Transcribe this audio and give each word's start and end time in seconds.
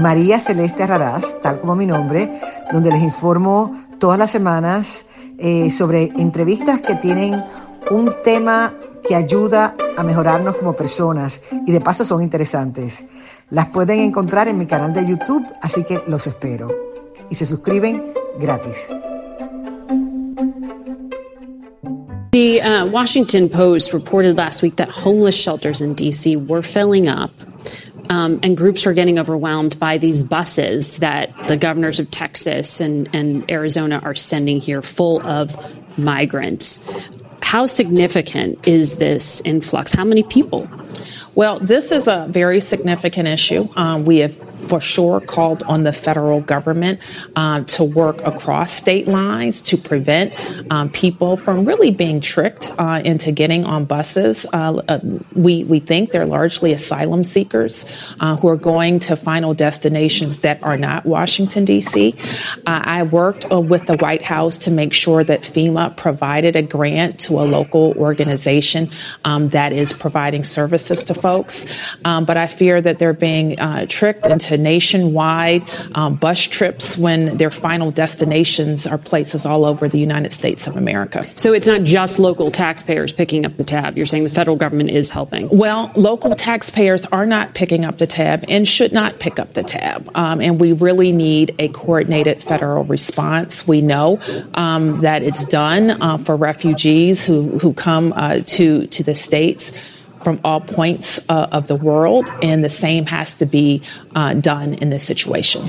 María 0.00 0.38
Celeste 0.40 0.86
Raraz, 0.86 1.40
tal 1.42 1.60
como 1.60 1.74
mi 1.74 1.86
nombre, 1.86 2.30
donde 2.72 2.90
les 2.90 3.02
informo 3.02 3.72
todas 3.98 4.18
las 4.18 4.30
semanas 4.30 5.06
eh, 5.38 5.70
sobre 5.70 6.12
entrevistas 6.16 6.80
que 6.80 6.94
tienen 6.96 7.42
un 7.90 8.14
tema 8.24 8.74
que 9.06 9.14
ayuda 9.14 9.74
a 9.96 10.02
mejorarnos 10.02 10.56
como 10.56 10.74
personas 10.74 11.40
y 11.66 11.72
de 11.72 11.80
paso 11.80 12.04
son 12.04 12.22
interesantes. 12.22 13.04
Las 13.50 13.66
pueden 13.66 14.00
encontrar 14.00 14.48
en 14.48 14.58
mi 14.58 14.66
canal 14.66 14.92
de 14.92 15.06
YouTube, 15.06 15.46
así 15.62 15.84
que 15.84 16.02
los 16.06 16.26
espero. 16.26 16.68
Y 17.30 17.34
se 17.34 17.46
suscriben 17.46 18.12
gratis. 18.38 18.88
The 22.32 22.60
uh, 22.60 22.84
Washington 22.86 23.48
Post 23.48 23.94
reported 23.94 24.36
last 24.36 24.62
week 24.62 24.76
that 24.76 24.90
homeless 24.90 25.34
shelters 25.34 25.80
in 25.80 25.94
D.C. 25.94 26.36
were 26.36 26.62
filling 26.62 27.08
up. 27.08 27.30
Um, 28.08 28.40
and 28.42 28.56
groups 28.56 28.86
are 28.86 28.92
getting 28.92 29.18
overwhelmed 29.18 29.78
by 29.78 29.98
these 29.98 30.22
buses 30.22 30.98
that 30.98 31.36
the 31.48 31.56
governors 31.56 32.00
of 32.00 32.10
Texas 32.10 32.80
and, 32.80 33.08
and 33.14 33.50
Arizona 33.50 34.00
are 34.02 34.14
sending 34.14 34.60
here 34.60 34.82
full 34.82 35.24
of 35.26 35.56
migrants. 35.98 36.92
How 37.42 37.66
significant 37.66 38.66
is 38.66 38.96
this 38.96 39.40
influx? 39.42 39.92
How 39.92 40.04
many 40.04 40.22
people? 40.22 40.68
Well, 41.34 41.60
this 41.60 41.92
is 41.92 42.08
a 42.08 42.26
very 42.28 42.60
significant 42.60 43.28
issue. 43.28 43.68
Um, 43.76 44.04
we 44.04 44.18
have 44.18 44.34
for 44.68 44.80
sure 44.80 45.20
called 45.20 45.62
on 45.64 45.82
the 45.82 45.92
federal 45.92 46.40
government 46.40 47.00
um, 47.36 47.64
to 47.66 47.84
work 47.84 48.20
across 48.26 48.72
state 48.72 49.08
lines 49.08 49.62
to 49.62 49.76
prevent 49.76 50.34
um, 50.70 50.90
people 50.90 51.36
from 51.36 51.64
really 51.64 51.90
being 51.90 52.20
tricked 52.20 52.70
uh, 52.78 53.00
into 53.04 53.32
getting 53.32 53.64
on 53.64 53.84
buses. 53.84 54.46
Uh, 54.52 54.82
uh, 54.88 55.00
we, 55.34 55.64
we 55.64 55.80
think 55.80 56.10
they're 56.10 56.26
largely 56.26 56.72
asylum 56.72 57.24
seekers 57.24 57.90
uh, 58.20 58.36
who 58.36 58.48
are 58.48 58.56
going 58.56 59.00
to 59.00 59.16
final 59.16 59.54
destinations 59.54 60.38
that 60.38 60.62
are 60.62 60.76
not 60.76 61.06
Washington, 61.06 61.64
D.C. 61.64 62.14
Uh, 62.66 62.82
I 62.84 63.02
worked 63.02 63.50
uh, 63.50 63.60
with 63.60 63.86
the 63.86 63.96
White 63.96 64.22
House 64.22 64.58
to 64.58 64.70
make 64.70 64.92
sure 64.92 65.24
that 65.24 65.42
FEMA 65.42 65.96
provided 65.96 66.56
a 66.56 66.62
grant 66.62 67.20
to 67.20 67.34
a 67.34 67.44
local 67.44 67.94
organization 67.96 68.90
um, 69.24 69.48
that 69.50 69.72
is 69.72 69.92
providing 69.92 70.44
services 70.44 71.04
to 71.04 71.14
folks. 71.14 71.66
Um, 72.04 72.24
but 72.24 72.36
I 72.36 72.46
fear 72.46 72.80
that 72.80 72.98
they're 72.98 73.12
being 73.12 73.56
tricked 73.88 74.26
into 74.26 74.55
nationwide 74.58 75.64
um, 75.94 76.16
bus 76.16 76.40
trips 76.40 76.96
when 76.96 77.36
their 77.36 77.50
final 77.50 77.90
destinations 77.90 78.86
are 78.86 78.98
places 78.98 79.46
all 79.46 79.64
over 79.64 79.88
the 79.88 79.98
United 79.98 80.32
States 80.32 80.66
of 80.66 80.76
America. 80.76 81.28
So 81.36 81.52
it's 81.52 81.66
not 81.66 81.82
just 81.82 82.18
local 82.18 82.50
taxpayers 82.50 83.12
picking 83.12 83.44
up 83.44 83.56
the 83.56 83.64
tab. 83.64 83.96
You're 83.96 84.06
saying 84.06 84.24
the 84.24 84.30
federal 84.30 84.56
government 84.56 84.90
is 84.90 85.10
helping. 85.10 85.48
Well, 85.48 85.90
local 85.96 86.34
taxpayers 86.34 87.04
are 87.06 87.26
not 87.26 87.54
picking 87.54 87.84
up 87.84 87.98
the 87.98 88.06
tab 88.06 88.44
and 88.48 88.66
should 88.66 88.92
not 88.92 89.18
pick 89.18 89.38
up 89.38 89.54
the 89.54 89.62
tab. 89.62 90.10
Um, 90.14 90.40
and 90.40 90.60
we 90.60 90.72
really 90.72 91.12
need 91.12 91.54
a 91.58 91.68
coordinated 91.68 92.42
federal 92.42 92.84
response. 92.84 93.66
We 93.66 93.80
know 93.80 94.20
um, 94.54 95.00
that 95.00 95.22
it's 95.22 95.44
done 95.44 96.02
uh, 96.02 96.18
for 96.18 96.36
refugees 96.36 97.24
who, 97.24 97.58
who 97.58 97.72
come 97.74 98.12
uh, 98.16 98.40
to, 98.46 98.86
to 98.86 99.02
the 99.02 99.14
states 99.14 99.72
from 100.26 100.40
all 100.42 100.60
points 100.60 101.20
uh, 101.28 101.46
of 101.52 101.68
the 101.68 101.76
world, 101.76 102.28
and 102.42 102.64
the 102.64 102.68
same 102.68 103.06
has 103.06 103.38
to 103.38 103.46
be 103.46 103.80
uh, 104.16 104.34
done 104.34 104.74
in 104.74 104.90
this 104.90 105.04
situation. 105.04 105.62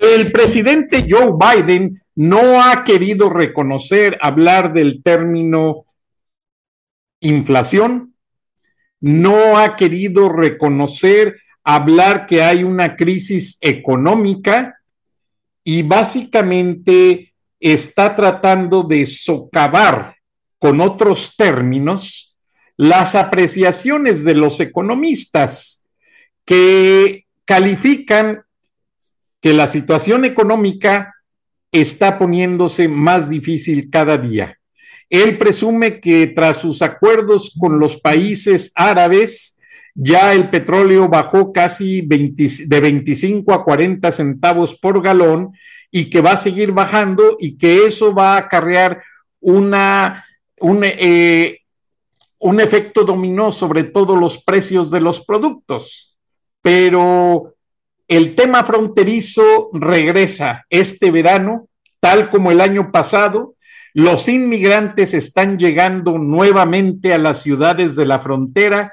El 0.00 0.30
presidente 0.32 1.04
Joe 1.06 1.36
Biden 1.36 2.00
no 2.16 2.62
ha 2.62 2.84
querido 2.84 3.28
reconocer, 3.28 4.16
hablar 4.22 4.72
del 4.72 5.02
término 5.02 5.84
inflación, 7.20 8.14
no 9.02 9.58
ha 9.58 9.76
querido 9.76 10.30
reconocer, 10.30 11.36
hablar 11.62 12.24
que 12.24 12.42
hay 12.42 12.64
una 12.64 12.96
crisis 12.96 13.58
económica 13.60 14.80
y 15.62 15.82
básicamente 15.82 17.34
está 17.60 18.16
tratando 18.16 18.84
de 18.84 19.04
socavar 19.04 20.14
con 20.60 20.80
otros 20.80 21.34
términos, 21.36 22.36
las 22.76 23.14
apreciaciones 23.14 24.24
de 24.24 24.34
los 24.34 24.60
economistas 24.60 25.84
que 26.44 27.24
califican 27.44 28.42
que 29.40 29.54
la 29.54 29.66
situación 29.66 30.24
económica 30.26 31.14
está 31.72 32.18
poniéndose 32.18 32.88
más 32.88 33.30
difícil 33.30 33.88
cada 33.90 34.18
día. 34.18 34.58
Él 35.08 35.38
presume 35.38 35.98
que 35.98 36.26
tras 36.28 36.58
sus 36.58 36.82
acuerdos 36.82 37.56
con 37.58 37.78
los 37.78 37.96
países 37.96 38.70
árabes, 38.74 39.58
ya 39.94 40.34
el 40.34 40.50
petróleo 40.50 41.08
bajó 41.08 41.52
casi 41.52 42.02
de 42.02 42.80
25 42.80 43.52
a 43.54 43.64
40 43.64 44.12
centavos 44.12 44.78
por 44.78 45.02
galón 45.02 45.52
y 45.90 46.10
que 46.10 46.20
va 46.20 46.32
a 46.32 46.36
seguir 46.36 46.72
bajando 46.72 47.36
y 47.40 47.56
que 47.56 47.86
eso 47.86 48.14
va 48.14 48.34
a 48.34 48.38
acarrear 48.38 49.02
una 49.40 50.26
un, 50.60 50.80
eh, 50.82 51.60
un 52.38 52.60
efecto 52.60 53.04
dominó 53.04 53.52
sobre 53.52 53.84
todos 53.84 54.18
los 54.18 54.42
precios 54.42 54.90
de 54.90 55.00
los 55.00 55.24
productos, 55.24 56.16
pero 56.62 57.54
el 58.08 58.34
tema 58.34 58.64
fronterizo 58.64 59.70
regresa 59.72 60.64
este 60.68 61.10
verano, 61.10 61.68
tal 62.00 62.30
como 62.30 62.50
el 62.50 62.60
año 62.60 62.90
pasado. 62.90 63.54
Los 63.94 64.28
inmigrantes 64.28 65.14
están 65.14 65.58
llegando 65.58 66.18
nuevamente 66.18 67.12
a 67.12 67.18
las 67.18 67.42
ciudades 67.42 67.96
de 67.96 68.06
la 68.06 68.18
frontera 68.18 68.92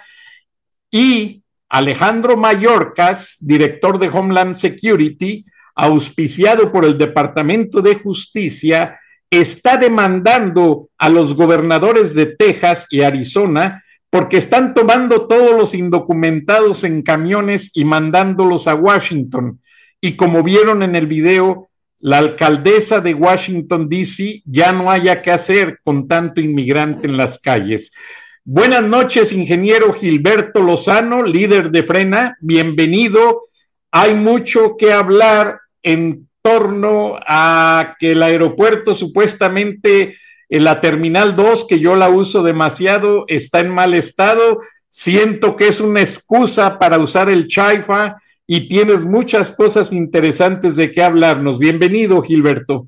y 0.92 1.44
Alejandro 1.70 2.38
Mayorkas, 2.38 3.38
director 3.40 4.00
de 4.00 4.10
Homeland 4.10 4.56
Security, 4.56 5.46
auspiciado 5.76 6.72
por 6.72 6.86
el 6.86 6.98
Departamento 6.98 7.82
de 7.82 7.96
Justicia, 7.96 9.00
está 9.30 9.78
demandando 9.78 10.90
a 10.98 11.10
los 11.10 11.34
gobernadores 11.36 12.14
de 12.14 12.28
Texas 12.28 12.88
y 12.90 13.02
Arizona 13.02 13.84
porque 14.10 14.38
están 14.38 14.74
tomando 14.74 15.28
todos 15.28 15.58
los 15.58 15.74
indocumentados 15.74 16.84
en 16.84 17.02
camiones 17.02 17.72
y 17.74 17.84
mandándolos 17.84 18.68
a 18.68 18.76
Washington. 18.76 19.62
Y 20.00 20.16
como 20.16 20.44
vieron 20.44 20.82
en 20.82 20.96
el 20.96 21.08
video, 21.08 21.70
la 22.00 22.20
alcaldesa 22.20 23.02
de 23.02 23.14
Washington, 23.14 23.90
D.C. 23.90 24.44
ya 24.46 24.72
no 24.72 24.92
haya 24.92 25.22
que 25.22 25.32
hacer 25.32 25.80
con 25.84 26.08
tanto 26.08 26.40
inmigrante 26.40 27.08
en 27.08 27.18
las 27.18 27.40
calles. 27.40 27.92
Buenas 28.46 28.84
noches, 28.84 29.34
ingeniero 29.34 29.94
Gilberto 29.94 30.62
Lozano, 30.62 31.24
líder 31.24 31.70
de 31.70 31.84
Frena. 31.84 32.38
Bienvenido. 32.40 33.42
Hay 33.92 34.14
mucho 34.14 34.78
que 34.78 34.94
hablar 34.94 35.60
en 35.84 36.27
torno 36.47 37.19
a 37.28 37.97
que 38.00 38.13
el 38.13 38.24
aeropuerto 38.24 38.96
supuestamente 38.96 40.16
en 40.47 40.63
la 40.63 40.80
Terminal 40.80 41.35
2, 41.35 41.68
que 41.68 41.78
yo 41.78 41.97
la 41.97 42.08
uso 42.08 42.41
demasiado, 42.41 43.25
está 43.28 43.59
en 43.59 43.69
mal 43.69 43.94
estado. 43.94 44.62
Siento 44.88 45.57
que 45.57 45.68
es 45.68 45.81
una 45.81 46.00
excusa 46.00 46.80
para 46.80 47.00
usar 47.00 47.30
el 47.30 47.50
Chaifa 47.50 48.16
y 48.45 48.69
tienes 48.69 49.04
muchas 49.04 49.51
cosas 49.51 49.92
interesantes 49.92 50.77
de 50.77 50.89
qué 50.89 51.04
hablarnos. 51.04 51.60
Bienvenido, 51.60 52.22
Gilberto. 52.22 52.88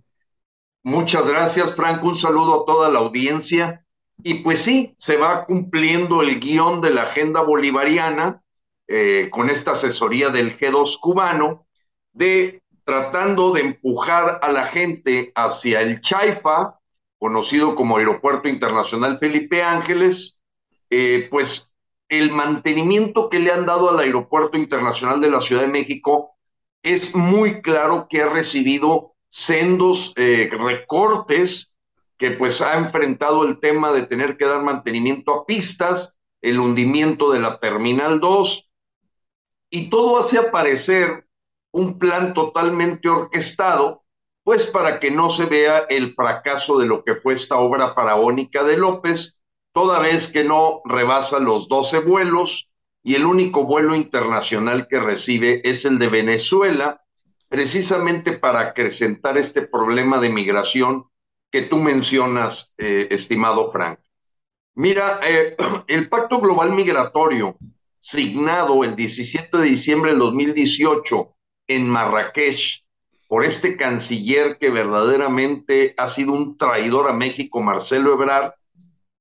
Muchas 0.84 1.28
gracias, 1.28 1.76
Frank. 1.76 2.02
Un 2.02 2.16
saludo 2.16 2.62
a 2.62 2.66
toda 2.66 2.88
la 2.88 3.00
audiencia. 3.00 3.84
Y 4.24 4.36
pues 4.36 4.62
sí, 4.62 4.96
se 4.98 5.18
va 5.18 5.44
cumpliendo 5.44 6.22
el 6.22 6.40
guion 6.40 6.80
de 6.80 6.92
la 6.92 7.04
agenda 7.04 7.42
bolivariana 7.42 8.42
eh, 8.88 9.28
con 9.30 9.50
esta 9.50 9.72
asesoría 9.72 10.30
del 10.30 10.58
G2 10.58 10.98
cubano 11.02 11.66
de 12.14 12.59
tratando 12.90 13.52
de 13.52 13.62
empujar 13.62 14.40
a 14.42 14.52
la 14.52 14.66
gente 14.66 15.32
hacia 15.36 15.82
el 15.82 16.02
Chaifa, 16.02 16.80
conocido 17.20 17.76
como 17.76 17.98
Aeropuerto 17.98 18.50
Internacional 18.50 19.20
Felipe 19.20 19.62
Ángeles, 19.62 20.40
eh, 20.90 21.28
pues 21.30 21.72
el 22.08 22.32
mantenimiento 22.32 23.30
que 23.30 23.38
le 23.38 23.52
han 23.52 23.68
dado 23.68 23.92
al 23.92 24.00
Aeropuerto 24.00 24.58
Internacional 24.58 25.22
de 25.22 25.30
la 25.30 25.40
Ciudad 25.40 25.62
de 25.62 25.68
México 25.68 26.32
es 26.82 27.14
muy 27.14 27.62
claro 27.62 28.08
que 28.10 28.24
ha 28.24 28.30
recibido 28.30 29.14
sendos 29.30 30.12
eh, 30.16 30.50
recortes, 30.52 31.72
que 32.18 32.32
pues 32.32 32.60
ha 32.60 32.76
enfrentado 32.76 33.46
el 33.46 33.60
tema 33.60 33.92
de 33.92 34.08
tener 34.08 34.36
que 34.36 34.46
dar 34.46 34.64
mantenimiento 34.64 35.32
a 35.36 35.46
pistas, 35.46 36.16
el 36.42 36.60
hundimiento 36.60 37.32
de 37.32 37.40
la 37.40 37.60
Terminal 37.60 38.20
2, 38.20 38.68
y 39.70 39.92
todo 39.92 40.18
hace 40.18 40.40
aparecer 40.40 41.29
un 41.72 42.00
plan 42.00 42.34
totalmente 42.34 43.10
orquestado, 43.10 44.04
pues 44.44 44.66
para 44.66 45.00
que 45.00 45.12
no 45.12 45.30
se 45.30 45.46
vea 45.46 45.86
el 45.90 46.14
fracaso 46.16 46.80
de 46.80 46.88
lo 46.88 47.04
que 47.04 47.16
fue 47.16 47.36
esta 47.36 47.58
obra 47.58 47.94
faraónica 47.94 48.64
de 48.64 48.78
López, 48.78 49.40
toda 49.74 50.00
vez 50.00 50.32
que 50.32 50.44
no 50.44 50.82
rebasa 50.86 51.40
los 51.40 51.68
12 51.68 52.00
vuelos 52.00 52.70
y 53.04 53.16
el 53.16 53.26
único 53.26 53.66
vuelo 53.66 53.96
internacional 53.96 54.88
que 54.90 55.00
recibe 55.00 55.62
es 55.64 55.86
el 55.86 56.00
de 56.00 56.08
Venezuela, 56.08 57.02
precisamente 57.48 58.34
para 58.34 58.60
acrecentar 58.60 59.38
este 59.38 59.62
problema 59.62 60.20
de 60.20 60.30
migración 60.30 61.06
que 61.52 61.64
tú 61.64 61.78
mencionas, 61.78 62.74
eh, 62.78 63.08
estimado 63.12 63.72
Frank. 63.72 64.00
Mira, 64.76 65.20
eh, 65.24 65.56
el 65.88 66.10
Pacto 66.10 66.40
Global 66.40 66.72
Migratorio, 66.72 67.58
signado 68.00 68.84
el 68.84 68.96
17 68.96 69.58
de 69.58 69.66
diciembre 69.66 70.12
del 70.12 70.20
2018 70.20 71.36
en 71.70 71.88
Marrakech 71.88 72.84
por 73.30 73.46
este 73.46 73.78
canciller 73.78 74.58
que 74.58 74.72
verdaderamente 74.72 75.94
ha 75.98 76.10
sido 76.10 76.34
un 76.34 76.58
traidor 76.58 77.08
a 77.08 77.14
México, 77.14 77.62
Marcelo 77.62 78.14
Ebrard, 78.14 78.54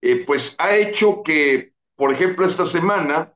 eh, 0.00 0.24
pues 0.26 0.56
ha 0.58 0.74
hecho 0.74 1.22
que, 1.22 1.72
por 1.94 2.12
ejemplo, 2.12 2.46
esta 2.46 2.64
semana 2.64 3.34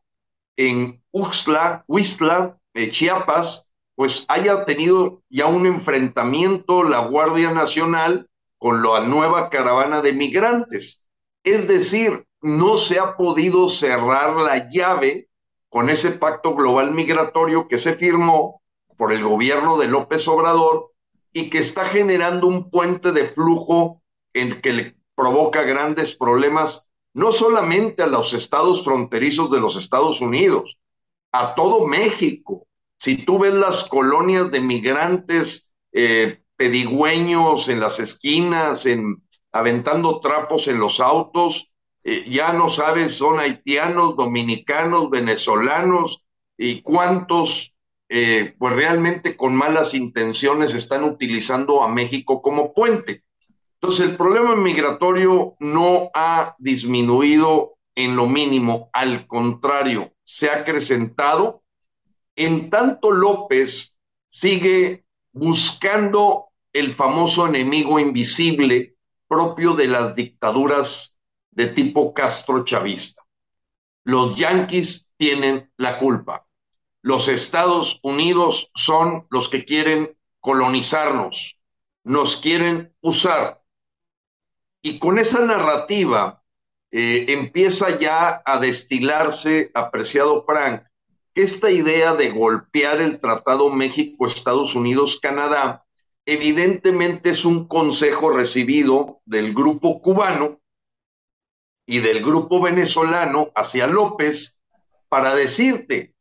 en 0.57 1.03
Uxla, 1.11 1.85
Huixla, 1.87 2.57
Chiapas, 2.91 3.69
pues 3.95 4.25
haya 4.29 4.65
tenido 4.65 5.23
ya 5.29 5.47
un 5.47 5.67
enfrentamiento 5.67 6.83
la 6.83 7.01
Guardia 7.01 7.53
Nacional 7.53 8.31
con 8.57 8.83
la 8.83 9.01
nueva 9.01 9.51
caravana 9.51 10.01
de 10.01 10.15
migrantes. 10.15 11.05
Es 11.45 11.69
decir, 11.69 12.25
no 12.41 12.79
se 12.79 12.99
ha 12.99 13.15
podido 13.17 13.69
cerrar 13.69 14.37
la 14.37 14.71
llave 14.71 15.29
con 15.69 15.91
ese 15.91 16.13
pacto 16.13 16.55
global 16.55 16.93
migratorio 16.93 17.69
que 17.69 17.77
se 17.77 17.95
firmó 17.95 18.62
por 18.97 19.13
el 19.13 19.25
gobierno 19.25 19.79
de 19.79 19.89
López 19.89 20.27
Obrador 20.29 20.93
y 21.33 21.51
que 21.51 21.59
está 21.59 21.87
generando 21.87 22.47
un 22.47 22.71
puente 22.71 23.13
de 23.13 23.29
flujo 23.29 24.03
en 24.35 24.61
que 24.61 24.73
le 24.73 24.97
provoca 25.15 25.63
grandes 25.63 26.15
problemas 26.17 26.87
no 27.15 27.33
solamente 27.33 28.03
a 28.03 28.07
los 28.07 28.33
estados 28.33 28.85
fronterizos 28.85 29.51
de 29.51 29.61
los 29.61 29.77
Estados 29.77 30.21
Unidos, 30.21 30.79
a 31.31 31.55
todo 31.55 31.87
México, 31.87 32.67
si 33.01 33.19
tú 33.19 33.39
ves 33.39 33.53
las 33.53 33.85
colonias 33.85 34.51
de 34.51 34.61
migrantes 34.61 35.73
eh, 35.93 36.41
pedigüeños 36.57 37.69
en 37.69 37.81
las 37.81 37.99
esquinas, 37.99 38.87
en, 38.87 39.23
aventando 39.51 40.21
trapos 40.21 40.69
en 40.69 40.79
los 40.79 41.01
autos, 41.01 41.69
eh, 42.05 42.25
ya 42.29 42.53
no 42.53 42.69
sabes, 42.69 43.17
son 43.17 43.41
haitianos, 43.41 44.17
dominicanos, 44.17 45.11
venezolanos 45.11 46.23
y 46.57 46.83
cuántos, 46.83 47.72
eh, 48.15 48.55
pues 48.59 48.77
realmente 48.77 49.39
con 49.39 49.57
malas 49.57 49.95
intenciones 49.95 50.75
están 50.75 51.03
utilizando 51.03 51.83
a 51.83 51.89
México 51.89 52.43
como 52.43 52.75
puente. 52.75 53.25
Entonces, 53.81 54.07
el 54.07 54.19
problema 54.19 54.55
migratorio 54.55 55.57
no 55.61 56.11
ha 56.13 56.55
disminuido 56.59 57.79
en 57.95 58.15
lo 58.15 58.27
mínimo, 58.27 58.91
al 58.93 59.27
contrario, 59.27 60.13
se 60.25 60.51
ha 60.51 60.59
acrecentado 60.59 61.63
en 62.37 62.69
tanto 62.69 63.13
López 63.13 63.97
sigue 64.31 65.07
buscando 65.33 66.49
el 66.75 66.93
famoso 66.93 67.47
enemigo 67.47 67.99
invisible 67.99 68.95
propio 69.27 69.73
de 69.73 69.87
las 69.89 70.15
dictaduras 70.15 71.15
de 71.51 71.69
tipo 71.69 72.13
Castro 72.13 72.63
chavista. 72.67 73.23
Los 74.05 74.37
yanquis 74.37 75.09
tienen 75.17 75.71
la 75.79 75.99
culpa. 75.99 76.45
Los 77.03 77.29
Estados 77.29 78.01
Unidos 78.03 78.71
son 78.75 79.27
los 79.31 79.49
que 79.49 79.65
quieren 79.65 80.17
colonizarnos, 80.41 81.59
nos 82.05 82.37
quieren 82.37 82.95
usar. 83.01 83.63
Y 84.81 84.99
con 84.99 85.19
esa 85.19 85.41
narrativa 85.45 86.43
eh, 86.91 87.27
empieza 87.29 87.99
ya 87.99 88.43
a 88.45 88.59
destilarse, 88.59 89.71
apreciado 89.75 90.45
Frank, 90.45 90.83
esta 91.35 91.71
idea 91.71 92.15
de 92.15 92.31
golpear 92.31 93.01
el 93.01 93.21
Tratado 93.21 93.71
México-Estados 93.71 94.75
Unidos-Canadá 94.75 95.85
evidentemente 96.27 97.31
es 97.31 97.45
un 97.45 97.67
consejo 97.67 98.31
recibido 98.31 99.21
del 99.25 99.55
grupo 99.55 100.01
cubano 100.01 100.61
y 101.87 101.99
del 101.99 102.25
grupo 102.25 102.61
venezolano 102.61 103.51
hacia 103.55 103.87
López 103.87 104.59
para 105.09 105.35
decirte, 105.35 106.12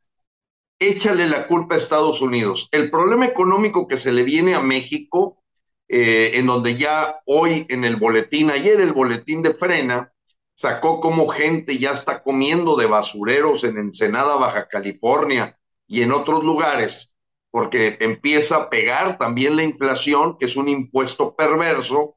échale 0.82 1.28
la 1.28 1.46
culpa 1.46 1.76
a 1.76 1.78
Estados 1.78 2.22
Unidos. 2.22 2.68
El 2.72 2.90
problema 2.90 3.28
económico 3.28 3.88
que 3.88 3.98
se 3.98 4.12
le 4.12 4.24
viene 4.24 4.56
a 4.56 4.62
México, 4.62 5.44
eh, 5.88 6.32
en 6.34 6.48
donde 6.48 6.76
ya 6.76 7.20
hoy 7.26 7.68
en 7.70 7.86
el 7.86 7.98
boletín, 7.98 8.50
ayer 8.50 8.82
el 8.82 8.92
boletín 8.92 9.44
de 9.44 9.54
frena, 9.54 10.12
sacó 10.56 11.00
como 11.00 11.28
gente 11.28 11.78
ya 11.78 11.92
está 11.92 12.24
comiendo 12.24 12.76
de 12.76 12.88
basureros 12.88 13.64
en 13.64 13.78
Ensenada, 13.78 14.38
Baja 14.38 14.68
California 14.68 15.56
y 15.88 16.02
en 16.02 16.12
otros 16.12 16.44
lugares, 16.44 17.14
porque 17.52 17.98
empieza 18.00 18.56
a 18.56 18.70
pegar 18.72 19.20
también 19.20 19.56
la 19.56 19.64
inflación, 19.64 20.38
que 20.40 20.46
es 20.46 20.56
un 20.56 20.68
impuesto 20.68 21.36
perverso, 21.36 22.16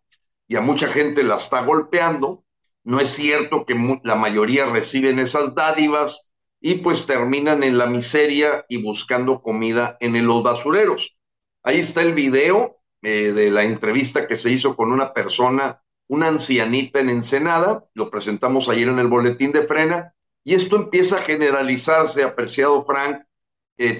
y 0.49 0.57
a 0.57 0.63
mucha 0.63 0.89
gente 0.89 1.23
la 1.23 1.37
está 1.37 1.61
golpeando. 1.63 2.45
No 2.83 2.99
es 2.99 3.11
cierto 3.11 3.67
que 3.67 3.75
la 4.05 4.15
mayoría 4.15 4.65
reciben 4.67 5.19
esas 5.19 5.55
dádivas 5.55 6.29
y 6.67 6.77
pues 6.77 7.07
terminan 7.07 7.63
en 7.63 7.77
la 7.77 7.85
miseria 7.85 8.65
y 8.71 8.83
buscando 8.83 9.43
comida 9.43 9.99
en 10.01 10.27
los 10.27 10.43
basureros. 10.43 11.15
Ahí 11.63 11.81
está 11.81 12.01
el 12.01 12.15
video 12.15 12.79
eh, 13.03 13.33
de 13.33 13.51
la 13.51 13.65
entrevista 13.65 14.27
que 14.27 14.35
se 14.35 14.51
hizo 14.51 14.75
con 14.75 14.91
una 14.91 15.13
persona 15.13 15.83
una 16.09 16.29
ancianita 16.29 17.01
en 17.01 17.11
Ensenada, 17.11 17.85
lo 17.93 18.09
presentamos 18.09 18.71
ayer 18.71 18.89
en 18.89 18.99
el 18.99 19.09
boletín 19.09 19.53
de 19.53 19.67
frena, 19.67 20.15
y 20.43 20.55
esto 20.55 20.77
empieza 20.77 21.19
a 21.19 21.23
generalizarse, 21.23 22.23
apreciado 22.23 22.83
Frank, 22.87 23.25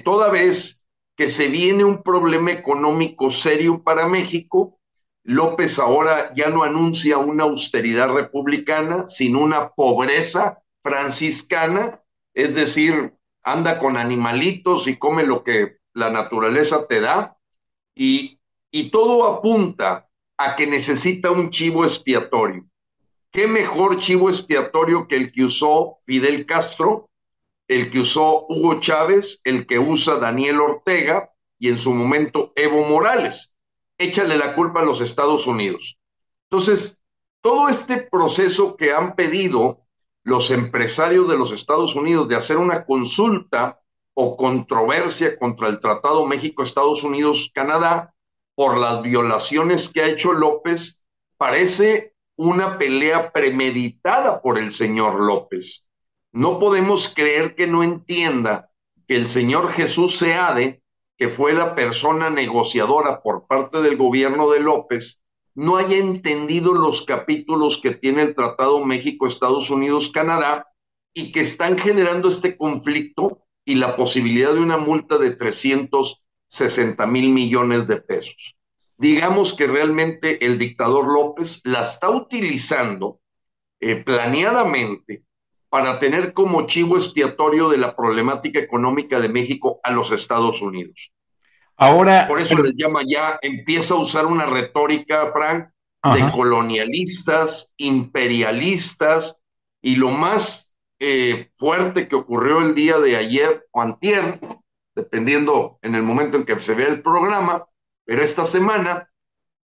toda 0.03 0.31
vez 0.31 0.83
que 1.15 1.29
se 1.29 1.49
viene 1.49 1.83
un 1.83 2.01
problema 2.01 2.51
económico 2.51 3.29
serio 3.29 3.83
para 3.83 4.07
México, 4.07 4.79
López 5.23 5.77
ahora 5.77 6.33
ya 6.35 6.49
no 6.49 6.63
anuncia 6.63 7.19
una 7.19 7.43
austeridad 7.43 8.11
republicana, 8.11 9.07
sino 9.07 9.41
una 9.41 9.69
pobreza 9.69 10.63
franciscana, 10.81 12.01
es 12.35 12.53
decir, 12.53 13.13
anda 13.41 13.79
con 13.79 13.97
animalitos 13.97 14.87
y 14.87 14.97
come 14.97 15.23
lo 15.23 15.43
que 15.43 15.77
la 15.93 16.09
naturaleza 16.09 16.85
te 16.87 16.99
da, 16.99 17.37
y, 17.95 18.39
y 18.69 18.91
todo 18.91 19.25
apunta 19.25 20.09
a 20.37 20.55
que 20.55 20.67
necesita 20.67 21.31
un 21.31 21.49
chivo 21.49 21.85
expiatorio. 21.85 22.65
¿Qué 23.31 23.47
mejor 23.47 23.99
chivo 23.99 24.29
expiatorio 24.29 25.07
que 25.07 25.15
el 25.15 25.31
que 25.31 25.45
usó 25.45 25.99
Fidel 26.05 26.45
Castro, 26.45 27.09
el 27.67 27.89
que 27.89 27.99
usó 27.99 28.45
Hugo 28.47 28.79
Chávez, 28.81 29.41
el 29.45 29.65
que 29.65 29.79
usa 29.79 30.19
Daniel 30.19 30.59
Ortega 30.59 31.31
y 31.57 31.69
en 31.69 31.77
su 31.77 31.93
momento 31.93 32.51
Evo 32.55 32.85
Morales? 32.85 33.53
Échale 33.97 34.37
la 34.37 34.55
culpa 34.55 34.81
a 34.81 34.85
los 34.85 34.99
Estados 34.99 35.47
Unidos. 35.47 35.97
Entonces, 36.49 36.99
todo 37.41 37.69
este 37.69 37.97
proceso 37.97 38.75
que 38.75 38.91
han 38.91 39.15
pedido 39.15 39.84
los 40.25 40.49
empresarios 40.49 41.29
de 41.29 41.37
los 41.37 41.51
Estados 41.51 41.95
Unidos 41.95 42.27
de 42.27 42.35
hacer 42.35 42.57
una 42.57 42.83
consulta 42.83 43.79
o 44.15 44.35
controversia 44.35 45.37
contra 45.37 45.67
el 45.67 45.79
Tratado 45.79 46.25
México-Estados 46.25 47.03
Unidos-Canadá, 47.03 48.15
por 48.55 48.77
las 48.77 49.03
violaciones 49.03 49.91
que 49.93 50.01
ha 50.01 50.07
hecho 50.07 50.33
López, 50.33 51.03
parece 51.37 52.15
una 52.37 52.79
pelea 52.79 53.31
premeditada 53.31 54.41
por 54.41 54.57
el 54.57 54.73
señor 54.73 55.23
López. 55.23 55.85
No 56.31 56.59
podemos 56.59 57.13
creer 57.13 57.53
que 57.53 57.67
no 57.67 57.83
entienda 57.83 58.71
que 59.07 59.17
el 59.17 59.27
señor 59.27 59.73
Jesús 59.73 60.17
Seade, 60.17 60.81
que 61.17 61.29
fue 61.29 61.53
la 61.53 61.75
persona 61.75 62.31
negociadora 62.31 63.21
por 63.21 63.45
parte 63.45 63.81
del 63.81 63.95
gobierno 63.95 64.49
de 64.49 64.59
López, 64.59 65.21
no 65.55 65.77
haya 65.77 65.97
entendido 65.97 66.73
los 66.73 67.05
capítulos 67.05 67.79
que 67.81 67.91
tiene 67.91 68.21
el 68.21 68.35
Tratado 68.35 68.83
México-Estados 68.85 69.69
Unidos-Canadá 69.69 70.67
y 71.13 71.31
que 71.31 71.41
están 71.41 71.77
generando 71.77 72.29
este 72.29 72.57
conflicto 72.57 73.41
y 73.63 73.75
la 73.75 73.95
posibilidad 73.95 74.53
de 74.53 74.59
una 74.59 74.77
multa 74.77 75.17
de 75.17 75.31
300 75.31 76.21
60 76.47 77.05
mil 77.07 77.29
millones 77.29 77.87
de 77.87 77.97
pesos. 77.97 78.55
Digamos 78.97 79.53
que 79.53 79.67
realmente 79.67 80.45
el 80.45 80.57
dictador 80.57 81.11
López 81.11 81.61
la 81.65 81.81
está 81.81 82.09
utilizando 82.09 83.19
eh, 83.79 83.97
planeadamente 83.97 85.23
para 85.69 85.99
tener 85.99 86.33
como 86.33 86.65
chivo 86.67 86.95
expiatorio 86.95 87.67
de 87.67 87.77
la 87.77 87.95
problemática 87.95 88.59
económica 88.59 89.19
de 89.19 89.27
México 89.27 89.81
a 89.83 89.91
los 89.91 90.11
Estados 90.11 90.61
Unidos. 90.61 91.11
Ahora. 91.77 92.27
Por 92.27 92.39
eso 92.39 92.61
les 92.61 92.73
llama 92.75 93.01
ya, 93.07 93.37
empieza 93.41 93.93
a 93.93 93.97
usar 93.97 94.25
una 94.25 94.45
retórica, 94.45 95.31
Frank, 95.31 95.69
de 96.13 96.31
colonialistas, 96.31 97.73
imperialistas, 97.77 99.37
y 99.81 99.95
lo 99.95 100.11
más 100.11 100.73
eh, 100.99 101.49
fuerte 101.57 102.07
que 102.07 102.15
ocurrió 102.15 102.61
el 102.61 102.75
día 102.75 102.99
de 102.99 103.15
ayer 103.15 103.65
o 103.71 103.81
antier 103.81 104.39
dependiendo 104.95 105.77
en 105.81 105.93
el 105.93 106.03
momento 106.03 106.37
en 106.37 106.45
que 106.45 106.59
se 106.59 106.73
vea 106.73 106.87
el 106.87 107.01
programa, 107.01 107.67
pero 108.05 108.23
esta 108.23 108.45
semana, 108.45 109.09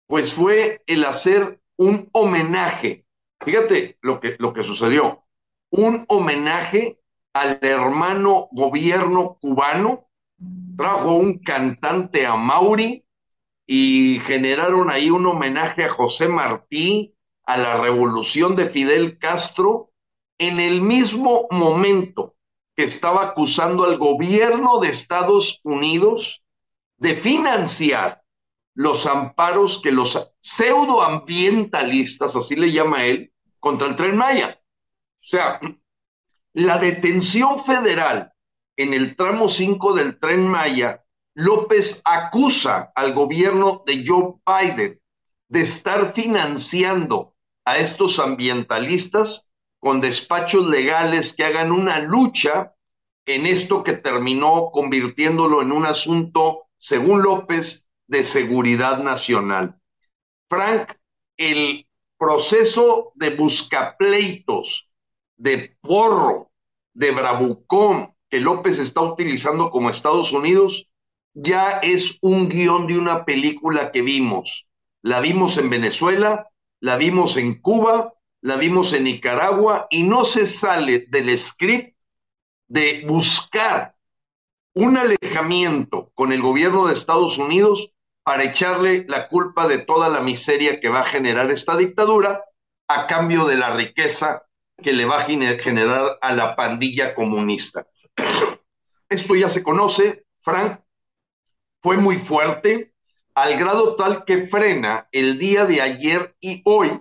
pues 0.07 0.33
fue 0.33 0.83
el 0.87 1.05
hacer 1.05 1.61
un 1.77 2.09
homenaje. 2.13 3.05
Fíjate 3.41 3.99
lo 4.01 4.21
que, 4.21 4.37
lo 4.39 4.55
que 4.55 4.63
sucedió. 4.63 5.25
Un 5.71 6.05
homenaje 6.09 7.01
al 7.33 7.59
hermano 7.61 8.49
gobierno 8.53 9.37
cubano. 9.41 10.06
Trajo 10.77 11.15
un 11.15 11.39
cantante 11.39 12.27
a 12.27 12.37
Mauri 12.37 13.05
y 13.67 14.21
generaron 14.25 14.91
ahí 14.91 15.11
un 15.11 15.27
homenaje 15.27 15.85
a 15.85 15.89
José 15.89 16.29
Martí, 16.29 17.15
a 17.45 17.57
la 17.57 17.81
revolución 17.81 18.57
de 18.57 18.69
Fidel 18.69 19.19
Castro, 19.19 19.91
en 20.39 20.61
el 20.61 20.83
mismo 20.83 21.47
momento 21.51 22.35
que 22.75 22.85
estaba 22.85 23.25
acusando 23.25 23.85
al 23.85 23.97
gobierno 23.97 24.79
de 24.81 24.91
Estados 24.91 25.61
Unidos 25.63 26.43
de 26.99 27.17
financiar 27.17 28.23
los 28.75 29.07
amparos 29.07 29.81
que 29.83 29.91
los 29.91 30.31
pseudoambientalistas, 30.41 32.37
así 32.37 32.55
le 32.57 32.71
llama 32.71 33.05
él, 33.05 33.33
contra 33.59 33.89
el 33.89 33.97
tren 33.97 34.17
Maya. 34.17 34.61
O 35.19 35.25
sea, 35.25 35.59
la 36.53 36.79
detención 36.79 37.65
federal 37.65 38.33
en 38.77 38.95
el 38.95 39.17
tramo 39.17 39.49
5 39.49 39.95
del 39.95 40.19
tren 40.19 40.47
Maya, 40.49 41.03
López 41.35 42.03
acusa 42.05 42.93
al 42.95 43.13
gobierno 43.13 43.83
de 43.87 44.05
Joe 44.07 44.35
Biden 44.47 45.01
de 45.49 45.61
estar 45.61 46.15
financiando 46.15 47.35
a 47.65 47.79
estos 47.79 48.19
ambientalistas 48.19 49.49
con 49.79 50.01
despachos 50.01 50.67
legales 50.67 51.35
que 51.35 51.45
hagan 51.45 51.73
una 51.73 52.01
lucha 52.01 52.75
en 53.27 53.47
esto 53.47 53.83
que 53.83 53.93
terminó 53.93 54.71
convirtiéndolo 54.71 55.63
en 55.63 55.73
un 55.73 55.85
asunto, 55.85 56.69
según 56.79 57.23
López, 57.23 57.87
de 58.07 58.25
seguridad 58.25 59.03
nacional. 59.03 59.79
Frank, 60.49 60.93
el 61.37 61.87
proceso 62.17 63.13
de 63.15 63.31
buscapleitos, 63.31 64.89
de 65.37 65.77
porro, 65.81 66.51
de 66.95 67.11
bravucón 67.11 68.16
que 68.29 68.41
López 68.41 68.79
está 68.79 69.01
utilizando 69.01 69.71
como 69.71 69.91
Estados 69.91 70.33
Unidos, 70.33 70.89
ya 71.35 71.81
es 71.83 72.19
un 72.23 72.49
guion 72.49 72.87
de 72.87 72.99
una 72.99 73.25
película 73.25 73.93
que 73.93 74.03
vimos. 74.03 74.67
La 75.03 75.21
vimos 75.21 75.59
en 75.59 75.71
Venezuela, 75.71 76.49
la 76.81 76.97
vimos 76.97 77.37
en 77.37 77.61
Cuba, 77.61 78.15
la 78.41 78.57
vimos 78.57 78.93
en 78.93 79.05
Nicaragua 79.05 79.87
y 79.91 80.03
no 80.03 80.25
se 80.25 80.47
sale 80.47 81.07
del 81.09 81.37
script 81.37 81.97
de 82.69 83.05
buscar 83.07 83.95
un 84.75 84.97
alejamiento 84.97 86.11
con 86.15 86.33
el 86.33 86.43
gobierno 86.43 86.87
de 86.87 86.95
Estados 86.95 87.39
Unidos 87.39 87.93
para 88.23 88.45
echarle 88.45 89.05
la 89.09 89.29
culpa 89.29 89.69
de 89.69 89.79
toda 89.79 90.09
la 90.09 90.21
miseria 90.21 90.81
que 90.81 90.89
va 90.89 91.01
a 91.01 91.07
generar 91.07 91.51
esta 91.51 91.77
dictadura 91.77 92.45
a 92.89 93.07
cambio 93.07 93.47
de 93.47 93.57
la 93.57 93.75
riqueza 93.75 94.43
que 94.83 94.93
le 94.93 95.05
va 95.05 95.23
a 95.23 95.25
generar 95.25 96.19
a 96.21 96.35
la 96.35 96.57
pandilla 96.57 97.15
comunista. 97.15 97.87
Esto 99.09 99.35
ya 99.35 99.49
se 99.49 99.63
conoce, 99.63 100.25
Frank, 100.41 100.81
fue 101.83 101.97
muy 101.97 102.19
fuerte, 102.19 102.93
al 103.35 103.59
grado 103.59 103.97
tal 103.97 104.25
que 104.25 104.47
frena 104.47 105.09
el 105.13 105.39
día 105.39 105.67
de 105.67 105.81
ayer 105.81 106.35
y 106.41 106.63
hoy 106.65 107.01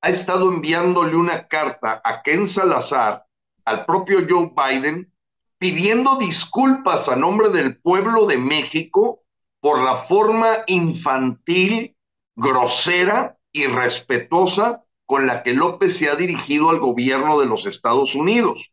ha 0.00 0.10
estado 0.10 0.50
enviándole 0.50 1.16
una 1.16 1.48
carta 1.48 2.00
a 2.04 2.22
Ken 2.22 2.46
Salazar, 2.46 3.24
al 3.64 3.86
propio 3.86 4.20
Joe 4.28 4.52
Biden, 4.54 5.12
pidiendo 5.58 6.16
disculpas 6.16 7.08
a 7.08 7.16
nombre 7.16 7.48
del 7.48 7.78
pueblo 7.78 8.26
de 8.26 8.36
México 8.36 9.22
por 9.60 9.82
la 9.82 9.96
forma 9.96 10.58
infantil, 10.66 11.96
grosera 12.34 13.38
y 13.50 13.66
respetuosa 13.66 14.84
con 15.06 15.26
la 15.26 15.42
que 15.42 15.54
López 15.54 15.96
se 15.96 16.10
ha 16.10 16.14
dirigido 16.14 16.70
al 16.70 16.78
gobierno 16.78 17.40
de 17.40 17.46
los 17.46 17.64
Estados 17.64 18.14
Unidos. 18.14 18.70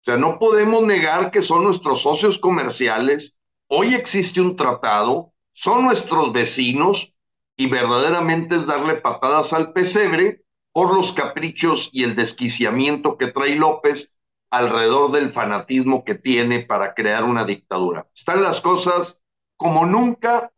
O 0.00 0.04
sea, 0.04 0.16
no 0.16 0.38
podemos 0.38 0.82
negar 0.82 1.30
que 1.30 1.42
son 1.42 1.64
nuestros 1.64 2.02
socios 2.02 2.38
comerciales, 2.38 3.36
hoy 3.68 3.94
existe 3.94 4.40
un 4.40 4.56
tratado, 4.56 5.32
son 5.52 5.84
nuestros 5.84 6.32
vecinos 6.32 7.12
y 7.56 7.66
verdaderamente 7.66 8.56
es 8.56 8.66
darle 8.66 8.94
patadas 8.94 9.52
al 9.52 9.72
pesebre 9.72 10.42
por 10.72 10.94
los 10.94 11.12
caprichos 11.12 11.90
y 11.92 12.04
el 12.04 12.16
desquiciamiento 12.16 13.18
que 13.18 13.26
trae 13.26 13.56
López 13.56 14.12
alrededor 14.50 15.12
del 15.12 15.32
fanatismo 15.32 16.04
que 16.04 16.14
tiene 16.14 16.60
para 16.60 16.94
crear 16.94 17.24
una 17.24 17.44
dictadura. 17.44 18.08
Están 18.14 18.42
las 18.42 18.60
cosas 18.60 19.18
como 19.56 19.84
nunca, 19.84 20.50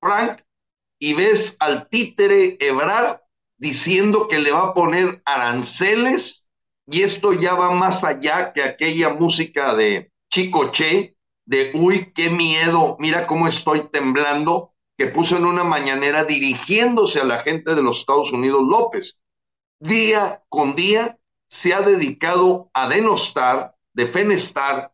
Frank, 0.00 0.40
y 0.98 1.14
ves 1.14 1.56
al 1.60 1.88
títere 1.88 2.56
Ebrar 2.60 3.24
diciendo 3.56 4.28
que 4.28 4.38
le 4.38 4.52
va 4.52 4.64
a 4.64 4.74
poner 4.74 5.22
aranceles, 5.24 6.46
y 6.90 7.02
esto 7.02 7.32
ya 7.32 7.54
va 7.54 7.70
más 7.70 8.02
allá 8.02 8.52
que 8.52 8.62
aquella 8.62 9.10
música 9.10 9.74
de 9.74 10.10
Chico 10.30 10.70
Che, 10.70 11.16
de 11.44 11.70
uy, 11.74 12.12
qué 12.14 12.30
miedo, 12.30 12.96
mira 12.98 13.26
cómo 13.26 13.46
estoy 13.46 13.88
temblando, 13.90 14.72
que 14.96 15.06
puso 15.06 15.36
en 15.36 15.44
una 15.44 15.64
mañanera 15.64 16.24
dirigiéndose 16.24 17.20
a 17.20 17.24
la 17.24 17.42
gente 17.42 17.74
de 17.74 17.82
los 17.82 18.00
Estados 18.00 18.32
Unidos 18.32 18.62
López. 18.66 19.18
Día 19.80 20.42
con 20.48 20.74
día 20.74 21.18
se 21.48 21.72
ha 21.72 21.82
dedicado 21.82 22.70
a 22.72 22.88
denostar, 22.88 23.74
defenestar, 23.92 24.92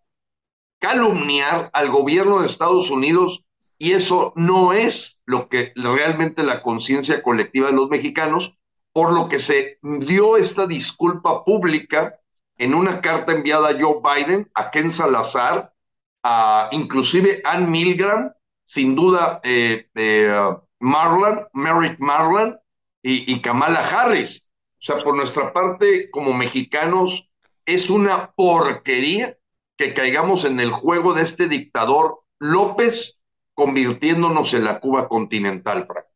calumniar 0.80 1.70
al 1.72 1.90
gobierno 1.90 2.40
de 2.40 2.46
Estados 2.46 2.90
Unidos 2.90 3.42
y 3.78 3.92
eso 3.92 4.32
no 4.36 4.72
es 4.72 5.20
lo 5.26 5.48
que 5.48 5.72
realmente 5.76 6.42
la 6.42 6.62
conciencia 6.62 7.22
colectiva 7.22 7.68
de 7.68 7.76
los 7.76 7.88
mexicanos, 7.88 8.56
por 8.94 9.12
lo 9.12 9.28
que 9.28 9.40
se 9.40 9.78
dio 9.82 10.36
esta 10.36 10.68
disculpa 10.68 11.44
pública 11.44 12.20
en 12.56 12.74
una 12.74 13.00
carta 13.00 13.32
enviada 13.32 13.70
a 13.70 13.78
Joe 13.78 13.96
Biden, 14.00 14.48
a 14.54 14.70
Ken 14.70 14.92
Salazar, 14.92 15.74
a 16.22 16.68
inclusive 16.70 17.42
Ann 17.44 17.68
Milgram, 17.68 18.32
sin 18.64 18.94
duda 18.94 19.40
eh, 19.42 19.88
uh, 19.96 20.60
Marlan, 20.78 21.48
Merrick 21.54 21.98
Marlan 21.98 22.56
y, 23.02 23.32
y 23.32 23.42
Kamala 23.42 23.80
Harris. 23.80 24.46
O 24.78 24.82
sea, 24.84 24.98
por 25.02 25.16
nuestra 25.16 25.52
parte, 25.52 26.08
como 26.12 26.32
mexicanos, 26.32 27.28
es 27.66 27.90
una 27.90 28.30
porquería 28.30 29.36
que 29.76 29.92
caigamos 29.92 30.44
en 30.44 30.60
el 30.60 30.70
juego 30.70 31.14
de 31.14 31.22
este 31.22 31.48
dictador 31.48 32.20
López 32.38 33.18
convirtiéndonos 33.54 34.54
en 34.54 34.64
la 34.64 34.78
Cuba 34.78 35.08
continental, 35.08 35.84
Frank. 35.88 36.06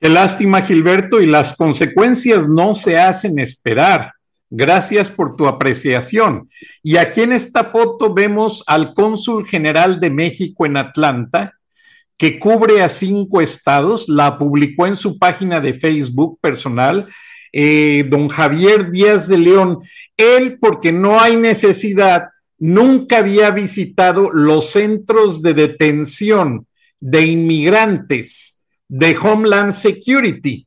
Qué 0.00 0.08
lástima, 0.08 0.62
Gilberto, 0.62 1.20
y 1.20 1.26
las 1.26 1.56
consecuencias 1.56 2.48
no 2.48 2.76
se 2.76 2.96
hacen 2.96 3.40
esperar. 3.40 4.12
Gracias 4.48 5.10
por 5.10 5.34
tu 5.34 5.48
apreciación. 5.48 6.48
Y 6.84 6.98
aquí 6.98 7.22
en 7.22 7.32
esta 7.32 7.64
foto 7.64 8.14
vemos 8.14 8.62
al 8.68 8.94
cónsul 8.94 9.44
general 9.44 9.98
de 9.98 10.10
México 10.10 10.66
en 10.66 10.76
Atlanta, 10.76 11.54
que 12.16 12.38
cubre 12.38 12.80
a 12.80 12.88
cinco 12.88 13.40
estados, 13.40 14.08
la 14.08 14.38
publicó 14.38 14.86
en 14.86 14.94
su 14.94 15.18
página 15.18 15.60
de 15.60 15.74
Facebook 15.74 16.38
personal, 16.40 17.08
eh, 17.52 18.06
don 18.08 18.28
Javier 18.28 18.92
Díaz 18.92 19.26
de 19.26 19.38
León. 19.38 19.80
Él, 20.16 20.58
porque 20.60 20.92
no 20.92 21.20
hay 21.20 21.34
necesidad, 21.34 22.28
nunca 22.56 23.18
había 23.18 23.50
visitado 23.50 24.30
los 24.30 24.70
centros 24.70 25.42
de 25.42 25.54
detención 25.54 26.68
de 27.00 27.22
inmigrantes 27.22 28.57
de 28.88 29.16
Homeland 29.16 29.72
Security. 29.72 30.66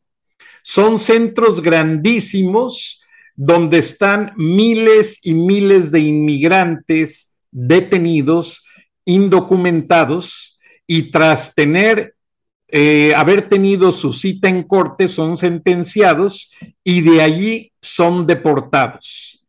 Son 0.61 0.99
centros 0.99 1.61
grandísimos 1.61 3.01
donde 3.35 3.79
están 3.79 4.33
miles 4.37 5.19
y 5.23 5.33
miles 5.33 5.91
de 5.91 5.99
inmigrantes 5.99 7.33
detenidos, 7.51 8.63
indocumentados, 9.05 10.59
y 10.85 11.09
tras 11.09 11.55
tener, 11.55 12.15
eh, 12.67 13.13
haber 13.15 13.47
tenido 13.47 13.91
su 13.91 14.13
cita 14.13 14.49
en 14.49 14.63
corte, 14.63 15.07
son 15.07 15.37
sentenciados 15.37 16.51
y 16.83 17.01
de 17.01 17.21
allí 17.21 17.71
son 17.81 18.27
deportados. 18.27 19.43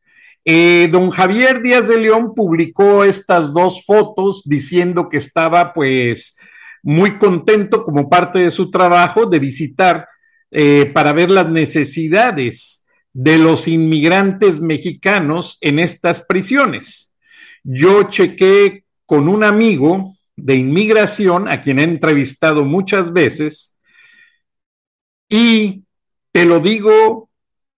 Eh, 0.45 0.89
don 0.91 1.11
Javier 1.11 1.63
Díaz 1.63 1.89
de 1.89 2.01
León 2.01 2.35
publicó 2.35 3.05
estas 3.05 3.53
dos 3.53 3.85
fotos 3.85 4.43
diciendo 4.45 5.09
que 5.09 5.19
estaba 5.19 5.73
pues 5.73 6.37
muy 6.83 7.19
contento 7.19 7.85
como 7.85 8.09
parte 8.09 8.41
de 8.41 8.51
su 8.51 8.71
trabajo 8.71 9.27
de 9.27 9.39
visitar 9.39 10.09
eh, 10.51 10.91
para 10.93 11.13
ver 11.13 11.31
las 11.31 11.49
necesidades 11.49 12.87
de 13.13 13.39
los 13.39 13.69
inmigrantes 13.69 14.61
mexicanos 14.61 15.59
en 15.61 15.79
estas 15.79 16.21
prisiones. 16.23 17.15
Yo 17.63 18.05
chequé 18.05 18.85
con 19.07 19.29
un 19.29 19.45
amigo 19.45 20.17
de 20.37 20.57
inmigración 20.57 21.49
a 21.49 21.63
quien 21.63 21.79
he 21.79 21.85
entrevistado 21.85 22.65
muchas 22.65 23.13
veces 23.13 23.79
y 25.29 25.85
te 26.33 26.45
lo 26.45 26.61
digo 26.61 27.31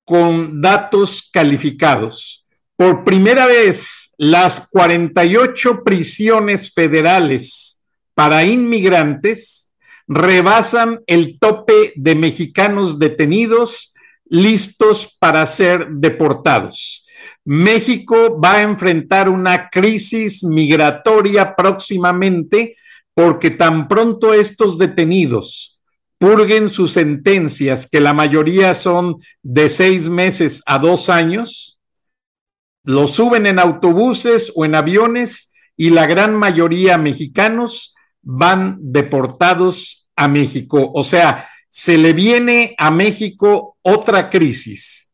con 0.05 0.61
datos 0.61 1.31
calificados 1.33 2.47
Por 2.77 3.05
primera 3.05 3.47
vez, 3.47 4.13
las 4.19 4.69
48 4.69 5.83
prisiones 5.85 6.73
federales 6.73 7.74
para 8.15 8.45
inmigrantes 8.45 9.71
rebasan 10.07 11.01
el 11.07 11.39
tope 11.39 11.93
de 11.97 12.15
mexicanos 12.15 12.99
detenidos 12.99 13.95
listos 14.27 15.17
para 15.19 15.45
ser 15.47 15.89
deportados. 15.91 17.07
México 17.45 18.41
va 18.41 18.55
a 18.55 18.63
enfrentar 18.63 19.29
una 19.29 19.69
crisis 19.69 20.43
migratoria 20.45 21.55
próximamente 21.55 22.77
porque 23.15 23.51
tan 23.51 23.87
pronto 23.87 24.35
estos 24.35 24.79
detenidos 24.79 25.81
purguen 26.19 26.71
sus 26.71 26.93
sentencias, 26.93 27.87
que 27.87 28.01
la 28.01 28.15
mayoría 28.15 28.75
son 28.75 29.17
de 29.43 29.69
seis 29.69 30.09
meses 30.09 30.63
a 30.67 30.79
dos 30.79 31.11
años, 31.11 31.81
los 32.83 33.13
suben 33.13 33.47
en 33.47 33.59
autobuses 33.59 34.53
o 34.55 34.65
en 34.65 34.75
aviones 34.75 35.53
y 35.77 35.91
la 35.91 36.07
gran 36.07 36.35
mayoría 36.35 36.99
mexicanos 36.99 37.95
van 38.25 38.79
deportados 38.81 40.09
a 40.17 40.29
México. 40.29 40.91
O 40.95 41.03
sea, 41.03 41.49
se 41.69 41.99
le 41.99 42.13
viene 42.13 42.75
a 42.79 42.91
México 42.91 43.77
otra 43.83 44.31
crisis, 44.31 45.11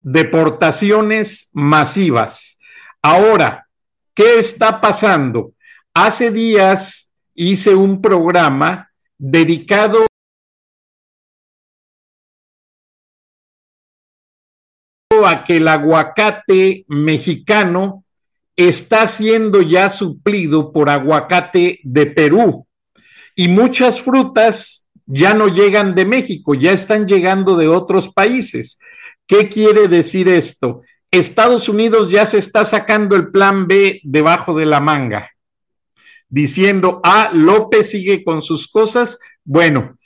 deportaciones 0.00 1.50
masivas. 1.52 2.58
Ahora, 3.02 3.66
¿qué 4.14 4.38
está 4.38 4.80
pasando? 4.80 5.52
Hace 5.92 6.30
días 6.30 7.10
hice 7.34 7.74
un 7.74 8.00
programa 8.00 8.90
dedicado 9.18 10.06
a 15.26 15.44
que 15.44 15.56
el 15.56 15.68
aguacate 15.68 16.84
mexicano 16.88 18.03
está 18.56 19.08
siendo 19.08 19.62
ya 19.62 19.88
suplido 19.88 20.72
por 20.72 20.88
aguacate 20.88 21.80
de 21.82 22.06
Perú 22.06 22.66
y 23.34 23.48
muchas 23.48 24.00
frutas 24.00 24.86
ya 25.06 25.34
no 25.34 25.48
llegan 25.48 25.94
de 25.94 26.04
México, 26.04 26.54
ya 26.54 26.72
están 26.72 27.06
llegando 27.06 27.56
de 27.56 27.68
otros 27.68 28.08
países. 28.12 28.78
¿Qué 29.26 29.48
quiere 29.48 29.88
decir 29.88 30.28
esto? 30.28 30.82
Estados 31.10 31.68
Unidos 31.68 32.10
ya 32.10 32.26
se 32.26 32.38
está 32.38 32.64
sacando 32.64 33.16
el 33.16 33.30
plan 33.30 33.66
B 33.66 34.00
debajo 34.04 34.56
de 34.56 34.66
la 34.66 34.80
manga, 34.80 35.30
diciendo, 36.28 37.00
ah, 37.04 37.30
López 37.32 37.90
sigue 37.90 38.24
con 38.24 38.42
sus 38.42 38.68
cosas. 38.68 39.18
Bueno, 39.44 39.96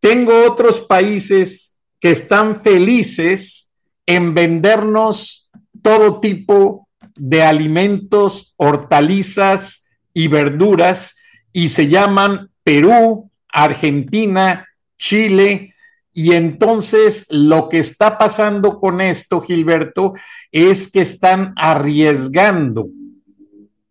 tengo 0.00 0.44
otros 0.44 0.80
países 0.80 1.78
que 2.00 2.10
están 2.10 2.62
felices 2.62 3.70
en 4.06 4.34
vendernos 4.34 5.50
todo 5.82 6.20
tipo 6.20 6.87
de 7.18 7.42
alimentos, 7.42 8.54
hortalizas 8.56 9.88
y 10.14 10.28
verduras 10.28 11.16
y 11.52 11.68
se 11.68 11.88
llaman 11.88 12.50
Perú, 12.62 13.30
Argentina, 13.52 14.66
Chile. 14.96 15.74
Y 16.12 16.32
entonces 16.32 17.26
lo 17.30 17.68
que 17.68 17.78
está 17.78 18.18
pasando 18.18 18.78
con 18.80 19.00
esto, 19.00 19.40
Gilberto, 19.40 20.14
es 20.50 20.90
que 20.90 21.00
están 21.00 21.52
arriesgando 21.56 22.88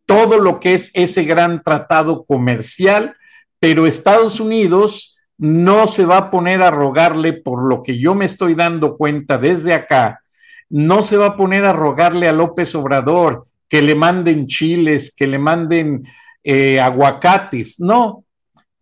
todo 0.06 0.40
lo 0.40 0.60
que 0.60 0.74
es 0.74 0.90
ese 0.94 1.24
gran 1.24 1.62
tratado 1.62 2.26
comercial, 2.26 3.16
pero 3.60 3.86
Estados 3.86 4.40
Unidos 4.40 5.18
no 5.38 5.86
se 5.86 6.06
va 6.06 6.18
a 6.18 6.32
poner 6.32 6.62
a 6.62 6.72
rogarle 6.72 7.34
por 7.34 7.68
lo 7.68 7.84
que 7.84 8.00
yo 8.00 8.16
me 8.16 8.26
estoy 8.26 8.56
dando 8.56 8.96
cuenta 8.96 9.38
desde 9.38 9.74
acá, 9.74 10.22
no 10.70 11.02
se 11.02 11.18
va 11.18 11.28
a 11.28 11.38
poner 11.38 11.66
a 11.66 11.74
rogarle 11.74 12.28
a 12.28 12.34
López 12.34 12.74
Obrador 12.76 13.48
que 13.70 13.82
le 13.82 13.96
manden 13.96 14.48
chiles, 14.48 15.14
que 15.16 15.28
le 15.28 15.40
manden 15.40 16.04
eh, 16.44 16.80
aguacates, 16.80 17.80
no, 17.80 18.24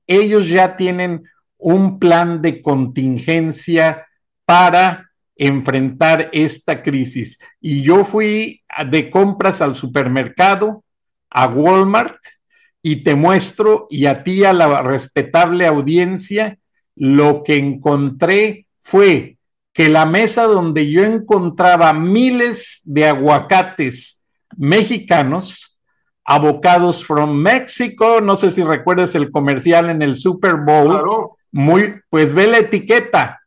ellos 0.07 0.47
ya 0.47 0.75
tienen 0.75 1.23
un 1.57 1.97
plan 1.99 2.41
de 2.41 2.62
contingencia 2.62 4.05
para 4.45 5.09
enfrentar 5.36 6.29
esta 6.31 6.83
crisis. 6.83 7.39
Y 7.59 7.81
yo 7.81 8.05
fui 8.05 8.63
de 8.89 9.09
compras 9.09 9.62
al 9.62 9.75
supermercado, 9.75 10.83
a 11.29 11.47
Walmart, 11.47 12.17
y 12.81 12.97
te 12.97 13.15
muestro 13.15 13.88
y 13.89 14.05
a 14.05 14.23
ti, 14.23 14.43
a 14.43 14.53
la 14.53 14.83
respetable 14.83 15.65
audiencia, 15.65 16.59
lo 16.95 17.43
que 17.43 17.57
encontré 17.57 18.67
fue 18.77 19.34
que 19.75 19.89
la 19.89 20.05
mesa 20.05 20.43
donde 20.43 20.89
yo 20.89 21.03
encontraba 21.03 21.91
miles 21.91 22.79
de 22.85 23.07
aguacates 23.07 24.25
mexicanos, 24.55 25.81
abocados 26.23 27.05
from 27.05 27.33
México, 27.33 28.21
no 28.21 28.38
sé 28.38 28.51
si 28.51 28.63
recuerdas 28.63 29.15
el 29.15 29.29
comercial 29.31 29.89
en 29.89 30.01
el 30.01 30.15
Super 30.15 30.55
Bowl, 30.55 31.29
muy, 31.51 31.95
pues 32.09 32.33
ve 32.33 32.47
la 32.47 32.59
etiqueta, 32.59 33.41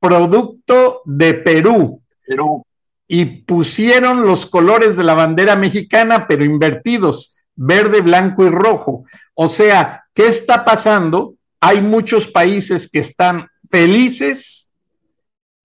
producto 0.00 1.02
de 1.04 1.34
Perú. 1.34 2.02
Perú. 2.26 2.66
Y 3.06 3.24
pusieron 3.42 4.26
los 4.26 4.44
colores 4.44 4.96
de 4.96 5.04
la 5.04 5.14
bandera 5.14 5.54
mexicana, 5.54 6.26
pero 6.26 6.44
invertidos 6.44 7.36
verde, 7.54 8.00
blanco 8.00 8.44
y 8.44 8.48
rojo. 8.48 9.04
O 9.34 9.46
sea, 9.46 10.04
¿qué 10.12 10.26
está 10.26 10.64
pasando? 10.64 11.34
Hay 11.60 11.80
muchos 11.80 12.26
países 12.26 12.90
que 12.90 12.98
están 12.98 13.46
felices 13.70 14.65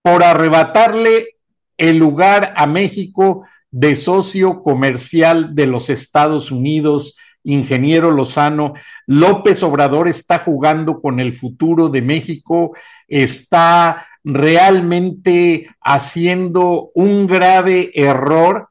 por 0.02 0.24
arrebatarle 0.24 1.38
el 1.78 1.98
lugar 1.98 2.54
a 2.56 2.68
México 2.68 3.46
de 3.70 3.96
socio 3.96 4.62
comercial 4.62 5.56
de 5.56 5.68
los 5.68 5.90
Estados 5.90 6.52
Unidos, 6.52 7.16
ingeniero 7.44 8.12
Lozano. 8.12 8.74
López 9.08 9.64
Obrador 9.64 10.08
está 10.08 10.40
jugando 10.40 11.02
con 11.02 11.20
el 11.20 11.34
futuro 11.34 11.90
de 11.90 12.02
México, 12.02 12.76
está 13.08 14.08
realmente 14.24 15.70
haciendo 15.82 16.92
un 16.94 17.28
grave 17.28 17.92
error 17.94 18.70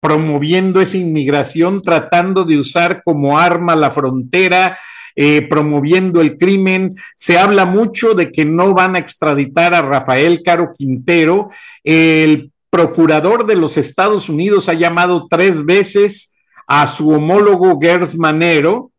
promoviendo 0.00 0.80
esa 0.80 0.98
inmigración, 0.98 1.80
tratando 1.80 2.44
de 2.44 2.58
usar 2.58 3.02
como 3.04 3.38
arma 3.38 3.76
la 3.76 3.92
frontera, 3.92 4.76
eh, 5.16 5.42
promoviendo 5.48 6.20
el 6.20 6.38
crimen. 6.38 6.96
Se 7.16 7.38
habla 7.38 7.64
mucho 7.64 8.14
de 8.14 8.30
que 8.30 8.44
no 8.44 8.74
van 8.74 8.96
a 8.96 8.98
extraditar 8.98 9.74
a 9.74 9.82
Rafael 9.82 10.42
Caro 10.42 10.70
Quintero. 10.76 11.50
El 11.84 12.52
procurador 12.70 13.46
de 13.46 13.56
los 13.56 13.76
Estados 13.76 14.28
Unidos 14.28 14.68
ha 14.68 14.74
llamado 14.74 15.26
tres 15.28 15.64
veces 15.64 16.34
a 16.66 16.86
su 16.86 17.10
homólogo 17.10 17.78
Gers 17.78 18.16
Manero 18.16 18.92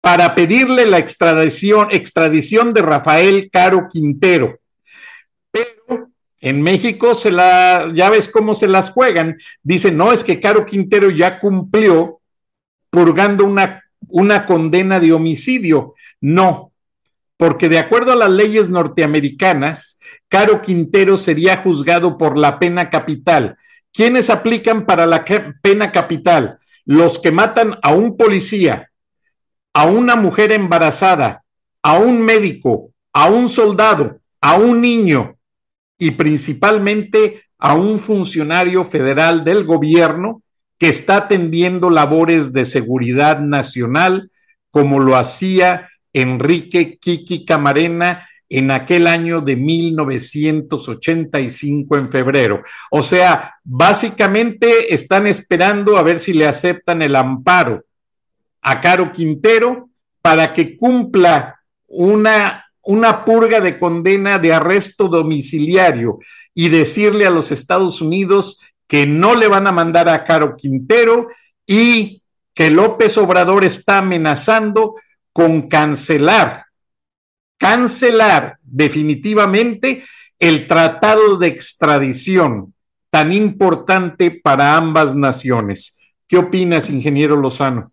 para 0.00 0.34
pedirle 0.34 0.84
la 0.84 0.98
extradición, 0.98 1.88
extradición 1.92 2.74
de 2.74 2.82
Rafael 2.82 3.48
Caro 3.52 3.88
Quintero. 3.90 4.58
Pero 5.52 6.08
en 6.40 6.60
México 6.60 7.14
se 7.14 7.30
la, 7.30 7.92
ya 7.94 8.10
ves 8.10 8.28
cómo 8.28 8.54
se 8.54 8.66
las 8.66 8.90
juegan. 8.90 9.38
Dicen, 9.62 9.96
no, 9.96 10.12
es 10.12 10.24
que 10.24 10.40
Caro 10.40 10.66
Quintero 10.66 11.10
ya 11.10 11.38
cumplió 11.38 12.20
purgando 12.90 13.44
una, 13.44 13.83
una 14.08 14.46
condena 14.46 15.00
de 15.00 15.12
homicidio. 15.12 15.94
No, 16.20 16.72
porque 17.36 17.68
de 17.68 17.78
acuerdo 17.78 18.12
a 18.12 18.16
las 18.16 18.30
leyes 18.30 18.68
norteamericanas, 18.68 19.98
Caro 20.28 20.62
Quintero 20.62 21.16
sería 21.16 21.58
juzgado 21.58 22.16
por 22.16 22.38
la 22.38 22.58
pena 22.58 22.90
capital. 22.90 23.56
¿Quiénes 23.92 24.30
aplican 24.30 24.86
para 24.86 25.06
la 25.06 25.24
pena 25.62 25.92
capital? 25.92 26.58
Los 26.84 27.18
que 27.18 27.30
matan 27.30 27.78
a 27.82 27.92
un 27.92 28.16
policía, 28.16 28.90
a 29.72 29.86
una 29.86 30.16
mujer 30.16 30.52
embarazada, 30.52 31.44
a 31.82 31.98
un 31.98 32.20
médico, 32.22 32.90
a 33.12 33.28
un 33.28 33.48
soldado, 33.48 34.20
a 34.40 34.56
un 34.56 34.80
niño, 34.80 35.36
y 35.98 36.12
principalmente 36.12 37.44
a 37.58 37.74
un 37.74 38.00
funcionario 38.00 38.84
federal 38.84 39.44
del 39.44 39.64
gobierno 39.64 40.42
que 40.78 40.88
está 40.88 41.16
atendiendo 41.16 41.90
labores 41.90 42.52
de 42.52 42.64
seguridad 42.64 43.40
nacional, 43.40 44.30
como 44.70 45.00
lo 45.00 45.16
hacía 45.16 45.90
Enrique 46.12 46.98
Kiki 46.98 47.44
Camarena 47.44 48.28
en 48.48 48.70
aquel 48.70 49.06
año 49.06 49.40
de 49.40 49.56
1985 49.56 51.96
en 51.96 52.08
febrero. 52.08 52.62
O 52.90 53.02
sea, 53.02 53.54
básicamente 53.64 54.94
están 54.94 55.26
esperando 55.26 55.96
a 55.96 56.02
ver 56.02 56.18
si 56.18 56.32
le 56.32 56.46
aceptan 56.46 57.02
el 57.02 57.16
amparo 57.16 57.84
a 58.62 58.80
Caro 58.80 59.12
Quintero 59.12 59.90
para 60.20 60.52
que 60.52 60.76
cumpla 60.76 61.60
una 61.86 62.64
una 62.84 63.24
purga 63.24 63.60
de 63.60 63.78
condena 63.78 64.38
de 64.38 64.52
arresto 64.52 65.08
domiciliario 65.08 66.18
y 66.54 66.68
decirle 66.68 67.26
a 67.26 67.30
los 67.30 67.50
Estados 67.50 68.00
Unidos 68.00 68.60
que 68.86 69.06
no 69.06 69.34
le 69.34 69.48
van 69.48 69.66
a 69.66 69.72
mandar 69.72 70.08
a 70.08 70.24
Caro 70.24 70.56
Quintero 70.56 71.28
y 71.66 72.22
que 72.54 72.70
López 72.70 73.18
Obrador 73.18 73.64
está 73.64 73.98
amenazando 73.98 74.94
con 75.32 75.68
cancelar, 75.68 76.66
cancelar 77.58 78.58
definitivamente 78.62 80.04
el 80.38 80.68
tratado 80.68 81.36
de 81.38 81.48
extradición 81.48 82.74
tan 83.10 83.32
importante 83.32 84.30
para 84.30 84.76
ambas 84.76 85.14
naciones. 85.14 86.16
¿Qué 86.26 86.36
opinas, 86.36 86.90
ingeniero 86.90 87.36
Lozano? 87.36 87.90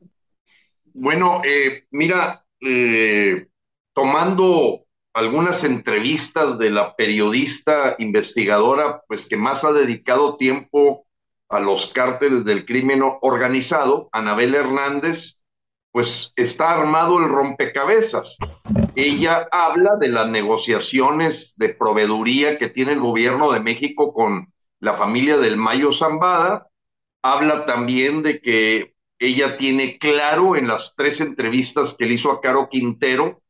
Bueno, 0.94 1.42
eh, 1.46 1.86
mira, 1.92 2.44
eh, 2.60 3.48
tomando 3.94 4.81
algunas 5.14 5.64
entrevistas 5.64 6.58
de 6.58 6.70
la 6.70 6.96
periodista 6.96 7.96
investigadora, 8.00 9.02
pues 9.08 9.28
que 9.28 9.38
más 9.38 9.64
ha 9.64 9.74
dedicado 9.74 10.38
tiempo 10.38 11.06
a 11.50 11.60
los 11.60 11.92
cárteles 11.92 12.46
del 12.46 12.66
crimen 12.66 13.02
organizado, 13.22 14.10
Anabel 14.14 14.56
Hernández, 14.56 15.40
pues 15.92 16.32
está 16.38 16.72
armado 16.72 17.20
el 17.20 17.28
rompecabezas. 17.28 18.38
Ella 18.96 19.48
habla 19.52 19.98
de 19.98 20.08
las 20.08 20.30
negociaciones 20.30 21.54
de 21.58 21.70
proveeduría 21.70 22.58
que 22.58 22.70
tiene 22.70 22.94
el 22.94 23.02
gobierno 23.02 23.52
de 23.52 23.60
México 23.60 24.14
con 24.14 24.54
la 24.80 24.94
familia 24.94 25.38
del 25.38 25.58
Mayo 25.58 25.92
Zambada, 25.92 26.68
habla 27.22 27.66
también 27.66 28.24
de 28.24 28.42
que 28.42 28.94
ella 29.20 29.58
tiene 29.58 30.00
claro 30.00 30.56
en 30.56 30.68
las 30.68 30.96
tres 30.96 31.22
entrevistas 31.22 31.96
que 31.98 32.06
le 32.06 32.16
hizo 32.16 32.32
a 32.32 32.42
Caro 32.42 32.70
Quintero 32.70 33.41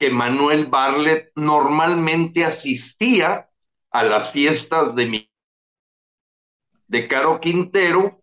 que 0.00 0.10
Manuel 0.10 0.64
Barlet 0.64 1.30
normalmente 1.36 2.42
asistía 2.42 3.50
a 3.90 4.02
las 4.02 4.32
fiestas 4.32 4.94
de 4.96 5.06
mi 5.06 5.30
de 6.88 7.06
Caro 7.06 7.38
Quintero. 7.38 8.22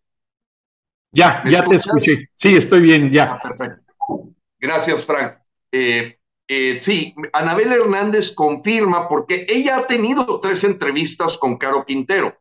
Ya, 1.12 1.44
ya 1.48 1.64
te 1.64 1.76
escuché. 1.76 2.30
Sí, 2.34 2.58
estoy 2.58 2.82
bien, 2.82 3.12
ya. 3.12 3.34
Ah, 3.36 3.42
perfecto. 3.42 3.94
Gracias, 4.60 5.06
Frank. 5.06 5.38
Eh, 5.72 6.18
eh, 6.48 6.80
sí, 6.82 7.14
Anabel 7.32 7.72
Hernández 7.72 8.34
confirma, 8.34 9.08
porque 9.08 9.46
ella 9.48 9.78
ha 9.78 9.88
tenido 9.88 10.40
tres 10.40 10.64
entrevistas 10.64 11.38
con 11.38 11.58
Caro 11.58 11.86
Quintero, 11.86 12.36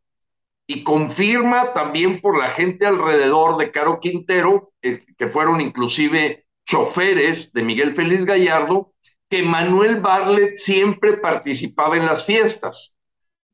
y 0.67 0.83
confirma 0.83 1.75
también 1.75 2.23
por 2.23 2.39
la 2.39 2.53
gente 2.53 2.87
alrededor 2.87 3.59
de 3.59 3.71
Caro 3.71 4.01
Quintero, 4.01 4.73
eh, 4.81 5.05
que 5.19 5.29
fueron 5.29 5.61
inclusive 5.61 6.47
choferes 6.65 7.53
de 7.53 7.63
Miguel 7.63 7.95
Félix 7.95 8.25
Gallardo, 8.25 8.95
que 9.29 9.43
Manuel 9.43 10.01
Barlet 10.01 10.57
siempre 10.57 11.17
participaba 11.17 11.97
en 11.97 12.07
las 12.07 12.25
fiestas, 12.25 12.93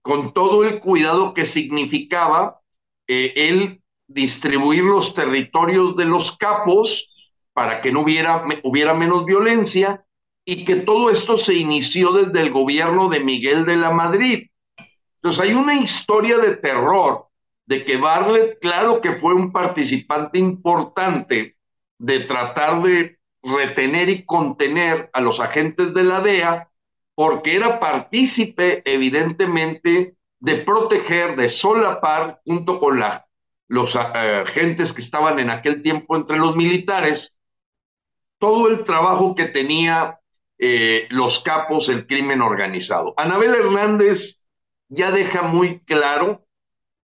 con 0.03 0.33
todo 0.35 0.65
el 0.65 0.81
cuidado 0.81 1.33
que 1.33 1.47
significaba 1.47 2.61
eh, 3.07 3.33
el 3.37 3.83
distribuir 4.07 4.85
los 4.85 5.15
territorios 5.15 5.97
de 5.97 6.05
los 6.05 6.37
capos 6.37 7.09
para 7.53 7.81
que 7.81 7.93
no 7.93 8.01
hubiera, 8.01 8.45
hubiera 8.63 8.95
menos 8.95 9.25
violencia 9.25 10.05
y 10.45 10.65
que 10.65 10.77
todo 10.77 11.11
esto 11.11 11.37
se 11.37 11.55
inició 11.55 12.13
desde 12.13 12.41
el 12.41 12.51
gobierno 12.51 13.09
de 13.09 13.21
Miguel 13.21 13.65
de 13.65 13.77
la 13.77 13.91
Madrid. 13.91 14.49
Entonces 15.17 15.41
hay 15.41 15.55
una 15.55 15.75
historia 15.75 16.39
de 16.39 16.57
terror 16.57 17.29
de 17.67 17.85
que 17.85 17.97
Barlet, 17.97 18.59
claro 18.61 19.01
que 19.01 19.15
fue 19.15 19.35
un 19.35 19.53
participante 19.53 20.39
importante 20.39 21.57
de 21.99 22.21
tratar 22.21 22.83
de 22.83 23.19
retener 23.43 24.09
y 24.09 24.25
contener 24.25 25.11
a 25.13 25.21
los 25.21 25.41
agentes 25.41 25.95
de 25.95 26.05
la 26.05 26.21
DEA 26.21 26.69
porque 27.15 27.57
era 27.57 27.81
partícipe 27.81 28.83
evidentemente 28.85 30.17
de 30.39 30.55
proteger, 30.57 31.37
de 31.37 31.49
solapar 31.49 32.41
junto 32.45 32.81
con 32.81 32.99
la, 32.99 33.27
los 33.69 33.95
eh, 33.95 34.45
agentes 34.47 34.93
que 34.93 35.01
estaban 35.01 35.39
en 35.39 35.51
aquel 35.51 35.83
tiempo 35.83 36.17
entre 36.17 36.37
los 36.39 36.57
militares, 36.57 37.35
todo 38.39 38.69
el 38.69 38.85
trabajo 38.85 39.35
que 39.35 39.47
tenía 39.47 40.19
eh, 40.59 41.07
los 41.11 41.41
capos 41.41 41.89
el 41.89 42.07
crimen 42.07 42.43
organizado. 42.43 43.15
Anabel 43.17 43.55
Hernández 43.55 44.43
ya 44.89 45.11
deja 45.11 45.43
muy 45.43 45.81
claro 45.81 46.47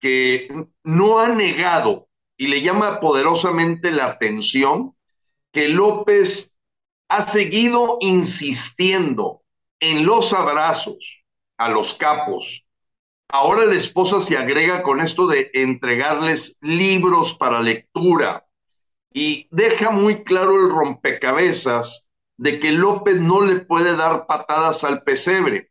que 0.00 0.48
no 0.82 1.18
ha 1.20 1.28
negado 1.28 2.08
y 2.36 2.48
le 2.48 2.62
llama 2.62 3.00
poderosamente 3.00 3.90
la 3.90 4.06
atención 4.06 4.95
que 5.56 5.68
López 5.68 6.54
ha 7.08 7.22
seguido 7.22 7.96
insistiendo 8.02 9.40
en 9.80 10.04
los 10.04 10.34
abrazos 10.34 11.24
a 11.56 11.70
los 11.70 11.94
capos. 11.94 12.66
Ahora 13.30 13.64
la 13.64 13.76
esposa 13.76 14.20
se 14.20 14.36
agrega 14.36 14.82
con 14.82 15.00
esto 15.00 15.26
de 15.26 15.50
entregarles 15.54 16.58
libros 16.60 17.38
para 17.38 17.62
lectura 17.62 18.44
y 19.14 19.48
deja 19.50 19.88
muy 19.88 20.24
claro 20.24 20.60
el 20.60 20.68
rompecabezas 20.68 22.06
de 22.36 22.60
que 22.60 22.72
López 22.72 23.18
no 23.18 23.40
le 23.40 23.60
puede 23.60 23.96
dar 23.96 24.26
patadas 24.26 24.84
al 24.84 25.04
pesebre, 25.04 25.70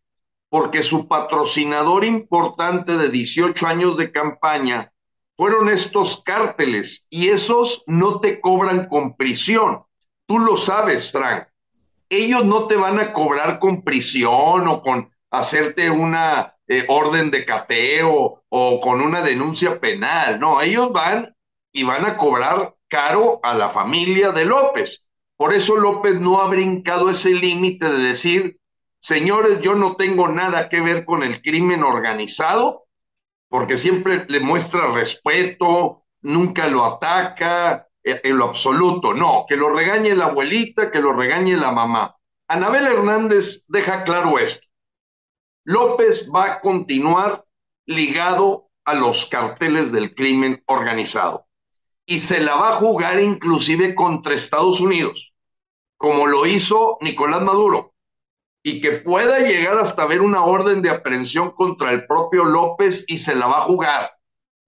porque 0.50 0.82
su 0.82 1.08
patrocinador 1.08 2.06
importante 2.06 2.98
de 2.98 3.12
18 3.12 3.68
años 3.68 3.98
de 3.98 4.12
campaña 4.12 4.92
fueron 5.38 5.70
estos 5.70 6.24
cárteles 6.24 7.06
y 7.10 7.30
esos 7.30 7.84
no 7.88 8.20
te 8.20 8.40
cobran 8.40 8.88
con 8.88 9.16
prisión. 9.16 9.84
Tú 10.26 10.40
lo 10.40 10.58
sabes, 10.58 11.12
Frank. 11.12 11.48
Ellos 12.10 12.46
no 12.46 12.68
te 12.68 12.76
van 12.76 13.00
a 13.00 13.14
cobrar 13.14 13.60
con 13.60 13.84
prisión 13.84 14.68
o 14.68 14.82
con 14.82 15.12
hacerte 15.32 15.90
una 15.90 16.56
eh, 16.68 16.86
orden 16.88 17.32
de 17.32 17.46
cateo 17.46 18.44
o 18.48 18.80
con 18.80 19.02
una 19.02 19.22
denuncia 19.22 19.80
penal. 19.80 20.40
No, 20.40 20.62
ellos 20.62 20.92
van 20.94 21.36
y 21.72 21.84
van 21.84 22.06
a 22.06 22.18
cobrar 22.18 22.76
caro 22.88 23.40
a 23.44 23.54
la 23.54 23.70
familia 23.72 24.32
de 24.32 24.46
López. 24.46 25.04
Por 25.38 25.54
eso 25.54 25.76
López 25.76 26.20
no 26.20 26.42
ha 26.42 26.48
brincado 26.48 27.10
ese 27.10 27.32
límite 27.32 27.90
de 27.90 27.98
decir, 27.98 28.60
señores, 29.02 29.60
yo 29.62 29.76
no 29.76 29.96
tengo 29.98 30.30
nada 30.30 30.70
que 30.70 30.80
ver 30.80 31.04
con 31.04 31.24
el 31.24 31.42
crimen 31.42 31.84
organizado, 31.84 32.85
porque 33.56 33.78
siempre 33.78 34.26
le 34.28 34.42
muestra 34.42 34.92
respeto, 34.92 36.04
nunca 36.24 36.68
lo 36.68 36.84
ataca 36.84 37.88
eh, 38.04 38.20
en 38.22 38.38
lo 38.38 38.44
absoluto. 38.44 39.14
No, 39.14 39.46
que 39.48 39.56
lo 39.56 39.74
regañe 39.74 40.14
la 40.14 40.26
abuelita, 40.26 40.92
que 40.92 41.00
lo 41.00 41.14
regañe 41.14 41.56
la 41.56 41.72
mamá. 41.72 42.18
Anabel 42.50 42.84
Hernández 42.84 43.64
deja 43.70 44.04
claro 44.04 44.38
esto. 44.40 44.68
López 45.64 46.30
va 46.30 46.44
a 46.44 46.60
continuar 46.60 47.46
ligado 47.86 48.72
a 48.84 48.94
los 48.94 49.26
carteles 49.28 49.94
del 49.94 50.14
crimen 50.14 50.62
organizado 50.66 51.48
y 52.06 52.20
se 52.20 52.42
la 52.42 52.56
va 52.56 52.72
a 52.72 52.80
jugar 52.80 53.22
inclusive 53.22 53.96
contra 53.96 54.34
Estados 54.34 54.82
Unidos, 54.82 55.34
como 55.96 56.28
lo 56.28 56.46
hizo 56.46 56.98
Nicolás 57.00 57.42
Maduro 57.42 57.95
y 58.68 58.82
que 58.82 58.94
pueda 58.94 59.38
llegar 59.42 59.78
hasta 59.78 60.08
ver 60.08 60.22
una 60.22 60.44
orden 60.44 60.82
de 60.82 60.90
aprehensión 60.90 61.52
contra 61.52 61.92
el 61.92 62.08
propio 62.08 62.46
López 62.46 63.06
y 63.08 63.20
se 63.20 63.36
la 63.36 63.46
va 63.46 63.60
a 63.60 63.66
jugar. 63.66 64.14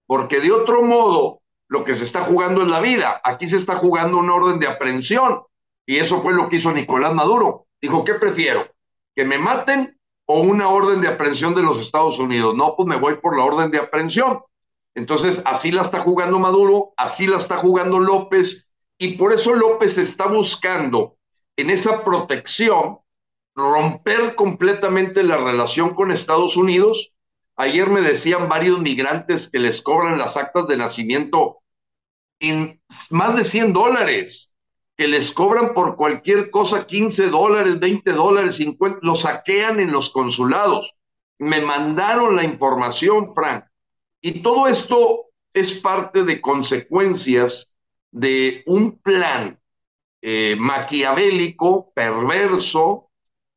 Porque 0.06 0.38
de 0.38 0.52
otro 0.52 0.82
modo, 0.82 1.40
lo 1.66 1.82
que 1.82 1.96
se 1.96 2.04
está 2.04 2.20
jugando 2.20 2.62
es 2.62 2.68
la 2.68 2.78
vida. 2.78 3.20
Aquí 3.24 3.48
se 3.48 3.56
está 3.56 3.78
jugando 3.78 4.18
una 4.18 4.34
orden 4.34 4.60
de 4.60 4.68
aprehensión. 4.68 5.42
Y 5.84 5.96
eso 5.96 6.22
fue 6.22 6.32
lo 6.32 6.48
que 6.48 6.56
hizo 6.56 6.70
Nicolás 6.70 7.12
Maduro. 7.12 7.66
Dijo, 7.82 8.04
¿qué 8.04 8.14
prefiero? 8.14 8.68
¿Que 9.16 9.24
me 9.24 9.36
maten 9.36 9.98
o 10.26 10.42
una 10.42 10.68
orden 10.68 11.00
de 11.00 11.08
aprehensión 11.08 11.56
de 11.56 11.64
los 11.64 11.80
Estados 11.80 12.20
Unidos? 12.20 12.54
No, 12.54 12.76
pues 12.76 12.86
me 12.86 13.00
voy 13.00 13.16
por 13.16 13.36
la 13.36 13.42
orden 13.42 13.72
de 13.72 13.78
aprehensión. 13.78 14.42
Entonces, 14.94 15.42
así 15.44 15.72
la 15.72 15.82
está 15.82 16.02
jugando 16.02 16.38
Maduro, 16.38 16.92
así 16.96 17.26
la 17.26 17.38
está 17.38 17.56
jugando 17.56 17.98
López, 17.98 18.68
y 18.96 19.16
por 19.16 19.32
eso 19.32 19.56
López 19.56 19.98
está 19.98 20.26
buscando 20.26 21.16
en 21.56 21.70
esa 21.70 22.04
protección 22.04 23.00
romper 23.58 24.36
completamente 24.36 25.24
la 25.24 25.36
relación 25.36 25.94
con 25.94 26.12
Estados 26.12 26.56
Unidos. 26.56 27.12
Ayer 27.56 27.90
me 27.90 28.00
decían 28.00 28.48
varios 28.48 28.78
migrantes 28.78 29.50
que 29.50 29.58
les 29.58 29.82
cobran 29.82 30.16
las 30.16 30.36
actas 30.36 30.68
de 30.68 30.76
nacimiento 30.76 31.58
en 32.38 32.80
más 33.10 33.36
de 33.36 33.42
100 33.42 33.72
dólares, 33.72 34.52
que 34.96 35.08
les 35.08 35.32
cobran 35.32 35.74
por 35.74 35.96
cualquier 35.96 36.50
cosa 36.50 36.86
15 36.86 37.26
dólares, 37.26 37.80
20 37.80 38.12
dólares, 38.12 38.56
50, 38.56 39.00
lo 39.02 39.16
saquean 39.16 39.80
en 39.80 39.90
los 39.90 40.10
consulados. 40.10 40.94
Me 41.38 41.60
mandaron 41.60 42.36
la 42.36 42.44
información, 42.44 43.32
Frank. 43.32 43.64
Y 44.20 44.40
todo 44.40 44.68
esto 44.68 45.26
es 45.52 45.74
parte 45.80 46.22
de 46.22 46.40
consecuencias 46.40 47.72
de 48.12 48.62
un 48.66 48.98
plan 48.98 49.58
eh, 50.22 50.56
maquiavélico, 50.56 51.92
perverso, 51.92 53.07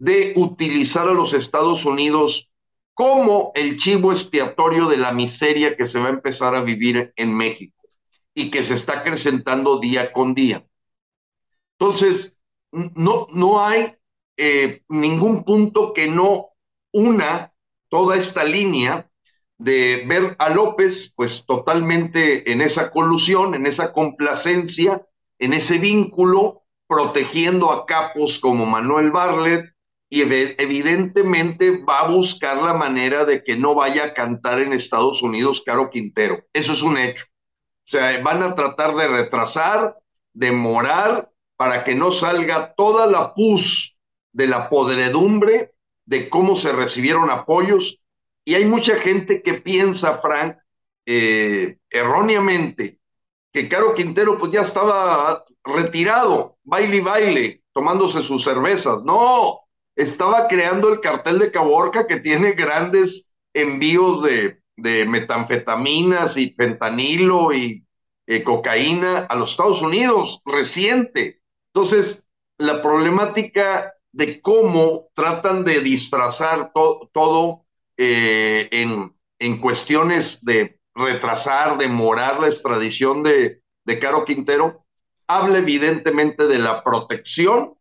de 0.02 0.34
utilizar 0.36 1.08
a 1.08 1.14
los 1.14 1.32
Estados 1.36 1.86
Unidos 1.86 2.50
como 2.96 3.52
el 3.54 3.78
chivo 3.78 4.12
expiatorio 4.12 4.88
de 4.88 4.98
la 4.98 5.12
miseria 5.12 5.78
que 5.78 5.86
se 5.86 6.00
va 6.00 6.08
a 6.08 6.18
empezar 6.18 6.56
a 6.56 6.64
vivir 6.64 7.14
en 7.16 7.38
México 7.38 7.84
y 8.34 8.50
que 8.50 8.64
se 8.64 8.74
está 8.74 9.02
acrecentando 9.02 9.80
día 9.80 10.12
con 10.12 10.34
día. 10.34 10.66
Entonces, 11.78 12.36
no, 12.72 13.28
no 13.32 13.64
hay 13.64 13.94
eh, 14.38 14.82
ningún 14.90 15.44
punto 15.44 15.94
que 15.94 16.08
no 16.08 16.48
una 16.92 17.54
toda 17.88 18.18
esta 18.18 18.44
línea 18.44 19.08
de 19.60 20.04
ver 20.08 20.36
a 20.40 20.50
López 20.50 21.14
pues 21.16 21.46
totalmente 21.46 22.52
en 22.52 22.62
esa 22.62 22.90
colusión, 22.90 23.54
en 23.54 23.68
esa 23.68 23.94
complacencia, 23.94 25.06
en 25.38 25.54
ese 25.54 25.78
vínculo, 25.78 26.64
protegiendo 26.88 27.72
a 27.72 27.86
capos 27.86 28.40
como 28.40 28.66
Manuel 28.66 29.12
Barlet, 29.12 29.71
y 30.14 30.24
evidentemente 30.24 31.86
va 31.86 32.02
a 32.02 32.10
buscar 32.10 32.62
la 32.62 32.74
manera 32.74 33.24
de 33.24 33.46
que 33.46 33.56
no 33.56 33.74
vaya 33.74 34.04
a 34.04 34.14
cantar 34.14 34.60
en 34.60 34.74
Estados 34.74 35.22
Unidos 35.22 35.64
Caro 35.66 35.90
Quintero. 35.90 36.44
Eso 36.52 36.74
es 36.74 36.82
un 36.82 36.98
hecho. 36.98 37.26
O 37.88 37.92
sea, 37.92 38.22
van 38.22 38.44
a 38.44 38.54
tratar 38.54 38.94
de 38.94 39.08
retrasar, 39.08 39.98
demorar, 40.34 41.32
para 41.56 41.86
que 41.86 41.96
no 41.96 42.12
salga 42.12 42.74
toda 42.74 43.08
la 43.08 43.34
pus 43.34 43.96
de 44.34 44.48
la 44.48 44.70
podredumbre 44.70 45.72
de 46.06 46.28
cómo 46.28 46.58
se 46.58 46.74
recibieron 46.74 47.30
apoyos. 47.30 48.02
Y 48.44 48.56
hay 48.56 48.66
mucha 48.66 48.98
gente 48.98 49.42
que 49.42 49.54
piensa, 49.62 50.18
Frank, 50.18 50.58
eh, 51.06 51.78
erróneamente, 51.90 53.00
que 53.54 53.70
Caro 53.70 53.96
Quintero 53.96 54.38
pues 54.38 54.52
ya 54.52 54.64
estaba 54.64 55.46
retirado, 55.64 56.58
baile 56.64 56.98
y 56.98 57.02
baile, 57.02 57.64
tomándose 57.72 58.22
sus 58.22 58.44
cervezas. 58.44 59.04
No, 59.06 59.62
estaba 60.02 60.48
creando 60.48 60.92
el 60.92 61.00
cartel 61.00 61.40
de 61.40 61.52
Caborca 61.52 62.08
que 62.08 62.20
tiene 62.20 62.54
grandes 62.54 63.30
envíos 63.54 64.24
de, 64.24 64.58
metanfetaminas 65.06 66.38
y 66.38 66.48
pentanilo 66.48 67.54
y 67.54 67.86
eh, 68.26 68.44
cocaína 68.44 69.28
a 69.30 69.36
los 69.36 69.52
Estados 69.52 69.82
Unidos, 69.82 70.42
reciente. 70.44 71.42
Entonces, 71.74 72.26
la 72.58 72.82
problemática 72.82 73.94
de 74.12 74.42
cómo 74.42 75.10
tratan 75.14 75.64
de 75.64 75.82
disfrazar 75.82 76.72
todo 76.74 77.66
eh, 77.98 78.70
en, 78.72 79.62
cuestiones 79.62 80.44
de 80.44 80.80
retrasar, 80.96 81.78
demorar 81.78 82.40
la 82.40 82.48
extradición 82.48 83.22
de 83.22 83.62
Caro 84.00 84.26
Quintero, 84.26 84.84
habla 85.28 85.60
evidentemente 85.60 86.48
de 86.48 86.60
la 86.60 86.84
protección 86.84 87.76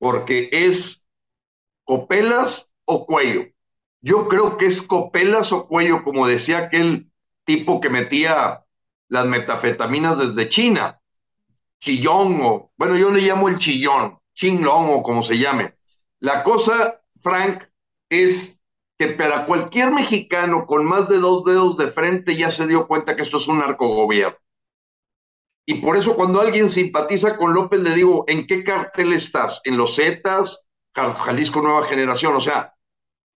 porque 0.00 0.48
es 0.50 1.04
copelas 1.84 2.68
o 2.86 3.06
cuello. 3.06 3.46
Yo 4.00 4.28
creo 4.28 4.56
que 4.56 4.66
es 4.66 4.82
copelas 4.82 5.52
o 5.52 5.68
cuello, 5.68 6.02
como 6.02 6.26
decía 6.26 6.58
aquel 6.58 7.12
tipo 7.44 7.80
que 7.80 7.90
metía 7.90 8.64
las 9.08 9.26
metafetaminas 9.26 10.18
desde 10.18 10.48
China, 10.48 11.00
chillón 11.80 12.40
o, 12.42 12.72
bueno, 12.76 12.96
yo 12.96 13.10
le 13.10 13.20
llamo 13.20 13.48
el 13.48 13.58
chillón, 13.58 14.18
chinglón 14.34 14.86
o 14.88 15.02
como 15.02 15.22
se 15.22 15.38
llame. 15.38 15.74
La 16.18 16.42
cosa, 16.44 17.02
Frank, 17.20 17.64
es 18.08 18.62
que 18.98 19.08
para 19.08 19.44
cualquier 19.44 19.90
mexicano 19.90 20.66
con 20.66 20.86
más 20.86 21.08
de 21.08 21.18
dos 21.18 21.44
dedos 21.44 21.76
de 21.76 21.88
frente 21.88 22.36
ya 22.36 22.50
se 22.50 22.66
dio 22.66 22.86
cuenta 22.86 23.16
que 23.16 23.22
esto 23.22 23.36
es 23.36 23.48
un 23.48 23.58
narcogobierno. 23.58 24.38
Y 25.66 25.74
por 25.74 25.96
eso 25.96 26.16
cuando 26.16 26.40
alguien 26.40 26.70
simpatiza 26.70 27.36
con 27.36 27.54
López 27.54 27.80
le 27.80 27.94
digo, 27.94 28.24
¿en 28.26 28.46
qué 28.46 28.64
cartel 28.64 29.12
estás? 29.12 29.60
¿En 29.64 29.76
los 29.76 29.96
Zetas? 29.96 30.64
Jalisco 30.94 31.62
Nueva 31.62 31.86
Generación. 31.86 32.34
O 32.34 32.40
sea, 32.40 32.74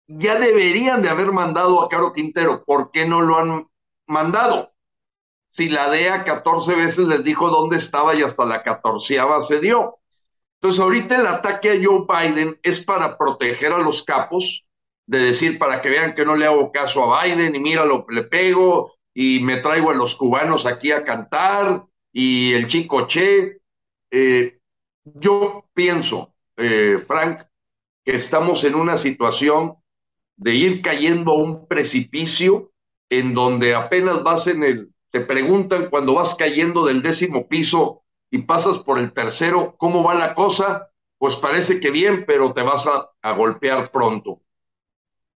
ya 0.08 0.40
deberían 0.40 1.02
de 1.02 1.10
haber 1.10 1.32
mandado 1.32 1.82
a 1.82 1.90
Caro 1.90 2.14
Quintero. 2.14 2.64
¿Por 2.64 2.92
qué 2.92 3.06
no 3.06 3.22
lo 3.22 3.38
han 3.38 3.68
mandado? 4.08 4.74
Si 5.52 5.70
la 5.70 5.90
DEA 5.90 6.24
14 6.24 6.76
veces 6.76 7.08
les 7.08 7.24
dijo 7.24 7.50
dónde 7.50 7.78
estaba 7.78 8.16
y 8.16 8.24
hasta 8.24 8.46
la 8.46 8.64
catorceava 8.64 9.42
se 9.44 9.60
dio. 9.60 10.00
Entonces, 10.56 10.82
ahorita 10.82 11.18
el 11.18 11.28
ataque 11.28 11.72
a 11.72 11.80
Joe 11.84 12.06
Biden 12.08 12.60
es 12.64 12.82
para 12.82 13.18
proteger 13.18 13.74
a 13.74 13.80
los 13.80 14.04
capos, 14.04 14.66
de 15.06 15.20
decir, 15.20 15.60
para 15.60 15.82
que 15.82 15.90
vean 15.90 16.16
que 16.16 16.26
no 16.26 16.36
le 16.36 16.46
hago 16.46 16.72
caso 16.72 17.14
a 17.14 17.24
Biden 17.24 17.56
y 17.56 17.60
mira 17.60 17.84
lo 17.86 18.06
le 18.10 18.24
pego 18.24 18.94
y 19.14 19.42
me 19.42 19.58
traigo 19.58 19.92
a 19.92 19.94
los 19.94 20.16
cubanos 20.16 20.66
aquí 20.66 20.92
a 20.92 21.04
cantar 21.04 21.84
y 22.14 22.54
el 22.54 22.68
chico 22.68 23.08
Che. 23.08 23.60
Eh, 24.12 24.60
yo 25.04 25.66
pienso, 25.74 26.34
eh, 26.56 27.04
Frank, 27.06 27.42
que 28.06 28.16
estamos 28.16 28.64
en 28.64 28.76
una 28.76 28.98
situación 28.98 29.76
de 30.38 30.56
ir 30.56 30.82
cayendo 30.82 31.32
a 31.32 31.38
un 31.38 31.68
precipicio 31.68 32.72
en 33.10 33.34
donde 33.34 33.76
apenas 33.76 34.24
vas 34.24 34.48
en 34.48 34.64
el, 34.64 34.94
te 35.10 35.22
preguntan 35.22 35.90
cuando 35.90 36.14
vas 36.14 36.36
cayendo 36.36 36.86
del 36.86 37.02
décimo 37.02 37.48
piso 37.48 38.04
y 38.30 38.40
pasas 38.40 38.80
por 38.80 39.00
el 39.00 39.14
tercero, 39.14 39.76
¿cómo 39.78 40.04
va 40.04 40.16
la 40.16 40.34
cosa? 40.34 40.90
Pues 41.18 41.36
parece 41.36 41.80
que 41.80 41.92
bien, 41.92 42.26
pero 42.26 42.54
te 42.54 42.62
vas 42.62 42.88
a, 42.88 43.32
golpear 43.34 43.92
pronto. 43.92 44.42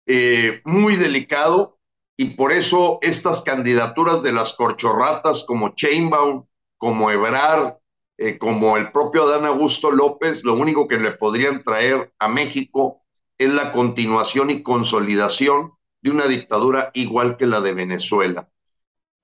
Eh, 0.06 0.60
muy 0.64 0.96
delicado 0.96 1.78
y 2.16 2.30
por 2.36 2.52
eso 2.52 2.98
estas 3.02 3.42
candidaturas 3.42 4.22
de 4.22 4.32
las 4.32 4.52
corchorratas 4.54 5.44
como 5.44 5.74
Chainbaum, 5.74 6.46
como 6.78 7.10
Ebrar, 7.10 7.78
eh, 8.16 8.38
como 8.38 8.76
el 8.76 8.92
propio 8.92 9.24
Adán 9.24 9.44
Augusto 9.44 9.90
López, 9.90 10.44
lo 10.44 10.54
único 10.54 10.86
que 10.86 10.98
le 10.98 11.12
podrían 11.12 11.64
traer 11.64 12.12
a 12.18 12.28
México 12.28 13.02
es 13.38 13.52
la 13.52 13.72
continuación 13.72 14.50
y 14.50 14.62
consolidación 14.62 15.72
de 16.00 16.10
una 16.10 16.26
dictadura 16.26 16.90
igual 16.94 17.36
que 17.36 17.46
la 17.46 17.60
de 17.60 17.74
Venezuela. 17.74 18.48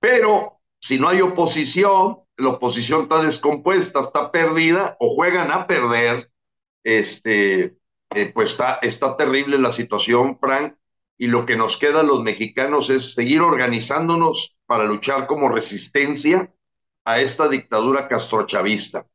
Pero 0.01 0.61
si 0.81 0.99
no 0.99 1.09
hay 1.09 1.21
oposición, 1.21 2.21
la 2.37 2.49
oposición 2.49 3.03
está 3.03 3.23
descompuesta, 3.23 4.01
está 4.01 4.33
perdida 4.33 4.97
o 4.99 5.15
juegan 5.15 5.51
a 5.53 5.67
perder, 5.67 6.31
este, 6.83 7.77
eh, 8.15 8.33
pues 8.35 8.53
está, 8.53 8.79
está 8.83 9.17
terrible 9.17 9.59
la 9.59 9.73
situación, 9.73 10.39
Frank, 10.41 10.75
y 11.19 11.27
lo 11.27 11.45
que 11.45 11.55
nos 11.55 11.77
queda 11.77 12.01
a 12.01 12.05
los 12.05 12.23
mexicanos 12.23 12.89
es 12.89 13.15
seguir 13.15 13.43
organizándonos 13.43 14.57
para 14.65 14.85
luchar 14.85 15.27
como 15.27 15.51
resistencia 15.51 16.51
a 17.05 17.21
esta 17.21 17.49
dictadura 17.49 18.09
castrochavista. 18.09 19.07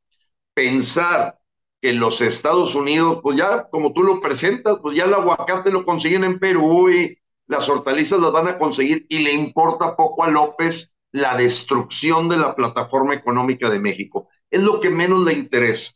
Pensar 0.54 1.40
que 1.82 1.94
los 1.94 2.22
Estados 2.22 2.76
Unidos, 2.76 3.20
pues 3.22 3.38
ya, 3.38 3.70
como 3.70 3.94
tú 3.94 4.04
lo 4.04 4.22
presentas, 4.22 4.78
pues 4.82 4.98
ya 4.98 5.06
el 5.06 5.14
aguacate 5.14 5.72
lo 5.72 5.86
consiguen 5.86 6.24
en 6.24 6.40
Perú 6.40 6.90
y 6.90 7.18
las 7.48 7.70
hortalizas 7.70 8.20
las 8.20 8.32
van 8.32 8.48
a 8.48 8.58
conseguir 8.58 9.06
y 9.10 9.20
le 9.20 9.34
importa 9.34 9.96
poco 9.96 10.24
a 10.24 10.30
López 10.30 10.94
la 11.12 11.38
destrucción 11.38 12.28
de 12.28 12.38
la 12.38 12.56
plataforma 12.56 13.14
económica 13.14 13.70
de 13.70 13.80
México. 13.80 14.30
Es 14.50 14.62
lo 14.62 14.82
que 14.82 14.90
menos 14.90 15.24
le 15.26 15.34
interesa. 15.34 15.94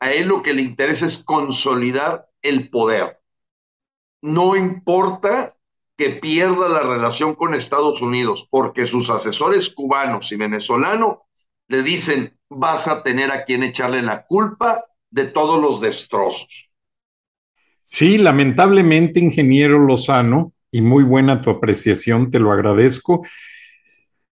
A 0.00 0.12
él 0.12 0.28
lo 0.28 0.42
que 0.42 0.52
le 0.52 0.62
interesa 0.62 1.06
es 1.06 1.24
consolidar 1.24 2.28
el 2.42 2.68
poder. 2.70 3.20
No 4.20 4.56
importa 4.56 5.56
que 5.96 6.10
pierda 6.10 6.68
la 6.68 6.80
relación 6.80 7.34
con 7.34 7.54
Estados 7.54 8.02
Unidos, 8.02 8.48
porque 8.50 8.86
sus 8.86 9.10
asesores 9.10 9.70
cubanos 9.70 10.32
y 10.32 10.36
venezolanos 10.36 11.18
le 11.68 11.82
dicen, 11.82 12.36
vas 12.48 12.88
a 12.88 13.02
tener 13.02 13.30
a 13.30 13.44
quien 13.44 13.62
echarle 13.62 14.02
la 14.02 14.26
culpa 14.26 14.84
de 15.10 15.26
todos 15.26 15.60
los 15.60 15.80
destrozos. 15.80 16.70
Sí, 17.82 18.18
lamentablemente, 18.18 19.20
ingeniero 19.20 19.78
Lozano, 19.78 20.52
y 20.72 20.80
muy 20.80 21.04
buena 21.04 21.40
tu 21.40 21.50
apreciación, 21.50 22.30
te 22.30 22.40
lo 22.40 22.50
agradezco. 22.50 23.24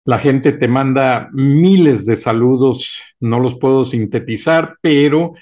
La 0.05 0.19
gente 0.19 0.53
te 0.53 0.67
manda 0.69 1.29
miles 1.33 2.05
de 2.05 2.15
saludos, 2.15 3.01
no 3.19 3.39
los 3.39 3.55
puedo 3.55 3.83
sintetizar, 3.83 4.77
pero 4.81 5.33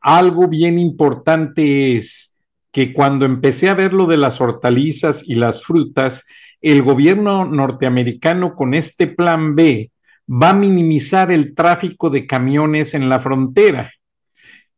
algo 0.00 0.46
bien 0.46 0.78
importante 0.78 1.96
es 1.96 2.29
que 2.72 2.92
cuando 2.92 3.24
empecé 3.24 3.68
a 3.68 3.74
ver 3.74 3.92
lo 3.92 4.06
de 4.06 4.16
las 4.16 4.40
hortalizas 4.40 5.22
y 5.26 5.34
las 5.34 5.64
frutas, 5.64 6.24
el 6.60 6.82
gobierno 6.82 7.44
norteamericano 7.44 8.54
con 8.54 8.74
este 8.74 9.06
plan 9.06 9.54
B 9.54 9.90
va 10.30 10.50
a 10.50 10.54
minimizar 10.54 11.32
el 11.32 11.54
tráfico 11.54 12.10
de 12.10 12.26
camiones 12.26 12.94
en 12.94 13.08
la 13.08 13.18
frontera. 13.18 13.92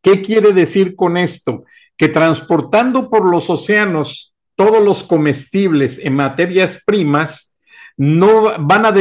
¿Qué 0.01 0.23
quiere 0.23 0.53
decir 0.53 0.97
con 0.97 1.17
esto? 1.17 1.65
Que 1.97 2.09
transportando 2.09 3.11
por 3.11 3.29
los 3.29 3.51
océanos 3.51 4.35
todos 4.57 4.83
los 4.83 5.05
comestibles 5.05 5.99
en 5.99 6.17
materias 6.17 6.83
primas, 6.85 7.55
no 7.97 8.59
van 8.59 8.87
a 8.87 8.93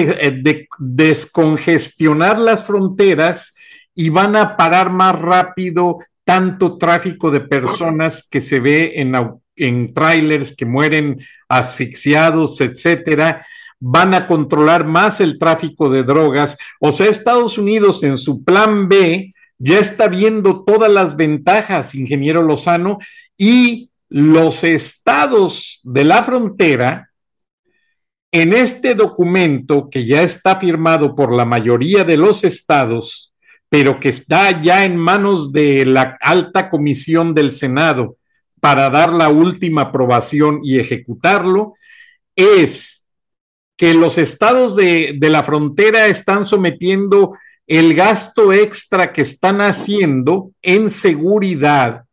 descongestionar 0.80 2.38
las 2.38 2.66
fronteras 2.66 3.56
y 3.96 4.10
van 4.10 4.36
a 4.36 4.58
parar 4.58 4.92
más 4.92 5.18
rápido 5.20 5.98
tanto 6.24 6.78
tráfico 6.78 7.32
de 7.32 7.42
personas 7.42 8.28
que 8.28 8.42
se 8.42 8.60
ve 8.60 8.94
en, 8.96 9.14
en 9.56 9.94
trailers 9.94 10.56
que 10.56 10.66
mueren 10.66 11.26
asfixiados, 11.50 12.62
etcétera, 12.62 13.46
van 13.80 14.14
a 14.14 14.28
controlar 14.28 14.86
más 14.86 15.20
el 15.20 15.40
tráfico 15.40 15.90
de 15.90 16.04
drogas. 16.04 16.58
O 16.80 16.92
sea, 16.92 17.08
Estados 17.08 17.58
Unidos 17.58 18.04
en 18.04 18.18
su 18.18 18.44
plan 18.44 18.88
B 18.88 19.32
ya 19.58 19.80
está 19.80 20.08
viendo 20.08 20.64
todas 20.64 20.92
las 20.92 21.16
ventajas, 21.16 21.94
ingeniero 21.96 22.42
Lozano, 22.42 23.00
y 23.38 23.90
los 24.10 24.64
estados 24.64 25.80
de 25.84 26.04
la 26.04 26.24
frontera, 26.24 27.12
en 28.32 28.54
este 28.54 28.96
documento 28.96 29.90
que 29.90 30.06
ya 30.06 30.22
está 30.22 30.58
firmado 30.58 31.16
por 31.16 31.34
la 31.34 31.46
mayoría 31.46 32.04
de 32.04 32.18
los 32.18 32.44
estados, 32.44 33.31
pero 33.72 34.02
que 34.02 34.10
está 34.10 34.62
ya 34.62 34.84
en 34.84 34.98
manos 34.98 35.54
de 35.54 35.86
la 35.86 36.18
alta 36.20 36.70
comisión 36.70 37.34
del 37.34 37.52
Senado 37.52 38.18
para 38.60 38.90
dar 38.90 39.14
la 39.14 39.30
última 39.30 39.84
aprobación 39.84 40.60
y 40.62 40.78
ejecutarlo, 40.78 41.76
es 42.36 43.06
que 43.78 43.94
los 43.94 44.18
estados 44.18 44.76
de, 44.76 45.18
la 45.22 45.42
frontera 45.44 46.08
están 46.08 46.46
sometiendo 46.46 47.38
el 47.66 47.94
gasto 47.94 48.52
extra 48.52 49.14
que 49.14 49.22
están 49.22 49.62
haciendo 49.62 50.52
en 50.62 50.90
seguridad 50.90 52.04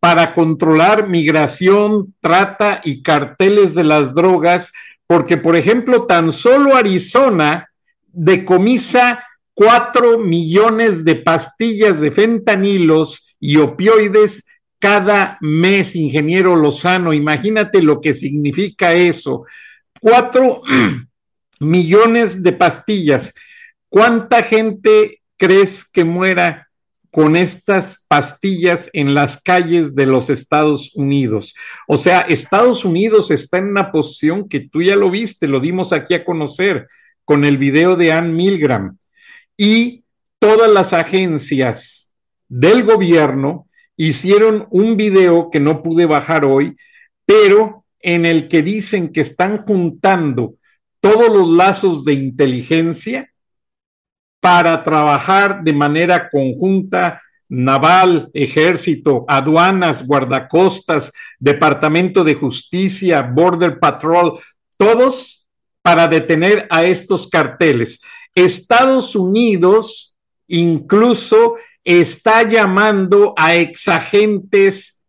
para 0.00 0.34
controlar 0.34 1.08
migración, 1.08 2.14
trata 2.20 2.82
y 2.84 3.02
carteles 3.02 3.74
de 3.74 3.84
las 3.84 4.14
drogas, 4.14 4.70
porque, 5.06 5.38
por 5.38 5.56
ejemplo, 5.56 6.04
tan 6.04 6.30
solo 6.30 6.76
Arizona 6.76 7.70
decomisa 8.12 9.24
cuatro 9.54 10.18
millones 10.18 11.04
de 11.04 11.16
pastillas 11.16 12.00
de 12.00 12.10
fentanilos 12.10 13.36
y 13.38 13.56
opioides 13.56 14.44
cada 14.78 15.38
mes, 15.40 15.94
ingeniero 15.94 16.56
Lozano. 16.56 17.12
Imagínate 17.12 17.82
lo 17.82 18.00
que 18.00 18.14
significa 18.14 18.94
eso. 18.94 19.44
Cuatro 20.00 20.62
millones 21.60 22.42
de 22.42 22.52
pastillas. 22.52 23.34
¿Cuánta 23.88 24.42
gente 24.42 25.20
crees 25.36 25.84
que 25.84 26.04
muera 26.04 26.70
con 27.10 27.34
estas 27.36 28.04
pastillas 28.08 28.88
en 28.92 29.14
las 29.14 29.42
calles 29.42 29.94
de 29.94 30.06
los 30.06 30.30
Estados 30.30 30.94
Unidos. 30.94 31.54
O 31.88 31.96
sea, 31.96 32.20
Estados 32.20 32.84
Unidos 32.84 33.30
está 33.30 33.58
en 33.58 33.68
una 33.68 33.90
posición 33.90 34.48
que 34.48 34.60
tú 34.60 34.82
ya 34.82 34.96
lo 34.96 35.10
viste, 35.10 35.48
lo 35.48 35.60
dimos 35.60 35.92
aquí 35.92 36.14
a 36.14 36.24
conocer 36.24 36.86
con 37.24 37.44
el 37.44 37.58
video 37.58 37.96
de 37.96 38.12
Ann 38.12 38.34
Milgram. 38.34 38.96
Y 39.62 40.04
todas 40.38 40.70
las 40.70 40.94
agencias 40.94 42.14
del 42.48 42.82
gobierno 42.82 43.68
hicieron 43.94 44.66
un 44.70 44.96
video 44.96 45.50
que 45.50 45.60
no 45.60 45.82
pude 45.82 46.06
bajar 46.06 46.46
hoy, 46.46 46.78
pero 47.26 47.84
en 47.98 48.24
el 48.24 48.48
que 48.48 48.62
dicen 48.62 49.12
que 49.12 49.20
están 49.20 49.58
juntando 49.58 50.54
todos 50.98 51.28
los 51.28 51.46
lazos 51.46 52.06
de 52.06 52.14
inteligencia 52.14 53.30
para 54.40 54.82
trabajar 54.82 55.62
de 55.62 55.74
manera 55.74 56.30
conjunta 56.30 57.20
naval, 57.46 58.30
ejército, 58.32 59.26
aduanas, 59.28 60.06
guardacostas, 60.06 61.12
Departamento 61.38 62.24
de 62.24 62.34
Justicia, 62.34 63.20
Border 63.20 63.78
Patrol, 63.78 64.40
todos 64.78 65.46
para 65.82 66.08
detener 66.08 66.66
a 66.70 66.84
estos 66.84 67.28
carteles. 67.28 68.00
Estados 68.34 69.14
Unidos 69.16 70.16
incluso 70.46 71.56
está 71.84 72.42
llamando 72.42 73.34
a 73.36 73.54
exagentes 73.54 75.00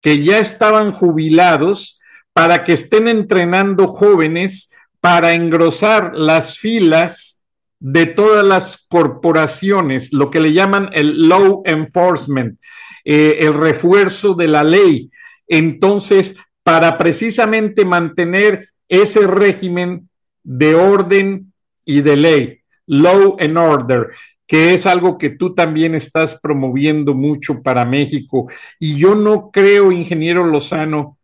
que 0.00 0.22
ya 0.22 0.38
estaban 0.38 0.92
jubilados 0.92 2.00
para 2.32 2.62
que 2.62 2.74
estén 2.74 3.08
entrenando 3.08 3.88
jóvenes 3.88 4.70
para 5.00 5.34
engrosar 5.34 6.12
las 6.14 6.58
filas 6.58 7.42
de 7.78 8.06
todas 8.06 8.44
las 8.44 8.86
corporaciones, 8.88 10.12
lo 10.12 10.30
que 10.30 10.40
le 10.40 10.52
llaman 10.52 10.90
el 10.92 11.28
law 11.28 11.62
enforcement, 11.64 12.58
eh, 13.04 13.38
el 13.40 13.54
refuerzo 13.54 14.34
de 14.34 14.48
la 14.48 14.64
ley. 14.64 15.10
Entonces, 15.46 16.36
para 16.62 16.98
precisamente 16.98 17.84
mantener 17.84 18.70
ese 18.88 19.26
régimen 19.26 20.08
de 20.42 20.74
orden 20.74 21.45
y 21.86 22.02
de 22.02 22.16
ley, 22.16 22.60
law 22.86 23.36
and 23.40 23.56
order, 23.56 24.08
que 24.46 24.74
es 24.74 24.84
algo 24.84 25.16
que 25.16 25.30
tú 25.30 25.54
también 25.54 25.94
estás 25.94 26.38
promoviendo 26.38 27.14
mucho 27.14 27.62
para 27.62 27.86
México. 27.86 28.50
Y 28.78 28.96
yo 28.96 29.14
no 29.14 29.50
creo, 29.50 29.90
ingeniero 29.90 30.44
Lozano, 30.44 31.16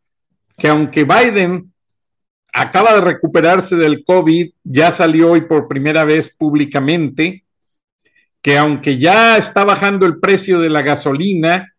que 0.57 0.69
aunque 0.69 1.05
Biden 1.05 1.73
acaba 2.53 2.95
de 2.95 3.01
recuperarse 3.03 3.77
del 3.77 4.05
COVID, 4.05 4.51
ya 4.65 4.91
salió 4.91 5.33
hoy 5.33 5.43
por 5.43 5.69
primera 5.69 6.05
vez 6.05 6.35
públicamente, 6.35 7.45
que 8.41 8.59
aunque 8.59 8.99
ya 8.99 9.37
está 9.37 9.65
bajando 9.65 10.07
el 10.07 10.19
precio 10.19 10.61
de 10.61 10.71
la 10.71 10.83
gasolina, 10.83 11.75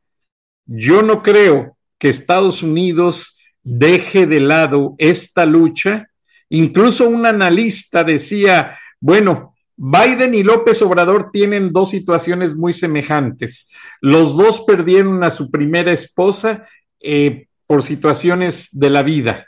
yo 0.65 1.02
no 1.02 1.22
creo 1.22 1.78
que 1.98 2.10
Estados 2.10 2.63
Unidos 2.63 3.38
deje 3.63 4.26
de 4.26 4.39
lado 4.39 4.96
esta 4.98 5.46
lucha. 5.46 6.10
Incluso 6.54 7.10
un 7.10 7.26
analista 7.26 8.04
decía, 8.04 8.78
bueno, 9.00 9.56
Biden 9.76 10.36
y 10.36 10.44
López 10.44 10.84
Obrador 10.84 11.32
tienen 11.32 11.74
dos 11.74 11.89
situaciones 11.89 12.56
muy 12.56 12.74
semejantes. 12.74 13.70
Los 14.02 14.38
dos 14.38 14.62
perdieron 14.62 15.24
a 15.24 15.32
su 15.32 15.50
primera 15.50 15.92
esposa 15.92 16.68
eh, 17.00 17.48
por 17.66 17.82
situaciones 17.82 18.70
de 18.72 18.92
la 18.92 19.02
vida. 19.02 19.48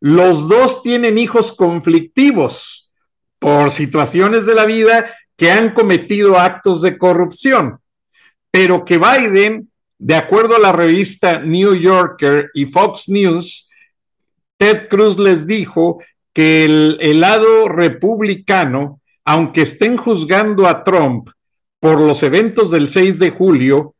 Los 0.00 0.48
dos 0.48 0.82
tienen 0.82 1.18
hijos 1.18 1.52
conflictivos 1.52 2.94
por 3.38 3.70
situaciones 3.70 4.46
de 4.46 4.54
la 4.54 4.64
vida 4.64 5.14
que 5.36 5.50
han 5.50 5.74
cometido 5.74 6.38
actos 6.38 6.80
de 6.80 6.96
corrupción, 6.96 7.78
pero 8.50 8.86
que 8.86 8.96
Biden, 8.96 9.70
de 9.98 10.14
acuerdo 10.14 10.56
a 10.56 10.60
la 10.60 10.72
revista 10.72 11.40
New 11.40 11.74
Yorker 11.74 12.50
y 12.54 12.64
Fox 12.64 13.06
News, 13.10 13.68
Ted 14.56 14.88
Cruz 14.88 15.18
les 15.18 15.46
dijo 15.46 16.00
que 16.38 16.64
el, 16.64 17.20
lado 17.20 17.66
republicano, 17.66 19.00
aunque 19.24 19.62
estén 19.62 19.96
juzgando 19.96 20.68
a 20.68 20.84
Trump 20.84 21.30
por 21.80 22.00
los 22.00 22.22
eventos 22.22 22.70
del 22.70 22.86
6 22.86 23.18
de 23.18 23.30
julio, 23.30 23.96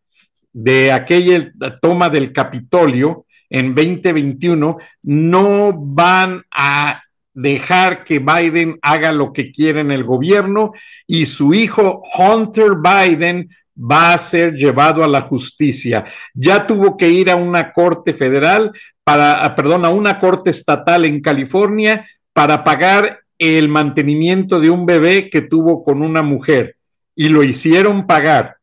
de 0.53 0.93
aquella 0.93 1.51
toma 1.83 2.09
del 2.09 2.33
Capitolio, 2.33 3.27
en 3.51 3.75
2021 3.75 4.77
no 5.03 5.73
van 5.77 6.45
a 6.53 7.03
dejar 7.35 8.05
que 8.05 8.21
Biden 8.21 8.79
haga 8.83 9.11
lo 9.11 9.33
que 9.33 9.51
quiere 9.51 9.81
en 9.81 9.91
el 9.91 10.05
gobierno 10.05 10.71
y 11.09 11.27
su 11.27 11.53
hijo 11.53 12.05
Hunter 12.17 12.75
Biden 12.77 13.49
va 13.77 14.13
a 14.13 14.19
ser 14.19 14.55
llevado 14.55 15.03
a 15.03 15.09
la 15.09 15.23
justicia. 15.23 16.05
Ya 16.35 16.69
tuvo 16.69 16.97
que 16.97 17.09
ir 17.09 17.33
a 17.33 17.35
una 17.35 17.73
corte 17.73 18.13
federal 18.13 18.71
para, 19.03 19.57
perdón, 19.57 19.85
a 19.85 19.89
una 19.89 20.21
corte 20.21 20.51
estatal 20.51 21.05
en 21.05 21.21
California 21.21 22.07
para 22.39 22.63
pagar 22.63 23.25
el 23.37 23.69
mantenimiento 23.69 24.61
de 24.61 24.71
un 24.71 24.87
bebé 24.87 25.29
que 25.29 25.41
tuvo 25.41 25.83
con 25.83 26.03
una 26.03 26.23
mujer 26.23 26.77
y 27.17 27.31
lo 27.31 27.43
hicieron 27.43 28.07
pagar. 28.07 28.59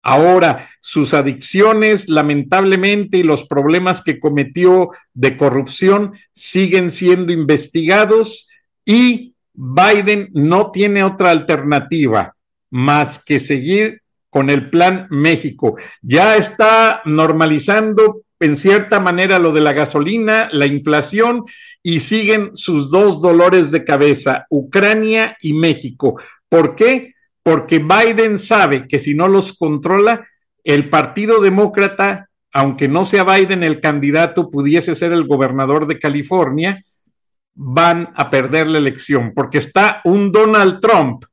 Ahora, 0.00 0.70
sus 0.78 1.12
adicciones, 1.12 2.08
lamentablemente, 2.08 3.16
y 3.16 3.24
los 3.24 3.42
problemas 3.42 4.00
que 4.00 4.20
cometió 4.20 4.90
de 5.12 5.36
corrupción 5.36 6.12
siguen 6.30 6.92
siendo 6.92 7.32
investigados 7.32 8.48
y 8.84 9.34
Biden 9.52 10.28
no 10.32 10.70
tiene 10.70 11.02
otra 11.02 11.32
alternativa 11.32 12.36
más 12.70 13.18
que 13.24 13.40
seguir 13.40 14.02
con 14.30 14.50
el 14.50 14.70
plan 14.70 15.08
México. 15.10 15.76
Ya 16.00 16.36
está 16.36 17.02
normalizando 17.04 18.22
en 18.40 18.56
cierta 18.56 19.00
manera 19.00 19.38
lo 19.38 19.52
de 19.52 19.60
la 19.60 19.72
gasolina, 19.72 20.48
la 20.52 20.66
inflación 20.66 21.44
y 21.82 22.00
siguen 22.00 22.50
sus 22.54 22.90
dos 22.90 23.22
dolores 23.22 23.70
de 23.70 23.84
cabeza, 23.84 24.46
Ucrania 24.50 25.36
y 25.40 25.52
México. 25.52 26.20
¿Por 26.48 26.74
qué? 26.74 27.16
porque 27.46 27.78
Biden 27.78 28.38
sabe 28.38 28.88
que 28.88 28.98
si 28.98 29.14
no 29.14 29.28
los 29.28 29.52
controla, 29.52 30.26
el 30.64 30.90
Partido 30.90 31.40
Demócrata, 31.40 32.28
aunque 32.52 32.88
no 32.88 33.04
sea 33.04 33.22
Biden 33.22 33.62
el 33.62 33.80
candidato, 33.80 34.50
pudiese 34.50 34.96
ser 34.96 35.12
el 35.12 35.28
gobernador 35.28 35.86
de 35.86 36.00
California, 36.00 36.82
van 37.54 38.12
a 38.16 38.30
perder 38.30 38.66
la 38.66 38.78
elección, 38.78 39.32
porque 39.32 39.58
está 39.58 40.00
un 40.02 40.32
Donald 40.32 40.80
Trump 40.80 41.24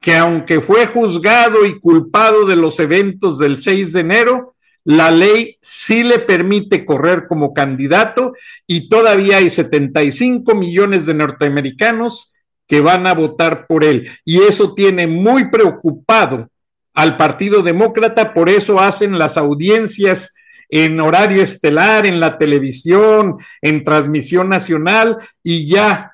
que 0.00 0.16
aunque 0.16 0.62
fue 0.62 0.86
juzgado 0.86 1.66
y 1.66 1.78
culpado 1.78 2.46
de 2.46 2.56
los 2.56 2.80
eventos 2.80 3.38
del 3.38 3.58
6 3.58 3.92
de 3.92 4.00
enero, 4.00 4.54
la 4.84 5.10
ley 5.10 5.58
sí 5.60 6.02
le 6.02 6.18
permite 6.20 6.84
correr 6.84 7.26
como 7.28 7.52
candidato 7.52 8.32
y 8.66 8.88
todavía 8.88 9.38
hay 9.38 9.50
75 9.50 10.54
millones 10.54 11.06
de 11.06 11.14
norteamericanos 11.14 12.34
que 12.66 12.80
van 12.80 13.06
a 13.06 13.14
votar 13.14 13.66
por 13.66 13.84
él. 13.84 14.08
Y 14.24 14.42
eso 14.42 14.74
tiene 14.74 15.06
muy 15.06 15.50
preocupado 15.50 16.50
al 16.94 17.16
Partido 17.16 17.62
Demócrata, 17.62 18.34
por 18.34 18.48
eso 18.48 18.80
hacen 18.80 19.18
las 19.18 19.36
audiencias 19.36 20.34
en 20.68 21.00
horario 21.00 21.42
estelar, 21.42 22.04
en 22.06 22.20
la 22.20 22.36
televisión, 22.36 23.38
en 23.62 23.84
transmisión 23.84 24.48
nacional, 24.48 25.16
y 25.42 25.66
ya 25.66 26.12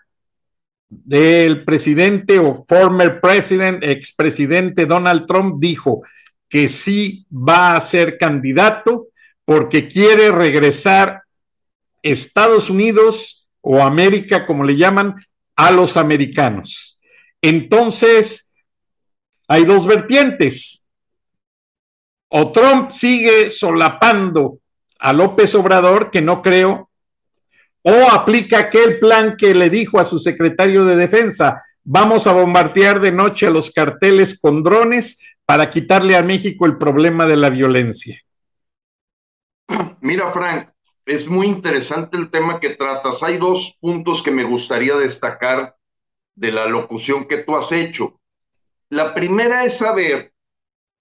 el 1.11 1.65
presidente 1.65 2.39
o 2.39 2.65
former 2.69 3.21
president, 3.21 3.83
expresidente 3.83 4.87
Donald 4.87 5.27
Trump 5.27 5.57
dijo 5.59 6.03
que 6.55 6.69
sí 6.69 7.27
va 7.33 7.75
a 7.75 7.81
ser 7.81 8.17
candidato 8.17 9.09
porque 9.45 9.89
quiere 9.89 10.31
regresar 10.31 11.25
Estados 12.01 12.71
Unidos 12.71 13.49
o 13.61 13.83
América, 13.83 14.47
como 14.47 14.63
le 14.63 14.77
llaman, 14.77 15.17
a 15.57 15.73
los 15.73 15.97
americanos. 15.97 17.01
Entonces, 17.43 18.55
hay 19.49 19.65
dos 19.65 19.85
vertientes. 19.85 20.89
O 22.29 22.53
Trump 22.53 22.93
sigue 22.93 23.51
solapando 23.51 24.61
a 25.01 25.13
López 25.13 25.57
Obrador, 25.57 26.13
que 26.13 26.23
no 26.23 26.41
creo, 26.41 26.89
o 27.83 28.13
aplica 28.13 28.61
aquel 28.61 29.01
plan 29.01 29.35
que 29.37 29.57
le 29.57 29.71
dijo 29.71 29.99
a 29.99 30.05
su 30.05 30.21
secretario 30.21 30.85
de 30.85 30.95
defensa, 30.95 31.65
vamos 31.85 32.27
a 32.27 32.33
bombardear 32.33 33.01
de 33.01 33.13
noche 33.13 33.47
a 33.47 33.51
los 33.51 33.71
carteles 33.71 34.39
con 34.41 34.63
drones 34.63 35.19
para 35.45 35.71
quitarle 35.71 36.17
a 36.17 36.23
México 36.23 36.67
el 36.67 36.79
problema 36.79 37.27
de 37.27 37.37
la 37.37 37.51
violencia. 37.51 38.21
Mira, 40.01 40.33
Frank, 40.33 40.71
es 41.07 41.29
muy 41.29 41.47
interesante 41.47 42.17
el 42.17 42.31
tema 42.31 42.59
que 42.61 42.71
tratas. 42.71 43.23
Hay 43.23 43.37
dos 43.37 43.77
puntos 43.81 44.23
que 44.23 44.31
me 44.31 44.45
gustaría 44.45 44.97
destacar 44.97 45.77
de 46.35 46.53
la 46.53 46.67
locución 46.67 47.27
que 47.27 47.39
tú 47.39 47.57
has 47.57 47.71
hecho. 47.73 48.19
La 48.89 49.15
primera 49.15 49.65
es 49.65 49.79
saber 49.79 50.33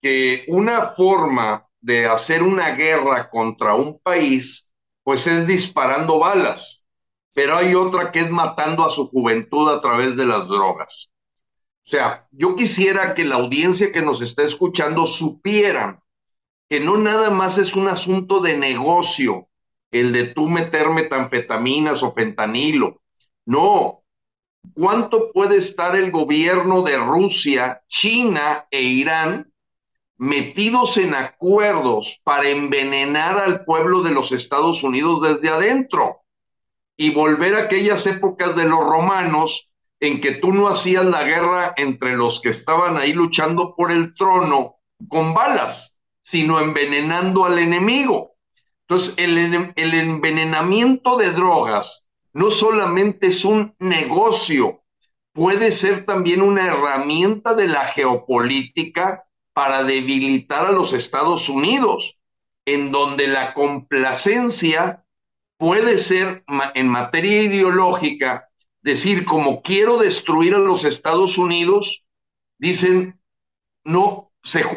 que 0.01 0.45
una 0.47 0.89
forma 0.89 1.65
de 1.79 2.05
hacer 2.05 2.43
una 2.43 2.71
guerra 2.71 3.29
contra 3.29 3.75
un 3.75 3.99
país, 3.99 4.67
pues 5.03 5.25
es 5.27 5.47
disparando 5.47 6.19
balas, 6.19 6.82
pero 7.33 7.55
hay 7.55 7.75
otra 7.75 8.11
que 8.11 8.21
es 8.21 8.29
matando 8.29 8.85
a 8.85 8.89
su 8.89 9.07
juventud 9.09 9.69
a 9.69 9.81
través 9.81 10.15
de 10.15 10.25
las 10.25 10.47
drogas. 10.47 11.09
O 11.85 11.89
sea, 11.89 12.27
yo 12.31 12.55
quisiera 12.55 13.13
que 13.13 13.25
la 13.25 13.35
audiencia 13.35 13.91
que 13.91 14.01
nos 14.01 14.21
está 14.21 14.43
escuchando 14.43 15.05
supieran 15.05 15.99
que 16.69 16.79
no 16.79 16.97
nada 16.97 17.29
más 17.29 17.57
es 17.57 17.75
un 17.75 17.87
asunto 17.87 18.39
de 18.39 18.57
negocio 18.57 19.49
el 19.91 20.11
de 20.11 20.25
tú 20.27 20.47
meter 20.47 20.89
metanfetaminas 20.89 22.01
o 22.01 22.13
fentanilo. 22.13 23.01
No. 23.45 24.01
¿Cuánto 24.73 25.31
puede 25.31 25.57
estar 25.57 25.95
el 25.95 26.09
gobierno 26.09 26.81
de 26.83 26.97
Rusia, 26.97 27.83
China 27.87 28.65
e 28.71 28.81
Irán 28.81 29.51
metidos 30.17 30.97
en 30.97 31.13
acuerdos 31.13 32.21
para 32.23 32.47
envenenar 32.47 33.37
al 33.37 33.65
pueblo 33.65 34.01
de 34.03 34.11
los 34.11 34.31
Estados 34.31 34.83
Unidos 34.83 35.21
desde 35.21 35.49
adentro 35.49 36.22
y 36.97 37.13
volver 37.13 37.55
a 37.55 37.63
aquellas 37.63 38.05
épocas 38.07 38.55
de 38.55 38.65
los 38.65 38.79
romanos 38.79 39.69
en 39.99 40.19
que 40.21 40.33
tú 40.33 40.51
no 40.51 40.67
hacías 40.67 41.05
la 41.05 41.23
guerra 41.23 41.73
entre 41.77 42.15
los 42.15 42.41
que 42.41 42.49
estaban 42.49 42.97
ahí 42.97 43.13
luchando 43.13 43.75
por 43.75 43.91
el 43.91 44.13
trono 44.15 44.75
con 45.07 45.33
balas, 45.33 45.97
sino 46.21 46.59
envenenando 46.59 47.45
al 47.45 47.59
enemigo. 47.59 48.33
Entonces, 48.81 49.13
el, 49.17 49.73
el 49.75 49.93
envenenamiento 49.93 51.17
de 51.17 51.31
drogas 51.31 52.05
no 52.33 52.49
solamente 52.49 53.27
es 53.27 53.45
un 53.45 53.75
negocio, 53.79 54.81
puede 55.33 55.71
ser 55.71 56.05
también 56.05 56.41
una 56.41 56.65
herramienta 56.65 57.53
de 57.53 57.67
la 57.67 57.85
geopolítica 57.87 59.23
para 59.53 59.83
debilitar 59.83 60.67
a 60.67 60.71
los 60.71 60.93
Estados 60.93 61.47
Unidos, 61.47 62.17
en 62.65 62.91
donde 62.91 63.27
la 63.27 63.53
complacencia 63.53 65.02
puede 65.63 65.97
ser 65.97 66.43
en 66.73 66.89
materia 66.89 67.43
ideológica 67.43 68.49
decir, 68.81 69.23
como 69.23 69.61
quiero 69.61 69.97
destruir 69.97 70.55
a 70.55 70.57
los 70.57 70.83
Estados 70.83 71.37
Unidos, 71.37 72.03
dicen, 72.57 73.17
no, 73.85 74.33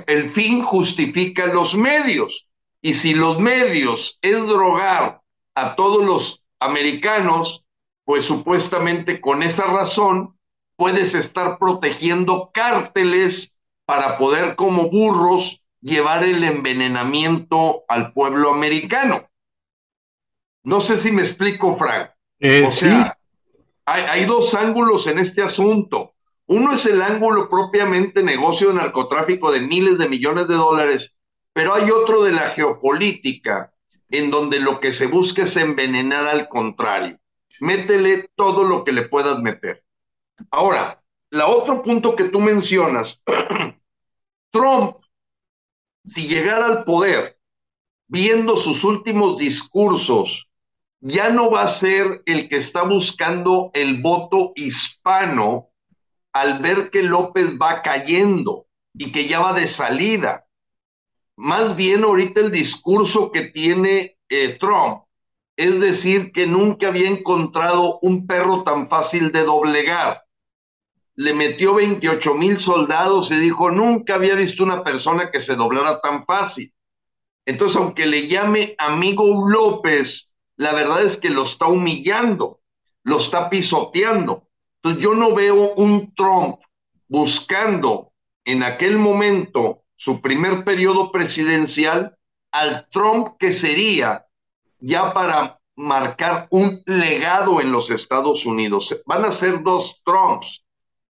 el 0.06 0.30
fin 0.30 0.62
justifica 0.62 1.46
los 1.46 1.74
medios. 1.74 2.46
Y 2.80 2.92
si 2.92 3.14
los 3.14 3.40
medios 3.40 4.20
es 4.22 4.38
drogar 4.46 5.22
a 5.56 5.74
todos 5.74 6.04
los 6.04 6.44
americanos, 6.60 7.64
pues 8.04 8.24
supuestamente 8.24 9.20
con 9.20 9.42
esa 9.42 9.64
razón 9.64 10.38
puedes 10.76 11.16
estar 11.16 11.58
protegiendo 11.58 12.52
cárteles 12.54 13.56
para 13.86 14.18
poder 14.18 14.54
como 14.54 14.88
burros 14.88 15.64
llevar 15.80 16.22
el 16.22 16.44
envenenamiento 16.44 17.82
al 17.88 18.12
pueblo 18.12 18.54
americano. 18.54 19.25
No 20.66 20.80
sé 20.80 20.96
si 20.96 21.12
me 21.12 21.22
explico, 21.22 21.76
Frank. 21.76 22.10
Eh, 22.40 22.64
o 22.66 22.72
sea, 22.72 23.16
hay, 23.84 24.24
dos 24.24 24.52
ángulos 24.52 25.06
en 25.06 25.20
este 25.20 25.40
asunto. 25.40 26.14
Uno 26.46 26.72
es 26.72 26.84
el 26.86 27.02
ángulo 27.02 27.48
propiamente 27.48 28.20
negocio 28.20 28.68
de 28.68 28.74
narcotráfico 28.74 29.52
de 29.52 29.60
miles 29.60 29.96
de 29.96 30.08
millones 30.08 30.48
de 30.48 30.56
dólares, 30.56 31.16
pero 31.52 31.72
hay 31.72 31.88
otro 31.92 32.24
de 32.24 32.32
la 32.32 32.50
geopolítica, 32.50 33.72
en 34.10 34.32
donde 34.32 34.58
lo 34.58 34.80
que 34.80 34.90
se 34.90 35.06
busca 35.06 35.44
es 35.44 35.56
envenenar 35.56 36.26
al 36.26 36.48
contrario. 36.48 37.20
Métele 37.60 38.28
todo 38.34 38.64
lo 38.64 38.82
que 38.82 38.90
le 38.90 39.02
puedas 39.02 39.38
meter. 39.38 39.84
Ahora, 40.50 41.00
la 41.30 41.46
otro 41.46 41.80
punto 41.80 42.16
que 42.16 42.24
tú 42.24 42.40
mencionas, 42.40 43.22
Trump, 44.50 44.96
si 46.04 46.26
llegara 46.26 46.66
al 46.66 46.84
poder, 46.84 47.38
viendo 48.08 48.56
sus 48.56 48.82
últimos 48.82 49.38
discursos 49.38 50.45
ya 51.08 51.30
no 51.30 51.50
va 51.50 51.62
a 51.62 51.68
ser 51.68 52.22
el 52.26 52.48
que 52.48 52.56
está 52.56 52.82
buscando 52.82 53.70
el 53.74 54.02
voto 54.02 54.52
hispano 54.56 55.68
al 56.32 56.58
ver 56.58 56.90
que 56.90 57.04
López 57.04 57.56
va 57.62 57.80
cayendo 57.80 58.66
y 58.92 59.12
que 59.12 59.28
ya 59.28 59.38
va 59.38 59.52
de 59.52 59.68
salida. 59.68 60.46
Más 61.36 61.76
bien 61.76 62.02
ahorita 62.02 62.40
el 62.40 62.50
discurso 62.50 63.30
que 63.30 63.42
tiene 63.42 64.18
eh, 64.28 64.56
Trump 64.58 65.04
es 65.56 65.80
decir 65.80 66.32
que 66.32 66.46
nunca 66.46 66.88
había 66.88 67.08
encontrado 67.08 68.00
un 68.02 68.26
perro 68.26 68.64
tan 68.64 68.88
fácil 68.88 69.30
de 69.30 69.44
doblegar. 69.44 70.24
Le 71.14 71.32
metió 71.34 71.74
28 71.74 72.34
mil 72.34 72.58
soldados 72.58 73.30
y 73.30 73.36
dijo, 73.36 73.70
nunca 73.70 74.16
había 74.16 74.34
visto 74.34 74.64
una 74.64 74.82
persona 74.82 75.30
que 75.30 75.38
se 75.38 75.54
doblara 75.54 76.00
tan 76.00 76.24
fácil. 76.26 76.74
Entonces, 77.46 77.76
aunque 77.76 78.06
le 78.06 78.26
llame 78.26 78.74
amigo 78.76 79.48
López, 79.48 80.32
la 80.56 80.72
verdad 80.72 81.04
es 81.04 81.16
que 81.16 81.30
lo 81.30 81.44
está 81.44 81.66
humillando, 81.66 82.60
lo 83.02 83.18
está 83.18 83.50
pisoteando. 83.50 84.48
Entonces 84.76 85.02
yo 85.02 85.14
no 85.14 85.34
veo 85.34 85.74
un 85.74 86.14
Trump 86.14 86.60
buscando 87.08 88.12
en 88.44 88.62
aquel 88.62 88.98
momento 88.98 89.82
su 89.96 90.20
primer 90.20 90.64
periodo 90.64 91.10
presidencial 91.12 92.16
al 92.52 92.88
Trump 92.90 93.36
que 93.38 93.50
sería 93.50 94.26
ya 94.78 95.12
para 95.12 95.60
marcar 95.74 96.46
un 96.50 96.82
legado 96.86 97.60
en 97.60 97.70
los 97.70 97.90
Estados 97.90 98.46
Unidos. 98.46 99.02
Van 99.06 99.24
a 99.24 99.32
ser 99.32 99.62
dos 99.62 100.00
Trumps. 100.04 100.64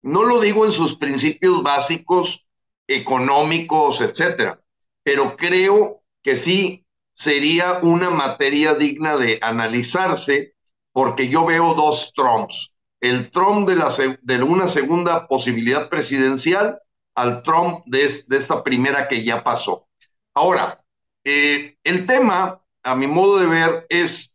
No 0.02 0.24
lo 0.24 0.40
digo 0.40 0.64
en 0.64 0.72
sus 0.72 0.96
principios 0.96 1.62
básicos 1.62 2.44
económicos, 2.86 4.00
etcétera, 4.00 4.60
pero 5.02 5.36
creo 5.36 6.02
que 6.22 6.36
sí 6.36 6.84
sería 7.14 7.80
una 7.82 8.10
materia 8.10 8.74
digna 8.74 9.16
de 9.16 9.38
analizarse 9.40 10.54
porque 10.92 11.28
yo 11.28 11.46
veo 11.46 11.74
dos 11.74 12.12
Trumps. 12.14 12.72
El 13.00 13.30
Trump 13.30 13.68
de, 13.68 13.76
la, 13.76 13.88
de 14.22 14.42
una 14.42 14.68
segunda 14.68 15.26
posibilidad 15.26 15.88
presidencial 15.88 16.78
al 17.14 17.42
Trump 17.42 17.84
de, 17.86 18.06
esta 18.06 18.62
primera 18.62 19.08
que 19.08 19.24
ya 19.24 19.42
pasó. 19.42 19.88
Ahora, 20.34 20.82
eh, 21.24 21.76
el 21.84 22.06
tema, 22.06 22.60
a 22.82 22.94
mi 22.94 23.06
modo 23.06 23.38
de 23.38 23.46
ver, 23.46 23.86
es 23.88 24.34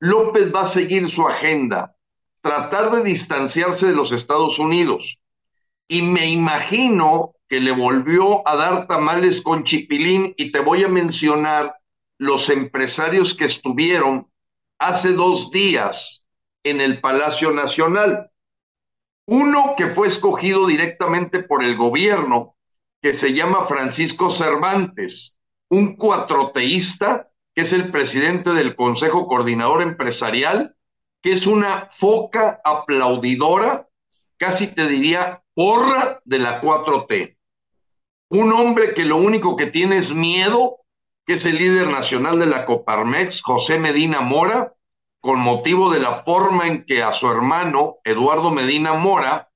López 0.00 0.54
va 0.54 0.62
a 0.62 0.66
seguir 0.66 1.08
su 1.10 1.26
agenda, 1.26 1.94
tratar 2.40 2.90
de 2.90 3.02
distanciarse 3.02 3.86
de 3.88 3.94
los 3.94 4.12
Estados 4.12 4.58
Unidos. 4.58 5.18
Y 5.88 6.02
me 6.02 6.26
imagino 6.26 7.34
que 7.48 7.60
le 7.60 7.72
volvió 7.72 8.46
a 8.46 8.56
dar 8.56 8.86
tamales 8.86 9.40
con 9.40 9.64
chipilín 9.64 10.34
y 10.36 10.52
te 10.52 10.60
voy 10.60 10.84
a 10.84 10.88
mencionar 10.88 11.77
los 12.18 12.50
empresarios 12.50 13.34
que 13.34 13.44
estuvieron 13.44 14.28
hace 14.78 15.12
dos 15.12 15.50
días 15.50 16.22
en 16.64 16.80
el 16.80 17.00
Palacio 17.00 17.52
Nacional. 17.52 18.30
Uno 19.26 19.74
que 19.76 19.88
fue 19.88 20.08
escogido 20.08 20.66
directamente 20.66 21.42
por 21.42 21.62
el 21.62 21.76
gobierno, 21.76 22.56
que 23.00 23.14
se 23.14 23.32
llama 23.32 23.66
Francisco 23.66 24.30
Cervantes, 24.30 25.36
un 25.68 25.96
cuatroteísta, 25.96 27.30
que 27.54 27.62
es 27.62 27.72
el 27.72 27.90
presidente 27.90 28.50
del 28.50 28.74
Consejo 28.74 29.26
Coordinador 29.26 29.82
Empresarial, 29.82 30.74
que 31.22 31.32
es 31.32 31.46
una 31.46 31.88
foca 31.92 32.60
aplaudidora, 32.64 33.88
casi 34.36 34.68
te 34.74 34.86
diría 34.86 35.42
porra 35.54 36.20
de 36.24 36.38
la 36.38 36.60
4T. 36.62 37.36
Un 38.30 38.52
hombre 38.52 38.94
que 38.94 39.04
lo 39.04 39.16
único 39.16 39.56
que 39.56 39.66
tiene 39.66 39.98
es 39.98 40.12
miedo 40.12 40.78
que 41.28 41.34
es 41.34 41.44
el 41.44 41.58
líder 41.58 41.88
nacional 41.88 42.38
de 42.38 42.46
la 42.46 42.64
Coparmex, 42.64 43.42
José 43.42 43.78
Medina 43.78 44.22
Mora, 44.22 44.72
con 45.20 45.38
motivo 45.40 45.90
de 45.90 45.98
la 45.98 46.24
forma 46.24 46.66
en 46.66 46.86
que 46.86 47.02
a 47.02 47.12
su 47.12 47.30
hermano, 47.30 47.96
Eduardo 48.02 48.50
Medina 48.50 48.94
Mora, 48.94 49.50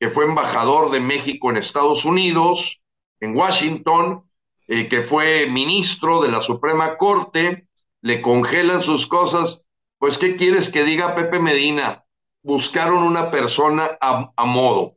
que 0.00 0.08
fue 0.08 0.24
embajador 0.24 0.90
de 0.90 1.00
México 1.00 1.50
en 1.50 1.58
Estados 1.58 2.06
Unidos, 2.06 2.80
en 3.20 3.36
Washington, 3.36 4.24
eh, 4.68 4.88
que 4.88 5.02
fue 5.02 5.46
ministro 5.50 6.22
de 6.22 6.30
la 6.30 6.40
Suprema 6.40 6.96
Corte, 6.96 7.68
le 8.00 8.22
congelan 8.22 8.80
sus 8.80 9.06
cosas, 9.06 9.66
pues 9.98 10.16
¿qué 10.16 10.34
quieres 10.36 10.70
que 10.70 10.82
diga 10.82 11.14
Pepe 11.14 11.40
Medina? 11.40 12.06
Buscaron 12.42 13.02
una 13.02 13.30
persona 13.30 13.98
a, 14.00 14.32
a 14.34 14.44
modo. 14.46 14.96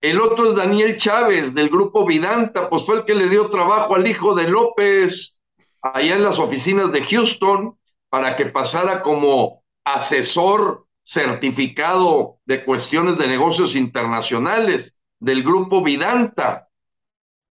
El 0.00 0.18
otro 0.18 0.48
es 0.48 0.56
Daniel 0.56 0.96
Chávez, 0.96 1.52
del 1.52 1.68
grupo 1.68 2.06
Vidanta, 2.06 2.70
pues 2.70 2.86
fue 2.86 2.96
el 2.96 3.04
que 3.04 3.14
le 3.14 3.28
dio 3.28 3.50
trabajo 3.50 3.96
al 3.96 4.06
hijo 4.06 4.34
de 4.34 4.48
López, 4.48 5.34
allá 5.82 6.16
en 6.16 6.24
las 6.24 6.38
oficinas 6.38 6.92
de 6.92 7.04
Houston 7.04 7.76
para 8.08 8.36
que 8.36 8.46
pasara 8.46 9.02
como 9.02 9.62
asesor 9.84 10.86
certificado 11.04 12.38
de 12.44 12.64
cuestiones 12.64 13.16
de 13.16 13.28
negocios 13.28 13.74
internacionales 13.74 14.94
del 15.18 15.42
grupo 15.42 15.82
Vidanta. 15.82 16.68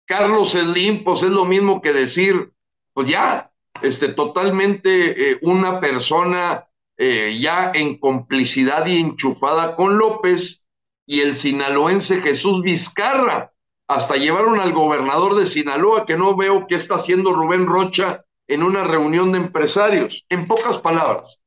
Carlos 0.06 0.52
Slim, 0.52 1.04
pues 1.04 1.22
es 1.22 1.30
lo 1.30 1.44
mismo 1.44 1.80
que 1.80 1.92
decir, 1.92 2.52
pues 2.92 3.08
ya, 3.08 3.50
este, 3.82 4.08
totalmente 4.08 5.32
eh, 5.32 5.38
una 5.42 5.80
persona 5.80 6.66
eh, 6.96 7.38
ya 7.40 7.72
en 7.74 7.98
complicidad 7.98 8.86
y 8.86 8.98
enchufada 8.98 9.76
con 9.76 9.98
López 9.98 10.64
y 11.06 11.20
el 11.20 11.36
sinaloense 11.36 12.20
Jesús 12.20 12.62
Vizcarra. 12.62 13.52
Hasta 13.88 14.16
llevaron 14.16 14.58
al 14.58 14.72
gobernador 14.72 15.36
de 15.36 15.46
Sinaloa, 15.46 16.06
que 16.06 16.16
no 16.16 16.36
veo 16.36 16.66
qué 16.66 16.74
está 16.74 16.96
haciendo 16.96 17.32
Rubén 17.32 17.66
Rocha 17.66 18.24
en 18.48 18.62
una 18.62 18.84
reunión 18.84 19.32
de 19.32 19.38
empresarios. 19.38 20.24
En 20.28 20.44
pocas 20.46 20.78
palabras, 20.78 21.40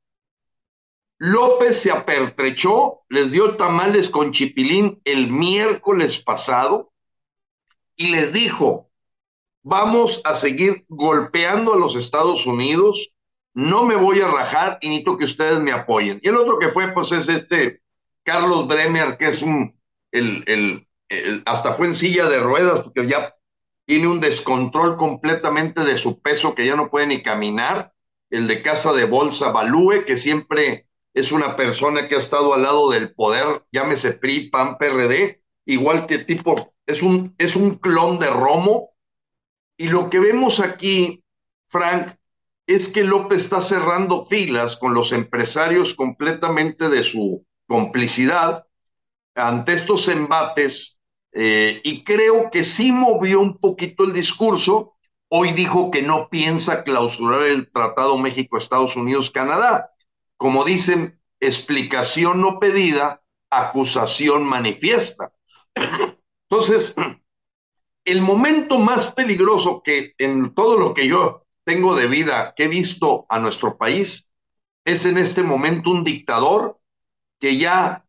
López 1.18 1.82
se 1.82 1.92
apertrechó, 1.92 3.02
les 3.10 3.30
dio 3.32 3.58
tamales 3.58 4.10
con 4.10 4.32
chipilín 4.32 5.02
el 5.04 5.30
miércoles 5.30 6.18
pasado 6.20 6.94
y 7.98 8.08
les 8.08 8.32
dijo, 8.32 8.90
vamos 9.62 10.22
a 10.24 10.34
seguir 10.34 10.86
golpeando 10.88 11.74
a 11.74 11.78
los 11.78 11.98
Estados 11.98 12.46
Unidos, 12.46 13.12
no 13.54 13.84
me 13.84 13.98
voy 13.98 14.22
a 14.22 14.30
rajar 14.30 14.78
y 14.82 14.88
necesito 14.88 15.18
que 15.18 15.26
ustedes 15.26 15.60
me 15.60 15.74
apoyen. 15.74 16.22
Y 16.24 16.30
el 16.30 16.38
otro 16.38 16.58
que 16.58 16.70
fue, 16.70 16.94
pues 16.94 17.12
es 17.12 17.28
este 17.28 17.82
Carlos 18.24 18.68
Bremer, 18.68 19.18
que 19.18 19.28
es 19.28 19.42
un, 19.42 19.78
el, 20.14 20.46
el, 20.48 20.88
hasta 21.46 21.74
fue 21.74 21.88
en 21.88 21.96
silla 21.96 22.26
de 22.28 22.40
ruedas, 22.40 22.82
porque 22.82 23.08
ya 23.08 23.36
tiene 23.86 24.08
un 24.08 24.20
descontrol 24.20 24.98
completamente 24.98 25.84
de 25.84 25.98
su 25.98 26.22
peso, 26.22 26.54
que 26.54 26.66
ya 26.66 26.76
no 26.76 26.90
puede 26.90 27.08
ni 27.08 27.24
caminar. 27.24 27.94
El 28.30 28.48
de 28.48 28.62
Casa 28.62 28.94
de 28.94 29.06
Bolsa 29.06 29.52
Balúe, 29.52 30.06
que 30.06 30.18
siempre 30.18 30.88
es 31.14 31.32
una 31.32 31.56
persona 31.56 32.08
que 32.08 32.16
ha 32.16 32.20
estado 32.20 32.54
al 32.54 32.62
lado 32.62 32.92
del 32.92 33.14
poder, 33.14 33.66
llámese 33.72 34.14
PRI, 34.14 34.52
PAN, 34.52 34.78
PRD, 34.78 35.42
igual 35.66 36.06
que 36.06 36.20
tipo, 36.20 36.74
es 36.86 37.02
un, 37.02 37.34
es 37.40 37.56
un 37.56 37.76
clon 37.76 38.20
de 38.20 38.30
Romo. 38.30 38.92
Y 39.78 39.90
lo 39.90 40.10
que 40.10 40.20
vemos 40.20 40.60
aquí, 40.60 41.24
Frank, 41.68 42.16
es 42.68 42.88
que 42.88 43.04
López 43.04 43.44
está 43.44 43.62
cerrando 43.62 44.28
filas 44.28 44.78
con 44.78 44.94
los 44.94 45.12
empresarios 45.12 45.96
completamente 45.96 46.90
de 46.90 47.02
su 47.02 47.44
complicidad 47.68 48.68
ante 49.34 49.74
estos 49.74 50.08
embates 50.08 50.99
eh, 51.34 51.82
y 51.84 52.04
creo 52.04 52.50
que 52.52 52.64
sí 52.64 52.92
movió 52.92 53.40
un 53.40 53.58
poquito 53.58 54.04
el 54.04 54.14
discurso. 54.14 54.96
Hoy 55.30 55.52
dijo 55.52 55.92
que 55.92 56.02
no 56.02 56.28
piensa 56.30 56.84
clausurar 56.84 57.44
el 57.44 57.72
Tratado 57.72 58.18
México-Estados 58.18 58.96
Unidos-Canadá 58.96 59.92
como 60.40 60.64
dicen, 60.64 61.20
explicación 61.42 62.40
no 62.40 62.60
pedida, 62.60 63.22
acusación 63.50 64.46
manifiesta. 64.46 65.34
Entonces, 66.50 66.96
el 68.06 68.22
momento 68.22 68.80
más 68.80 69.12
peligroso 69.14 69.84
que 69.84 70.14
en 70.18 70.56
todo 70.56 70.80
lo 70.80 70.94
que 70.94 71.08
yo 71.08 71.46
tengo 71.66 71.94
de 71.94 72.08
vida 72.08 72.54
que 72.56 72.64
he 72.64 72.68
visto 72.70 73.26
a 73.28 73.38
nuestro 73.38 73.78
país 73.78 74.30
es 74.86 75.04
en 75.04 75.18
este 75.18 75.44
momento 75.44 75.92
un 75.92 76.06
dictador 76.06 76.80
que 77.38 77.58
ya 77.58 78.06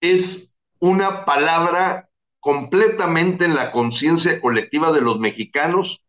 es 0.00 0.54
una 0.78 1.26
palabra 1.26 2.03
completamente 2.44 3.46
en 3.46 3.54
la 3.54 3.72
conciencia 3.72 4.38
colectiva 4.38 4.92
de 4.92 5.00
los 5.00 5.18
mexicanos 5.18 6.02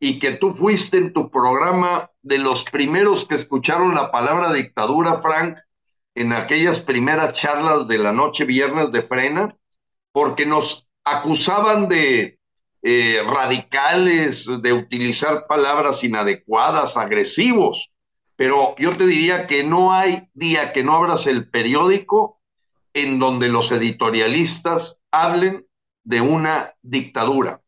y 0.00 0.18
que 0.18 0.30
tú 0.32 0.52
fuiste 0.52 0.96
en 0.96 1.12
tu 1.12 1.30
programa 1.30 2.10
de 2.22 2.38
los 2.38 2.64
primeros 2.64 3.26
que 3.26 3.34
escucharon 3.34 3.94
la 3.94 4.10
palabra 4.10 4.54
dictadura, 4.54 5.18
Frank, 5.18 5.58
en 6.14 6.32
aquellas 6.32 6.80
primeras 6.80 7.38
charlas 7.38 7.86
de 7.88 7.98
la 7.98 8.10
noche 8.10 8.46
viernes 8.46 8.90
de 8.90 9.02
frena, 9.02 9.54
porque 10.12 10.46
nos 10.46 10.88
acusaban 11.04 11.90
de 11.90 12.38
eh, 12.80 13.22
radicales, 13.26 14.48
de 14.62 14.72
utilizar 14.72 15.46
palabras 15.46 16.02
inadecuadas, 16.02 16.96
agresivos, 16.96 17.90
pero 18.34 18.74
yo 18.78 18.96
te 18.96 19.06
diría 19.06 19.46
que 19.46 19.62
no 19.62 19.92
hay 19.92 20.26
día 20.32 20.72
que 20.72 20.84
no 20.84 20.94
abras 20.94 21.26
el 21.26 21.50
periódico 21.50 22.40
en 22.94 23.18
donde 23.18 23.50
los 23.50 23.70
editorialistas 23.72 24.98
hablen 25.10 25.66
de 26.04 26.20
una 26.20 26.74
dictadura. 26.82 27.62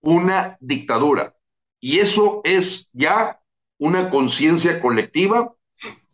Una 0.00 0.56
dictadura. 0.60 1.34
Y 1.80 1.98
eso 1.98 2.40
es 2.44 2.88
ya 2.92 3.40
una 3.78 4.10
conciencia 4.10 4.80
colectiva. 4.80 5.54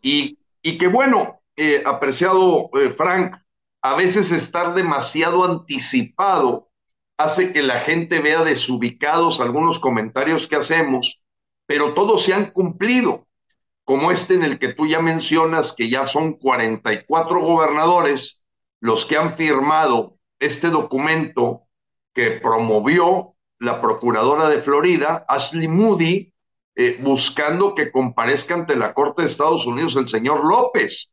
Y, 0.01 0.39
y 0.61 0.77
que 0.77 0.87
bueno, 0.87 1.41
eh, 1.55 1.83
apreciado 1.85 2.69
eh, 2.73 2.91
Frank, 2.91 3.35
a 3.81 3.95
veces 3.95 4.31
estar 4.31 4.73
demasiado 4.73 5.43
anticipado 5.43 6.69
hace 7.17 7.53
que 7.53 7.61
la 7.61 7.81
gente 7.81 8.19
vea 8.19 8.43
desubicados 8.43 9.39
algunos 9.39 9.79
comentarios 9.79 10.47
que 10.47 10.55
hacemos, 10.55 11.21
pero 11.65 11.93
todos 11.93 12.23
se 12.23 12.33
han 12.33 12.51
cumplido, 12.51 13.27
como 13.83 14.11
este 14.11 14.35
en 14.35 14.43
el 14.43 14.59
que 14.59 14.73
tú 14.73 14.87
ya 14.87 15.01
mencionas 15.01 15.73
que 15.73 15.89
ya 15.89 16.07
son 16.07 16.33
44 16.33 17.41
gobernadores 17.41 18.41
los 18.79 19.05
que 19.05 19.17
han 19.17 19.33
firmado 19.33 20.17
este 20.41 20.69
documento 20.69 21.67
que 22.13 22.31
promovió 22.31 23.35
la 23.59 23.79
procuradora 23.79 24.49
de 24.49 24.61
Florida, 24.61 25.23
Ashley 25.27 25.67
Moody, 25.67 26.33
eh, 26.75 26.97
buscando 26.99 27.75
que 27.75 27.91
comparezca 27.91 28.55
ante 28.55 28.75
la 28.75 28.93
Corte 28.93 29.21
de 29.21 29.27
Estados 29.27 29.67
Unidos 29.67 29.95
el 29.95 30.09
señor 30.09 30.43
López. 30.43 31.11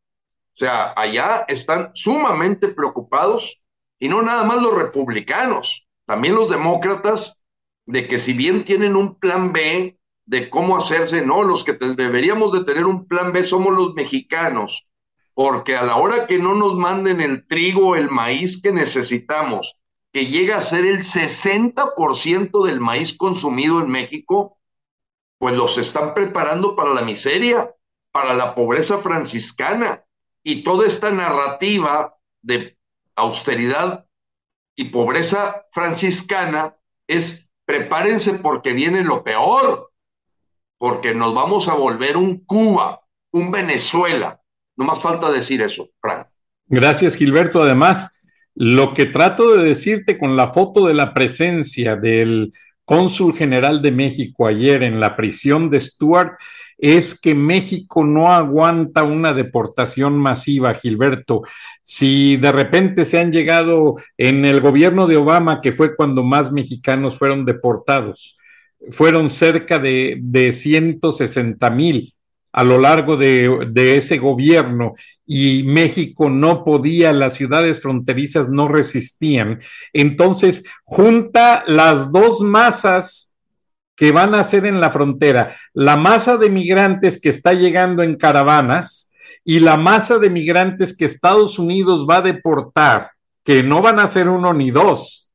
O 0.55 0.59
sea, 0.59 0.95
allá 0.97 1.45
están 1.47 1.91
sumamente 1.95 2.69
preocupados 2.69 3.61
y 3.99 4.09
no 4.09 4.23
nada 4.23 4.45
más 4.45 4.63
los 4.63 4.75
republicanos, 4.75 5.87
también 6.07 6.35
los 6.35 6.49
demócratas, 6.49 7.39
de 7.85 8.09
que 8.09 8.19
si 8.19 8.33
bien 8.33 8.65
tienen 8.65 8.97
un 8.97 9.19
plan 9.19 9.53
B 9.53 9.99
de 10.25 10.49
cómo 10.49 10.79
hacerse, 10.79 11.25
no, 11.25 11.43
los 11.43 11.65
que 11.65 11.75
deberíamos 11.75 12.53
de 12.53 12.65
tener 12.65 12.87
un 12.87 13.07
plan 13.07 13.33
B 13.33 13.45
somos 13.45 13.75
los 13.75 13.95
mexicanos, 13.95 14.88
porque 15.39 15.77
a 15.77 15.85
la 15.85 15.95
hora 15.99 16.27
que 16.27 16.41
no 16.41 16.57
nos 16.57 16.75
manden 16.75 17.21
el 17.21 17.47
trigo, 17.47 17.95
el 17.95 18.11
maíz 18.11 18.61
que 18.61 18.73
necesitamos, 18.73 19.77
que 20.13 20.27
llega 20.27 20.57
a 20.57 20.61
ser 20.61 20.85
el 20.85 21.05
60% 21.05 22.67
del 22.67 22.81
maíz 22.81 23.17
consumido 23.17 23.79
en 23.79 23.89
México, 23.89 24.59
pues 25.39 25.55
los 25.55 25.79
están 25.79 26.13
preparando 26.13 26.75
para 26.75 26.93
la 26.93 27.03
miseria, 27.03 27.73
para 28.11 28.35
la 28.35 28.57
pobreza 28.57 28.99
franciscana. 28.99 30.03
Y 30.43 30.65
toda 30.65 30.89
esta 30.89 31.13
narrativa 31.13 32.17
de 32.43 32.77
austeridad 33.15 34.07
y 34.75 34.87
pobreza 34.87 35.67
franciscana 35.71 36.75
es 37.07 37.49
prepárense 37.65 38.41
porque 38.41 38.73
viene 38.73 39.05
lo 39.05 39.23
peor, 39.23 39.93
porque 40.79 41.15
nos 41.15 41.33
vamos 41.33 41.69
a 41.69 41.75
volver 41.75 42.17
un 42.17 42.45
Cuba, 42.45 43.03
un 43.31 43.53
Venezuela. 43.53 44.38
No 44.79 44.85
más 44.85 45.03
falta 45.03 45.31
decir 45.31 45.61
eso, 45.61 45.91
Frank. 46.01 46.29
Gracias, 46.69 47.17
Gilberto. 47.17 47.63
Además, 47.63 48.23
lo 48.55 48.95
que 48.95 49.07
trato 49.07 49.57
de 49.57 49.65
decirte 49.65 50.17
con 50.17 50.37
la 50.37 50.53
foto 50.53 50.87
de 50.87 50.95
la 50.95 51.13
presencia 51.13 51.97
del 51.97 52.53
cónsul 52.85 53.35
general 53.35 53.83
de 53.83 53.91
México 53.91 54.47
ayer 54.47 54.85
en 54.85 55.01
la 55.01 55.17
prisión 55.17 55.69
de 55.69 55.81
Stuart 55.81 56.39
es 56.79 57.19
que 57.21 57.35
México 57.35 58.05
no 58.05 58.33
aguanta 58.33 59.03
una 59.03 59.35
deportación 59.35 60.17
masiva, 60.17 60.75
Gilberto. 60.75 61.43
Si 61.83 62.37
de 62.37 62.53
repente 62.53 63.05
se 63.05 63.19
han 63.19 63.33
llegado 63.33 63.97
en 64.17 64.45
el 64.45 64.61
gobierno 64.61 65.09
de 65.09 65.17
Obama, 65.17 65.61
que 65.61 65.73
fue 65.73 65.97
cuando 65.97 66.23
más 66.23 66.53
mexicanos 66.53 67.19
fueron 67.19 67.45
deportados, 67.45 68.39
fueron 68.91 69.29
cerca 69.29 69.81
de, 69.81 70.19
de 70.21 70.53
160 70.53 71.69
mil 71.71 72.15
a 72.53 72.65
lo 72.65 72.79
largo 72.79 73.17
de, 73.17 73.97
ese 73.97 74.19
gobierno 74.19 74.95
y 75.27 75.63
México 75.65 76.31
no 76.31 76.65
podía, 76.65 77.13
las 77.13 77.35
ciudades 77.35 77.81
fronterizas 77.81 78.49
no 78.49 78.69
resistían. 78.69 79.61
Entonces, 79.93 80.65
junta 80.85 81.65
las 81.67 82.11
dos 82.11 82.41
masas 82.41 83.35
que 83.95 84.13
van 84.13 84.35
a 84.35 84.45
ser 84.45 84.65
en 84.65 84.81
la 84.81 84.91
frontera, 84.91 85.57
la 85.75 85.97
masa 85.97 86.37
de 86.37 86.51
migrantes 86.51 87.21
que 87.21 87.29
está 87.31 87.53
llegando 87.53 88.03
en 88.03 88.17
caravanas 88.17 89.11
y 89.45 89.61
la 89.61 89.77
masa 89.77 90.19
de 90.19 90.31
migrantes 90.31 90.97
que 90.97 91.05
Estados 91.05 91.59
Unidos 91.59 92.07
va 92.09 92.19
a 92.19 92.23
deportar, 92.23 93.11
que 93.45 93.63
no 93.63 93.83
van 93.83 93.99
a 93.99 94.07
ser 94.07 94.29
uno 94.29 94.55
ni 94.55 94.71
dos, 94.71 95.31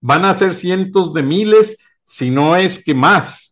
van 0.00 0.24
a 0.24 0.34
ser 0.34 0.52
cientos 0.52 1.14
de 1.14 1.22
miles, 1.22 1.78
si 2.02 2.30
no 2.30 2.56
es 2.56 2.82
que 2.82 2.94
más. 2.94 3.51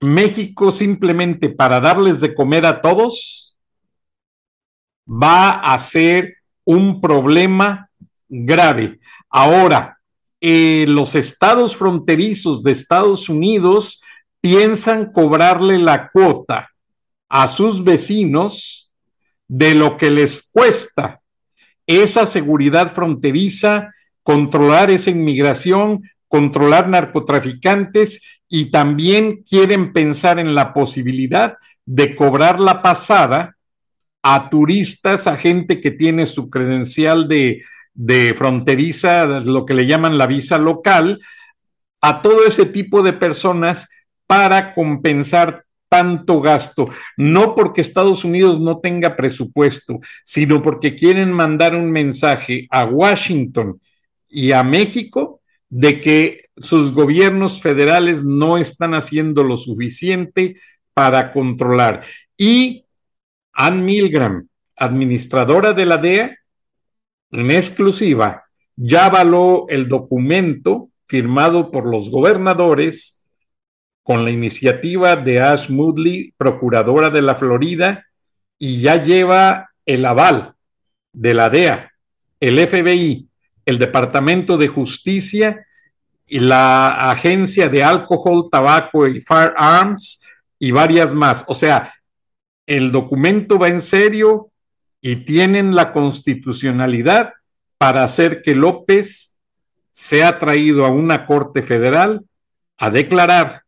México 0.00 0.70
simplemente 0.70 1.48
para 1.48 1.80
darles 1.80 2.20
de 2.20 2.34
comer 2.34 2.66
a 2.66 2.80
todos 2.80 3.58
va 5.08 5.50
a 5.50 5.78
ser 5.78 6.36
un 6.64 7.00
problema 7.00 7.88
grave. 8.28 8.98
Ahora, 9.30 9.98
eh, 10.40 10.84
los 10.88 11.14
estados 11.14 11.76
fronterizos 11.76 12.62
de 12.62 12.72
Estados 12.72 13.28
Unidos 13.28 14.02
piensan 14.40 15.12
cobrarle 15.12 15.78
la 15.78 16.08
cuota 16.08 16.70
a 17.28 17.48
sus 17.48 17.82
vecinos 17.82 18.92
de 19.48 19.74
lo 19.74 19.96
que 19.96 20.10
les 20.10 20.42
cuesta 20.42 21.20
esa 21.86 22.26
seguridad 22.26 22.92
fronteriza, 22.92 23.94
controlar 24.22 24.90
esa 24.90 25.10
inmigración, 25.10 26.02
controlar 26.28 26.88
narcotraficantes 26.88 28.20
y 28.48 28.70
también 28.70 29.42
quieren 29.42 29.92
pensar 29.92 30.38
en 30.38 30.54
la 30.54 30.72
posibilidad 30.72 31.56
de 31.84 32.16
cobrar 32.16 32.60
la 32.60 32.82
pasada 32.82 33.56
a 34.22 34.50
turistas, 34.50 35.26
a 35.26 35.36
gente 35.36 35.80
que 35.80 35.92
tiene 35.92 36.26
su 36.26 36.50
credencial 36.50 37.28
de, 37.28 37.62
de 37.94 38.34
fronteriza, 38.36 39.24
lo 39.26 39.64
que 39.64 39.74
le 39.74 39.86
llaman 39.86 40.18
la 40.18 40.26
visa 40.26 40.58
local, 40.58 41.20
a 42.00 42.22
todo 42.22 42.44
ese 42.44 42.66
tipo 42.66 43.02
de 43.02 43.12
personas 43.12 43.88
para 44.26 44.74
compensar 44.74 45.64
tanto 45.88 46.40
gasto, 46.40 46.88
no 47.16 47.54
porque 47.54 47.80
Estados 47.80 48.24
Unidos 48.24 48.60
no 48.60 48.80
tenga 48.80 49.16
presupuesto, 49.16 50.00
sino 50.24 50.60
porque 50.60 50.96
quieren 50.96 51.30
mandar 51.30 51.76
un 51.76 51.90
mensaje 51.90 52.66
a 52.70 52.84
Washington 52.84 53.80
y 54.28 54.52
a 54.52 54.64
México 54.64 55.40
de 55.68 56.00
que 56.00 56.46
sus 56.56 56.92
gobiernos 56.92 57.60
federales 57.60 58.24
no 58.24 58.56
están 58.56 58.94
haciendo 58.94 59.44
lo 59.44 59.56
suficiente 59.56 60.56
para 60.94 61.32
controlar. 61.32 62.04
Y 62.36 62.84
Ann 63.52 63.84
Milgram, 63.84 64.48
administradora 64.76 65.72
de 65.72 65.86
la 65.86 65.98
DEA, 65.98 66.36
en 67.32 67.50
exclusiva, 67.50 68.44
ya 68.76 69.06
avaló 69.06 69.66
el 69.68 69.88
documento 69.88 70.90
firmado 71.06 71.70
por 71.70 71.86
los 71.86 72.10
gobernadores 72.10 73.24
con 74.02 74.24
la 74.24 74.30
iniciativa 74.30 75.16
de 75.16 75.40
Ash 75.40 75.68
Moodley, 75.68 76.32
procuradora 76.36 77.10
de 77.10 77.22
la 77.22 77.34
Florida, 77.34 78.06
y 78.58 78.80
ya 78.80 79.02
lleva 79.02 79.70
el 79.84 80.04
aval 80.04 80.54
de 81.12 81.34
la 81.34 81.50
DEA, 81.50 81.92
el 82.40 82.66
FBI, 82.66 83.28
el 83.66 83.78
Departamento 83.78 84.56
de 84.56 84.68
Justicia 84.68 85.66
y 86.26 86.38
la 86.38 87.10
Agencia 87.10 87.68
de 87.68 87.84
Alcohol, 87.84 88.48
Tabaco 88.50 89.06
y 89.06 89.20
Firearms 89.20 90.24
y 90.58 90.70
varias 90.70 91.12
más. 91.12 91.44
O 91.48 91.54
sea, 91.54 91.92
el 92.64 92.90
documento 92.90 93.58
va 93.58 93.68
en 93.68 93.82
serio 93.82 94.50
y 95.00 95.16
tienen 95.16 95.74
la 95.74 95.92
constitucionalidad 95.92 97.34
para 97.78 98.04
hacer 98.04 98.40
que 98.42 98.54
López 98.54 99.34
sea 99.92 100.38
traído 100.38 100.84
a 100.84 100.90
una 100.90 101.26
corte 101.26 101.62
federal 101.62 102.24
a 102.78 102.90
declarar 102.90 103.62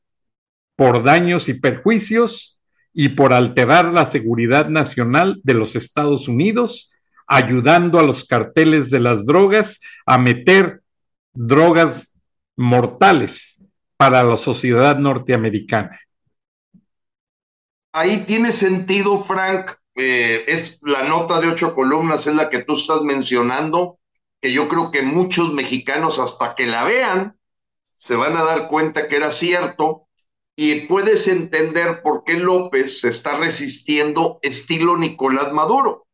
por 0.77 1.03
daños 1.03 1.49
y 1.49 1.55
perjuicios 1.55 2.61
y 2.93 3.11
por 3.11 3.33
alterar 3.33 3.87
la 3.87 4.05
seguridad 4.05 4.69
nacional 4.69 5.41
de 5.43 5.55
los 5.55 5.77
Estados 5.77 6.29
Unidos, 6.29 6.93
ayudando 7.29 7.99
a 7.99 8.03
los 8.03 8.25
carteles 8.25 8.91
de 8.91 9.01
las 9.01 9.25
drogas 9.27 9.81
a 10.07 10.19
meter 10.19 10.81
drogas 11.33 12.15
mortales 12.57 13.63
para 13.97 14.25
la 14.25 14.37
sociedad 14.37 14.97
norteamericana. 14.97 16.01
Ahí 17.93 18.25
tiene 18.25 18.53
sentido, 18.53 19.25
Frank. 19.25 19.73
Eh, 19.95 20.45
es 20.47 20.81
la 20.83 21.03
nota 21.03 21.41
de 21.41 21.49
ocho 21.49 21.75
columnas, 21.75 22.27
es 22.27 22.35
la 22.35 22.49
que 22.49 22.63
tú 22.63 22.77
estás 22.77 23.03
mencionando, 23.03 23.99
que 24.41 24.53
yo 24.53 24.69
creo 24.69 24.91
que 24.91 25.03
muchos 25.03 25.53
mexicanos 25.53 26.19
hasta 26.19 26.55
que 26.55 26.67
la 26.67 26.85
vean 26.85 27.37
se 27.97 28.15
van 28.15 28.37
a 28.37 28.45
dar 28.45 28.69
cuenta 28.69 29.09
que 29.09 29.17
era 29.17 29.33
cierto 29.33 30.07
y 30.55 30.87
puedes 30.87 31.29
entender 31.29 32.03
por 32.03 32.25
qué 32.25 32.35
López 32.35 33.01
se 33.01 33.09
está 33.09 33.37
resistiendo 33.39 34.39
estilo 34.43 34.97
Nicolás 34.97 35.53
Maduro. 35.53 36.08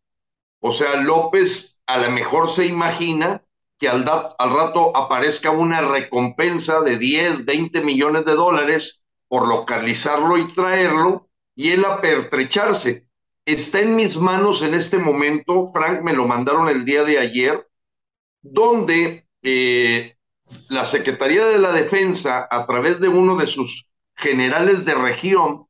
O 0.66 0.72
sea, 0.72 0.96
López 0.96 1.78
a 1.86 1.98
lo 1.98 2.10
mejor 2.10 2.48
se 2.48 2.64
imagina 2.64 3.44
que 3.78 3.86
al, 3.86 4.02
al 4.38 4.50
rato 4.50 4.96
aparezca 4.96 5.50
una 5.50 5.82
recompensa 5.82 6.80
de 6.80 6.96
10, 6.96 7.44
20 7.44 7.82
millones 7.82 8.24
de 8.24 8.32
dólares 8.32 9.02
por 9.28 9.46
localizarlo 9.46 10.38
y 10.38 10.50
traerlo 10.54 11.28
y 11.54 11.72
él 11.72 11.84
a 11.84 12.00
pertrecharse. 12.00 13.06
Está 13.44 13.80
en 13.80 13.94
mis 13.94 14.16
manos 14.16 14.62
en 14.62 14.72
este 14.72 14.96
momento, 14.96 15.70
Frank 15.70 16.00
me 16.00 16.14
lo 16.14 16.26
mandaron 16.26 16.70
el 16.70 16.86
día 16.86 17.04
de 17.04 17.18
ayer, 17.18 17.68
donde 18.40 19.28
eh, 19.42 20.16
la 20.70 20.86
Secretaría 20.86 21.44
de 21.44 21.58
la 21.58 21.72
Defensa, 21.72 22.48
a 22.50 22.66
través 22.66 23.00
de 23.00 23.08
uno 23.08 23.36
de 23.36 23.48
sus 23.48 23.86
generales 24.16 24.86
de 24.86 24.94
región, 24.94 25.66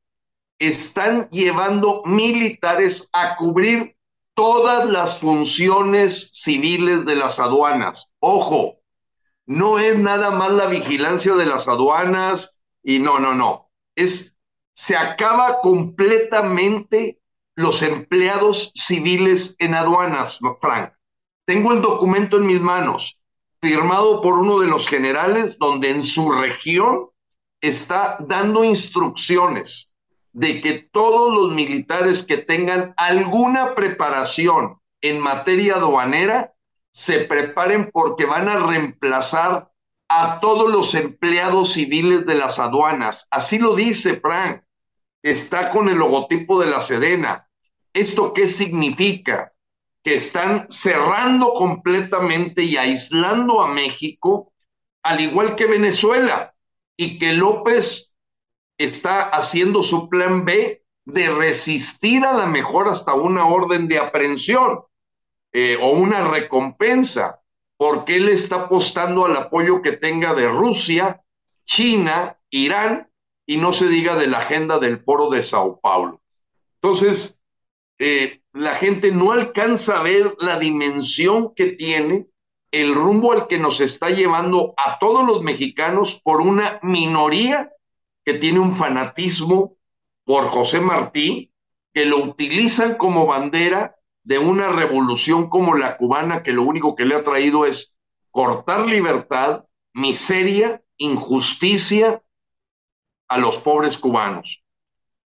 están 0.60 1.28
llevando 1.30 2.02
militares 2.04 3.10
a 3.12 3.34
cubrir 3.34 3.93
todas 4.34 4.88
las 4.90 5.18
funciones 5.20 6.30
civiles 6.32 7.06
de 7.06 7.16
las 7.16 7.38
aduanas. 7.38 8.10
Ojo, 8.18 8.80
no 9.46 9.78
es 9.78 9.98
nada 9.98 10.30
más 10.30 10.52
la 10.52 10.66
vigilancia 10.66 11.34
de 11.34 11.46
las 11.46 11.68
aduanas 11.68 12.60
y 12.82 12.98
no, 12.98 13.18
no, 13.18 13.34
no. 13.34 13.70
Es, 13.94 14.36
se 14.72 14.96
acaba 14.96 15.60
completamente 15.60 17.20
los 17.54 17.82
empleados 17.82 18.72
civiles 18.74 19.54
en 19.58 19.74
aduanas, 19.74 20.40
Frank. 20.60 20.92
Tengo 21.44 21.72
el 21.72 21.82
documento 21.82 22.38
en 22.38 22.46
mis 22.46 22.60
manos, 22.60 23.18
firmado 23.60 24.20
por 24.20 24.38
uno 24.38 24.58
de 24.58 24.66
los 24.66 24.88
generales, 24.88 25.56
donde 25.58 25.90
en 25.90 26.02
su 26.02 26.32
región 26.32 27.10
está 27.60 28.16
dando 28.20 28.64
instrucciones 28.64 29.93
de 30.34 30.60
que 30.60 30.88
todos 30.92 31.32
los 31.32 31.52
militares 31.52 32.26
que 32.26 32.38
tengan 32.38 32.92
alguna 32.96 33.74
preparación 33.74 34.80
en 35.00 35.20
materia 35.20 35.76
aduanera 35.76 36.52
se 36.90 37.20
preparen 37.20 37.90
porque 37.92 38.26
van 38.26 38.48
a 38.48 38.58
reemplazar 38.58 39.70
a 40.08 40.40
todos 40.40 40.70
los 40.70 40.94
empleados 40.94 41.72
civiles 41.72 42.26
de 42.26 42.34
las 42.34 42.58
aduanas. 42.58 43.28
Así 43.30 43.58
lo 43.58 43.76
dice 43.76 44.16
Frank. 44.20 44.62
Está 45.22 45.70
con 45.70 45.88
el 45.88 45.96
logotipo 45.96 46.60
de 46.60 46.70
la 46.70 46.80
Sedena. 46.80 47.48
¿Esto 47.92 48.34
qué 48.34 48.48
significa? 48.48 49.52
Que 50.02 50.16
están 50.16 50.66
cerrando 50.68 51.54
completamente 51.54 52.62
y 52.64 52.76
aislando 52.76 53.62
a 53.62 53.68
México, 53.68 54.52
al 55.02 55.20
igual 55.20 55.54
que 55.54 55.66
Venezuela, 55.66 56.54
y 56.96 57.18
que 57.18 57.32
López 57.32 58.03
está 58.78 59.28
haciendo 59.30 59.82
su 59.82 60.08
plan 60.08 60.44
B 60.44 60.82
de 61.04 61.30
resistir 61.30 62.24
a 62.24 62.32
la 62.32 62.46
mejor 62.46 62.88
hasta 62.88 63.14
una 63.14 63.46
orden 63.46 63.88
de 63.88 63.98
aprehensión 63.98 64.80
eh, 65.52 65.76
o 65.80 65.90
una 65.90 66.28
recompensa, 66.28 67.40
porque 67.76 68.16
él 68.16 68.28
está 68.28 68.62
apostando 68.62 69.26
al 69.26 69.36
apoyo 69.36 69.82
que 69.82 69.92
tenga 69.92 70.34
de 70.34 70.48
Rusia, 70.48 71.22
China, 71.66 72.38
Irán 72.50 73.08
y 73.46 73.58
no 73.58 73.72
se 73.72 73.88
diga 73.88 74.16
de 74.16 74.26
la 74.26 74.38
agenda 74.38 74.78
del 74.78 75.02
foro 75.02 75.28
de 75.30 75.42
Sao 75.42 75.78
Paulo. 75.80 76.20
Entonces, 76.80 77.40
eh, 77.98 78.40
la 78.52 78.76
gente 78.76 79.12
no 79.12 79.32
alcanza 79.32 79.98
a 79.98 80.02
ver 80.02 80.34
la 80.38 80.58
dimensión 80.58 81.54
que 81.54 81.70
tiene 81.72 82.26
el 82.70 82.94
rumbo 82.94 83.32
al 83.32 83.46
que 83.46 83.58
nos 83.58 83.80
está 83.80 84.10
llevando 84.10 84.74
a 84.76 84.98
todos 84.98 85.24
los 85.24 85.42
mexicanos 85.42 86.20
por 86.24 86.40
una 86.40 86.80
minoría 86.82 87.70
que 88.24 88.34
tiene 88.34 88.60
un 88.60 88.76
fanatismo 88.76 89.76
por 90.24 90.48
José 90.48 90.80
Martí, 90.80 91.52
que 91.92 92.06
lo 92.06 92.18
utilizan 92.18 92.96
como 92.96 93.26
bandera 93.26 93.96
de 94.22 94.38
una 94.38 94.70
revolución 94.70 95.48
como 95.50 95.74
la 95.74 95.96
cubana, 95.96 96.42
que 96.42 96.52
lo 96.52 96.62
único 96.62 96.96
que 96.96 97.04
le 97.04 97.14
ha 97.14 97.24
traído 97.24 97.66
es 97.66 97.94
cortar 98.30 98.86
libertad, 98.86 99.64
miseria, 99.92 100.82
injusticia 100.96 102.22
a 103.28 103.38
los 103.38 103.58
pobres 103.58 103.96
cubanos. 103.98 104.62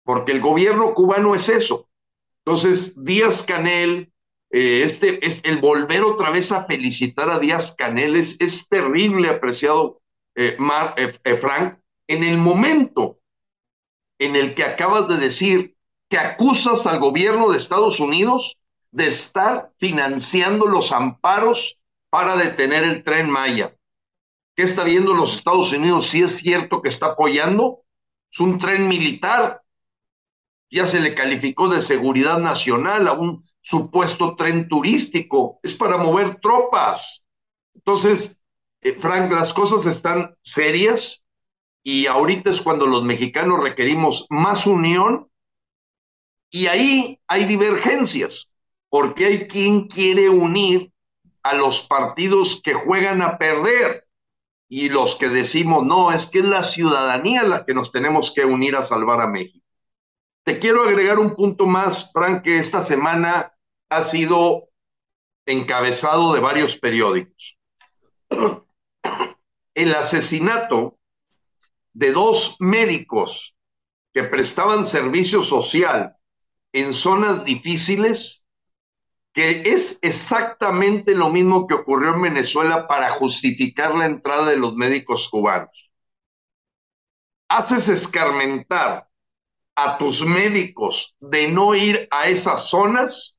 Porque 0.02 0.32
el 0.32 0.40
gobierno 0.40 0.92
cubano 0.94 1.34
es 1.34 1.48
eso. 1.48 1.88
Entonces, 2.44 3.02
Díaz 3.04 3.42
Canel, 3.42 4.12
eh, 4.50 4.82
este 4.84 5.24
es 5.24 5.40
el 5.44 5.60
volver 5.60 6.02
otra 6.02 6.30
vez 6.30 6.50
a 6.50 6.64
felicitar 6.64 7.30
a 7.30 7.38
Díaz 7.38 7.74
Canel 7.76 8.16
es, 8.16 8.68
terrible, 8.68 9.28
apreciado 9.28 10.00
eh, 10.34 10.56
Mar, 10.58 10.94
eh, 10.96 11.36
Frank, 11.36 11.78
en 12.10 12.24
el 12.24 12.38
momento 12.38 13.20
en 14.18 14.34
el 14.34 14.56
que 14.56 14.64
acabas 14.64 15.06
de 15.06 15.16
decir 15.16 15.76
que 16.08 16.18
acusas 16.18 16.84
al 16.88 16.98
gobierno 16.98 17.50
de 17.50 17.56
Estados 17.56 18.00
Unidos 18.00 18.58
de 18.90 19.06
estar 19.06 19.70
financiando 19.78 20.66
los 20.66 20.90
amparos 20.90 21.78
para 22.10 22.36
detener 22.36 22.82
el 22.82 23.04
tren 23.04 23.30
Maya. 23.30 23.76
¿Qué 24.56 24.64
está 24.64 24.82
viendo 24.82 25.14
los 25.14 25.36
Estados 25.36 25.72
Unidos? 25.72 26.10
Si 26.10 26.20
es 26.20 26.38
cierto 26.38 26.82
que 26.82 26.88
está 26.88 27.12
apoyando, 27.12 27.84
es 28.32 28.40
un 28.40 28.58
tren 28.58 28.88
militar. 28.88 29.62
Ya 30.68 30.88
se 30.88 30.98
le 30.98 31.14
calificó 31.14 31.68
de 31.68 31.80
seguridad 31.80 32.38
nacional 32.38 33.06
a 33.06 33.12
un 33.12 33.48
supuesto 33.62 34.34
tren 34.34 34.68
turístico. 34.68 35.60
Es 35.62 35.74
para 35.74 35.96
mover 35.96 36.40
tropas. 36.40 37.24
Entonces, 37.72 38.40
eh, 38.80 38.98
Frank, 38.98 39.30
las 39.30 39.54
cosas 39.54 39.86
están 39.86 40.34
serias 40.42 41.22
y 41.82 42.06
ahorita 42.06 42.50
es 42.50 42.60
cuando 42.60 42.86
los 42.86 43.02
mexicanos 43.04 43.62
requerimos 43.62 44.26
más 44.30 44.66
unión 44.66 45.30
y 46.50 46.66
ahí 46.66 47.20
hay 47.28 47.44
divergencias, 47.44 48.50
porque 48.88 49.26
hay 49.26 49.48
quien 49.48 49.86
quiere 49.86 50.28
unir 50.28 50.92
a 51.42 51.54
los 51.54 51.86
partidos 51.86 52.60
que 52.62 52.74
juegan 52.74 53.22
a 53.22 53.38
perder. 53.38 54.06
y 54.72 54.88
los 54.88 55.16
que 55.16 55.28
decimos, 55.28 55.84
no, 55.84 56.12
es 56.12 56.26
que 56.28 56.38
es 56.38 56.44
la 56.44 56.62
ciudadanía 56.62 57.42
la 57.42 57.64
que 57.66 57.74
nos 57.74 57.90
tenemos 57.90 58.32
que 58.32 58.44
unir 58.44 58.76
a 58.76 58.82
salvar 58.82 59.20
a 59.20 59.26
México. 59.26 59.66
Te 60.44 60.60
quiero 60.60 60.82
agregar 60.84 61.18
un 61.18 61.34
punto 61.34 61.66
más, 61.66 62.12
Frank, 62.12 62.42
que 62.42 62.58
esta 62.58 62.86
semana 62.86 63.52
ha 63.88 64.04
sido 64.04 64.68
encabezado 65.44 66.34
de 66.34 66.40
varios 66.40 66.76
periódicos. 66.76 67.58
El 69.74 69.92
asesinato 69.92 70.99
de 71.92 72.12
dos 72.12 72.56
médicos 72.58 73.56
que 74.12 74.24
prestaban 74.24 74.86
servicio 74.86 75.42
social 75.42 76.16
en 76.72 76.92
zonas 76.92 77.44
difíciles, 77.44 78.44
que 79.32 79.62
es 79.64 79.98
exactamente 80.02 81.14
lo 81.14 81.30
mismo 81.30 81.66
que 81.66 81.74
ocurrió 81.74 82.14
en 82.14 82.22
Venezuela 82.22 82.86
para 82.88 83.12
justificar 83.12 83.94
la 83.94 84.06
entrada 84.06 84.50
de 84.50 84.56
los 84.56 84.74
médicos 84.74 85.28
cubanos. 85.28 85.90
Haces 87.48 87.88
escarmentar 87.88 89.08
a 89.74 89.98
tus 89.98 90.24
médicos 90.24 91.14
de 91.20 91.48
no 91.48 91.74
ir 91.74 92.08
a 92.10 92.28
esas 92.28 92.68
zonas 92.68 93.36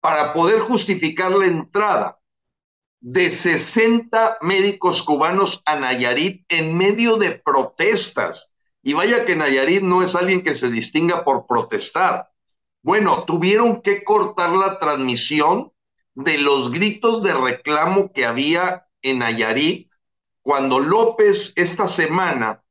para 0.00 0.32
poder 0.32 0.60
justificar 0.60 1.32
la 1.32 1.46
entrada 1.46 2.19
de 3.00 3.30
60 3.30 4.38
médicos 4.42 5.02
cubanos 5.02 5.62
a 5.64 5.76
Nayarit 5.76 6.44
en 6.48 6.76
medio 6.76 7.16
de 7.16 7.32
protestas. 7.32 8.52
Y 8.82 8.92
vaya 8.92 9.24
que 9.24 9.36
Nayarit 9.36 9.82
no 9.82 10.02
es 10.02 10.14
alguien 10.14 10.42
que 10.44 10.54
se 10.54 10.70
distinga 10.70 11.24
por 11.24 11.46
protestar. 11.46 12.30
Bueno, 12.82 13.24
tuvieron 13.24 13.82
que 13.82 14.04
cortar 14.04 14.50
la 14.50 14.78
transmisión 14.78 15.72
de 16.14 16.38
los 16.38 16.70
gritos 16.70 17.22
de 17.22 17.32
reclamo 17.34 18.12
que 18.12 18.24
había 18.24 18.86
en 19.02 19.18
Nayarit 19.20 19.90
cuando 20.42 20.78
López 20.78 21.52
esta 21.56 21.86
semana, 21.86 22.62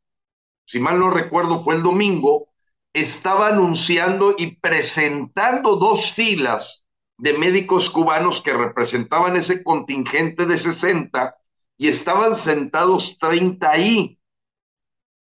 si 0.65 0.79
mal 0.79 0.99
no 0.99 1.11
recuerdo 1.11 1.63
fue 1.63 1.75
el 1.75 1.83
domingo, 1.83 2.49
estaba 2.93 3.47
anunciando 3.47 4.35
y 4.37 4.55
presentando 4.57 5.75
dos 5.75 6.11
filas 6.11 6.83
de 7.19 7.37
médicos 7.37 7.89
cubanos 7.89 8.41
que 8.41 8.53
representaban 8.53 9.35
ese 9.35 9.61
contingente 9.61 10.45
de 10.45 10.57
60 10.57 11.35
y 11.77 11.89
estaban 11.89 12.35
sentados 12.35 13.17
30 13.19 13.69
ahí. 13.69 14.19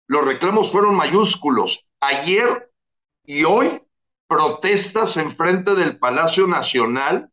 Los 0.09 0.25
reclamos 0.25 0.71
fueron 0.71 0.97
mayúsculos. 0.97 1.87
Ayer 2.01 2.71
y 3.25 3.45
hoy 3.45 3.81
protestas 4.27 5.17
en 5.17 5.37
frente 5.37 5.75
del 5.75 5.99
Palacio 5.99 6.47
Nacional 6.47 7.31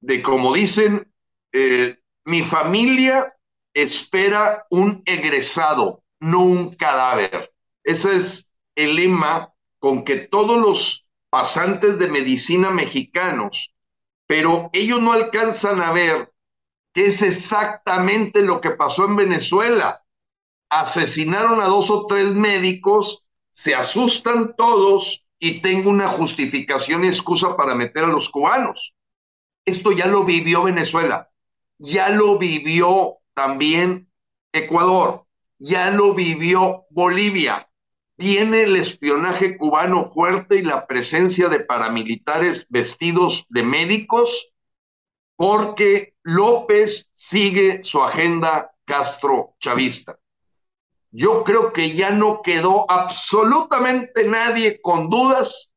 de, 0.00 0.22
como 0.22 0.52
dicen, 0.52 1.10
eh, 1.52 1.98
mi 2.24 2.42
familia 2.42 3.34
espera 3.72 4.66
un 4.70 5.02
egresado, 5.06 6.02
no 6.18 6.42
un 6.42 6.74
cadáver. 6.74 7.52
Ese 7.84 8.16
es 8.16 8.50
el 8.74 8.96
lema 8.96 9.52
con 9.78 10.04
que 10.04 10.16
todos 10.16 10.58
los 10.58 11.06
pasantes 11.30 11.98
de 11.98 12.08
medicina 12.08 12.70
mexicanos, 12.70 13.73
pero 14.26 14.70
ellos 14.72 15.00
no 15.00 15.12
alcanzan 15.12 15.80
a 15.80 15.92
ver 15.92 16.32
qué 16.92 17.06
es 17.06 17.22
exactamente 17.22 18.42
lo 18.42 18.60
que 18.60 18.70
pasó 18.70 19.04
en 19.04 19.16
Venezuela. 19.16 20.04
Asesinaron 20.70 21.60
a 21.60 21.66
dos 21.66 21.90
o 21.90 22.06
tres 22.06 22.34
médicos, 22.34 23.24
se 23.52 23.74
asustan 23.74 24.54
todos 24.56 25.24
y 25.38 25.60
tengo 25.60 25.90
una 25.90 26.08
justificación 26.08 27.04
y 27.04 27.08
excusa 27.08 27.56
para 27.56 27.74
meter 27.74 28.04
a 28.04 28.08
los 28.08 28.30
cubanos. 28.30 28.94
Esto 29.64 29.92
ya 29.92 30.06
lo 30.06 30.24
vivió 30.24 30.64
Venezuela, 30.64 31.30
ya 31.78 32.08
lo 32.08 32.38
vivió 32.38 33.18
también 33.34 34.10
Ecuador, 34.52 35.26
ya 35.58 35.90
lo 35.90 36.14
vivió 36.14 36.84
Bolivia 36.90 37.68
viene 38.16 38.62
el 38.62 38.76
espionaje 38.76 39.56
cubano 39.56 40.10
fuerte 40.10 40.56
y 40.56 40.62
la 40.62 40.86
presencia 40.86 41.48
de 41.48 41.60
paramilitares 41.60 42.66
vestidos 42.68 43.44
de 43.48 43.62
médicos, 43.62 44.52
porque 45.36 46.14
López 46.22 47.10
sigue 47.14 47.82
su 47.82 48.02
agenda 48.02 48.72
castro-chavista. 48.84 50.18
Yo 51.10 51.44
creo 51.44 51.72
que 51.72 51.94
ya 51.94 52.10
no 52.10 52.42
quedó 52.42 52.90
absolutamente 52.90 54.24
nadie 54.24 54.80
con 54.80 55.10
dudas 55.10 55.70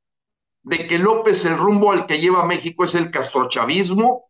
de 0.64 0.88
que 0.88 0.98
López 0.98 1.46
el 1.46 1.58
rumbo 1.58 1.92
al 1.92 2.08
que 2.08 2.20
lleva 2.20 2.46
México 2.46 2.84
es 2.84 2.96
el 2.96 3.12
castrochavismo 3.12 4.30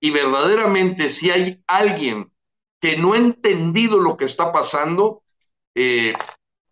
y 0.00 0.10
verdaderamente 0.10 1.08
si 1.08 1.30
hay 1.30 1.62
alguien 1.66 2.32
que 2.80 2.96
no 2.96 3.12
ha 3.12 3.18
entendido 3.18 4.00
lo 4.00 4.16
que 4.16 4.24
está 4.24 4.50
pasando, 4.50 5.22
eh, 5.74 6.14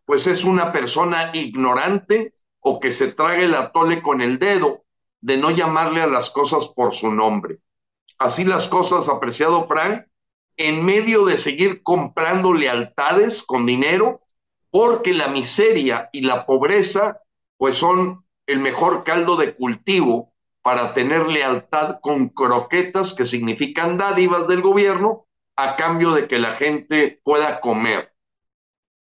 pues 0.09 0.27
es 0.27 0.43
una 0.43 0.73
persona 0.73 1.33
ignorante 1.35 2.33
o 2.61 2.81
que 2.81 2.93
se 2.93 3.13
trague 3.13 3.45
el 3.45 3.55
atole 3.55 4.01
con 4.01 4.23
el 4.23 4.39
dedo 4.39 4.85
de 5.21 5.37
no 5.37 5.51
llamarle 5.51 6.01
a 6.01 6.07
las 6.07 6.31
cosas 6.31 6.69
por 6.69 6.95
su 6.95 7.13
nombre. 7.13 7.59
Así 8.17 8.45
las 8.45 8.69
cosas, 8.69 9.11
apreciado 9.11 9.67
Frank, 9.67 10.07
en 10.57 10.83
medio 10.83 11.27
de 11.27 11.37
seguir 11.37 11.83
comprando 11.83 12.55
lealtades 12.55 13.43
con 13.43 13.67
dinero, 13.67 14.23
porque 14.71 15.13
la 15.13 15.29
miseria 15.29 16.09
y 16.11 16.23
la 16.23 16.47
pobreza, 16.47 17.21
pues 17.59 17.75
son 17.75 18.25
el 18.47 18.61
mejor 18.61 19.05
caldo 19.05 19.37
de 19.37 19.57
cultivo 19.57 20.33
para 20.63 20.95
tener 20.95 21.29
lealtad 21.29 21.99
con 22.01 22.31
croquetas 22.31 23.13
que 23.13 23.27
significan 23.27 23.99
dádivas 23.99 24.49
del 24.49 24.63
gobierno 24.63 25.27
a 25.55 25.77
cambio 25.77 26.13
de 26.13 26.27
que 26.27 26.39
la 26.39 26.55
gente 26.55 27.21
pueda 27.25 27.61
comer 27.61 28.15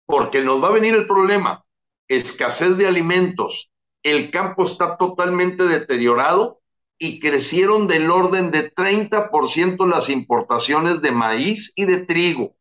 porque 0.05 0.41
nos 0.41 0.63
va 0.63 0.69
a 0.69 0.73
venir 0.73 0.93
el 0.93 1.07
problema, 1.07 1.65
escasez 2.07 2.77
de 2.77 2.87
alimentos, 2.87 3.69
el 4.03 4.29
campo 4.29 4.65
está 4.65 4.97
totalmente 4.97 5.63
deteriorado 5.63 6.61
y 6.97 7.19
crecieron 7.19 7.87
del 7.87 8.09
orden 8.09 8.51
de 8.51 8.73
30% 8.73 9.87
las 9.87 10.09
importaciones 10.09 11.01
de 11.01 11.11
maíz 11.11 11.73
y 11.75 11.85
de 11.85 11.97
trigo. 12.05 12.55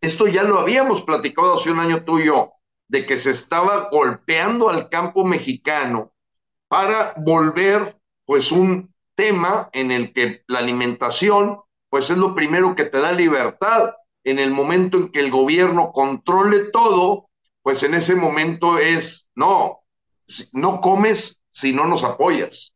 Esto 0.00 0.26
ya 0.26 0.42
lo 0.42 0.58
habíamos 0.58 1.02
platicado 1.02 1.54
hace 1.54 1.70
un 1.70 1.78
año 1.78 2.04
tú 2.04 2.18
y 2.18 2.26
yo, 2.26 2.52
de 2.88 3.06
que 3.06 3.16
se 3.16 3.30
estaba 3.30 3.88
golpeando 3.90 4.68
al 4.68 4.88
campo 4.88 5.24
mexicano 5.24 6.12
para 6.68 7.14
volver 7.16 7.96
pues 8.26 8.50
un 8.50 8.92
tema 9.14 9.70
en 9.72 9.92
el 9.92 10.12
que 10.12 10.42
la 10.48 10.58
alimentación 10.58 11.60
pues 11.88 12.10
es 12.10 12.18
lo 12.18 12.34
primero 12.34 12.74
que 12.74 12.86
te 12.86 12.98
da 12.98 13.12
libertad 13.12 13.94
en 14.24 14.38
el 14.38 14.50
momento 14.50 14.98
en 14.98 15.08
que 15.10 15.20
el 15.20 15.30
gobierno 15.30 15.92
controle 15.92 16.70
todo, 16.72 17.28
pues 17.62 17.82
en 17.82 17.94
ese 17.94 18.14
momento 18.14 18.78
es, 18.78 19.28
no, 19.34 19.80
no 20.52 20.80
comes 20.80 21.40
si 21.50 21.72
no 21.72 21.86
nos 21.86 22.04
apoyas. 22.04 22.72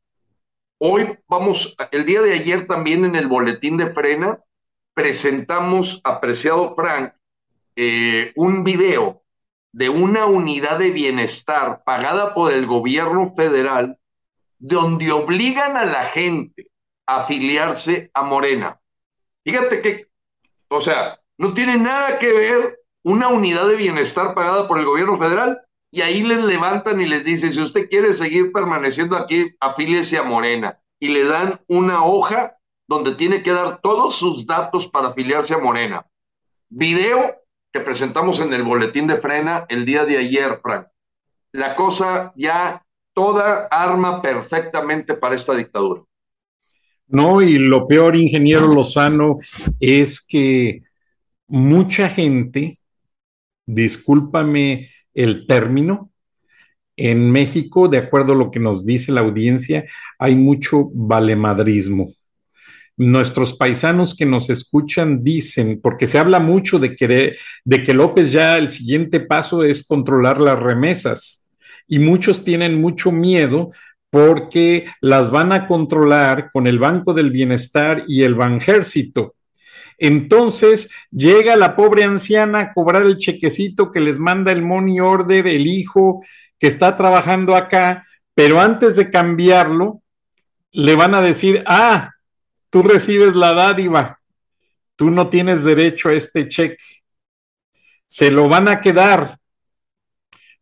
Hoy 0.79 1.19
vamos, 1.29 1.75
el 1.91 2.05
día 2.05 2.21
de 2.21 2.35
ayer 2.35 2.67
también 2.67 3.05
en 3.05 3.17
el 3.17 3.29
boletín 3.29 3.77
de 3.77 3.91
frena, 3.91 4.39
presentamos, 4.93 6.01
apreciado 6.05 6.75
Frank, 6.75 7.13
eh, 7.77 8.33
un 8.37 8.65
video 8.65 9.23
de 9.73 9.89
una 9.89 10.27
unidad 10.27 10.79
de 10.79 10.91
bienestar 10.91 11.83
pagada 11.85 12.35
por 12.35 12.53
el 12.53 12.67
gobierno 12.67 13.33
federal, 13.35 13.99
donde 14.59 15.13
obligan 15.13 15.77
a 15.77 15.85
la 15.85 16.07
gente 16.07 16.71
a 17.07 17.23
afiliarse 17.23 18.11
a 18.15 18.23
Morena. 18.23 18.81
Fíjate 19.45 19.83
que, 19.83 20.07
o 20.69 20.81
sea, 20.81 21.21
no 21.39 21.55
tiene 21.55 21.77
nada 21.77 22.19
que 22.19 22.33
ver 22.33 22.79
una 23.03 23.29
unidad 23.29 23.69
de 23.69 23.77
bienestar 23.77 24.35
pagada 24.35 24.67
por 24.67 24.79
el 24.79 24.85
gobierno 24.85 25.19
federal 25.19 25.61
y 25.91 26.01
ahí 26.01 26.23
les 26.23 26.43
levantan 26.43 27.01
y 27.01 27.07
les 27.07 27.25
dicen, 27.25 27.55
si 27.55 27.61
usted 27.61 27.89
quiere 27.89 28.13
seguir 28.13 28.53
permaneciendo 28.53 29.17
aquí, 29.17 29.55
afíliese 29.61 30.19
a 30.19 30.23
Morena. 30.23 30.79
Y 30.99 31.09
le 31.09 31.25
dan 31.25 31.61
una 31.69 32.05
hoja 32.05 32.57
donde 32.89 33.15
tiene 33.15 33.43
que 33.43 33.53
dar 33.53 33.81
todos 33.81 34.17
sus 34.17 34.47
datos 34.47 34.87
para 34.89 35.09
afiliarse 35.09 35.55
a 35.55 35.59
Morena. 35.59 36.07
Video 36.69 37.37
que 37.73 37.81
presentamos 37.81 38.41
en 38.41 38.53
el 38.53 38.63
boletín 38.63 39.07
de 39.07 39.19
frena 39.19 39.67
el 39.69 39.85
día 39.85 40.05
de 40.05 40.19
ayer, 40.19 40.59
Frank. 40.63 40.89
La 41.53 41.77
cosa 41.77 42.33
ya 42.37 42.85
toda 43.15 43.67
arma 43.71 44.21
perfectamente 44.21 45.15
para 45.15 45.35
esta 45.35 45.55
dictadura. 45.55 46.03
No, 47.09 47.41
y 47.41 47.57
lo 47.57 47.87
peor, 47.87 48.17
ingeniero 48.17 48.67
Lozano, 48.67 49.39
es 49.79 50.21
que 50.21 50.83
mucha 51.49 52.09
gente, 52.09 52.79
discúlpame 53.67 54.91
el 55.15 55.47
término, 55.47 56.11
en 56.97 57.31
México, 57.31 57.89
de 57.89 57.99
acuerdo 57.99 58.33
a 58.33 58.37
lo 58.37 58.51
que 58.51 58.59
nos 58.59 58.87
dice 58.87 59.13
la 59.13 59.21
audiencia, 59.21 59.85
hay 60.19 60.35
mucho 60.35 60.91
valemadrismo. 60.95 62.09
Nuestros 62.97 63.55
paisanos 63.55 64.15
que 64.15 64.25
nos 64.25 64.49
escuchan 64.49 65.23
dicen, 65.23 65.81
porque 65.83 66.07
se 66.07 66.19
habla 66.19 66.39
mucho 66.39 66.79
de 66.79 66.97
que, 66.97 67.35
de 67.65 67.83
que 67.83 67.93
López 67.93 68.33
ya 68.33 68.57
el 68.57 68.71
siguiente 68.71 69.21
paso 69.21 69.63
es 69.63 69.87
controlar 69.87 70.41
las 70.41 70.59
remesas 70.59 71.47
y 71.87 71.99
muchos 71.99 72.43
tienen 72.43 72.81
mucho 72.81 73.13
miedo 73.13 73.71
porque 74.09 74.87
las 75.03 75.31
van 75.31 75.53
a 75.53 75.67
controlar 75.67 76.51
con 76.51 76.67
el 76.67 76.79
Banco 76.79 77.13
del 77.13 77.31
Bienestar 77.31 78.05
y 78.09 78.23
el 78.23 78.35
Banjército 78.35 79.35
Entonces 79.99 80.91
llega 81.11 81.57
la 81.57 81.75
pobre 81.75 82.05
anciana 82.05 82.61
a 82.61 82.73
cobrar 82.73 83.03
el 83.03 83.17
chequecito 83.17 83.91
que 83.93 84.01
les 84.01 84.19
manda 84.19 84.53
el 84.53 84.63
money 84.63 85.01
order, 85.01 85.47
el 85.47 85.67
hijo 85.67 86.23
que 86.59 86.67
está 86.67 86.97
trabajando 86.97 87.57
acá, 87.57 88.07
pero 88.35 88.61
antes 88.61 88.97
de 88.97 89.11
cambiarlo, 89.11 90.03
le 90.73 90.95
van 90.95 91.15
a 91.15 91.23
decir, 91.23 91.65
ah, 91.67 92.11
tú 92.69 92.83
recibes 92.83 93.35
la 93.35 93.55
dádiva, 93.55 94.21
tú 94.95 95.11
no 95.11 95.31
tienes 95.31 95.65
derecho 95.65 96.11
a 96.11 96.15
este 96.15 96.49
cheque. 96.49 96.77
Se 98.05 98.31
lo 98.31 98.49
van 98.49 98.69
a 98.69 98.81
quedar. 98.81 99.39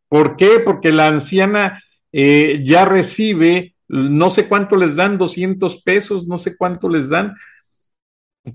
¿Por 0.09 0.37
qué? 0.37 0.61
Porque 0.61 0.93
la 0.93 1.09
anciana 1.09 1.82
eh, 2.12 2.62
ya 2.64 2.85
recibe, 2.85 3.74
no 3.89 4.30
sé 4.30 4.47
cuánto 4.47 4.76
les 4.76 4.95
dan, 4.95 5.18
200 5.18 5.82
pesos, 5.82 6.28
no 6.28 6.39
sé 6.39 6.57
cuánto 6.57 6.89
les 6.89 7.09
dan, 7.11 7.35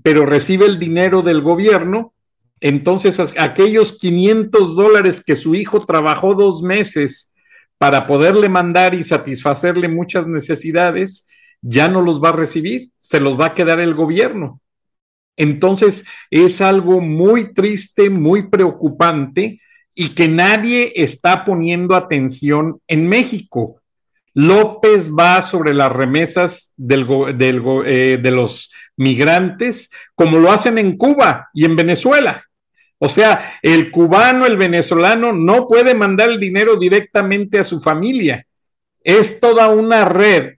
pero 0.02 0.26
recibe 0.26 0.66
el 0.66 0.78
dinero 0.78 1.22
del 1.22 1.40
gobierno. 1.40 2.14
Entonces, 2.60 3.20
aquellos 3.38 3.98
500 3.98 4.76
dólares 4.76 5.22
que 5.24 5.36
su 5.36 5.54
hijo 5.54 5.84
trabajó 5.84 6.34
dos 6.34 6.62
meses 6.62 7.32
para 7.78 8.06
poderle 8.06 8.48
mandar 8.48 8.94
y 8.94 9.02
satisfacerle 9.02 9.88
muchas 9.88 10.26
necesidades, 10.26 11.26
ya 11.62 11.88
no 11.88 12.02
los 12.02 12.22
va 12.22 12.28
a 12.30 12.32
recibir, 12.32 12.90
se 12.98 13.20
los 13.20 13.40
va 13.40 13.46
a 13.46 13.54
quedar 13.54 13.80
el 13.80 13.94
gobierno. 13.94 14.60
Entonces, 15.36 16.04
es 16.30 16.60
algo 16.60 17.00
muy 17.00 17.54
triste, 17.54 18.10
muy 18.10 18.48
preocupante 18.48 19.60
y 19.94 20.10
que 20.10 20.28
nadie 20.28 20.92
está 20.96 21.44
poniendo 21.44 21.94
atención 21.94 22.80
en 22.86 23.08
México. 23.08 23.80
López 24.34 25.10
va 25.10 25.42
sobre 25.42 25.74
las 25.74 25.90
remesas 25.90 26.72
eh, 26.78 28.18
de 28.22 28.30
los 28.30 28.70
migrantes, 29.00 29.90
como 30.14 30.38
lo 30.38 30.52
hacen 30.52 30.76
en 30.76 30.98
Cuba 30.98 31.48
y 31.54 31.64
en 31.64 31.74
Venezuela. 31.74 32.44
O 32.98 33.08
sea, 33.08 33.54
el 33.62 33.90
cubano, 33.90 34.44
el 34.44 34.58
venezolano 34.58 35.32
no 35.32 35.66
puede 35.66 35.94
mandar 35.94 36.28
el 36.28 36.38
dinero 36.38 36.76
directamente 36.76 37.58
a 37.58 37.64
su 37.64 37.80
familia. 37.80 38.46
Es 39.02 39.40
toda 39.40 39.68
una 39.68 40.04
red 40.04 40.56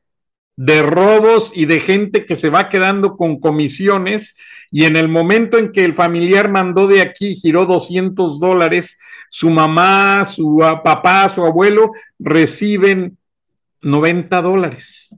de 0.57 0.82
robos 0.82 1.53
y 1.55 1.66
de 1.66 1.78
gente 1.78 2.26
que 2.26 2.34
se 2.34 2.51
va 2.51 2.68
quedando 2.68 3.16
con 3.16 3.38
comisiones 3.38 4.36
y 4.72 4.86
en 4.86 4.97
el 4.97 5.07
momento 5.07 5.57
en 5.57 5.70
que 5.70 5.84
el 5.84 5.95
familiar 5.95 6.51
mandó 6.51 6.88
de 6.88 7.01
aquí, 7.01 7.36
giró 7.36 7.64
200 7.64 8.40
dólares, 8.40 8.99
su 9.30 9.51
mamá, 9.51 10.24
su 10.24 10.59
papá, 10.82 11.28
su 11.28 11.45
abuelo 11.45 11.93
reciben 12.18 13.18
90 13.82 14.43
dólares. 14.43 15.14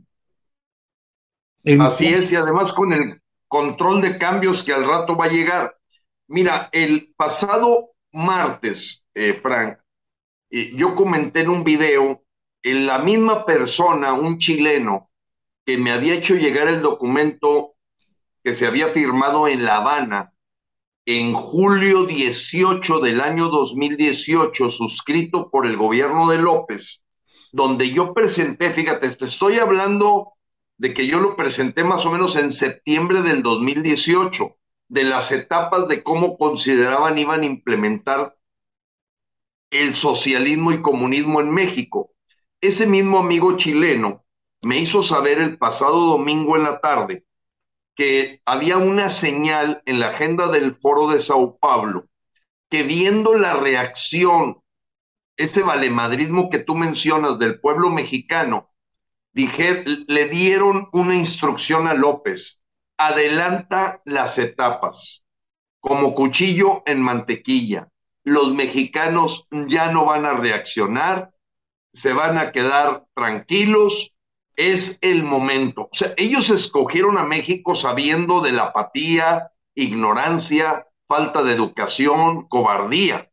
Así 1.81 2.07
es, 2.07 2.31
y 2.33 2.37
además 2.37 2.73
con 2.73 2.93
el 2.93 3.21
control 3.49 4.03
de 4.03 4.19
cambios 4.19 4.63
que 4.63 4.73
al 4.73 4.87
rato 4.87 5.17
va 5.17 5.27
a 5.27 5.31
llegar. 5.31 5.75
Mira, 6.27 6.69
el 6.73 7.13
pasado 7.17 7.91
martes, 8.13 9.05
eh, 9.15 9.35
Frank, 9.35 9.79
eh, 10.51 10.73
yo 10.75 10.95
comenté 10.95 11.41
en 11.41 11.51
un 11.51 11.65
video, 11.65 12.23
en 12.63 12.87
la 12.87 12.99
misma 12.99 13.45
persona, 13.45 14.13
un 14.13 14.39
chileno, 14.39 15.11
que 15.65 15.79
me 15.79 15.93
había 15.93 16.15
hecho 16.15 16.35
llegar 16.35 16.69
el 16.69 16.83
documento 16.83 17.75
que 18.43 18.55
se 18.55 18.67
había 18.67 18.89
firmado 18.89 19.49
en 19.49 19.65
La 19.65 19.77
Habana 19.77 20.35
en 21.07 21.35
julio 21.35 22.07
18 22.07 23.01
del 23.01 23.21
año 23.21 23.49
2018, 23.49 24.71
suscrito 24.71 25.51
por 25.51 25.67
el 25.67 25.77
gobierno 25.77 26.29
de 26.29 26.39
López, 26.39 27.03
donde 27.53 27.91
yo 27.91 28.15
presenté, 28.15 28.71
fíjate, 28.71 29.11
te 29.11 29.27
estoy 29.27 29.59
hablando 29.59 30.34
de 30.79 30.95
que 30.95 31.07
yo 31.07 31.21
lo 31.21 31.37
presenté 31.37 31.85
más 31.85 32.05
o 32.07 32.11
menos 32.11 32.37
en 32.37 32.53
septiembre 32.53 33.23
del 33.23 33.43
2018, 33.43 34.57
de 34.89 35.05
las 35.05 35.33
etapas 35.33 35.89
de 35.89 36.03
cómo 36.03 36.37
consideraban 36.37 37.19
iban 37.19 37.43
a 37.43 37.47
implementar 37.47 38.37
el 39.71 39.95
socialismo 39.95 40.73
y 40.73 40.83
comunismo 40.83 41.41
en 41.41 41.53
México. 41.53 42.11
Ese 42.61 42.87
mismo 42.87 43.19
amigo 43.19 43.57
chileno 43.57 44.25
me 44.63 44.79
hizo 44.79 45.03
saber 45.03 45.39
el 45.39 45.59
pasado 45.59 46.07
domingo 46.07 46.57
en 46.57 46.65
la 46.65 46.81
tarde 46.81 47.25
que 47.97 48.41
había 48.45 48.79
una 48.79 49.09
señal 49.09 49.83
en 49.87 50.01
la 50.01 50.09
agenda 50.09 50.49
del 50.49 50.75
foro 50.75 51.09
de 51.09 51.21
Sao 51.21 51.59
Paulo 51.59 52.09
que 52.75 52.83
viendo 52.83 53.35
la 53.35 53.55
reacción, 53.55 54.61
ese 55.37 55.63
valemadrismo 55.63 56.51
que 56.51 56.59
tú 56.59 56.75
mencionas 56.75 57.39
del 57.39 57.61
pueblo 57.61 57.89
mexicano, 57.91 58.74
dije, 59.35 59.85
le 59.85 60.29
dieron 60.29 60.89
una 60.93 61.15
instrucción 61.15 61.87
a 61.87 61.95
López, 61.95 62.61
adelanta 62.97 64.01
las 64.05 64.39
etapas, 64.39 65.25
como 65.81 66.15
cuchillo 66.15 66.83
en 66.87 67.03
mantequilla. 67.03 67.89
Los 68.23 68.55
mexicanos 68.55 69.47
ya 69.51 69.91
no 69.91 70.07
van 70.07 70.25
a 70.25 70.35
reaccionar, 70.35 71.33
se 71.93 72.13
van 72.13 72.39
a 72.39 72.53
quedar 72.53 73.05
tranquilos, 73.15 74.13
es 74.57 74.99
el 75.03 75.25
momento. 75.25 75.91
Ellos 76.17 76.49
escogieron 76.49 77.19
a 77.19 77.25
México 77.25 77.75
sabiendo 77.75 78.41
de 78.41 78.53
la 78.53 78.65
apatía, 78.67 79.51
ignorancia, 79.75 80.87
falta 81.09 81.43
de 81.43 81.53
educación, 81.53 82.47
cobardía. 82.49 83.31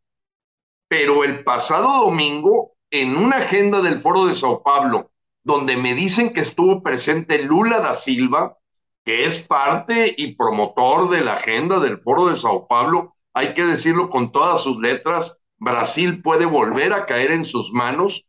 Pero 0.88 1.24
el 1.24 1.44
pasado 1.44 2.06
domingo, 2.06 2.74
en 2.90 3.16
una 3.16 3.38
agenda 3.38 3.82
del 3.82 4.02
Foro 4.02 4.26
de 4.26 4.36
Sao 4.36 4.62
Paulo, 4.62 5.11
donde 5.44 5.78
me 5.78 5.96
dicen 5.96 6.34
que 6.34 6.42
estuvo 6.42 6.84
presente 6.84 7.44
Lula 7.44 7.80
da 7.80 7.94
Silva, 7.94 8.58
que 9.04 9.26
es 9.26 9.48
parte 9.48 10.14
y 10.18 10.36
promotor 10.36 11.10
de 11.10 11.22
la 11.22 11.36
agenda 11.36 11.80
del 11.80 12.00
Foro 12.00 12.28
de 12.28 12.38
Sao 12.38 12.68
Paulo, 12.68 13.16
hay 13.34 13.54
que 13.54 13.66
decirlo 13.66 14.10
con 14.10 14.32
todas 14.32 14.62
sus 14.62 14.78
letras, 14.80 15.42
Brasil 15.58 16.22
puede 16.22 16.46
volver 16.46 16.94
a 16.94 17.06
caer 17.06 17.32
en 17.32 17.46
sus 17.46 17.72
manos. 17.72 18.26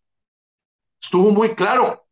Estuvo 1.00 1.30
muy 1.30 1.54
claro, 1.54 2.02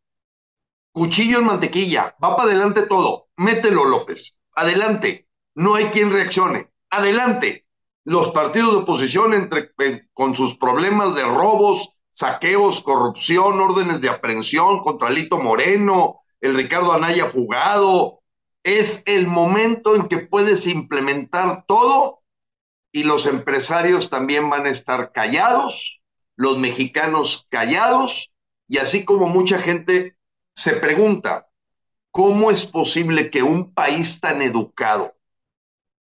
Cuchillo 0.93 1.39
en 1.39 1.45
mantequilla, 1.45 2.17
va 2.23 2.37
para 2.37 2.51
adelante 2.51 2.83
todo. 2.83 3.29
Mételo, 3.37 3.85
López. 3.85 4.35
Adelante. 4.55 5.29
No 5.55 5.77
hay 5.77 5.87
quien 5.87 6.13
reaccione. 6.13 6.69
Adelante. 6.91 7.67
Los 8.05 8.31
partidos 8.31 8.73
de 8.73 8.79
oposición 8.79 9.35
entre, 9.35 9.71
con 10.13 10.35
sus 10.35 10.57
problemas 10.57 11.15
de 11.15 11.23
robos, 11.23 11.91
saqueos, 12.21 12.83
corrupción, 12.83 13.59
órdenes 13.59 14.03
de 14.03 14.11
aprehensión 14.11 14.81
contra 14.81 15.09
Lito 15.09 15.39
Moreno, 15.39 16.21
el 16.43 16.55
Ricardo 16.55 16.93
Anaya 16.93 17.31
fugado. 17.31 18.21
Es 18.63 19.03
el 19.07 19.27
momento 19.27 19.97
en 19.97 20.07
que 20.07 20.19
puedes 20.19 20.67
implementar 20.67 21.65
todo 21.67 22.21
y 22.93 23.05
los 23.05 23.25
empresarios 23.25 24.11
también 24.11 24.51
van 24.51 24.67
a 24.67 24.71
estar 24.71 25.13
callados, 25.13 26.03
los 26.37 26.59
mexicanos 26.59 27.47
callados, 27.49 28.31
y 28.69 28.79
así 28.79 29.05
como 29.05 29.27
mucha 29.27 29.59
gente 29.61 30.17
se 30.55 30.75
pregunta, 30.75 31.49
¿cómo 32.11 32.51
es 32.51 32.67
posible 32.67 33.31
que 33.31 33.43
un 33.43 33.73
país 33.73 34.21
tan 34.21 34.43
educado, 34.43 35.15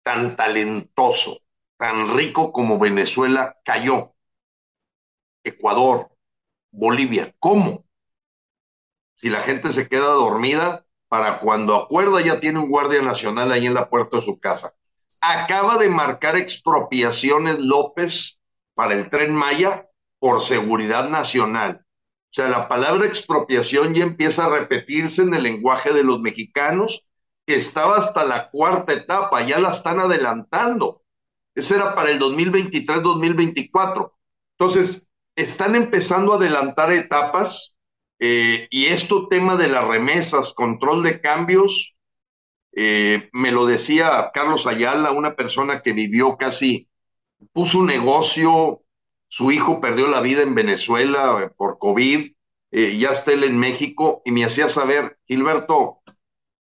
tan 0.04 0.36
talentoso, 0.36 1.40
tan 1.76 2.16
rico 2.16 2.52
como 2.52 2.78
Venezuela 2.78 3.56
cayó? 3.64 4.15
Ecuador, 5.48 6.08
Bolivia, 6.70 7.34
¿cómo? 7.38 7.84
Si 9.16 9.30
la 9.30 9.42
gente 9.42 9.72
se 9.72 9.88
queda 9.88 10.10
dormida, 10.10 10.84
para 11.08 11.40
cuando 11.40 11.74
acuerda 11.74 12.20
ya 12.20 12.40
tiene 12.40 12.58
un 12.58 12.68
guardia 12.68 13.00
nacional 13.00 13.52
ahí 13.52 13.66
en 13.66 13.74
la 13.74 13.88
puerta 13.88 14.16
de 14.16 14.24
su 14.24 14.38
casa. 14.38 14.74
Acaba 15.20 15.78
de 15.78 15.88
marcar 15.88 16.36
expropiaciones 16.36 17.58
López 17.60 18.38
para 18.74 18.94
el 18.94 19.08
tren 19.08 19.34
Maya 19.34 19.88
por 20.18 20.42
seguridad 20.42 21.08
nacional 21.08 21.86
o 22.36 22.38
sea, 22.38 22.50
la 22.50 22.68
palabra 22.68 23.06
expropiación 23.06 23.94
ya 23.94 24.02
empieza 24.02 24.44
a 24.44 24.50
repetirse 24.50 25.22
en 25.22 25.32
el 25.32 25.44
lenguaje 25.44 25.94
de 25.94 26.04
los 26.04 26.20
mexicanos, 26.20 27.02
que 27.46 27.54
estaba 27.56 27.96
hasta 27.96 28.24
la 28.24 28.50
cuarta 28.50 28.92
etapa, 28.92 29.40
ya 29.46 29.58
la 29.58 29.70
están 29.70 30.00
adelantando. 30.00 31.02
Ese 31.54 31.76
era 31.76 31.94
para 31.94 32.10
el 32.10 32.20
2023-2024. 32.20 34.12
Entonces, 34.58 35.05
están 35.36 35.76
empezando 35.76 36.32
a 36.32 36.36
adelantar 36.36 36.90
etapas 36.92 37.76
eh, 38.18 38.66
y 38.70 38.86
esto 38.86 39.28
tema 39.28 39.56
de 39.56 39.68
las 39.68 39.86
remesas, 39.86 40.54
control 40.54 41.02
de 41.02 41.20
cambios, 41.20 41.94
eh, 42.74 43.28
me 43.32 43.52
lo 43.52 43.66
decía 43.66 44.30
Carlos 44.34 44.66
Ayala, 44.66 45.12
una 45.12 45.36
persona 45.36 45.82
que 45.82 45.92
vivió 45.92 46.36
casi, 46.36 46.88
puso 47.52 47.78
un 47.78 47.86
negocio 47.86 48.82
su 49.28 49.50
hijo 49.50 49.80
perdió 49.80 50.06
la 50.06 50.20
vida 50.20 50.42
en 50.42 50.54
Venezuela 50.54 51.42
eh, 51.42 51.50
por 51.56 51.78
COVID, 51.78 52.32
ya 52.72 53.10
está 53.10 53.32
él 53.32 53.44
en 53.44 53.58
México 53.58 54.20
y 54.26 54.32
me 54.32 54.44
hacía 54.44 54.68
saber, 54.68 55.18
Gilberto, 55.26 56.02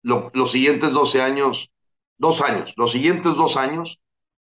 los 0.01 0.51
siguientes 0.51 0.93
12 0.93 1.21
años, 1.21 1.71
dos 2.17 2.39
años, 2.39 2.73
los 2.77 2.93
siguientes 2.93 3.35
dos 3.35 3.57
años, 3.57 3.99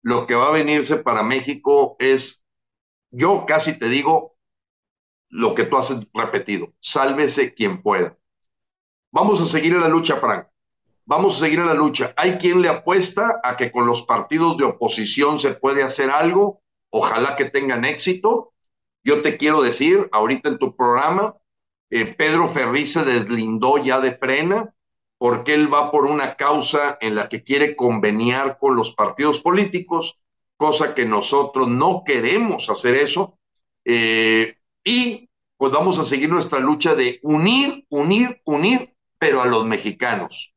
lo 0.02 0.28
que 0.28 0.36
va 0.36 0.50
a 0.50 0.52
venirse 0.52 0.98
para 0.98 1.24
México 1.24 1.96
es, 2.00 2.44
yo 3.12 3.46
casi 3.46 3.78
te 3.78 3.88
digo 3.90 4.36
lo 5.30 5.56
que 5.56 5.66
tú 5.66 5.78
has 5.78 5.94
repetido, 6.14 6.74
sálvese 6.80 7.54
quien 7.54 7.82
pueda. 7.82 8.18
Vamos 9.12 9.42
a 9.42 9.46
seguir 9.46 9.74
en 9.74 9.82
la 9.82 9.90
lucha, 9.90 10.18
Frank. 10.20 10.48
vamos 11.06 11.38
a 11.38 11.40
seguir 11.40 11.60
en 11.60 11.68
la 11.68 11.74
lucha. 11.74 12.14
Hay 12.18 12.38
quien 12.38 12.62
le 12.62 12.70
apuesta 12.70 13.40
a 13.44 13.56
que 13.58 13.72
con 13.72 13.86
los 13.88 14.04
partidos 14.04 14.58
de 14.58 14.66
oposición 14.66 15.40
se 15.40 15.54
puede 15.54 15.84
hacer 15.84 16.12
algo, 16.12 16.62
ojalá 16.90 17.36
que 17.36 17.46
tengan 17.46 17.86
éxito. 17.86 18.54
Yo 19.04 19.22
te 19.22 19.38
quiero 19.38 19.62
decir, 19.62 20.10
ahorita 20.12 20.50
en 20.50 20.60
tu 20.60 20.76
programa, 20.76 21.36
eh, 21.90 22.14
Pedro 22.14 22.50
Ferri 22.50 22.86
se 22.86 23.06
deslindó 23.06 23.78
ya 23.78 24.00
de 24.02 24.16
frena 24.18 24.74
porque 25.18 25.54
él 25.54 25.74
va 25.74 25.92
por 25.92 26.06
una 26.06 26.36
causa 26.36 26.98
en 27.02 27.16
la 27.16 27.30
que 27.30 27.44
quiere 27.44 27.76
conveniar 27.76 28.58
con 28.60 28.76
los 28.76 28.94
partidos 28.94 29.40
políticos, 29.40 30.20
cosa 30.58 30.94
que 30.94 31.06
nosotros 31.06 31.68
no 31.68 32.04
queremos 32.06 32.70
hacer 32.70 32.96
eso. 32.96 33.38
Eh, 33.86 34.58
y 34.84 35.30
pues 35.56 35.72
vamos 35.72 35.98
a 36.00 36.06
seguir 36.06 36.30
nuestra 36.30 36.60
lucha 36.60 36.96
de 36.96 37.20
unir, 37.24 37.86
unir, 37.90 38.42
unir, 38.46 38.94
pero 39.18 39.42
a 39.42 39.46
los 39.46 39.66
mexicanos, 39.66 40.54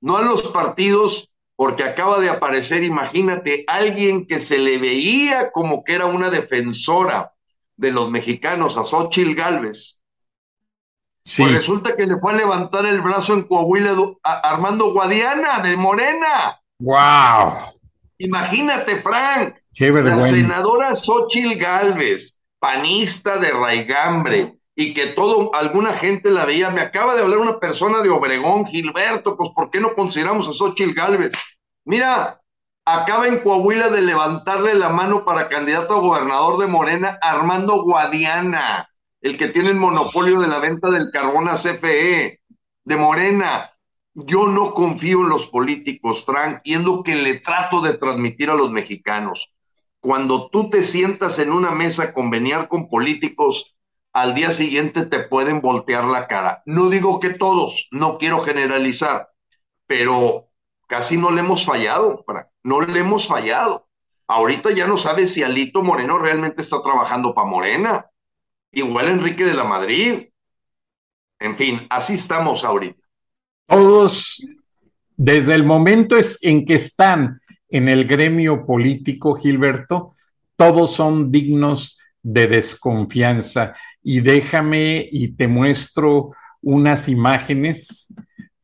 no 0.00 0.16
a 0.16 0.22
los 0.22 0.42
partidos, 0.48 1.30
porque 1.56 1.82
acaba 1.82 2.20
de 2.20 2.28
aparecer, 2.28 2.84
imagínate, 2.84 3.64
alguien 3.66 4.26
que 4.26 4.38
se 4.38 4.58
le 4.58 4.78
veía 4.78 5.50
como 5.50 5.82
que 5.82 5.94
era 5.94 6.06
una 6.06 6.30
defensora 6.30 7.32
de 7.76 7.90
los 7.90 8.10
mexicanos, 8.10 8.76
a 8.76 8.84
Xochitl 8.84 9.34
Galvez, 9.34 9.98
pues 11.36 11.52
resulta 11.52 11.96
que 11.96 12.06
le 12.06 12.18
fue 12.18 12.32
a 12.32 12.36
levantar 12.36 12.86
el 12.86 13.00
brazo 13.00 13.34
en 13.34 13.42
Coahuila 13.42 13.96
a 14.22 14.32
Armando 14.50 14.92
Guadiana 14.92 15.58
de 15.58 15.76
Morena. 15.76 16.60
¡Wow! 16.78 17.75
Imagínate, 18.18 19.02
Frank. 19.02 19.56
Qué 19.74 19.90
la 19.90 20.18
senadora 20.18 20.94
Xochil 20.94 21.58
Galvez, 21.58 22.36
panista 22.58 23.38
de 23.38 23.50
Raigambre, 23.50 24.54
y 24.74 24.94
que 24.94 25.08
todo, 25.08 25.54
alguna 25.54 25.94
gente 25.94 26.30
la 26.30 26.44
veía. 26.44 26.70
Me 26.70 26.80
acaba 26.80 27.14
de 27.14 27.22
hablar 27.22 27.38
una 27.38 27.58
persona 27.58 28.00
de 28.00 28.10
Obregón, 28.10 28.66
Gilberto, 28.66 29.36
pues 29.36 29.50
¿por 29.54 29.70
qué 29.70 29.80
no 29.80 29.94
consideramos 29.94 30.48
a 30.48 30.52
Xochil 30.52 30.94
Galvez? 30.94 31.32
Mira, 31.84 32.40
acaba 32.84 33.26
en 33.26 33.40
Coahuila 33.40 33.88
de 33.88 34.00
levantarle 34.00 34.74
la 34.74 34.88
mano 34.88 35.24
para 35.24 35.48
candidato 35.48 35.94
a 35.94 36.00
gobernador 36.00 36.58
de 36.58 36.66
Morena, 36.66 37.18
Armando 37.22 37.82
Guadiana 37.82 38.88
el 39.26 39.36
que 39.36 39.48
tiene 39.48 39.70
el 39.70 39.76
monopolio 39.76 40.40
de 40.40 40.46
la 40.46 40.58
venta 40.58 40.88
del 40.90 41.10
carbón 41.10 41.48
a 41.48 41.54
CFE, 41.54 42.40
de 42.84 42.96
Morena. 42.96 43.70
Yo 44.18 44.46
no 44.46 44.72
confío 44.72 45.20
en 45.20 45.28
los 45.28 45.46
políticos, 45.46 46.24
Frank, 46.24 46.60
y 46.64 46.74
es 46.74 46.80
lo 46.80 47.02
que 47.02 47.14
le 47.16 47.40
trato 47.40 47.82
de 47.82 47.98
transmitir 47.98 48.48
a 48.48 48.54
los 48.54 48.70
mexicanos. 48.70 49.52
Cuando 50.00 50.48
tú 50.48 50.70
te 50.70 50.82
sientas 50.82 51.38
en 51.38 51.52
una 51.52 51.72
mesa 51.72 52.04
a 52.04 52.12
conveniar 52.14 52.68
con 52.68 52.88
políticos, 52.88 53.76
al 54.14 54.34
día 54.34 54.52
siguiente 54.52 55.04
te 55.04 55.20
pueden 55.20 55.60
voltear 55.60 56.04
la 56.04 56.26
cara. 56.28 56.62
No 56.64 56.88
digo 56.88 57.20
que 57.20 57.30
todos, 57.30 57.88
no 57.90 58.16
quiero 58.16 58.42
generalizar, 58.42 59.28
pero 59.86 60.48
casi 60.88 61.18
no 61.18 61.30
le 61.30 61.40
hemos 61.40 61.66
fallado, 61.66 62.24
Frank, 62.26 62.46
no 62.62 62.80
le 62.80 62.98
hemos 62.98 63.26
fallado. 63.26 63.86
Ahorita 64.28 64.70
ya 64.70 64.86
no 64.86 64.96
sabes 64.96 65.34
si 65.34 65.42
Alito 65.42 65.82
Moreno 65.82 66.18
realmente 66.18 66.62
está 66.62 66.82
trabajando 66.82 67.34
para 67.34 67.48
Morena 67.48 68.06
igual 68.72 69.08
Enrique 69.08 69.44
de 69.44 69.54
la 69.54 69.64
Madrid. 69.64 70.28
En 71.38 71.56
fin, 71.56 71.86
así 71.90 72.14
estamos 72.14 72.64
ahorita. 72.64 73.05
Todos, 73.66 74.46
desde 75.16 75.54
el 75.54 75.64
momento 75.64 76.16
en 76.42 76.64
que 76.64 76.74
están 76.74 77.40
en 77.68 77.88
el 77.88 78.06
gremio 78.06 78.64
político, 78.64 79.34
Gilberto, 79.34 80.12
todos 80.56 80.94
son 80.94 81.30
dignos 81.30 81.98
de 82.22 82.46
desconfianza. 82.46 83.74
Y 84.02 84.20
déjame 84.20 85.08
y 85.10 85.32
te 85.32 85.48
muestro 85.48 86.32
unas 86.62 87.08
imágenes, 87.08 88.08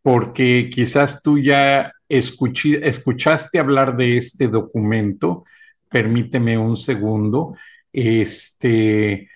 porque 0.03 0.71
quizás 0.73 1.23
tú 1.23 1.39
ya 1.39 1.93
escuchaste 2.09 3.59
hablar 3.59 3.97
de 3.97 4.17
este 4.17 4.49
documento. 4.49 5.45
Permíteme 5.89 6.59
un 6.59 6.77
segundo. 6.77 7.57
Este, 7.93 9.29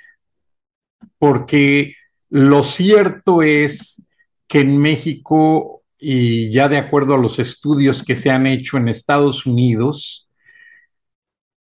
porque 1.19 1.95
lo 2.31 2.65
cierto 2.65 3.43
es 3.43 4.06
que 4.47 4.61
en 4.61 4.79
México, 4.79 5.83
y 5.99 6.51
ya 6.51 6.69
de 6.69 6.79
acuerdo 6.79 7.15
a 7.15 7.19
los 7.19 7.39
estudios 7.39 8.03
que 8.03 8.15
se 8.15 8.31
han 8.31 8.47
hecho 8.47 8.77
en 8.77 8.89
Estados 8.89 9.47
Unidos, 9.47 10.29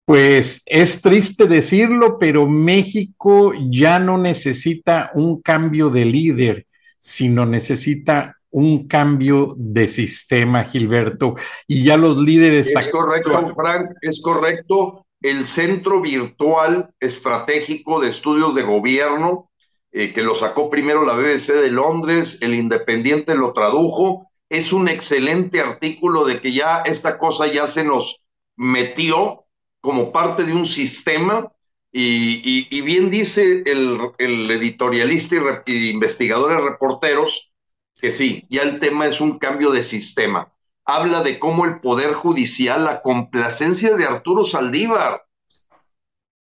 pues 0.04 0.62
es 0.66 1.00
triste 1.00 1.46
decirlo, 1.46 2.18
pero 2.18 2.48
México 2.48 3.52
ya 3.70 3.98
no 3.98 4.18
necesita 4.18 5.10
un 5.14 5.40
cambio 5.40 5.90
de 5.90 6.04
líder, 6.04 6.66
sino 6.98 7.46
necesita 7.46 8.36
un 8.50 8.86
cambio 8.86 9.54
de 9.56 9.86
sistema, 9.86 10.64
Gilberto. 10.64 11.36
Y 11.66 11.84
ya 11.84 11.96
los 11.96 12.18
líderes... 12.18 12.74
Es 12.74 12.90
correcto, 12.90 13.54
Frank, 13.54 13.90
es 14.02 14.20
correcto 14.20 15.06
el 15.22 15.46
Centro 15.46 16.00
Virtual 16.00 16.90
Estratégico 16.98 18.00
de 18.00 18.08
Estudios 18.10 18.54
de 18.54 18.62
Gobierno, 18.62 19.50
eh, 19.92 20.12
que 20.12 20.22
lo 20.22 20.34
sacó 20.34 20.70
primero 20.70 21.04
la 21.04 21.14
BBC 21.14 21.52
de 21.52 21.70
Londres, 21.70 22.40
el 22.42 22.54
Independiente 22.54 23.34
lo 23.34 23.52
tradujo. 23.52 24.30
Es 24.48 24.72
un 24.72 24.88
excelente 24.88 25.60
artículo 25.60 26.24
de 26.24 26.40
que 26.40 26.52
ya 26.52 26.82
esta 26.82 27.18
cosa 27.18 27.46
ya 27.46 27.66
se 27.68 27.84
nos 27.84 28.22
metió 28.56 29.44
como 29.80 30.12
parte 30.12 30.44
de 30.44 30.52
un 30.52 30.66
sistema 30.66 31.52
y, 31.94 32.80
bien 32.80 33.10
dice 33.10 33.62
el, 33.66 34.50
editorialista 34.50 35.36
y, 35.66 35.72
y 35.72 35.90
investigadores 35.90 36.62
reporteros 36.62 37.52
que 38.00 38.12
sí, 38.12 38.46
ya 38.48 38.62
el 38.62 38.80
tema 38.80 39.06
es 39.06 39.20
un 39.20 39.38
cambio 39.38 39.70
de 39.70 39.82
sistema 39.82 40.52
habla 40.84 41.22
de 41.22 41.38
cómo 41.38 41.64
el 41.64 41.80
Poder 41.80 42.14
Judicial, 42.14 42.84
la 42.84 43.02
complacencia 43.02 43.96
de 43.96 44.04
Arturo 44.04 44.44
Saldívar. 44.44 45.24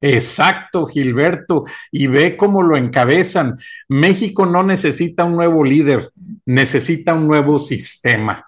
Exacto, 0.07 0.86
Gilberto, 0.86 1.64
y 1.90 2.07
ve 2.09 2.36
cómo 2.36 2.62
lo 2.62 2.76
encabezan. 2.76 3.59
México 3.88 4.44
no 4.44 4.62
necesita 4.62 5.24
un 5.24 5.36
nuevo 5.36 5.64
líder, 5.64 6.11
necesita 6.44 7.14
un 7.14 7.26
nuevo 7.26 7.59
sistema. 7.59 8.46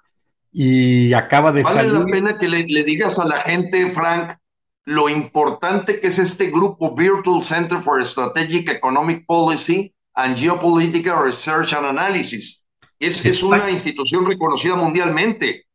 Y 0.52 1.12
acaba 1.12 1.52
de 1.52 1.64
salir. 1.64 1.92
Vale 1.92 2.04
la 2.04 2.06
pena 2.06 2.38
que 2.38 2.48
le, 2.48 2.66
le 2.66 2.84
digas 2.84 3.18
a 3.18 3.24
la 3.24 3.40
gente, 3.42 3.90
Frank, 3.92 4.38
lo 4.84 5.08
importante 5.08 6.00
que 6.00 6.08
es 6.08 6.18
este 6.18 6.50
grupo 6.50 6.94
Virtual 6.94 7.42
Center 7.42 7.80
for 7.80 8.06
Strategic 8.06 8.68
Economic 8.68 9.24
Policy 9.26 9.94
and 10.14 10.36
Geopolitical 10.36 11.24
Research 11.24 11.72
and 11.72 11.86
Analysis. 11.86 12.62
Es, 12.98 13.24
es, 13.24 13.42
una 13.42 13.70
institución 13.70 14.24
reconocida 14.26 14.74
mundialmente 14.74 15.66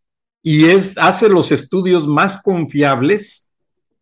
y 0.43 0.65
es, 0.65 0.97
hace 0.97 1.29
los 1.29 1.51
estudios 1.51 2.07
más 2.07 2.41
confiables 2.41 3.50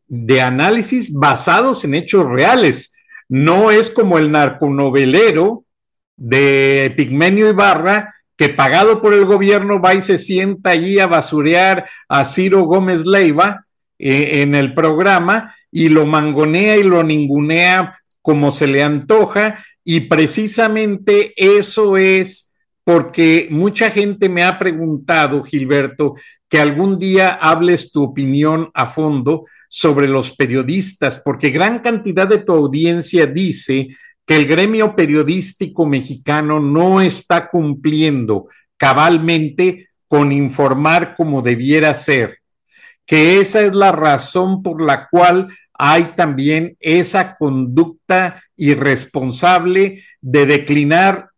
de 0.10 0.41
análisis 0.41 1.14
basados 1.14 1.86
en 1.86 1.93
hechos 1.93 2.28
reales. 2.28 2.95
No 3.30 3.72
es 3.72 3.89
como 3.89 4.18
el 4.18 4.32
narconovelero 4.32 5.64
de 6.18 6.93
Pigmenio 6.97 7.47
Ibarra, 7.47 8.16
que 8.36 8.49
pagado 8.49 9.01
por 9.01 9.14
el 9.14 9.26
gobierno 9.26 9.80
va 9.80 9.93
y 9.93 10.01
se 10.01 10.18
sienta 10.18 10.72
allí 10.72 10.99
a 10.99 11.07
basurear 11.07 11.88
a 12.07 12.26
Ciro 12.26 12.64
Gómez 12.64 13.05
Leiva 13.05 13.66
eh, 13.99 14.41
en 14.41 14.55
el 14.55 14.74
programa 14.74 15.55
y 15.72 15.89
lo 15.89 16.05
mangonea 16.05 16.78
y 16.78 16.84
lo 16.84 17.03
ningunea 17.03 17.93
como 18.22 18.51
se 18.51 18.68
le 18.68 18.82
antoja. 18.82 19.64
Y 19.84 20.01
precisamente 20.01 21.34
eso 21.36 21.97
es 21.97 22.51
porque 22.84 23.47
mucha 23.51 23.91
gente 23.91 24.30
me 24.30 24.43
ha 24.43 24.57
preguntado, 24.57 25.43
Gilberto, 25.43 26.16
que 26.50 26.60
algún 26.60 26.97
día 26.97 27.30
hables 27.30 27.91
tu 27.91 28.04
opinión 28.04 28.72
a 28.74 28.88
fondo 28.88 29.45
sobre 29.70 30.08
los 30.08 30.32
periodistas, 30.32 31.22
porque 31.24 31.52
gran 31.52 31.80
cantidad 31.80 32.28
de 32.28 32.39
tu 32.39 32.52
audiencia 32.54 33.28
dice 33.28 33.89
que 34.26 34.36
el 34.36 34.47
gremio 34.47 34.95
periodístico 34.95 35.86
mexicano 35.86 36.60
no 36.60 37.02
está 37.02 37.47
cumpliendo 37.47 38.47
cabalmente 38.78 39.89
con 40.08 40.32
informar 40.32 41.14
como 41.16 41.43
debiera 41.43 41.93
ser, 41.93 42.39
que 43.06 43.39
esa 43.39 43.62
es 43.62 43.76
la 43.76 43.91
razón 43.91 44.64
por 44.64 44.82
la 44.82 45.08
cual 45.08 45.50
hay 45.74 46.16
también 46.16 46.76
esa 46.80 47.36
conducta 47.36 48.43
irresponsable 48.58 50.04
de 50.20 50.45
declinar 50.45 51.28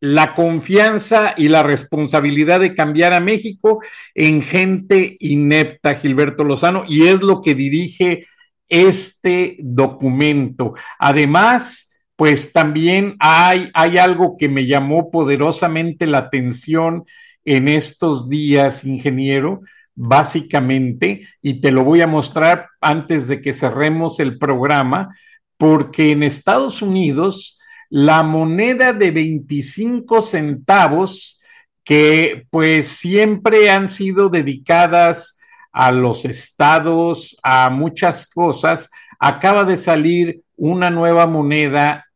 la 0.00 0.34
confianza 0.34 1.34
y 1.36 1.48
la 1.48 1.62
responsabilidad 1.62 2.60
de 2.60 2.74
cambiar 2.74 3.12
a 3.12 3.20
México 3.20 3.80
en 4.14 4.42
gente 4.42 5.16
inepta, 5.20 5.94
Gilberto 5.94 6.42
Lozano, 6.42 6.84
y 6.88 7.06
es 7.06 7.20
lo 7.20 7.42
que 7.42 7.54
dirige 7.54 8.26
este 8.68 9.56
documento. 9.60 10.74
Además, 10.98 11.94
pues 12.16 12.52
también 12.52 13.16
hay, 13.18 13.70
hay 13.74 13.98
algo 13.98 14.36
que 14.38 14.48
me 14.48 14.66
llamó 14.66 15.10
poderosamente 15.10 16.06
la 16.06 16.18
atención 16.18 17.04
en 17.44 17.68
estos 17.68 18.28
días, 18.28 18.84
ingeniero, 18.84 19.60
básicamente, 19.94 21.28
y 21.42 21.60
te 21.60 21.72
lo 21.72 21.84
voy 21.84 22.00
a 22.00 22.06
mostrar 22.06 22.68
antes 22.80 23.28
de 23.28 23.40
que 23.40 23.52
cerremos 23.52 24.20
el 24.20 24.38
programa, 24.38 25.14
porque 25.58 26.12
en 26.12 26.22
Estados 26.22 26.80
Unidos, 26.80 27.59
la 27.90 28.22
moneda 28.22 28.92
de 28.92 29.10
25 29.10 30.22
centavos 30.22 31.40
que 31.84 32.46
pues 32.50 32.86
siempre 32.88 33.68
han 33.68 33.88
sido 33.88 34.28
dedicadas 34.28 35.36
a 35.72 35.92
los 35.92 36.24
estados, 36.24 37.36
a 37.42 37.68
muchas 37.68 38.26
cosas, 38.30 38.90
acaba 39.18 39.64
de 39.64 39.76
salir 39.76 40.42
una 40.56 40.90
nueva 40.90 41.26
moneda 41.26 42.06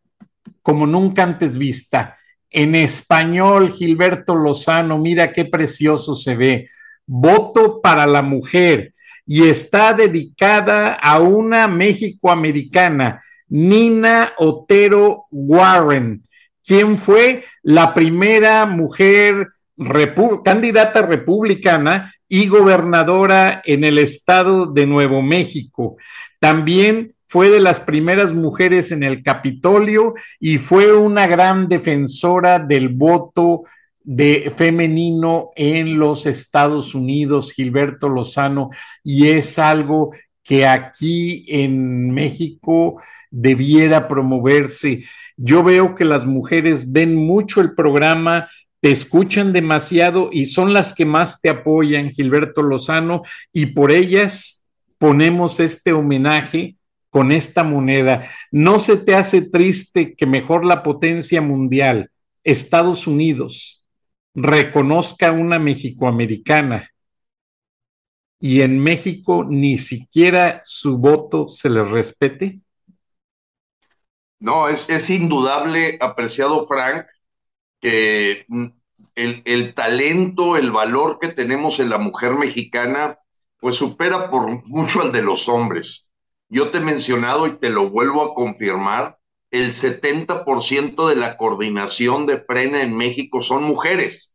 como 0.62 0.86
nunca 0.86 1.24
antes 1.24 1.58
vista. 1.58 2.18
En 2.50 2.76
español, 2.76 3.72
Gilberto 3.72 4.36
Lozano, 4.36 4.98
mira 4.98 5.32
qué 5.32 5.44
precioso 5.44 6.14
se 6.14 6.36
ve. 6.36 6.68
Voto 7.04 7.80
para 7.82 8.06
la 8.06 8.22
mujer 8.22 8.94
y 9.26 9.48
está 9.48 9.92
dedicada 9.92 10.92
a 10.94 11.18
una 11.18 11.66
México-americana, 11.66 13.23
Nina 13.48 14.32
Otero 14.38 15.26
Warren, 15.30 16.24
quien 16.64 16.98
fue 16.98 17.44
la 17.62 17.94
primera 17.94 18.66
mujer 18.66 19.48
candidata 20.44 21.02
republicana 21.02 22.14
y 22.28 22.46
gobernadora 22.46 23.62
en 23.64 23.84
el 23.84 23.98
estado 23.98 24.66
de 24.66 24.86
Nuevo 24.86 25.22
México. 25.22 25.96
También 26.38 27.14
fue 27.26 27.50
de 27.50 27.60
las 27.60 27.80
primeras 27.80 28.32
mujeres 28.32 28.92
en 28.92 29.02
el 29.02 29.22
Capitolio 29.22 30.14
y 30.38 30.58
fue 30.58 30.94
una 30.94 31.26
gran 31.26 31.68
defensora 31.68 32.58
del 32.58 32.90
voto 32.90 33.64
femenino 34.54 35.50
en 35.56 35.98
los 35.98 36.26
Estados 36.26 36.94
Unidos, 36.94 37.52
Gilberto 37.52 38.08
Lozano, 38.08 38.70
y 39.02 39.28
es 39.28 39.58
algo 39.58 40.12
que 40.42 40.66
aquí 40.66 41.44
en 41.48 42.10
México 42.10 43.00
debiera 43.34 44.06
promoverse. 44.06 45.04
Yo 45.36 45.64
veo 45.64 45.94
que 45.94 46.04
las 46.04 46.24
mujeres 46.24 46.92
ven 46.92 47.16
mucho 47.16 47.60
el 47.60 47.74
programa, 47.74 48.48
te 48.80 48.90
escuchan 48.90 49.52
demasiado 49.52 50.28
y 50.30 50.46
son 50.46 50.72
las 50.72 50.92
que 50.92 51.04
más 51.04 51.40
te 51.40 51.48
apoyan, 51.48 52.10
Gilberto 52.10 52.62
Lozano, 52.62 53.22
y 53.52 53.66
por 53.66 53.90
ellas 53.90 54.64
ponemos 54.98 55.58
este 55.58 55.92
homenaje 55.92 56.76
con 57.10 57.32
esta 57.32 57.64
moneda. 57.64 58.28
¿No 58.52 58.78
se 58.78 58.96
te 58.96 59.14
hace 59.14 59.42
triste 59.42 60.14
que 60.14 60.26
mejor 60.26 60.64
la 60.64 60.82
potencia 60.82 61.40
mundial, 61.40 62.10
Estados 62.44 63.06
Unidos, 63.06 63.84
reconozca 64.34 65.32
una 65.32 65.58
mexicoamericana 65.58 66.90
y 68.40 68.60
en 68.60 68.78
México 68.78 69.44
ni 69.48 69.78
siquiera 69.78 70.60
su 70.64 70.98
voto 70.98 71.48
se 71.48 71.70
le 71.70 71.82
respete? 71.82 72.63
No, 74.44 74.68
es, 74.68 74.90
es 74.90 75.08
indudable, 75.08 75.96
apreciado 76.02 76.66
Frank, 76.66 77.06
que 77.80 78.44
el, 79.14 79.42
el, 79.46 79.74
talento, 79.74 80.58
el 80.58 80.70
valor 80.70 81.18
que 81.18 81.28
tenemos 81.28 81.80
en 81.80 81.88
la 81.88 81.96
mujer 81.96 82.34
mexicana, 82.34 83.18
pues 83.58 83.76
supera 83.76 84.30
por 84.30 84.66
mucho 84.66 85.00
al 85.00 85.12
de 85.12 85.22
los 85.22 85.48
hombres. 85.48 86.10
Yo 86.50 86.70
te 86.70 86.76
he 86.76 86.80
mencionado 86.82 87.46
y 87.46 87.58
te 87.58 87.70
lo 87.70 87.88
vuelvo 87.88 88.22
a 88.22 88.34
confirmar, 88.34 89.18
el 89.50 89.72
70% 89.72 91.08
de 91.08 91.16
la 91.16 91.38
coordinación 91.38 92.26
de 92.26 92.38
frena 92.38 92.82
en 92.82 92.94
México 92.94 93.40
son 93.40 93.64
mujeres. 93.64 94.34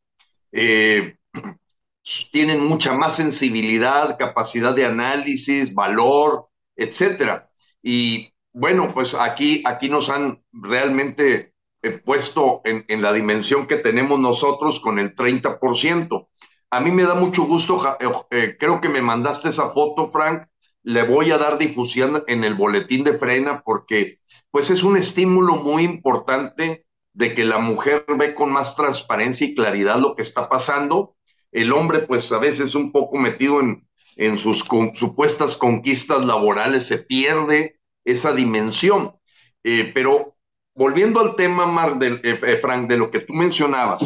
Eh, 0.52 1.18
tienen 2.32 2.66
mucha 2.66 2.94
más 2.94 3.16
sensibilidad, 3.16 4.18
capacidad 4.18 4.74
de 4.74 4.86
análisis, 4.86 5.72
valor, 5.72 6.48
etcétera. 6.76 7.52
Y 7.84 8.34
bueno, 8.54 8.90
pues 8.94 9.14
aquí, 9.14 9.64
aquí 9.66 9.90
nos 9.90 10.10
han 10.10 10.44
realmente 10.52 11.54
eh, 11.82 11.92
puesto 11.92 12.62
en, 12.66 13.02
la 13.02 13.14
dimensión 13.14 13.68
que 13.68 13.78
tenemos 13.78 14.20
nosotros 14.20 14.80
con 14.80 15.00
el 15.00 15.16
30%. 15.16 16.28
A 16.72 16.80
mí 16.82 16.92
me 16.92 17.04
da 17.04 17.16
mucho 17.16 17.44
gusto, 17.44 17.98
eh, 18.32 18.58
creo 18.60 18.82
que 18.82 18.90
me 18.90 19.02
mandaste 19.02 19.50
esa 19.50 19.70
foto, 19.70 20.12
Frank, 20.12 20.48
le 20.84 21.04
voy 21.08 21.32
a 21.32 21.38
dar 21.38 21.58
difusión 21.58 22.24
en 22.28 22.44
el 22.44 22.56
boletín 22.56 23.04
de 23.04 23.18
frena 23.18 23.62
porque 23.64 24.20
pues 24.52 24.70
es 24.70 24.84
un 24.84 24.98
estímulo 24.98 25.56
muy 25.56 25.84
importante 25.84 26.86
de 27.14 27.34
que 27.34 27.46
la 27.46 27.60
mujer 27.60 28.06
ve 28.18 28.34
con 28.34 28.52
más 28.52 28.76
transparencia 28.76 29.48
y 29.48 29.56
claridad 29.56 30.00
lo 30.00 30.16
que 30.16 30.22
está 30.22 30.50
pasando. 30.50 31.16
El 31.52 31.74
hombre, 31.74 32.00
pues 32.00 32.32
a 32.32 32.40
veces 32.40 32.76
un 32.76 32.92
poco 32.92 33.18
metido 33.18 33.60
en, 33.60 33.88
en 34.16 34.38
sus 34.38 34.66
supuestas 34.94 35.58
conquistas 35.58 36.26
laborales, 36.26 36.88
se 36.88 37.00
pierde 37.00 37.79
esa 38.04 38.34
dimensión. 38.34 39.16
Eh, 39.64 39.92
pero 39.94 40.38
volviendo 40.74 41.20
al 41.20 41.36
tema, 41.36 41.66
Mar, 41.66 41.98
de, 41.98 42.22
eh, 42.24 42.40
eh, 42.42 42.58
Frank, 42.62 42.90
de 42.90 42.98
lo 42.98 43.12
que 43.12 43.22
tú 43.22 43.34
mencionabas, 43.34 44.02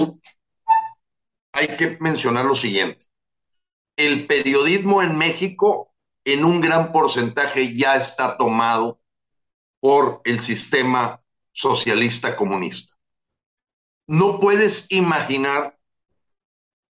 hay 1.52 1.78
que 1.78 1.98
mencionar 2.00 2.46
lo 2.46 2.56
siguiente. 2.56 3.06
El 3.96 4.26
periodismo 4.26 5.04
en 5.04 5.18
México, 5.18 5.94
en 6.26 6.44
un 6.46 6.62
gran 6.62 6.92
porcentaje, 6.92 7.76
ya 7.76 7.96
está 7.96 8.38
tomado 8.38 9.00
por 9.80 10.22
el 10.24 10.40
sistema 10.40 11.22
socialista 11.52 12.36
comunista. 12.36 12.96
No 14.08 14.40
puedes 14.40 14.92
imaginar, 14.92 15.78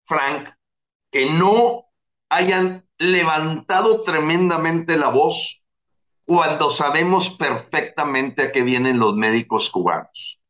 Frank, 0.04 0.50
que 1.10 1.30
no 1.30 1.86
hayan 2.28 2.86
levantado 2.98 4.02
tremendamente 4.02 4.96
la 4.96 5.08
voz 5.08 5.59
cuando 6.30 6.70
sabemos 6.70 7.28
perfectamente 7.30 8.42
a 8.42 8.52
qué 8.52 8.62
vienen 8.62 9.00
los 9.00 9.16
médicos 9.16 9.68
cubanos. 9.68 10.40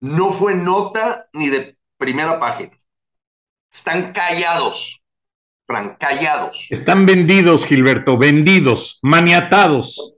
No 0.00 0.30
fue 0.34 0.54
nota 0.54 1.26
ni 1.32 1.48
de 1.48 1.78
primera 1.96 2.38
página. 2.38 2.78
Están 3.72 4.12
callados, 4.12 5.00
Frank, 5.66 5.96
callados. 5.98 6.66
Están 6.68 7.06
vendidos, 7.06 7.64
Gilberto, 7.64 8.18
vendidos, 8.18 8.98
maniatados. 9.00 10.16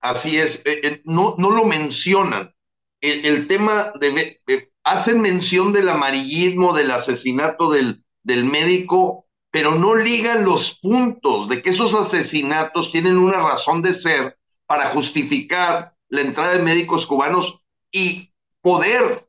Así 0.00 0.38
es, 0.38 0.64
eh, 0.64 0.80
eh, 0.84 1.02
no, 1.04 1.34
no 1.36 1.50
lo 1.50 1.64
mencionan. 1.64 2.54
El, 3.00 3.48
tema 3.48 3.92
de, 3.98 4.70
hacen 4.84 5.20
mención 5.20 5.72
del 5.72 5.88
amarillismo, 5.88 6.72
del 6.72 6.92
asesinato 6.92 7.72
del, 7.72 8.04
del 8.22 8.44
médico, 8.44 9.25
pero 9.56 9.74
no 9.74 9.94
ligan 9.94 10.44
los 10.44 10.78
puntos 10.80 11.48
de 11.48 11.62
que 11.62 11.70
esos 11.70 11.94
asesinatos 11.94 12.92
tienen 12.92 13.16
una 13.16 13.40
razón 13.40 13.80
de 13.80 13.94
ser 13.94 14.36
para 14.66 14.90
justificar 14.90 15.94
la 16.10 16.20
entrada 16.20 16.52
de 16.52 16.62
médicos 16.62 17.06
cubanos 17.06 17.62
y 17.90 18.34
poder 18.60 19.26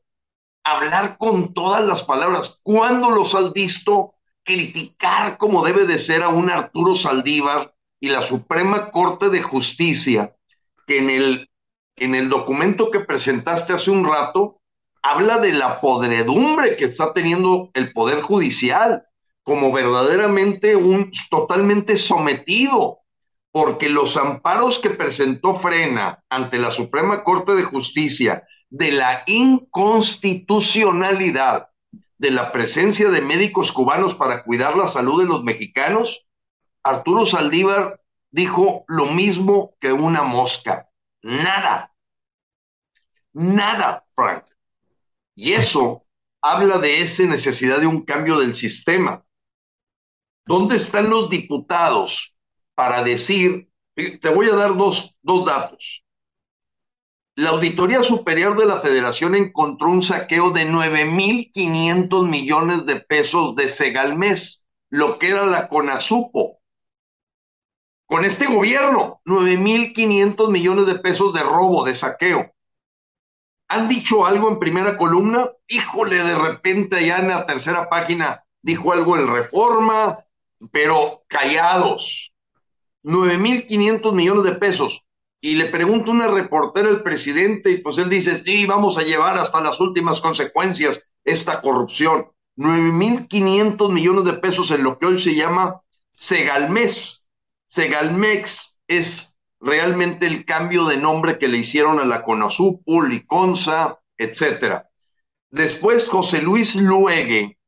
hablar 0.64 1.16
con 1.16 1.54
todas 1.54 1.82
las 1.82 2.04
palabras. 2.04 2.60
¿Cuándo 2.62 3.08
los 3.08 3.34
has 3.34 3.54
visto 3.54 4.16
criticar 4.44 5.38
como 5.38 5.64
debe 5.64 5.86
de 5.86 5.98
ser 5.98 6.22
a 6.22 6.28
un 6.28 6.50
Arturo 6.50 6.94
Saldívar 6.94 7.74
y 7.98 8.10
la 8.10 8.20
Suprema 8.20 8.90
Corte 8.90 9.30
de 9.30 9.42
Justicia 9.42 10.36
que 10.86 10.98
en 10.98 11.08
el, 11.08 11.50
en 11.96 12.14
el 12.14 12.28
documento 12.28 12.90
que 12.90 13.00
presentaste 13.00 13.72
hace 13.72 13.90
un 13.90 14.06
rato 14.06 14.60
habla 15.02 15.38
de 15.38 15.52
la 15.52 15.80
podredumbre 15.80 16.76
que 16.76 16.84
está 16.84 17.14
teniendo 17.14 17.70
el 17.72 17.94
Poder 17.94 18.20
Judicial 18.20 19.07
como 19.48 19.72
verdaderamente 19.72 20.76
un 20.76 21.10
totalmente 21.30 21.96
sometido, 21.96 23.00
porque 23.50 23.88
los 23.88 24.18
amparos 24.18 24.78
que 24.78 24.90
presentó 24.90 25.54
Frena 25.54 26.22
ante 26.28 26.58
la 26.58 26.70
Suprema 26.70 27.24
Corte 27.24 27.54
de 27.54 27.62
Justicia 27.62 28.46
de 28.68 28.92
la 28.92 29.22
inconstitucionalidad 29.26 31.70
de 32.18 32.30
la 32.30 32.52
presencia 32.52 33.08
de 33.08 33.22
médicos 33.22 33.72
cubanos 33.72 34.14
para 34.14 34.44
cuidar 34.44 34.76
la 34.76 34.86
salud 34.86 35.22
de 35.22 35.26
los 35.26 35.42
mexicanos, 35.42 36.26
Arturo 36.82 37.24
Saldívar 37.24 38.02
dijo 38.30 38.84
lo 38.86 39.06
mismo 39.06 39.72
que 39.80 39.94
una 39.94 40.24
mosca. 40.24 40.90
Nada. 41.22 41.94
Nada, 43.32 44.04
Frank. 44.14 44.44
Y 45.34 45.52
eso 45.52 46.04
habla 46.42 46.76
de 46.76 47.00
esa 47.00 47.22
necesidad 47.22 47.80
de 47.80 47.86
un 47.86 48.04
cambio 48.04 48.38
del 48.38 48.54
sistema. 48.54 49.24
¿Dónde 50.48 50.76
están 50.76 51.10
los 51.10 51.28
diputados 51.28 52.34
para 52.74 53.02
decir, 53.02 53.68
te 53.94 54.30
voy 54.30 54.48
a 54.48 54.54
dar 54.54 54.74
dos, 54.74 55.14
dos 55.20 55.44
datos. 55.44 56.02
La 57.34 57.50
Auditoría 57.50 58.02
Superior 58.02 58.56
de 58.56 58.64
la 58.64 58.80
Federación 58.80 59.34
encontró 59.34 59.90
un 59.90 60.02
saqueo 60.02 60.50
de 60.50 60.66
9.500 60.66 62.26
millones 62.26 62.86
de 62.86 62.98
pesos 62.98 63.56
de 63.56 63.68
Segalmés, 63.68 64.64
lo 64.88 65.18
que 65.18 65.28
era 65.28 65.44
la 65.44 65.68
CONASUPO, 65.68 66.60
con 68.06 68.24
este 68.24 68.46
gobierno, 68.46 69.20
9.500 69.26 70.50
millones 70.50 70.86
de 70.86 70.98
pesos 70.98 71.34
de 71.34 71.42
robo, 71.42 71.84
de 71.84 71.94
saqueo. 71.94 72.54
¿Han 73.68 73.86
dicho 73.86 74.24
algo 74.24 74.48
en 74.48 74.58
primera 74.58 74.96
columna? 74.96 75.50
Híjole, 75.66 76.24
de 76.24 76.34
repente 76.34 76.96
allá 76.96 77.18
en 77.18 77.28
la 77.28 77.44
tercera 77.44 77.90
página 77.90 78.44
dijo 78.62 78.94
algo 78.94 79.14
el 79.16 79.28
Reforma, 79.28 80.24
pero 80.72 81.24
callados. 81.28 82.32
9.500 83.04 84.12
millones 84.12 84.44
de 84.44 84.58
pesos. 84.58 85.04
Y 85.40 85.54
le 85.54 85.66
pregunta 85.66 86.10
una 86.10 86.26
reportera 86.28 86.88
al 86.88 87.02
presidente 87.02 87.70
y 87.70 87.78
pues 87.78 87.96
él 87.98 88.08
dice, 88.08 88.42
sí, 88.44 88.66
vamos 88.66 88.98
a 88.98 89.02
llevar 89.02 89.38
hasta 89.38 89.60
las 89.60 89.80
últimas 89.80 90.20
consecuencias 90.20 91.02
esta 91.24 91.60
corrupción. 91.60 92.26
9.500 92.56 93.92
millones 93.92 94.24
de 94.24 94.32
pesos 94.34 94.70
en 94.72 94.82
lo 94.82 94.98
que 94.98 95.06
hoy 95.06 95.20
se 95.20 95.34
llama 95.34 95.80
Segalmex. 96.14 97.28
Segalmex 97.68 98.80
es 98.88 99.36
realmente 99.60 100.26
el 100.26 100.44
cambio 100.44 100.86
de 100.86 100.96
nombre 100.96 101.38
que 101.38 101.48
le 101.48 101.58
hicieron 101.58 102.00
a 102.00 102.04
la 102.04 102.24
Conasupul, 102.24 103.08
Liconza, 103.08 104.00
etcétera. 104.16 104.88
Después, 105.50 106.08
José 106.08 106.42
Luis 106.42 106.74
Luegue, 106.74 107.58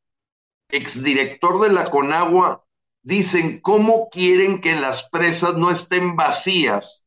exdirector 0.68 1.60
de 1.60 1.72
la 1.72 1.90
Conagua, 1.90 2.64
dicen 3.02 3.60
cómo 3.60 4.09
quieren 4.10 4.60
que 4.60 4.74
las 4.74 5.09
presas 5.09 5.56
no 5.56 5.70
estén 5.70 6.16
vacías 6.16 7.05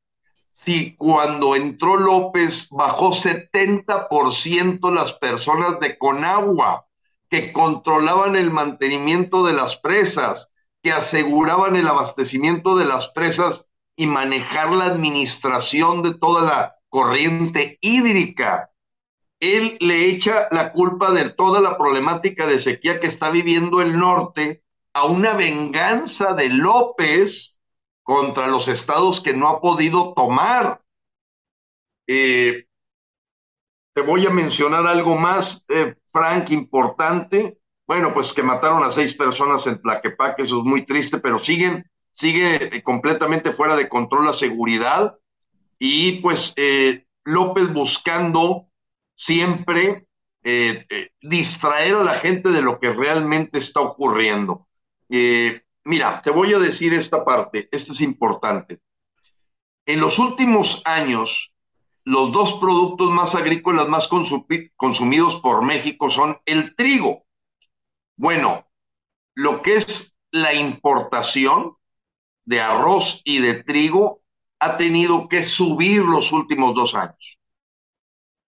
si 0.54 0.96
cuando 0.96 1.56
entró 1.56 1.98
López 1.98 2.70
bajó 2.72 3.12
70% 3.12 4.94
las 4.94 5.14
personas 5.14 5.80
de 5.80 5.98
Conagua 5.98 6.86
que 7.30 7.52
controlaban 7.52 8.36
el 8.36 8.52
mantenimiento 8.52 9.44
de 9.44 9.54
las 9.54 9.76
presas, 9.76 10.52
que 10.82 10.92
aseguraban 10.92 11.76
el 11.76 11.88
abastecimiento 11.88 12.78
de 12.78 12.86
las 12.86 13.10
presas 13.10 13.68
y 13.96 14.06
manejar 14.06 14.72
la 14.72 14.86
administración 14.86 16.04
de 16.04 16.14
toda 16.14 16.44
la 16.44 16.76
corriente 16.90 17.78
hídrica. 17.82 18.70
Él 19.40 19.78
le 19.80 20.06
echa 20.06 20.48
la 20.52 20.72
culpa 20.72 21.12
de 21.12 21.30
toda 21.30 21.60
la 21.60 21.78
problemática 21.78 22.46
de 22.46 22.60
sequía 22.60 23.00
que 23.00 23.08
está 23.08 23.32
viviendo 23.32 23.82
el 23.82 24.00
norte 24.00 24.63
a 24.94 25.06
una 25.06 25.34
venganza 25.34 26.34
de 26.34 26.50
López 26.50 27.58
contra 28.04 28.48
los 28.48 28.68
estados 28.68 29.22
que 29.22 29.34
no 29.34 29.50
ha 29.50 29.62
podido 29.62 30.14
tomar. 30.14 30.82
Eh, 32.08 32.66
te 33.94 34.02
voy 34.02 34.26
a 34.26 34.30
mencionar 34.30 34.86
algo 34.88 35.18
más, 35.18 35.66
eh, 35.70 35.96
Frank, 36.12 36.52
importante. 36.52 37.60
Bueno, 37.86 38.14
pues 38.14 38.34
que 38.34 38.44
mataron 38.44 38.84
a 38.84 38.92
seis 38.92 39.14
personas 39.14 39.68
en 39.68 39.82
Tlaquepaque, 39.82 40.44
eso 40.44 40.60
es 40.60 40.64
muy 40.64 40.86
triste, 40.86 41.20
pero 41.20 41.38
siguen 41.38 41.86
sigue 42.14 42.78
eh, 42.78 42.84
completamente 42.84 43.52
fuera 43.52 43.76
de 43.76 43.90
control 43.90 44.26
la 44.26 44.34
seguridad 44.34 45.18
y 45.78 46.22
pues 46.22 46.54
eh, 46.56 47.06
López 47.26 47.74
buscando 47.74 48.68
siempre 49.16 50.08
eh, 50.44 50.86
distraer 51.22 51.96
a 51.96 52.04
la 52.04 52.20
gente 52.20 52.50
de 52.50 52.62
lo 52.62 52.80
que 52.80 52.92
realmente 52.94 53.58
está 53.58 53.82
ocurriendo. 53.82 54.68
Mira, 55.84 56.22
te 56.22 56.32
voy 56.32 56.54
a 56.54 56.60
decir 56.60 56.94
esta 56.94 57.24
parte, 57.24 57.70
esto 57.72 57.92
es 57.92 58.02
importante. 58.02 58.82
En 59.86 60.00
los 60.00 60.18
últimos 60.20 60.82
años, 60.86 61.54
los 62.06 62.32
dos 62.32 62.54
productos 62.56 63.12
más 63.12 63.36
agrícolas 63.36 63.88
más 63.88 64.08
consumidos 64.08 65.38
por 65.38 65.64
México 65.64 66.10
son 66.10 66.38
el 66.46 66.76
trigo. 66.76 67.26
Bueno, 68.16 68.68
lo 69.36 69.62
que 69.62 69.76
es 69.76 70.16
la 70.32 70.54
importación, 70.54 71.78
de 72.46 72.62
arroz 72.62 73.22
y 73.24 73.40
de 73.40 73.64
trigo 73.64 74.22
ha 74.60 74.78
tenido 74.78 75.28
que 75.28 75.44
subir 75.44 76.02
los 76.02 76.32
últimos 76.32 76.76
dos 76.76 76.96
años. 76.96 77.40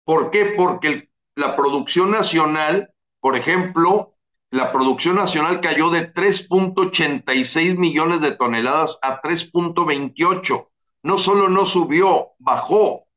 ¿Por 0.03 0.31
qué? 0.31 0.53
Porque 0.57 1.09
la 1.35 1.55
producción 1.55 2.11
nacional, 2.11 2.93
por 3.19 3.37
ejemplo, 3.37 4.16
la 4.49 4.71
producción 4.71 5.15
nacional 5.15 5.59
cayó 5.59 5.89
de 5.89 6.13
3.86 6.13 7.77
millones 7.77 8.21
de 8.21 8.31
toneladas 8.31 8.97
a 9.01 9.21
3.28. 9.21 10.69
No 11.03 11.17
solo 11.17 11.49
no 11.49 11.65
subió, 11.65 12.29
bajó. 12.39 13.07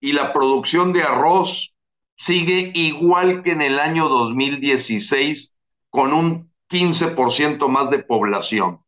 Y 0.00 0.12
la 0.12 0.32
producción 0.32 0.92
de 0.92 1.02
arroz 1.02 1.74
sigue 2.16 2.72
igual 2.74 3.42
que 3.42 3.52
en 3.52 3.62
el 3.62 3.78
año 3.78 4.08
2016, 4.08 5.54
con 5.88 6.12
un 6.12 6.52
15% 6.68 7.66
más 7.68 7.90
de 7.90 8.00
población. 8.00 8.84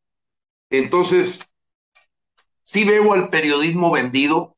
Entonces, 0.69 1.49
sí 2.63 2.85
veo 2.85 3.13
al 3.15 3.31
periodismo 3.31 3.91
vendido, 3.91 4.57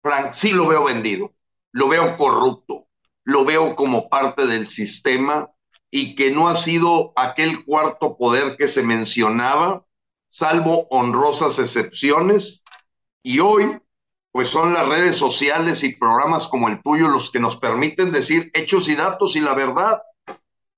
Frank, 0.00 0.34
sí 0.34 0.50
lo 0.50 0.68
veo 0.68 0.84
vendido, 0.84 1.32
lo 1.72 1.88
veo 1.88 2.16
corrupto, 2.16 2.86
lo 3.24 3.44
veo 3.44 3.76
como 3.76 4.08
parte 4.08 4.46
del 4.46 4.68
sistema 4.68 5.50
y 5.94 6.14
que 6.14 6.30
no 6.30 6.48
ha 6.48 6.56
sido 6.56 7.12
aquel 7.16 7.66
cuarto 7.66 8.16
poder 8.16 8.56
que 8.56 8.66
se 8.66 8.82
mencionaba, 8.82 9.84
salvo 10.30 10.86
honrosas 10.88 11.58
excepciones. 11.58 12.64
Y 13.22 13.40
hoy, 13.40 13.78
pues 14.32 14.48
son 14.48 14.72
las 14.72 14.88
redes 14.88 15.16
sociales 15.16 15.84
y 15.84 15.94
programas 15.94 16.48
como 16.48 16.70
el 16.70 16.82
tuyo 16.82 17.08
los 17.08 17.30
que 17.30 17.40
nos 17.40 17.58
permiten 17.58 18.10
decir 18.10 18.50
hechos 18.54 18.88
y 18.88 18.94
datos 18.94 19.36
y 19.36 19.40
la 19.40 19.52
verdad. 19.52 20.00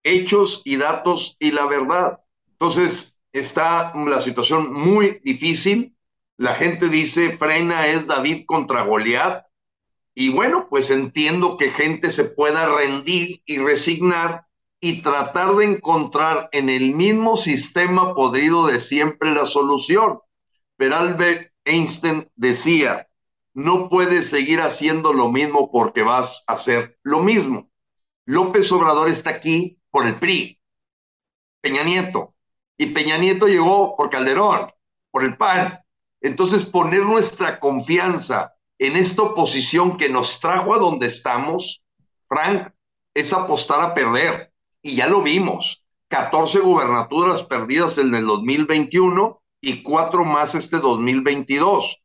Hechos 0.02 0.62
y 0.64 0.76
datos 0.76 1.36
y 1.38 1.52
la 1.52 1.66
verdad. 1.66 2.18
Entonces, 2.50 3.16
está 3.32 3.92
la 3.94 4.20
situación 4.20 4.72
muy 4.72 5.20
difícil. 5.22 5.94
La 6.38 6.56
gente 6.56 6.88
dice, 6.88 7.36
frena 7.36 7.86
es 7.86 8.08
David 8.08 8.46
contra 8.46 8.82
Goliat. 8.82 9.46
Y 10.12 10.30
bueno, 10.30 10.66
pues 10.68 10.90
entiendo 10.90 11.56
que 11.56 11.70
gente 11.70 12.10
se 12.10 12.24
pueda 12.24 12.66
rendir 12.66 13.42
y 13.46 13.58
resignar 13.58 14.44
y 14.84 15.00
tratar 15.00 15.56
de 15.56 15.64
encontrar 15.64 16.50
en 16.52 16.68
el 16.68 16.94
mismo 16.94 17.38
sistema 17.38 18.14
podrido 18.14 18.66
de 18.66 18.82
siempre 18.82 19.34
la 19.34 19.46
solución. 19.46 20.20
Pero 20.76 20.96
Albert 20.96 21.52
Einstein 21.64 22.30
decía, 22.36 23.08
no 23.54 23.88
puedes 23.88 24.28
seguir 24.28 24.60
haciendo 24.60 25.14
lo 25.14 25.32
mismo 25.32 25.72
porque 25.72 26.02
vas 26.02 26.44
a 26.46 26.52
hacer 26.52 26.98
lo 27.02 27.20
mismo. 27.20 27.70
López 28.26 28.70
Obrador 28.72 29.08
está 29.08 29.30
aquí 29.30 29.80
por 29.90 30.06
el 30.06 30.16
PRI. 30.16 30.60
Peña 31.62 31.82
Nieto, 31.82 32.34
y 32.76 32.88
Peña 32.88 33.16
Nieto 33.16 33.46
llegó 33.48 33.96
por 33.96 34.10
Calderón, 34.10 34.70
por 35.10 35.24
el 35.24 35.38
PAN. 35.38 35.80
Entonces, 36.20 36.62
poner 36.62 37.04
nuestra 37.04 37.58
confianza 37.58 38.54
en 38.78 38.96
esta 38.96 39.22
oposición 39.22 39.96
que 39.96 40.10
nos 40.10 40.40
trajo 40.40 40.74
a 40.74 40.78
donde 40.78 41.06
estamos, 41.06 41.82
Frank, 42.28 42.70
es 43.14 43.32
apostar 43.32 43.80
a 43.80 43.94
perder. 43.94 44.52
Y 44.84 44.96
ya 44.96 45.06
lo 45.06 45.22
vimos. 45.22 45.82
14 46.08 46.60
gubernaturas 46.60 47.42
perdidas 47.42 47.96
en 47.96 48.14
el 48.14 48.26
2021 48.26 49.42
y 49.62 49.82
cuatro 49.82 50.26
más 50.26 50.54
este 50.54 50.76
2022. 50.76 52.02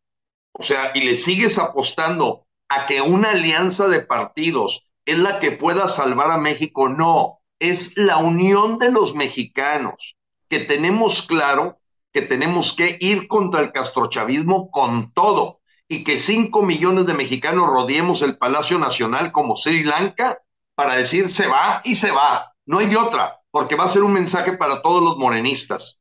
O 0.53 0.63
sea, 0.63 0.91
y 0.95 1.01
le 1.01 1.15
sigues 1.15 1.59
apostando 1.59 2.47
a 2.69 2.85
que 2.85 3.01
una 3.01 3.31
alianza 3.31 3.89
de 3.89 3.99
partidos 3.99 4.87
es 5.05 5.19
la 5.19 5.41
que 5.41 5.51
pueda 5.51 5.89
salvar 5.89 6.31
a 6.31 6.37
México. 6.37 6.87
No, 6.87 7.41
es 7.59 7.97
la 7.97 8.15
unión 8.15 8.79
de 8.79 8.91
los 8.91 9.13
mexicanos 9.13 10.15
que 10.47 10.59
tenemos 10.59 11.23
claro 11.23 11.79
que 12.13 12.21
tenemos 12.21 12.71
que 12.73 12.97
ir 13.01 13.27
contra 13.27 13.59
el 13.59 13.73
castrochavismo 13.73 14.71
con 14.71 15.11
todo 15.11 15.59
y 15.89 16.05
que 16.05 16.17
cinco 16.17 16.63
millones 16.63 17.05
de 17.05 17.13
mexicanos 17.13 17.67
rodeemos 17.67 18.21
el 18.21 18.37
Palacio 18.37 18.79
Nacional 18.79 19.33
como 19.33 19.57
Sri 19.57 19.83
Lanka 19.83 20.39
para 20.75 20.95
decir 20.95 21.27
se 21.27 21.45
va 21.45 21.81
y 21.83 21.95
se 21.95 22.11
va. 22.11 22.53
No 22.69 22.77
hay 22.77 22.85
de 22.85 22.97
otra, 22.97 23.41
porque 23.49 23.75
va 23.75 23.85
a 23.85 23.89
ser 23.89 24.03
un 24.03 24.13
mensaje 24.13 24.53
para 24.53 24.83
todos 24.83 25.01
los 25.01 25.17
morenistas. 25.17 25.99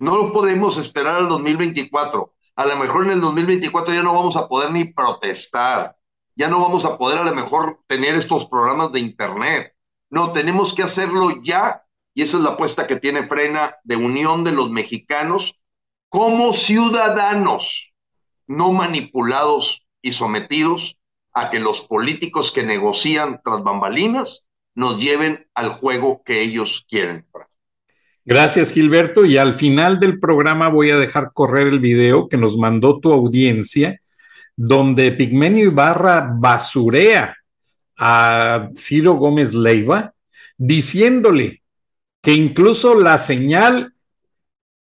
No 0.00 0.16
lo 0.16 0.32
podemos 0.32 0.76
esperar 0.76 1.14
al 1.14 1.28
2024. 1.28 2.34
A 2.56 2.66
lo 2.66 2.76
mejor 2.76 3.04
en 3.04 3.12
el 3.12 3.20
2024 3.20 3.94
ya 3.94 4.02
no 4.02 4.14
vamos 4.14 4.36
a 4.36 4.48
poder 4.48 4.72
ni 4.72 4.92
protestar, 4.92 5.96
ya 6.34 6.48
no 6.48 6.58
vamos 6.58 6.84
a 6.84 6.98
poder 6.98 7.18
a 7.18 7.24
lo 7.24 7.32
mejor 7.36 7.82
tener 7.86 8.16
estos 8.16 8.46
programas 8.46 8.90
de 8.90 8.98
Internet. 8.98 9.76
No, 10.10 10.32
tenemos 10.32 10.74
que 10.74 10.82
hacerlo 10.82 11.40
ya 11.44 11.84
y 12.14 12.22
esa 12.22 12.38
es 12.38 12.42
la 12.42 12.50
apuesta 12.50 12.88
que 12.88 12.96
tiene 12.96 13.28
Frena 13.28 13.76
de 13.84 13.94
unión 13.94 14.42
de 14.42 14.50
los 14.50 14.70
mexicanos 14.70 15.54
como 16.08 16.52
ciudadanos, 16.52 17.94
no 18.48 18.72
manipulados 18.72 19.86
y 20.02 20.10
sometidos 20.10 20.98
a 21.32 21.48
que 21.48 21.60
los 21.60 21.80
políticos 21.82 22.50
que 22.50 22.64
negocian 22.64 23.40
tras 23.44 23.62
bambalinas 23.62 24.47
nos 24.78 25.02
lleven 25.02 25.44
al 25.54 25.70
juego 25.70 26.22
que 26.24 26.40
ellos 26.40 26.86
quieren. 26.88 27.26
Gracias, 28.24 28.70
Gilberto. 28.70 29.24
Y 29.24 29.36
al 29.36 29.54
final 29.54 29.98
del 29.98 30.20
programa 30.20 30.68
voy 30.68 30.90
a 30.90 30.96
dejar 30.96 31.32
correr 31.32 31.66
el 31.66 31.80
video 31.80 32.28
que 32.28 32.36
nos 32.36 32.56
mandó 32.56 33.00
tu 33.00 33.12
audiencia, 33.12 33.98
donde 34.54 35.10
Pigmenio 35.10 35.64
Ibarra 35.64 36.30
basurea 36.32 37.36
a 37.96 38.68
Ciro 38.72 39.14
Gómez 39.14 39.52
Leiva, 39.52 40.14
diciéndole 40.56 41.62
que 42.22 42.34
incluso 42.34 42.94
la 42.94 43.18
señal 43.18 43.94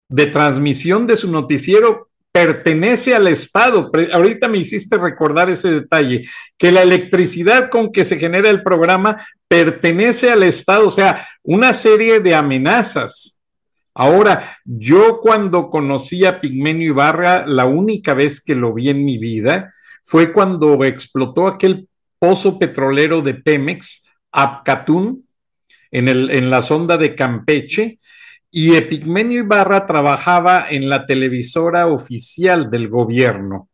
de 0.09 0.27
transmisión 0.27 1.07
de 1.07 1.17
su 1.17 1.33
noticiero 1.33 2.06
pertenece 2.37 3.15
al 3.15 3.29
Estado. 3.29 3.91
Ahorita 4.13 4.47
me 4.47 4.59
hiciste 4.59 4.99
recordar 4.99 5.49
ese 5.49 5.71
detalle, 5.71 6.29
que 6.59 6.71
la 6.71 6.83
electricidad 6.83 7.71
con 7.71 7.91
que 7.91 8.05
se 8.05 8.19
genera 8.19 8.51
el 8.51 8.63
programa 8.63 9.27
pertenece 9.49 10.31
al 10.31 10.43
Estado, 10.43 10.89
o 10.89 10.91
sea, 10.91 11.27
una 11.43 11.73
serie 11.73 12.21
de 12.21 12.35
amenazas. 12.35 13.41
Ahora, 13.95 14.59
yo 14.67 15.21
cuando 15.23 15.71
conocí 15.71 16.27
a 16.27 16.39
Pigmenio 16.39 16.91
Ibarra, 16.91 17.47
la 17.47 17.65
única 17.65 18.13
vez 18.13 18.43
que 18.43 18.55
lo 18.55 18.75
vi 18.75 18.91
en 18.91 19.03
mi 19.03 19.17
vida 19.17 19.73
fue 20.05 20.31
cuando 20.31 20.85
explotó 20.85 21.47
aquel 21.47 21.89
pozo 22.19 22.59
petrolero 22.59 23.23
de 23.23 23.33
Pemex, 23.33 24.05
Apcatún, 24.31 25.27
en, 25.91 26.09
el, 26.09 26.31
en 26.31 26.51
la 26.51 26.61
sonda 26.61 26.99
de 26.99 27.15
Campeche, 27.15 27.99
y 28.51 28.75
Epigmenio 28.77 29.41
Ibarra 29.41 29.87
trabajaba 29.87 30.67
en 30.71 30.89
la 30.89 31.07
televisora 31.07 31.87
oficial 31.87 32.71
del 32.71 32.89
gobierno. 32.89 33.69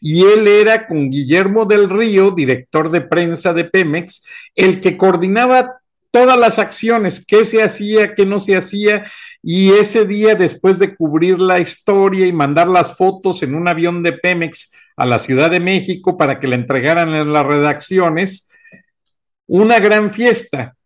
Y 0.00 0.22
él 0.22 0.46
era 0.46 0.86
con 0.86 1.10
Guillermo 1.10 1.64
del 1.64 1.88
Río, 1.90 2.30
director 2.30 2.90
de 2.90 3.00
prensa 3.00 3.52
de 3.52 3.64
Pemex, 3.64 4.24
el 4.54 4.80
que 4.80 4.96
coordinaba 4.96 5.80
todas 6.10 6.38
las 6.38 6.58
acciones, 6.58 7.24
qué 7.26 7.44
se 7.44 7.62
hacía, 7.62 8.14
qué 8.14 8.24
no 8.24 8.40
se 8.40 8.56
hacía, 8.56 9.04
y 9.42 9.72
ese 9.72 10.06
día, 10.06 10.34
después 10.34 10.78
de 10.78 10.94
cubrir 10.94 11.38
la 11.38 11.60
historia 11.60 12.26
y 12.26 12.32
mandar 12.32 12.68
las 12.68 12.96
fotos 12.96 13.42
en 13.42 13.54
un 13.54 13.68
avión 13.68 14.02
de 14.02 14.12
Pemex 14.12 14.72
a 14.96 15.06
la 15.06 15.18
Ciudad 15.18 15.50
de 15.50 15.60
México 15.60 16.16
para 16.16 16.40
que 16.40 16.48
la 16.48 16.56
entregaran 16.56 17.14
en 17.14 17.32
las 17.32 17.46
redacciones, 17.46 18.48
una 19.46 19.78
gran 19.78 20.10
fiesta 20.10 20.76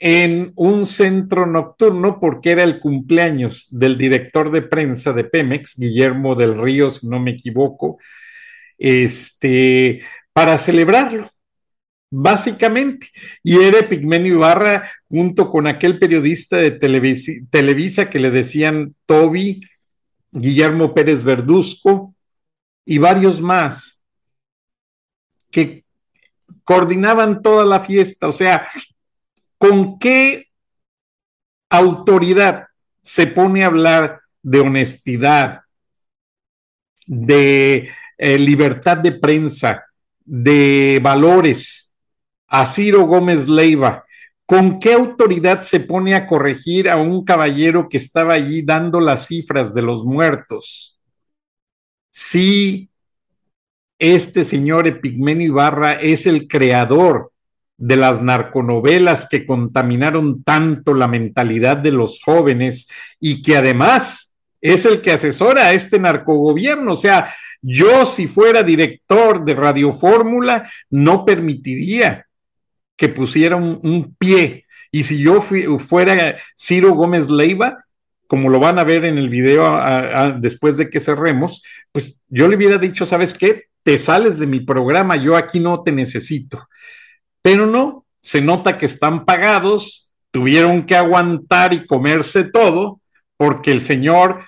en 0.00 0.52
un 0.56 0.86
centro 0.86 1.46
nocturno 1.46 2.18
porque 2.18 2.50
era 2.52 2.64
el 2.64 2.80
cumpleaños 2.80 3.68
del 3.70 3.98
director 3.98 4.50
de 4.50 4.62
prensa 4.62 5.12
de 5.12 5.24
Pemex, 5.24 5.76
Guillermo 5.76 6.34
del 6.34 6.60
Río, 6.60 6.90
si 6.90 7.06
no 7.06 7.20
me 7.20 7.32
equivoco, 7.32 7.98
este, 8.78 10.02
para 10.32 10.58
celebrarlo 10.58 11.30
básicamente. 12.10 13.08
Y 13.42 13.60
era 13.60 13.88
Pigmenio 13.88 14.34
Ibarra 14.34 14.90
junto 15.08 15.48
con 15.50 15.66
aquel 15.66 15.98
periodista 15.98 16.56
de 16.56 16.72
Televisa, 16.72 18.10
que 18.10 18.18
le 18.18 18.30
decían 18.30 18.94
Toby, 19.06 19.60
Guillermo 20.32 20.94
Pérez 20.94 21.24
Verduzco 21.24 22.14
y 22.84 22.98
varios 22.98 23.40
más 23.40 24.02
que 25.50 25.84
coordinaban 26.64 27.42
toda 27.42 27.64
la 27.64 27.80
fiesta. 27.80 28.28
O 28.28 28.32
sea, 28.32 28.68
¿con 29.60 29.98
qué 29.98 30.46
autoridad 31.68 32.66
se 33.02 33.28
pone 33.28 33.62
a 33.62 33.66
hablar 33.66 34.22
de 34.42 34.60
honestidad, 34.60 35.60
de 37.06 37.90
eh, 38.18 38.38
libertad 38.38 38.96
de 38.96 39.12
prensa, 39.12 39.84
de 40.24 40.98
valores? 41.02 41.90
a 42.50 42.66
Ciro 42.66 43.06
Gómez 43.06 43.48
Leiva, 43.48 44.04
¿con 44.44 44.80
qué 44.80 44.92
autoridad 44.92 45.60
se 45.60 45.78
pone 45.78 46.16
a 46.16 46.26
corregir 46.26 46.90
a 46.90 46.96
un 46.96 47.24
caballero 47.24 47.88
que 47.88 47.96
estaba 47.96 48.34
allí 48.34 48.62
dando 48.62 49.00
las 49.00 49.28
cifras 49.28 49.72
de 49.72 49.82
los 49.82 50.04
muertos? 50.04 50.98
Si 52.10 52.90
este 54.00 54.44
señor 54.44 54.88
Epigmenio 54.88 55.46
Ibarra 55.46 55.92
es 55.92 56.26
el 56.26 56.48
creador 56.48 57.32
de 57.80 57.96
las 57.96 58.20
narconovelas 58.20 59.26
que 59.26 59.46
contaminaron 59.46 60.44
tanto 60.44 60.92
la 60.92 61.08
mentalidad 61.08 61.78
de 61.78 61.90
los 61.90 62.20
jóvenes 62.22 62.88
y 63.18 63.40
que 63.40 63.56
además 63.56 64.34
es 64.60 64.84
el 64.84 65.00
que 65.00 65.12
asesora 65.12 65.66
a 65.66 65.72
este 65.72 65.98
narcogobierno. 65.98 66.92
O 66.92 66.96
sea, 66.96 67.32
yo 67.62 68.04
si 68.04 68.26
fuera 68.26 68.62
director 68.62 69.42
de 69.46 69.54
Radio 69.54 69.92
Fórmula, 69.92 70.70
no 70.90 71.24
permitiría 71.24 72.26
que 72.96 73.08
pusiera 73.08 73.56
un, 73.56 74.14
pie. 74.18 74.66
Y 74.92 75.04
si 75.04 75.18
yo 75.18 75.40
fuera 75.40 76.36
Ciro 76.54 76.94
Gómez 76.94 77.30
Leiva, 77.30 77.82
como 78.26 78.50
lo 78.50 78.60
van 78.60 78.78
a 78.78 78.84
ver 78.84 79.06
en 79.06 79.16
el 79.16 79.30
video 79.30 79.80
después 80.38 80.76
de 80.76 80.90
que 80.90 81.00
cerremos, 81.00 81.62
pues 81.92 82.18
yo 82.28 82.46
le 82.46 82.56
hubiera 82.56 82.76
dicho, 82.76 83.06
¿sabes 83.06 83.32
qué? 83.32 83.64
Te 83.82 83.96
sales 83.96 84.38
de 84.38 84.46
mi 84.46 84.60
programa, 84.60 85.16
yo 85.16 85.34
aquí 85.34 85.60
no 85.60 85.82
te 85.82 85.92
necesito. 85.92 86.68
Pero 87.42 87.66
no, 87.66 88.04
se 88.22 88.40
nota 88.40 88.78
que 88.78 88.86
están 88.86 89.24
pagados, 89.24 90.12
tuvieron 90.30 90.84
que 90.84 90.96
aguantar 90.96 91.72
y 91.72 91.86
comerse 91.86 92.44
todo, 92.44 93.00
porque 93.36 93.70
el 93.70 93.80
señor, 93.80 94.44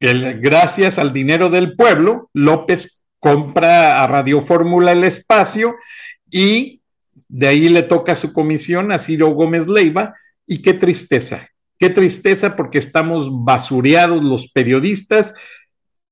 gracias 0.00 0.98
al 0.98 1.12
dinero 1.12 1.50
del 1.50 1.74
pueblo, 1.74 2.30
López 2.32 3.04
compra 3.18 4.02
a 4.02 4.06
Radio 4.06 4.40
Fórmula 4.40 4.92
el 4.92 5.04
espacio 5.04 5.74
y 6.30 6.80
de 7.28 7.48
ahí 7.48 7.68
le 7.68 7.82
toca 7.82 8.14
su 8.14 8.32
comisión 8.32 8.92
a 8.92 8.98
Ciro 8.98 9.28
Gómez 9.28 9.66
Leiva 9.66 10.14
y 10.46 10.58
qué 10.62 10.74
tristeza, 10.74 11.48
qué 11.78 11.90
tristeza 11.90 12.54
porque 12.54 12.78
estamos 12.78 13.28
basureados 13.30 14.22
los 14.22 14.50
periodistas 14.52 15.34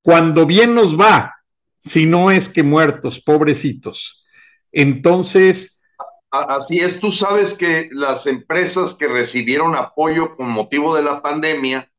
cuando 0.01 0.47
bien 0.47 0.75
nos 0.75 0.99
va, 0.99 1.35
si 1.81 2.07
no 2.07 2.31
es 2.31 2.49
que 2.49 2.63
muertos, 2.63 3.21
pobrecitos. 3.21 4.27
Entonces... 4.73 5.72
Así 6.33 6.81
es, 6.81 6.99
tú 6.99 7.13
sabes 7.13 7.53
que 7.53 7.91
las 7.93 8.27
empresas 8.27 8.95
que 8.95 9.07
recibieron 9.07 9.77
apoyo 9.77 10.35
con 10.35 10.49
motivo 10.49 10.97
de 10.97 11.03
la 11.03 11.21
pandemia, 11.21 11.93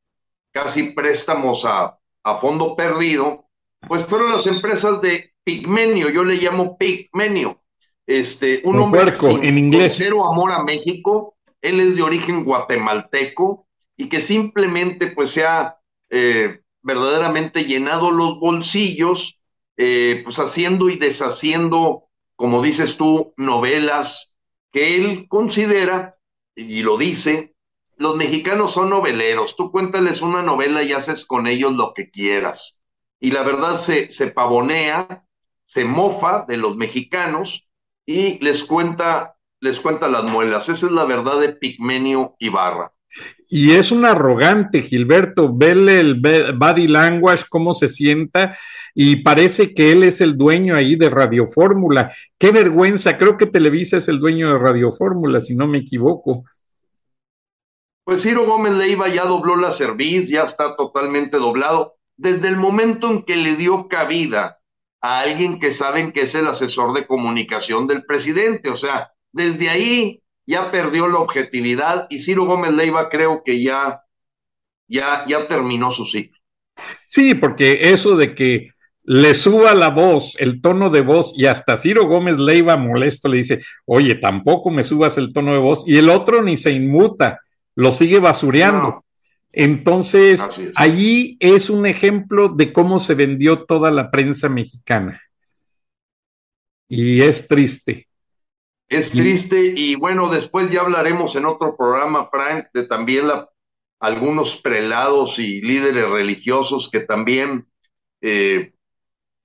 casi 0.51 0.91
préstamos 0.91 1.63
a, 1.65 1.99
a 2.23 2.37
fondo 2.37 2.75
perdido, 2.75 3.45
pues 3.87 4.05
fueron 4.05 4.31
las 4.31 4.47
empresas 4.47 4.99
de 5.01 5.33
Pigmenio, 5.43 6.09
yo 6.09 6.23
le 6.23 6.37
llamo 6.37 6.79
Pigmenio, 6.79 7.61
este, 8.07 8.61
un 8.63 8.79
hombre 8.79 9.13
en 9.21 9.57
inglés. 9.57 9.95
cero 9.97 10.27
amor 10.27 10.51
a 10.51 10.63
México, 10.63 11.35
él 11.61 11.79
es 11.79 11.95
de 11.95 12.01
origen 12.01 12.43
guatemalteco 12.43 13.67
y 13.95 14.09
que 14.09 14.19
simplemente 14.19 15.07
pues 15.11 15.29
se 15.29 15.45
ha 15.45 15.77
eh, 16.09 16.61
verdaderamente 16.81 17.65
llenado 17.65 18.09
los 18.09 18.39
bolsillos, 18.39 19.39
eh, 19.77 20.21
pues 20.23 20.37
haciendo 20.39 20.89
y 20.89 20.97
deshaciendo, 20.97 22.05
como 22.35 22.61
dices 22.61 22.97
tú, 22.97 23.33
novelas 23.37 24.33
que 24.71 24.95
él 24.95 25.27
considera, 25.29 26.17
y 26.55 26.83
lo 26.83 26.97
dice, 26.97 27.55
los 27.97 28.15
mexicanos 28.15 28.73
son 28.73 28.89
noveleros, 28.89 29.55
tú 29.55 29.71
cuéntales 29.71 30.21
una 30.21 30.41
novela 30.43 30.83
y 30.83 30.93
haces 30.93 31.25
con 31.25 31.47
ellos 31.47 31.73
lo 31.73 31.93
que 31.93 32.09
quieras. 32.09 32.79
Y 33.19 33.31
la 33.31 33.43
verdad 33.43 33.75
se, 33.79 34.11
se 34.11 34.27
pavonea, 34.27 35.25
se 35.65 35.85
mofa 35.85 36.45
de 36.47 36.57
los 36.57 36.75
mexicanos 36.75 37.67
y 38.05 38.39
les 38.43 38.63
cuenta, 38.63 39.37
les 39.59 39.79
cuenta 39.79 40.07
las 40.07 40.23
muelas. 40.25 40.69
Esa 40.69 40.87
es 40.87 40.91
la 40.91 41.05
verdad 41.05 41.39
de 41.39 41.49
Pigmenio 41.53 42.35
Ibarra. 42.39 42.92
Y 43.55 43.73
es 43.73 43.91
un 43.91 44.03
arrogante, 44.03 44.81
Gilberto. 44.81 45.55
Vele 45.55 45.99
el 45.99 46.19
body 46.55 46.87
language, 46.87 47.43
cómo 47.47 47.75
se 47.75 47.87
sienta, 47.87 48.57
y 48.95 49.17
parece 49.17 49.75
que 49.75 49.91
él 49.91 50.01
es 50.01 50.21
el 50.21 50.35
dueño 50.35 50.75
ahí 50.75 50.95
de 50.95 51.07
Radio 51.11 51.45
Fórmula. 51.45 52.11
Qué 52.39 52.49
vergüenza, 52.49 53.15
creo 53.15 53.37
que 53.37 53.45
Televisa 53.45 53.97
es 53.97 54.07
el 54.07 54.17
dueño 54.17 54.51
de 54.51 54.57
Radio 54.57 54.89
Fórmula, 54.89 55.39
si 55.39 55.55
no 55.55 55.67
me 55.67 55.77
equivoco. 55.77 56.45
Pues 58.03 58.23
Ciro 58.23 58.47
Gómez 58.47 58.73
Leiva 58.73 59.07
ya 59.07 59.25
dobló 59.25 59.55
la 59.55 59.71
cerviz, 59.71 60.29
ya 60.29 60.45
está 60.45 60.75
totalmente 60.75 61.37
doblado. 61.37 61.97
Desde 62.17 62.47
el 62.47 62.57
momento 62.57 63.11
en 63.11 63.21
que 63.21 63.35
le 63.35 63.55
dio 63.55 63.87
cabida 63.87 64.57
a 64.99 65.19
alguien 65.19 65.59
que 65.59 65.69
saben 65.69 66.11
que 66.11 66.21
es 66.21 66.33
el 66.33 66.47
asesor 66.47 66.91
de 66.95 67.05
comunicación 67.05 67.85
del 67.85 68.03
presidente. 68.03 68.71
O 68.71 68.75
sea, 68.75 69.11
desde 69.31 69.69
ahí 69.69 70.22
ya 70.45 70.71
perdió 70.71 71.07
la 71.07 71.19
objetividad 71.19 72.07
y 72.09 72.19
Ciro 72.19 72.45
Gómez 72.45 72.73
Leiva 72.73 73.09
creo 73.09 73.43
que 73.43 73.61
ya, 73.61 74.01
ya, 74.87 75.25
ya 75.27 75.47
terminó 75.47 75.91
su 75.91 76.05
ciclo. 76.05 76.37
Sí, 77.05 77.35
porque 77.35 77.91
eso 77.91 78.17
de 78.17 78.33
que 78.35 78.69
le 79.05 79.33
suba 79.33 79.73
la 79.73 79.89
voz, 79.89 80.35
el 80.39 80.61
tono 80.61 80.89
de 80.89 81.01
voz, 81.01 81.33
y 81.37 81.45
hasta 81.45 81.77
Ciro 81.77 82.07
Gómez 82.07 82.37
Leiva 82.37 82.77
molesto 82.77 83.27
le 83.27 83.37
dice, 83.37 83.61
oye, 83.85 84.15
tampoco 84.15 84.71
me 84.71 84.83
subas 84.83 85.17
el 85.17 85.33
tono 85.33 85.53
de 85.53 85.59
voz, 85.59 85.83
y 85.85 85.97
el 85.97 86.09
otro 86.09 86.41
ni 86.41 86.55
se 86.55 86.71
inmuta, 86.71 87.41
lo 87.75 87.91
sigue 87.91 88.19
basureando. 88.19 89.03
Entonces, 89.51 90.49
allí 90.75 91.37
es 91.39 91.69
un 91.69 91.85
ejemplo 91.85 92.49
de 92.49 92.73
cómo 92.73 92.99
se 92.99 93.13
vendió 93.13 93.65
toda 93.65 93.91
la 93.91 94.09
prensa 94.09 94.49
mexicana. 94.49 95.21
Y 96.87 97.21
es 97.21 97.47
triste. 97.47 98.07
Es 98.93 99.09
triste 99.09 99.73
y 99.75 99.95
bueno, 99.95 100.29
después 100.29 100.69
ya 100.69 100.81
hablaremos 100.81 101.35
en 101.35 101.45
otro 101.45 101.75
programa, 101.75 102.29
Frank, 102.29 102.67
de 102.75 102.85
también 102.85 103.27
la, 103.27 103.49
algunos 103.99 104.61
prelados 104.61 105.39
y 105.39 105.61
líderes 105.61 106.07
religiosos 106.07 106.91
que 106.91 106.99
también, 106.99 107.67
eh, 108.21 108.75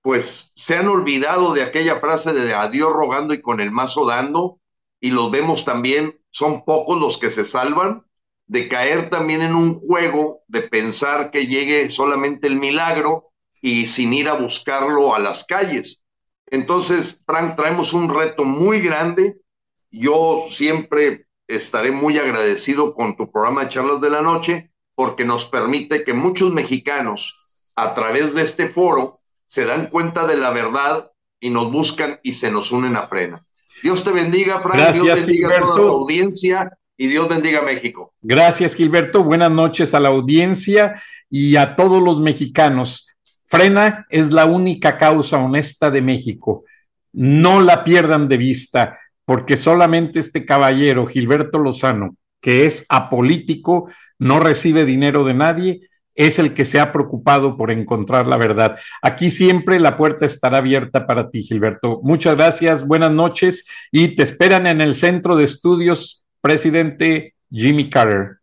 pues, 0.03 0.53
se 0.55 0.77
han 0.77 0.89
olvidado 0.89 1.55
de 1.55 1.63
aquella 1.63 1.99
frase 1.99 2.35
de 2.35 2.53
a 2.53 2.69
Dios 2.69 2.93
rogando 2.93 3.33
y 3.33 3.41
con 3.41 3.61
el 3.61 3.71
mazo 3.71 4.05
dando, 4.05 4.61
y 5.01 5.13
los 5.13 5.31
vemos 5.31 5.65
también, 5.65 6.21
son 6.29 6.67
pocos 6.67 7.01
los 7.01 7.17
que 7.17 7.31
se 7.31 7.47
salvan, 7.47 8.05
de 8.49 8.69
caer 8.69 9.09
también 9.09 9.41
en 9.41 9.55
un 9.55 9.81
juego 9.81 10.43
de 10.49 10.61
pensar 10.61 11.31
que 11.31 11.47
llegue 11.47 11.89
solamente 11.89 12.49
el 12.49 12.59
milagro 12.59 13.31
y 13.63 13.87
sin 13.87 14.13
ir 14.13 14.29
a 14.29 14.35
buscarlo 14.35 15.15
a 15.15 15.19
las 15.19 15.47
calles. 15.47 16.03
Entonces, 16.51 17.23
Frank, 17.27 17.57
traemos 17.57 17.93
un 17.93 18.09
reto 18.09 18.45
muy 18.45 18.81
grande. 18.81 19.39
Yo 19.91 20.47
siempre 20.51 21.27
estaré 21.47 21.91
muy 21.91 22.19
agradecido 22.19 22.95
con 22.95 23.17
tu 23.17 23.31
programa 23.31 23.65
de 23.65 23.71
charlas 23.71 24.01
de 24.01 24.11
la 24.11 24.23
noche 24.23 24.71
porque 24.95 25.25
nos 25.25 25.47
permite 25.47 26.05
que 26.05 26.13
muchos 26.13 26.53
mexicanos 26.53 27.35
a 27.77 27.95
través 27.95 28.35
de 28.35 28.43
este 28.43 28.69
foro 28.69 29.19
se 29.47 29.65
dan 29.65 29.87
cuenta 29.87 30.27
de 30.27 30.37
la 30.37 30.51
verdad 30.51 31.11
y 31.41 31.51
nos 31.51 31.71
buscan 31.71 32.19
y 32.23 32.35
se 32.35 32.51
nos 32.51 32.73
unen 32.73 32.97
a 32.97 33.09
plena. 33.09 33.41
Dios 33.83 34.03
te 34.03 34.11
bendiga, 34.11 34.61
Frank. 34.61 34.93
Dios 34.93 35.25
bendiga 35.25 35.57
a 35.57 35.61
toda 35.61 35.77
tu 35.77 35.89
audiencia 35.89 36.71
y 36.97 37.07
Dios 37.07 37.29
bendiga 37.29 37.61
a 37.61 37.63
México. 37.63 38.13
Gracias, 38.21 38.75
Gilberto. 38.75 39.23
Buenas 39.23 39.53
noches 39.53 39.95
a 39.95 40.01
la 40.01 40.09
audiencia 40.09 41.01
y 41.31 41.57
a 41.57 41.77
todos 41.77 42.03
los 42.03 42.21
mexicanos. 42.21 43.07
Frena 43.49 44.07
es 44.11 44.31
la 44.31 44.45
única 44.45 44.99
causa 44.99 45.39
honesta 45.39 45.91
de 45.91 46.03
México. 46.03 46.65
No 47.13 47.63
la 47.63 47.83
pierdan 47.83 48.29
de 48.29 48.37
vista, 48.37 48.99
porque 49.25 49.57
solamente 49.57 50.19
este 50.19 50.45
caballero, 50.45 51.07
Gilberto 51.07 51.59
Lozano, 51.59 52.17
que 52.43 52.67
es 52.67 52.85
apolítico, 52.91 53.91
no 54.19 54.39
recibe 54.39 54.85
dinero 54.85 55.25
de 55.25 55.35
nadie, 55.35 55.89
es 56.15 56.39
el 56.39 56.53
que 56.53 56.67
se 56.67 56.79
ha 56.79 56.93
preocupado 56.93 57.57
por 57.57 57.71
encontrar 57.71 58.27
la 58.27 58.37
verdad. 58.37 58.79
Aquí 59.01 59.31
siempre 59.31 59.81
la 59.81 59.97
puerta 59.97 60.27
estará 60.27 60.59
abierta 60.59 61.07
para 61.07 61.31
ti, 61.31 61.43
Gilberto. 61.43 62.01
Muchas 62.03 62.37
gracias, 62.37 62.87
buenas 62.87 63.13
noches 63.13 63.67
y 63.91 64.15
te 64.15 64.25
esperan 64.25 64.67
en 64.67 64.81
el 64.81 64.95
Centro 64.95 65.37
de 65.37 65.45
Estudios, 65.45 66.27
presidente 66.43 67.35
Jimmy 67.51 67.89
Carter. 67.89 68.39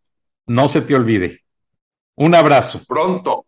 No 0.47 0.67
se 0.67 0.81
te 0.81 0.95
olvide. 0.95 1.41
Un 2.15 2.33
abrazo. 2.33 2.81
Pronto 2.87 3.45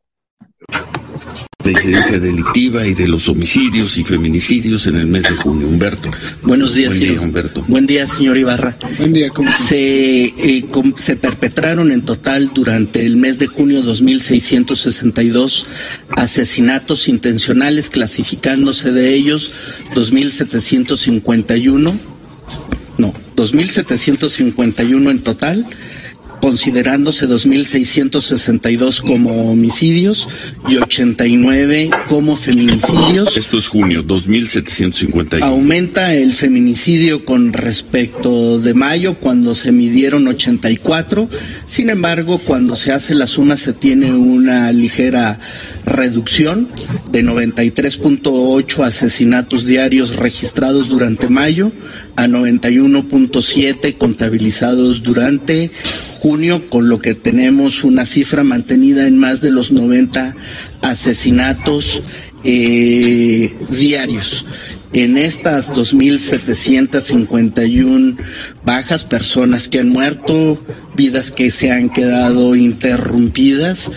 la 1.64 1.72
incidencia 1.72 2.20
delictiva 2.20 2.88
y 2.88 2.94
de 2.94 3.08
los 3.08 3.28
homicidios 3.28 3.98
y 3.98 4.04
feminicidios 4.04 4.88
en 4.88 4.96
el 4.96 5.08
mes 5.08 5.24
de 5.24 5.32
junio. 5.32 5.68
Humberto. 5.68 6.10
Buenos 6.44 6.74
días, 6.74 6.92
Buen 6.92 7.02
señor. 7.02 7.16
día, 7.18 7.28
Humberto. 7.28 7.64
Buen 7.68 7.86
día, 7.86 8.08
señor 8.08 8.38
Ibarra. 8.38 8.78
Buen 8.98 9.12
día, 9.14 9.30
¿cómo 9.32 9.52
se, 9.52 10.26
eh, 10.26 10.66
com- 10.72 10.94
se 10.98 11.18
perpetraron 11.18 11.92
en 11.92 12.04
total 12.04 12.52
durante 12.54 13.06
el 13.06 13.18
mes 13.18 13.38
de 13.38 13.48
junio 13.48 13.84
2.662 13.84 15.66
asesinatos 16.16 17.08
intencionales, 17.10 17.90
clasificándose 17.90 18.92
de 18.92 19.14
ellos 19.14 19.52
2.751, 19.94 21.94
no, 22.98 23.14
2.751 23.36 25.12
en 25.12 25.20
total, 25.20 25.68
considerándose 26.48 27.28
2.662 27.28 29.02
como 29.02 29.52
homicidios 29.52 30.30
y 30.70 30.78
89 30.78 31.90
como 32.08 32.38
feminicidios. 32.38 33.36
Esto 33.36 33.58
es 33.58 33.68
junio, 33.68 34.02
2751. 34.02 35.46
Aumenta 35.46 36.16
el 36.16 36.32
feminicidio 36.32 37.26
con 37.26 37.52
respecto 37.52 38.62
de 38.62 38.74
mayo 38.74 39.16
cuando 39.16 39.56
se 39.56 39.74
midieron 39.74 40.26
84. 40.26 41.30
Sin 41.66 41.90
embargo, 41.90 42.38
cuando 42.38 42.78
se 42.78 42.94
hace 42.94 43.14
la 43.14 43.28
suma 43.28 43.58
se 43.58 43.74
tiene 43.74 44.14
una 44.14 44.72
ligera 44.72 45.42
reducción 45.86 46.70
de 47.12 47.26
93.8 47.26 48.86
asesinatos 48.86 49.66
diarios 49.66 50.16
registrados 50.16 50.88
durante 50.88 51.28
mayo 51.28 51.74
a 52.16 52.26
91.7 52.26 53.98
contabilizados 53.98 55.04
durante 55.04 55.72
junio, 56.18 56.70
con 56.70 56.90
lo 56.90 57.00
que 57.00 57.14
tenemos 57.14 57.84
una 57.84 58.06
cifra 58.06 58.44
mantenida 58.44 59.08
en 59.08 59.18
más 59.18 59.42
de 59.42 59.52
los 59.52 59.72
90 59.72 60.36
asesinatos 60.82 62.02
eh, 62.44 63.54
diarios. 63.70 64.46
En 64.94 65.18
estas 65.18 65.70
2.751 65.72 68.18
bajas, 68.64 69.04
personas 69.04 69.68
que 69.68 69.80
han 69.80 69.90
muerto, 69.90 70.64
vidas 70.96 71.32
que 71.32 71.52
se 71.52 71.72
han 71.72 71.90
quedado 71.90 72.56
interrumpidas, 72.56 73.92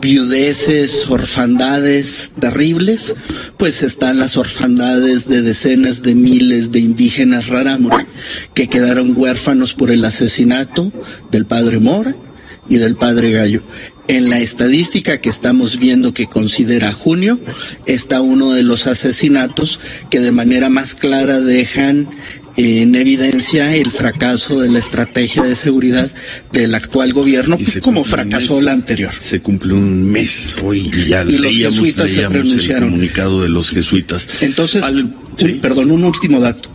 viudeces, 0.00 1.08
orfandades 1.08 2.30
terribles, 2.38 3.14
pues 3.56 3.82
están 3.82 4.18
las 4.18 4.36
orfandades 4.36 5.28
de 5.28 5.42
decenas 5.42 6.02
de 6.02 6.14
miles 6.14 6.72
de 6.72 6.80
indígenas 6.80 7.48
rarámuri 7.48 8.06
que 8.54 8.68
quedaron 8.68 9.14
huérfanos 9.16 9.74
por 9.74 9.90
el 9.90 10.04
asesinato 10.04 10.92
del 11.30 11.46
padre 11.46 11.78
Mora 11.78 12.14
y 12.68 12.78
del 12.78 12.96
padre 12.96 13.32
Gallo. 13.32 13.62
En 14.08 14.28
la 14.28 14.40
estadística 14.40 15.20
que 15.20 15.28
estamos 15.28 15.78
viendo 15.78 16.14
que 16.14 16.26
considera 16.26 16.92
junio 16.92 17.38
está 17.86 18.20
uno 18.20 18.52
de 18.52 18.64
los 18.64 18.88
asesinatos 18.88 19.78
que 20.10 20.18
de 20.18 20.32
manera 20.32 20.68
más 20.68 20.94
clara 20.94 21.40
dejan 21.40 22.08
en 22.56 22.94
evidencia 22.94 23.74
el 23.76 23.90
fracaso 23.90 24.60
de 24.60 24.68
la 24.68 24.78
estrategia 24.80 25.42
de 25.44 25.54
seguridad 25.54 26.10
del 26.52 26.74
actual 26.74 27.12
gobierno, 27.12 27.56
se 27.64 27.80
como 27.80 28.04
fracasó 28.04 28.56
mes. 28.56 28.64
la 28.64 28.72
anterior. 28.72 29.12
Se 29.18 29.40
cumple 29.40 29.72
un 29.74 30.04
mes 30.10 30.56
hoy 30.62 30.90
y 30.92 31.06
ya 31.08 31.22
Y 31.22 31.38
los 31.38 31.52
leíamos, 31.52 31.78
jesuitas 31.78 32.10
se 32.10 32.16
leíamos 32.16 32.52
el 32.52 32.78
comunicado 32.80 33.42
de 33.42 33.48
los 33.48 33.70
jesuitas. 33.70 34.28
Entonces, 34.40 34.82
Al- 34.82 35.14
sí. 35.38 35.58
perdón, 35.62 35.90
un 35.90 36.04
último 36.04 36.40
dato. 36.40 36.68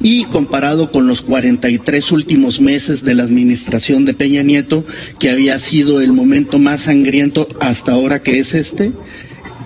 y 0.00 0.24
comparado 0.24 0.90
con 0.90 1.06
los 1.06 1.20
43 1.20 2.12
últimos 2.12 2.62
meses 2.62 3.04
de 3.04 3.14
la 3.14 3.24
administración 3.24 4.06
de 4.06 4.14
Peña 4.14 4.42
Nieto, 4.42 4.86
que 5.18 5.28
había 5.28 5.58
sido 5.58 6.00
el 6.00 6.14
momento 6.14 6.58
más 6.58 6.84
sangriento 6.84 7.46
hasta 7.60 7.92
ahora 7.92 8.22
que 8.22 8.40
es 8.40 8.54
este, 8.54 8.92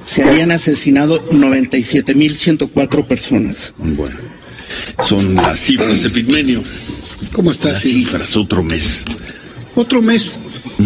se 0.05 0.25
habían 0.25 0.51
asesinado 0.51 1.25
97.104 1.31 3.07
personas. 3.07 3.73
Bueno, 3.79 4.17
son 5.05 5.37
las 5.37 5.61
cifras, 5.61 6.05
Epigmenio. 6.05 6.65
¿Cómo 7.33 7.53
estás? 7.53 7.75
Las 7.75 7.85
cifras, 7.85 8.37
otro 8.37 8.65
mes. 8.65 9.05
Otro 9.77 10.03
mes. 10.03 10.41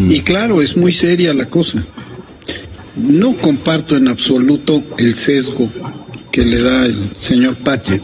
Y 0.06 0.20
claro, 0.20 0.62
es 0.62 0.76
muy 0.76 0.92
seria 0.92 1.34
la 1.34 1.46
cosa. 1.46 1.84
No 2.96 3.36
comparto 3.36 3.96
en 3.96 4.08
absoluto 4.08 4.82
el 4.96 5.14
sesgo 5.14 5.68
que 6.30 6.44
le 6.44 6.62
da 6.62 6.86
el 6.86 7.16
señor 7.16 7.56
Paget, 7.56 8.02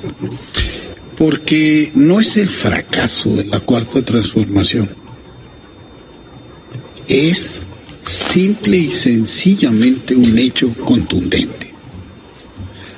porque 1.16 1.92
no 1.94 2.20
es 2.20 2.36
el 2.36 2.48
fracaso 2.48 3.36
de 3.36 3.44
la 3.44 3.60
cuarta 3.60 4.02
transformación. 4.02 4.88
Es 7.06 7.62
simple 8.00 8.76
y 8.76 8.90
sencillamente 8.90 10.16
un 10.16 10.38
hecho 10.38 10.72
contundente. 10.72 11.72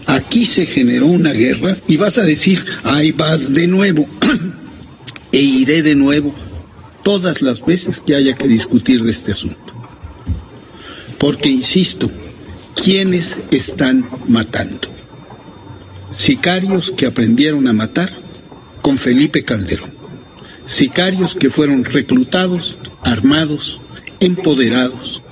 Aquí 0.07 0.47
se 0.47 0.65
generó 0.65 1.07
una 1.07 1.33
guerra 1.33 1.77
y 1.89 1.97
vas 1.97 2.19
a 2.19 2.23
decir, 2.23 2.65
ahí 2.85 3.11
vas 3.11 3.53
de 3.53 3.67
nuevo, 3.67 4.07
e 5.33 5.41
iré 5.41 5.83
de 5.83 5.97
nuevo 5.97 6.33
todas 7.07 7.41
las 7.41 7.65
veces 7.65 8.01
que 8.01 8.17
haya 8.17 8.35
que 8.35 8.49
discutir 8.49 9.05
de 9.05 9.13
este 9.13 9.31
asunto. 9.31 9.73
Porque, 11.19 11.49
insisto, 11.49 12.11
¿quiénes 12.75 13.39
están 13.53 14.09
matando? 14.27 14.89
Sicarios 16.17 16.91
que 16.91 17.07
aprendieron 17.07 17.69
a 17.69 17.73
matar 17.73 18.09
con 18.83 18.99
Felipe 18.99 19.45
Calderón. 19.45 19.93
Sicarios 20.65 21.37
que 21.37 21.49
fueron 21.49 21.85
reclutados, 21.85 22.77
armados, 23.03 23.81
empoderados 24.19 25.23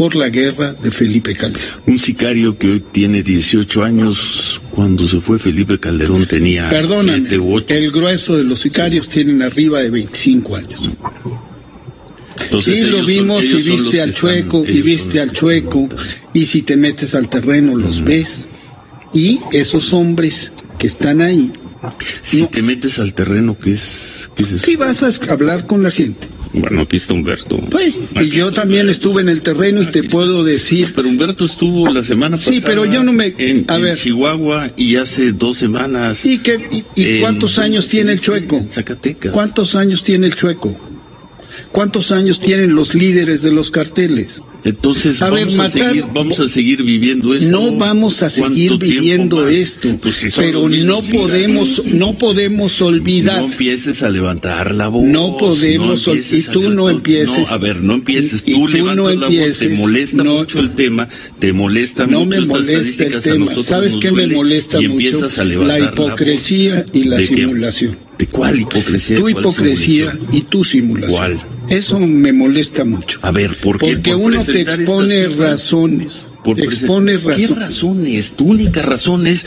por 0.00 0.16
la 0.16 0.30
guerra 0.30 0.72
de 0.72 0.90
Felipe 0.90 1.34
Calderón. 1.34 1.68
Un 1.86 1.98
sicario 1.98 2.56
que 2.56 2.70
hoy 2.72 2.82
tiene 2.90 3.22
18 3.22 3.84
años, 3.84 4.58
cuando 4.70 5.06
se 5.06 5.20
fue 5.20 5.38
Felipe 5.38 5.78
Calderón 5.78 6.24
tenía 6.26 6.70
Perdóname, 6.70 7.18
7 7.28 7.38
u 7.38 7.54
8. 7.56 7.74
el 7.74 7.90
grueso 7.90 8.34
de 8.38 8.44
los 8.44 8.60
sicarios 8.60 9.10
tienen 9.10 9.42
arriba 9.42 9.80
de 9.80 9.90
25 9.90 10.56
años. 10.56 10.80
Entonces, 12.44 12.80
Sí, 12.80 12.86
lo 12.86 12.96
son- 12.98 13.06
vimos 13.06 13.44
y 13.44 13.48
son 13.48 13.56
los 13.58 13.66
viste 13.66 14.00
al 14.00 14.08
están- 14.08 14.20
chueco, 14.22 14.64
y 14.66 14.70
ellos 14.70 14.84
viste 14.86 15.20
al 15.20 15.32
chueco, 15.32 15.88
y 16.32 16.46
si 16.46 16.62
te 16.62 16.76
metes 16.78 17.14
al 17.14 17.28
terreno 17.28 17.76
los 17.76 18.02
ves. 18.02 18.48
Y 19.12 19.38
esos 19.52 19.92
hombres 19.92 20.54
que 20.78 20.86
están 20.86 21.20
ahí, 21.20 21.52
Si 22.22 22.40
no. 22.40 22.48
te 22.48 22.62
metes 22.62 22.98
al 22.98 23.12
terreno, 23.12 23.58
¿qué 23.58 23.72
es, 23.72 24.30
qué 24.34 24.44
es 24.44 24.52
eso? 24.52 24.64
sí 24.66 24.76
vas 24.76 25.02
a 25.02 25.10
hablar 25.30 25.66
con 25.66 25.82
la 25.82 25.90
gente. 25.90 26.26
Bueno, 26.52 26.82
aquí 26.82 26.96
está 26.96 27.14
Humberto. 27.14 27.58
Pues, 27.70 27.94
y 28.20 28.30
yo 28.30 28.50
también 28.52 28.82
Humberto. 28.82 28.90
estuve 28.90 29.22
en 29.22 29.28
el 29.28 29.40
terreno 29.42 29.82
y 29.82 29.86
te 29.86 29.98
Aquí 30.00 30.06
está. 30.06 30.10
puedo 30.18 30.42
decir, 30.42 30.92
Pero 30.96 31.08
Humberto 31.08 31.44
estuvo 31.44 31.88
la 31.92 32.02
semana 32.02 32.36
pasada. 32.36 32.56
Sí, 32.56 32.62
pero 32.64 32.84
yo 32.86 33.04
no 33.04 33.12
me- 33.12 33.34
En, 33.38 33.64
a 33.68 33.76
en 33.76 33.82
ver. 33.82 33.96
Chihuahua 33.96 34.70
y 34.76 34.96
hace 34.96 35.32
dos 35.32 35.56
semanas. 35.58 36.26
¿y, 36.26 36.38
qué, 36.38 36.84
y, 36.96 37.00
y 37.00 37.06
en- 37.14 37.20
cuántos 37.20 37.58
años 37.60 37.86
tiene 37.88 38.12
el 38.12 38.20
chueco? 38.20 38.56
En 38.56 38.68
Zacatecas. 38.68 39.32
¿Cuántos 39.32 39.74
años 39.76 40.02
tiene 40.02 40.26
el 40.26 40.34
chueco? 40.34 40.76
¿Cuántos 41.70 42.10
años 42.10 42.40
tienen 42.40 42.74
los 42.74 42.94
líderes 42.94 43.42
de 43.42 43.52
los 43.52 43.70
carteles? 43.70 44.42
Entonces 44.64 45.22
A 45.22 45.30
ver, 45.30 45.46
vamos, 45.46 45.54
a 45.58 45.62
matar- 45.64 45.88
seguir, 45.88 46.04
vamos 46.12 46.40
a 46.40 46.48
seguir 46.48 46.82
viviendo 46.82 47.34
esto. 47.34 47.50
No 47.50 47.72
vamos 47.76 48.22
a 48.22 48.28
seguir 48.28 48.68
¿Cuánto 48.68 48.78
tiempo 48.78 49.00
viviendo 49.00 49.48
esto, 49.48 49.88
Pues 50.02 50.16
si 50.16 50.28
pero 50.36 50.68
no 50.68 51.00
podemos, 51.02 51.82
no 51.86 52.12
podemos 52.18 52.80
olvidar. 52.82 53.40
No 53.40 53.46
empieces 53.46 54.02
a 54.02 54.10
levantar 54.10 54.74
la 54.74 54.88
voz. 54.88 55.04
No 55.04 55.36
podemos 55.38 56.06
no 56.06 56.12
ol- 56.12 56.16
empieces 56.16 56.48
y 56.48 56.50
tú 56.50 56.66
a- 56.66 56.70
no 56.70 56.90
empieces. 56.90 57.38
No, 57.38 57.54
a 57.54 57.58
ver, 57.58 57.82
no 57.82 57.94
empieces. 57.94 58.42
Y- 58.46 58.50
y 58.50 58.54
tú, 58.54 58.60
tú 58.66 58.68
levantas 58.68 58.96
no 58.96 59.08
la 59.08 59.14
voz, 59.14 59.22
empieces. 59.24 59.58
te 59.58 59.68
molesta 59.76 60.22
No. 60.24 60.34
mucho 60.34 60.60
el 60.60 60.70
tema, 60.74 61.08
te 61.38 61.52
molesta 61.52 62.06
No 62.06 62.20
mucho 62.20 62.28
me 62.28 62.36
estas 62.36 62.48
molesta 62.48 62.72
el 62.72 62.78
estadísticas 62.80 63.26
a 63.26 63.32
tema. 63.32 63.54
¿Sabes 63.62 63.96
qué 63.96 64.10
me 64.12 64.26
molesta 64.26 64.80
y 64.82 64.88
mucho? 64.88 65.26
a 65.36 65.44
La 65.44 65.78
hipocresía 65.80 66.84
y 66.92 67.04
la 67.04 67.16
¿De 67.16 67.26
simulación. 67.26 67.96
¿De 68.18 68.26
cuál 68.26 68.60
hipocresía? 68.60 69.16
Tu 69.16 69.22
¿Cuál 69.22 69.32
hipocresía 69.32 70.10
simulación? 70.12 70.36
y 70.36 70.40
tu 70.42 70.64
simulación. 70.64 71.18
¿Cuál? 71.18 71.40
Eso 71.70 72.00
me 72.00 72.32
molesta 72.32 72.84
mucho. 72.84 73.18
A 73.22 73.30
ver, 73.30 73.56
¿por 73.58 73.78
qué? 73.78 73.92
Porque 73.92 74.10
Por 74.10 74.20
uno 74.20 74.40
te 74.52 74.60
expone 74.62 75.28
razones. 75.28 76.26
Por 76.44 76.56
te 76.56 76.64
expone 76.64 77.12
¿Qué 77.18 77.26
razones. 77.28 77.50
razones? 77.58 78.32
Tu 78.32 78.44
única 78.44 78.82
razón 78.82 79.26
es 79.26 79.44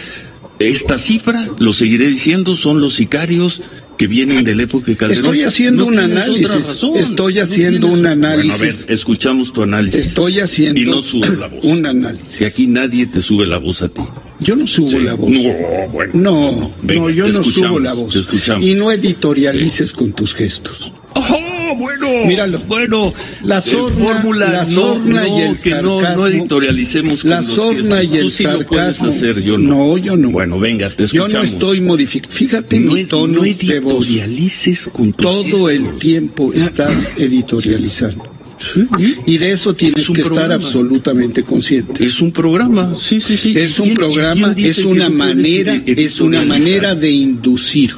esta 0.59 0.97
cifra, 0.99 1.49
lo 1.59 1.73
seguiré 1.73 2.07
diciendo, 2.07 2.55
son 2.55 2.79
los 2.79 2.93
sicarios 2.95 3.61
que 3.97 4.07
vienen 4.07 4.43
de 4.43 4.55
la 4.55 4.63
época 4.63 4.87
de 4.87 4.97
Calderón. 4.97 5.25
Estoy 5.25 5.43
haciendo 5.43 5.83
No 5.83 5.89
un 5.91 5.99
análisis. 5.99 6.83
Estoy 6.95 7.39
haciendo 7.39 7.87
un 7.87 8.05
análisis. 8.05 8.57
Bueno, 8.59 8.73
a 8.73 8.77
ver, 8.79 8.91
escuchamos 8.93 9.53
tu 9.53 9.61
análisis. 9.63 10.07
Estoy 10.07 10.39
haciendo 10.39 10.79
Y 10.81 10.85
no 10.85 11.01
subes 11.01 11.37
la 11.37 11.47
voz. 11.49 11.63
un 11.63 11.85
análisis. 11.85 12.31
Si 12.37 12.45
aquí 12.45 12.67
nadie 12.67 13.05
te 13.07 13.21
sube 13.21 13.45
la 13.45 13.57
voz 13.57 13.81
a 13.83 13.89
ti. 13.89 14.01
Yo 14.39 14.55
no 14.55 14.65
subo 14.67 14.89
Sí. 14.91 14.99
la 14.99 15.13
voz. 15.13 15.29
No, 15.31 15.87
bueno. 15.91 16.11
No, 16.13 16.73
Venga, 16.81 17.01
no, 17.01 17.09
yo 17.11 17.27
no 17.27 17.43
subo 17.43 17.79
la 17.79 17.93
voz. 17.93 18.27
Y 18.61 18.73
no 18.75 18.91
editorialices 18.91 19.91
con 19.91 20.11
tus 20.13 20.33
gestos. 20.33 20.91
¡Oh, 21.15 21.39
bueno! 21.75 22.07
Míralo. 22.25 22.59
Bueno, 22.67 23.13
La 23.43 23.61
sorna, 23.61 24.03
fórmula, 24.05 24.49
la 24.51 24.65
sorna 24.65 25.23
no, 25.27 25.37
y 25.37 25.41
el 25.41 25.51
que 25.59 25.69
sarcasmo. 25.71 26.15
no 26.15 26.27
editorialicemos 26.27 27.23
La 27.25 27.41
sorna 27.43 28.03
y 28.03 28.17
el 28.17 28.31
sí 28.31 28.43
sarcasmo. 28.43 29.09
hacer, 29.09 29.41
yo 29.41 29.57
no. 29.57 29.73
No, 29.73 29.97
yo 29.97 30.15
no. 30.15 30.31
Bueno, 30.31 30.59
venga, 30.59 30.89
te 30.89 31.05
Yo 31.07 31.25
escuchamos. 31.25 31.33
no 31.33 31.43
estoy 31.43 31.81
modificando. 31.81 32.35
Fíjate 32.35 32.79
no, 32.79 32.93
mi 32.93 33.03
tono 33.05 33.33
no 33.37 33.41
de 33.43 33.79
voz. 33.79 34.05
editorialices 34.05 34.89
con 34.91 35.13
tus 35.13 35.25
Todo 35.25 35.69
el 35.69 35.97
tiempo 35.97 36.53
estás 36.53 37.11
editorializando. 37.17 38.31
Sí, 38.59 38.87
Y 39.25 39.37
de 39.39 39.51
eso 39.51 39.73
tienes 39.73 40.03
Es 40.03 40.09
que 40.11 40.21
estar 40.21 40.49
absolutamente 40.51 41.43
consciente. 41.43 42.05
Es 42.05 42.21
un 42.21 42.31
programa, 42.31 42.95
sí, 42.97 43.19
sí, 43.19 43.35
sí. 43.35 43.53
Es 43.57 43.77
¿Y 43.79 43.81
un 43.89 43.93
programa, 43.93 44.53
es 44.57 44.77
una 44.85 45.09
manera, 45.09 45.81
es 45.85 46.21
una 46.21 46.43
manera 46.43 46.95
de 46.95 47.11
inducir 47.11 47.93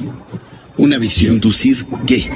una 0.76 0.98
visión. 0.98 1.34
¿Inducir 1.34 1.86
qué? 2.06 2.28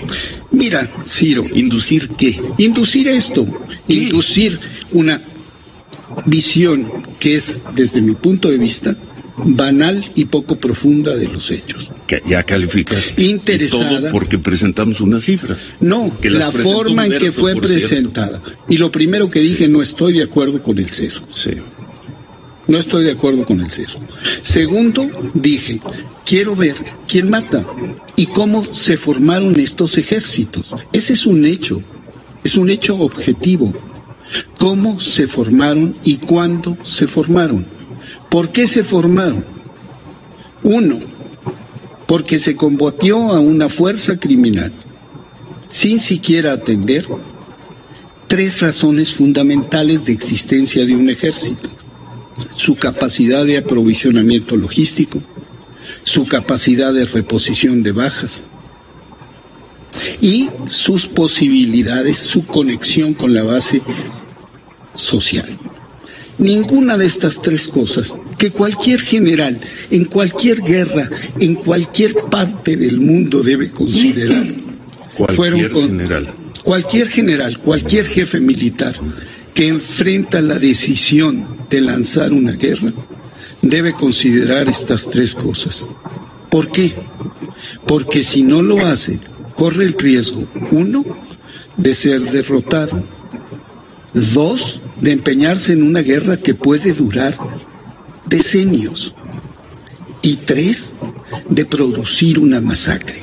Mira, 0.52 0.88
Ciro, 1.04 1.44
¿Inducir 1.54 2.08
qué? 2.10 2.40
inducir 2.58 3.08
esto, 3.08 3.46
inducir 3.88 4.58
una 4.92 5.22
visión 6.26 6.90
que 7.18 7.36
es, 7.36 7.62
desde 7.74 8.00
mi 8.00 8.14
punto 8.14 8.50
de 8.50 8.58
vista, 8.58 8.96
banal 9.36 10.10
y 10.14 10.24
poco 10.26 10.56
profunda 10.58 11.14
de 11.14 11.28
los 11.28 11.50
hechos. 11.50 11.90
Que 12.06 12.22
ya 12.28 12.42
calificas. 12.42 13.12
Interesada. 13.16 13.92
Y 13.92 14.00
todo 14.02 14.10
porque 14.10 14.38
presentamos 14.38 15.00
unas 15.00 15.24
cifras. 15.24 15.72
No, 15.80 16.12
Que 16.20 16.28
la 16.30 16.50
forma 16.50 17.06
en 17.06 17.12
que 17.18 17.32
fue 17.32 17.52
cierto. 17.52 17.68
presentada. 17.68 18.42
Y 18.68 18.76
lo 18.78 18.90
primero 18.90 19.30
que 19.30 19.40
dije, 19.40 19.68
no 19.68 19.80
estoy 19.82 20.14
de 20.14 20.24
acuerdo 20.24 20.62
con 20.62 20.78
el 20.78 20.90
sesgo. 20.90 21.26
Sí. 21.32 21.52
No 22.70 22.78
estoy 22.78 23.02
de 23.02 23.10
acuerdo 23.10 23.44
con 23.44 23.60
el 23.60 23.68
sesgo. 23.68 24.00
Segundo, 24.42 25.04
dije, 25.34 25.80
quiero 26.24 26.54
ver 26.54 26.76
quién 27.08 27.28
mata 27.28 27.66
y 28.14 28.26
cómo 28.26 28.64
se 28.64 28.96
formaron 28.96 29.58
estos 29.58 29.98
ejércitos. 29.98 30.72
Ese 30.92 31.14
es 31.14 31.26
un 31.26 31.44
hecho, 31.46 31.82
es 32.44 32.54
un 32.54 32.70
hecho 32.70 32.96
objetivo. 33.00 33.74
¿Cómo 34.56 35.00
se 35.00 35.26
formaron 35.26 35.96
y 36.04 36.18
cuándo 36.18 36.78
se 36.84 37.08
formaron? 37.08 37.66
¿Por 38.28 38.52
qué 38.52 38.68
se 38.68 38.84
formaron? 38.84 39.44
Uno, 40.62 41.00
porque 42.06 42.38
se 42.38 42.54
combatió 42.54 43.32
a 43.32 43.40
una 43.40 43.68
fuerza 43.68 44.16
criminal 44.16 44.72
sin 45.70 45.98
siquiera 45.98 46.52
atender 46.52 47.04
tres 48.28 48.60
razones 48.60 49.12
fundamentales 49.12 50.04
de 50.04 50.12
existencia 50.12 50.86
de 50.86 50.94
un 50.94 51.10
ejército 51.10 51.68
su 52.56 52.76
capacidad 52.76 53.44
de 53.44 53.58
aprovisionamiento 53.58 54.56
logístico, 54.56 55.22
su 56.04 56.26
capacidad 56.26 56.92
de 56.92 57.04
reposición 57.04 57.82
de 57.82 57.92
bajas 57.92 58.42
y 60.20 60.48
sus 60.68 61.06
posibilidades, 61.06 62.18
su 62.18 62.46
conexión 62.46 63.14
con 63.14 63.34
la 63.34 63.42
base 63.42 63.82
social. 64.94 65.58
Ninguna 66.38 66.96
de 66.96 67.04
estas 67.06 67.42
tres 67.42 67.68
cosas 67.68 68.14
que 68.38 68.50
cualquier 68.50 69.00
general, 69.00 69.60
en 69.90 70.06
cualquier 70.06 70.62
guerra, 70.62 71.10
en 71.38 71.54
cualquier 71.54 72.14
parte 72.30 72.76
del 72.76 72.98
mundo 73.00 73.42
debe 73.42 73.70
considerar, 73.70 74.44
Cualquier 75.16 75.70
con- 75.70 75.86
general. 75.86 76.32
Cualquier 76.64 77.08
general, 77.08 77.58
cualquier 77.58 78.06
jefe 78.06 78.38
militar 78.40 78.94
que 79.54 79.68
enfrenta 79.68 80.40
la 80.40 80.58
decisión 80.58 81.46
de 81.68 81.80
lanzar 81.80 82.32
una 82.32 82.52
guerra 82.52 82.92
debe 83.62 83.92
considerar 83.92 84.68
estas 84.68 85.08
tres 85.10 85.34
cosas. 85.34 85.86
¿Por 86.48 86.70
qué? 86.70 86.94
Porque 87.86 88.22
si 88.24 88.42
no 88.42 88.62
lo 88.62 88.84
hace, 88.86 89.20
corre 89.54 89.84
el 89.84 89.94
riesgo, 89.94 90.48
uno, 90.70 91.04
de 91.76 91.94
ser 91.94 92.20
derrotado, 92.22 93.04
dos, 94.12 94.80
de 95.00 95.12
empeñarse 95.12 95.72
en 95.72 95.82
una 95.82 96.00
guerra 96.00 96.36
que 96.36 96.54
puede 96.54 96.92
durar 96.92 97.36
decenios, 98.26 99.14
y 100.22 100.36
tres, 100.36 100.94
de 101.48 101.64
producir 101.64 102.38
una 102.38 102.60
masacre. 102.60 103.22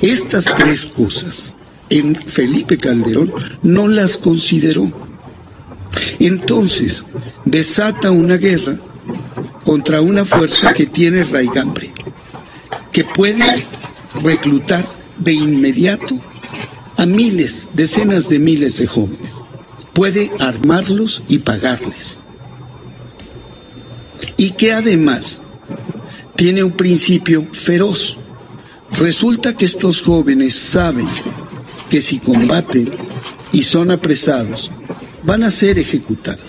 Estas 0.00 0.44
tres 0.56 0.86
cosas 0.86 1.52
en 1.90 2.16
Felipe 2.16 2.78
Calderón 2.78 3.32
no 3.62 3.88
las 3.88 4.16
consideró. 4.16 5.11
Entonces, 6.18 7.04
desata 7.44 8.10
una 8.10 8.36
guerra 8.36 8.76
contra 9.64 10.00
una 10.00 10.24
fuerza 10.24 10.72
que 10.72 10.86
tiene 10.86 11.24
raigambre, 11.24 11.92
que 12.90 13.04
puede 13.04 13.66
reclutar 14.22 14.84
de 15.18 15.32
inmediato 15.32 16.18
a 16.96 17.06
miles, 17.06 17.70
decenas 17.74 18.28
de 18.28 18.38
miles 18.38 18.78
de 18.78 18.86
jóvenes. 18.86 19.32
Puede 19.92 20.30
armarlos 20.38 21.22
y 21.28 21.38
pagarles. 21.38 22.18
Y 24.36 24.52
que 24.52 24.72
además 24.72 25.42
tiene 26.36 26.64
un 26.64 26.72
principio 26.72 27.46
feroz. 27.52 28.16
Resulta 28.98 29.56
que 29.56 29.64
estos 29.64 30.02
jóvenes 30.02 30.54
saben 30.54 31.06
que 31.88 32.00
si 32.00 32.18
combaten 32.18 32.90
y 33.52 33.62
son 33.62 33.90
apresados, 33.90 34.70
van 35.22 35.42
a 35.42 35.50
ser 35.50 35.78
ejecutados. 35.78 36.40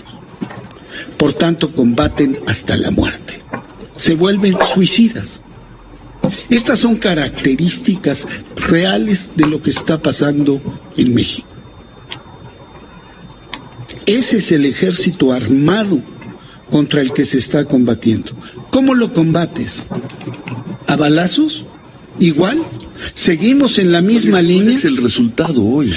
Por 1.16 1.32
tanto, 1.32 1.72
combaten 1.72 2.38
hasta 2.46 2.76
la 2.76 2.90
muerte. 2.90 3.40
Se 3.92 4.14
vuelven 4.14 4.56
suicidas. 4.74 5.42
Estas 6.50 6.80
son 6.80 6.96
características 6.96 8.26
reales 8.56 9.30
de 9.34 9.46
lo 9.46 9.62
que 9.62 9.70
está 9.70 10.02
pasando 10.02 10.60
en 10.96 11.14
México. 11.14 11.48
Ese 14.06 14.38
es 14.38 14.52
el 14.52 14.66
ejército 14.66 15.32
armado 15.32 16.00
contra 16.70 17.00
el 17.00 17.12
que 17.12 17.24
se 17.24 17.38
está 17.38 17.64
combatiendo. 17.64 18.32
¿Cómo 18.70 18.94
lo 18.94 19.12
combates? 19.12 19.86
¿A 20.86 20.96
balazos? 20.96 21.64
¿Igual? 22.18 22.62
¿Seguimos 23.12 23.78
en 23.78 23.92
la 23.92 24.00
misma 24.00 24.32
¿Cuál 24.32 24.44
es- 24.44 24.48
línea? 24.48 24.64
¿Cuál 24.64 24.76
es 24.78 24.84
el 24.84 24.96
resultado 24.96 25.62
hoy? 25.62 25.92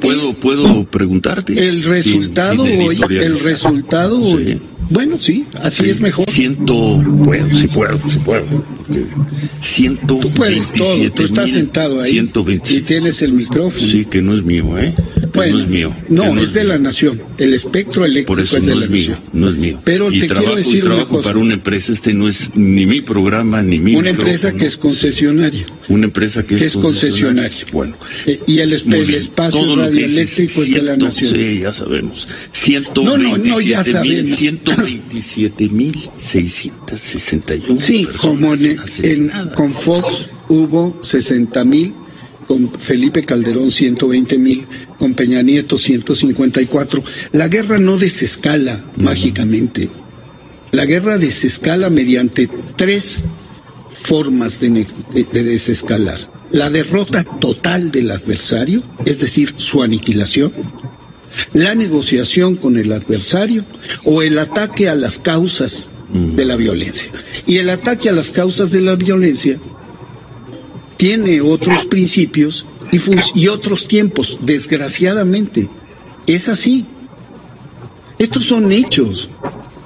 ¿Puedo, 0.00 0.32
puedo 0.34 0.84
preguntarte? 0.84 1.52
El 1.68 1.82
Sin- 1.82 1.90
resultado 1.90 2.66
sin 2.66 2.82
hoy, 2.82 3.00
el 3.10 3.38
resultado 3.40 4.24
Sí. 4.24 4.34
hoy. 4.34 4.60
Bueno, 4.90 5.18
sí, 5.20 5.44
así 5.62 5.84
Sí, 5.84 5.90
es 5.90 6.00
mejor. 6.00 6.24
Ciento, 6.30 7.02
puedo, 7.24 7.54
sí 7.54 7.68
puedo, 7.68 7.98
sí 8.08 8.18
puedo. 8.24 8.44
Ciento 9.60 10.18
Tú 10.18 10.30
puedes 10.30 10.72
todo, 10.72 11.10
tú 11.12 11.24
estás 11.24 11.44
mil, 11.46 11.54
sentado 11.54 12.00
ahí 12.00 12.10
127. 12.12 12.78
y 12.78 12.80
tienes 12.86 13.20
el 13.22 13.32
micrófono. 13.34 13.86
Sí, 13.86 14.04
que 14.06 14.22
no 14.22 14.34
es 14.34 14.42
mío, 14.42 14.78
¿eh? 14.78 14.94
Bueno, 15.38 15.56
no 15.56 15.62
es 15.62 15.68
mío. 15.68 15.94
que 16.08 16.14
No, 16.14 16.38
es 16.40 16.52
de 16.52 16.60
mío. 16.60 16.68
la 16.72 16.78
nación. 16.78 17.22
El 17.38 17.54
espectro 17.54 18.04
eléctrico 18.04 18.34
Por 18.34 18.40
eso 18.40 18.56
es 18.58 18.66
de 18.66 18.72
no 18.74 18.78
la 18.80 18.84
es 18.84 18.90
mío, 18.90 19.10
nación. 19.10 19.28
no 19.32 19.48
es 19.48 19.54
mío. 19.56 19.80
Pero 19.84 20.12
y 20.12 20.20
te 20.20 20.26
trabajo, 20.26 20.44
quiero 20.46 20.56
decir 20.58 20.74
y 20.74 20.80
una 20.82 20.90
trabajo 20.90 21.16
cosa. 21.16 21.28
para 21.28 21.38
una 21.38 21.54
empresa, 21.54 21.92
este 21.92 22.12
no 22.14 22.28
es 22.28 22.50
ni 22.54 22.86
mi 22.86 23.00
programa, 23.00 23.62
ni 23.62 23.78
mi 23.78 23.94
Una 23.96 24.10
empresa 24.10 24.52
que 24.52 24.66
es 24.66 24.76
concesionaria. 24.76 25.64
Una 25.88 26.04
empresa 26.04 26.42
que 26.46 26.54
es, 26.56 26.60
que 26.60 26.66
es 26.66 26.76
concesionaria. 26.76 27.58
Bueno. 27.72 27.96
Eh, 28.26 28.40
y 28.46 28.58
el, 28.58 28.72
el 28.74 29.14
espacio 29.14 29.60
Todo 29.60 29.76
radioeléctrico 29.76 30.62
es 30.62 30.70
de 30.72 30.82
la 30.82 30.96
nación. 30.96 31.32
Sí, 31.34 31.58
ya 31.62 31.72
sabemos. 31.72 32.28
127 32.52 33.00
No, 33.04 33.16
no, 33.16 33.38
no, 33.38 33.60
ya 33.60 33.82
sabemos. 33.84 34.30
127 34.36 35.68
mil 35.68 35.94
661 36.16 37.80
Sí, 37.80 38.04
personas 38.06 38.20
como 38.20 38.54
en, 38.54 39.30
en- 39.30 39.48
con 39.54 39.72
Fox 39.72 40.28
hubo 40.48 40.98
60 41.02 41.64
mil 41.64 41.94
con 42.48 42.72
Felipe 42.72 43.24
Calderón 43.24 43.70
120 43.70 44.38
mil, 44.38 44.66
con 44.98 45.12
Peña 45.12 45.42
Nieto 45.42 45.76
154. 45.76 47.04
La 47.32 47.46
guerra 47.46 47.78
no 47.78 47.98
desescala 47.98 48.86
mágicamente. 48.96 49.90
La 50.72 50.86
guerra 50.86 51.18
desescala 51.18 51.90
mediante 51.90 52.48
tres 52.74 53.22
formas 54.02 54.60
de, 54.60 54.86
de 55.12 55.44
desescalar. 55.44 56.18
La 56.50 56.70
derrota 56.70 57.22
total 57.22 57.90
del 57.90 58.10
adversario, 58.10 58.82
es 59.04 59.18
decir, 59.18 59.52
su 59.58 59.82
aniquilación, 59.82 60.50
la 61.52 61.74
negociación 61.74 62.56
con 62.56 62.78
el 62.78 62.92
adversario 62.92 63.66
o 64.04 64.22
el 64.22 64.38
ataque 64.38 64.88
a 64.88 64.94
las 64.94 65.18
causas 65.18 65.90
de 66.10 66.46
la 66.46 66.56
violencia. 66.56 67.10
Y 67.46 67.58
el 67.58 67.68
ataque 67.68 68.08
a 68.08 68.12
las 68.12 68.30
causas 68.30 68.70
de 68.70 68.80
la 68.80 68.96
violencia 68.96 69.58
tiene 70.98 71.40
otros 71.40 71.86
principios 71.86 72.66
y, 73.34 73.48
otros 73.48 73.88
tiempos, 73.88 74.40
desgraciadamente. 74.42 75.68
Es 76.26 76.48
así. 76.48 76.84
Estos 78.18 78.44
son 78.44 78.70
hechos. 78.72 79.30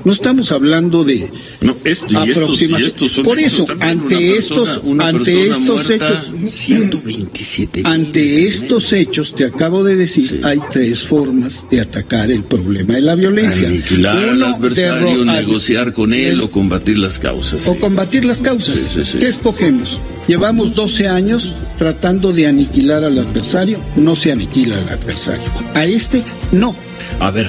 No 0.05 0.13
estamos 0.13 0.53
hablando 0.53 1.05
de 1.05 1.31
no, 1.61 1.77
esto, 1.85 2.07
y 2.11 2.31
estos, 2.31 2.63
y 2.63 2.75
estos 2.75 3.21
Por 3.21 3.39
eso, 3.39 3.67
ante 3.81 4.37
estos, 4.37 4.81
ante 4.99 5.49
estos 5.49 5.91
hechos, 5.91 6.31
127 6.45 7.83
ante 7.85 8.47
estos 8.47 8.93
hechos, 8.93 9.35
te 9.35 9.45
acabo 9.45 9.85
de 9.85 9.97
decir, 9.97 10.29
sí. 10.29 10.41
hay 10.43 10.59
tres 10.71 11.01
formas 11.01 11.65
de 11.71 11.81
atacar 11.81 12.31
el 12.31 12.45
problema 12.45 12.95
de 12.95 13.01
la 13.01 13.15
violencia. 13.15 13.69
Aniquilar 13.69 14.31
al 14.31 14.43
adversario, 14.43 15.25
negociar 15.25 15.93
con 15.93 16.13
él 16.13 16.33
el, 16.35 16.41
o 16.41 16.51
combatir 16.51 16.99
las 16.99 17.19
causas. 17.19 17.67
O 17.69 17.79
combatir 17.79 18.25
las 18.25 18.41
causas. 18.41 18.79
Sí, 18.79 19.19
¿Qué 19.19 19.29
escogemos? 19.29 20.01
Llevamos 20.27 20.75
12 20.75 21.09
años 21.09 21.53
tratando 21.79 22.33
de 22.33 22.47
aniquilar 22.47 23.05
al 23.05 23.19
adversario, 23.19 23.81
no 23.97 24.15
se 24.15 24.33
aniquila 24.33 24.79
al 24.79 24.89
adversario. 24.89 25.45
A 25.75 25.85
este, 25.85 26.23
no. 26.53 26.75
A 27.19 27.31
ver, 27.31 27.49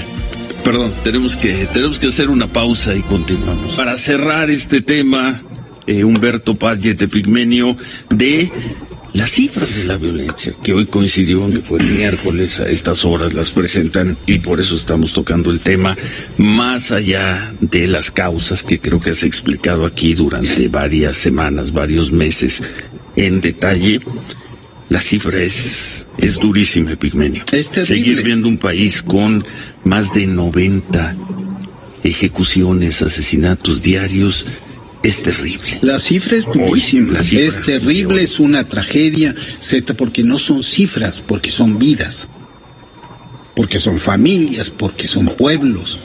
Perdón, 0.63 0.93
tenemos 1.03 1.35
que, 1.35 1.67
tenemos 1.73 1.99
que 1.99 2.07
hacer 2.07 2.29
una 2.29 2.47
pausa 2.47 2.95
y 2.95 3.01
continuamos. 3.01 3.75
Para 3.75 3.97
cerrar 3.97 4.49
este 4.49 4.81
tema, 4.81 5.41
eh, 5.85 6.05
Humberto 6.05 6.55
Pagete 6.55 7.09
Pigmenio, 7.09 7.75
de 8.09 8.49
las 9.11 9.31
cifras 9.31 9.75
de 9.75 9.83
la 9.83 9.97
violencia, 9.97 10.55
que 10.63 10.73
hoy 10.73 10.85
coincidió 10.85 11.45
en 11.45 11.53
que 11.53 11.59
fue 11.59 11.79
el 11.79 11.87
miércoles, 11.87 12.61
a 12.61 12.69
estas 12.69 13.03
horas 13.03 13.33
las 13.33 13.51
presentan 13.51 14.17
y 14.25 14.39
por 14.39 14.61
eso 14.61 14.75
estamos 14.75 15.11
tocando 15.11 15.51
el 15.51 15.59
tema, 15.59 15.97
más 16.37 16.91
allá 16.91 17.53
de 17.59 17.85
las 17.87 18.09
causas 18.09 18.63
que 18.63 18.79
creo 18.79 19.01
que 19.01 19.09
has 19.09 19.23
explicado 19.23 19.85
aquí 19.85 20.13
durante 20.13 20.69
varias 20.69 21.17
semanas, 21.17 21.73
varios 21.73 22.11
meses 22.11 22.63
en 23.17 23.41
detalle. 23.41 23.99
La 24.89 24.99
cifra 24.99 25.41
es, 25.41 26.05
es 26.17 26.35
durísima, 26.35 26.95
Pigmenio. 26.95 27.43
Es 27.51 27.67
Seguir 27.67 28.21
viendo 28.23 28.47
un 28.47 28.57
país 28.57 29.01
con 29.01 29.43
más 29.83 30.13
de 30.13 30.27
90 30.27 31.15
ejecuciones, 32.03 33.01
asesinatos 33.01 33.81
diarios, 33.81 34.45
es 35.03 35.21
terrible. 35.21 35.79
La 35.81 35.99
cifra 35.99 36.37
es 36.37 36.45
durísima, 36.45 37.19
Hoy, 37.19 37.23
cifra, 37.23 37.45
es 37.45 37.61
terrible, 37.61 38.21
es 38.21 38.39
una 38.39 38.67
tragedia, 38.67 39.35
Z, 39.59 39.93
porque 39.95 40.23
no 40.23 40.39
son 40.39 40.63
cifras, 40.63 41.21
porque 41.21 41.51
son 41.51 41.77
vidas, 41.77 42.27
porque 43.55 43.77
son 43.77 43.99
familias, 43.99 44.69
porque 44.69 45.07
son 45.07 45.27
pueblos, 45.35 45.99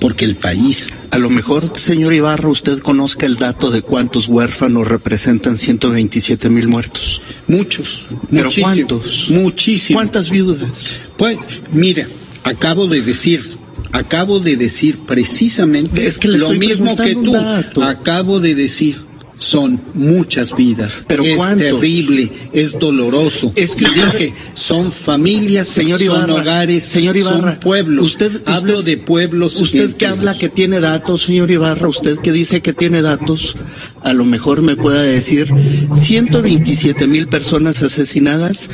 porque 0.00 0.24
el 0.24 0.36
país. 0.36 0.92
A 1.10 1.18
lo 1.18 1.28
mejor, 1.28 1.76
señor 1.76 2.12
Ibarra, 2.12 2.48
usted 2.48 2.78
conozca 2.78 3.26
el 3.26 3.36
dato 3.36 3.70
de 3.70 3.82
cuántos 3.82 4.28
huérfanos 4.28 4.86
representan 4.86 5.58
127 5.58 6.48
mil 6.48 6.68
muertos. 6.68 7.20
Muchos. 7.48 8.06
¿Pero 8.30 8.44
muchísimos, 8.44 8.74
cuántos? 8.74 9.30
Muchísimos. 9.30 10.00
¿Cuántas 10.00 10.30
viudas? 10.30 10.70
Pues, 11.16 11.36
mira, 11.72 12.06
acabo 12.44 12.86
de 12.86 13.02
decir, 13.02 13.58
acabo 13.90 14.38
de 14.38 14.56
decir 14.56 14.98
precisamente 15.00 16.06
es 16.06 16.18
que 16.18 16.28
lo 16.28 16.50
mismo 16.50 16.94
que 16.96 17.16
tú. 17.16 17.34
Acabo 17.82 18.38
de 18.38 18.54
decir. 18.54 19.09
Son 19.40 19.80
muchas 19.94 20.54
vidas. 20.54 21.02
Pero 21.08 21.24
es 21.24 21.34
¿cuántos? 21.34 21.80
terrible, 21.80 22.30
es 22.52 22.78
doloroso. 22.78 23.52
Es 23.56 23.74
que 23.74 23.86
usted- 23.86 24.04
dije, 24.12 24.34
son 24.52 24.92
familias, 24.92 25.66
Señor 25.66 25.98
son 25.98 26.30
hogares, 26.30 26.84
señor 26.84 27.16
Ibarra, 27.16 27.52
son 27.54 27.60
pueblos. 27.60 28.04
usted- 28.04 28.42
hablo 28.44 28.80
usted- 28.80 28.84
de 28.84 28.96
pueblos. 28.98 29.56
Usted 29.56 29.94
que 29.96 30.06
habla 30.06 30.36
que 30.36 30.50
tiene 30.50 30.78
datos, 30.78 31.22
señor 31.22 31.50
Ibarra, 31.50 31.88
usted 31.88 32.18
que 32.18 32.32
dice 32.32 32.60
que 32.60 32.74
tiene 32.74 33.00
datos, 33.00 33.56
a 34.04 34.12
lo 34.12 34.26
mejor 34.26 34.60
me 34.60 34.76
pueda 34.76 35.00
decir 35.02 35.50
127 35.94 37.06
mil 37.06 37.26
personas 37.28 37.82
asesinadas. 37.82 38.68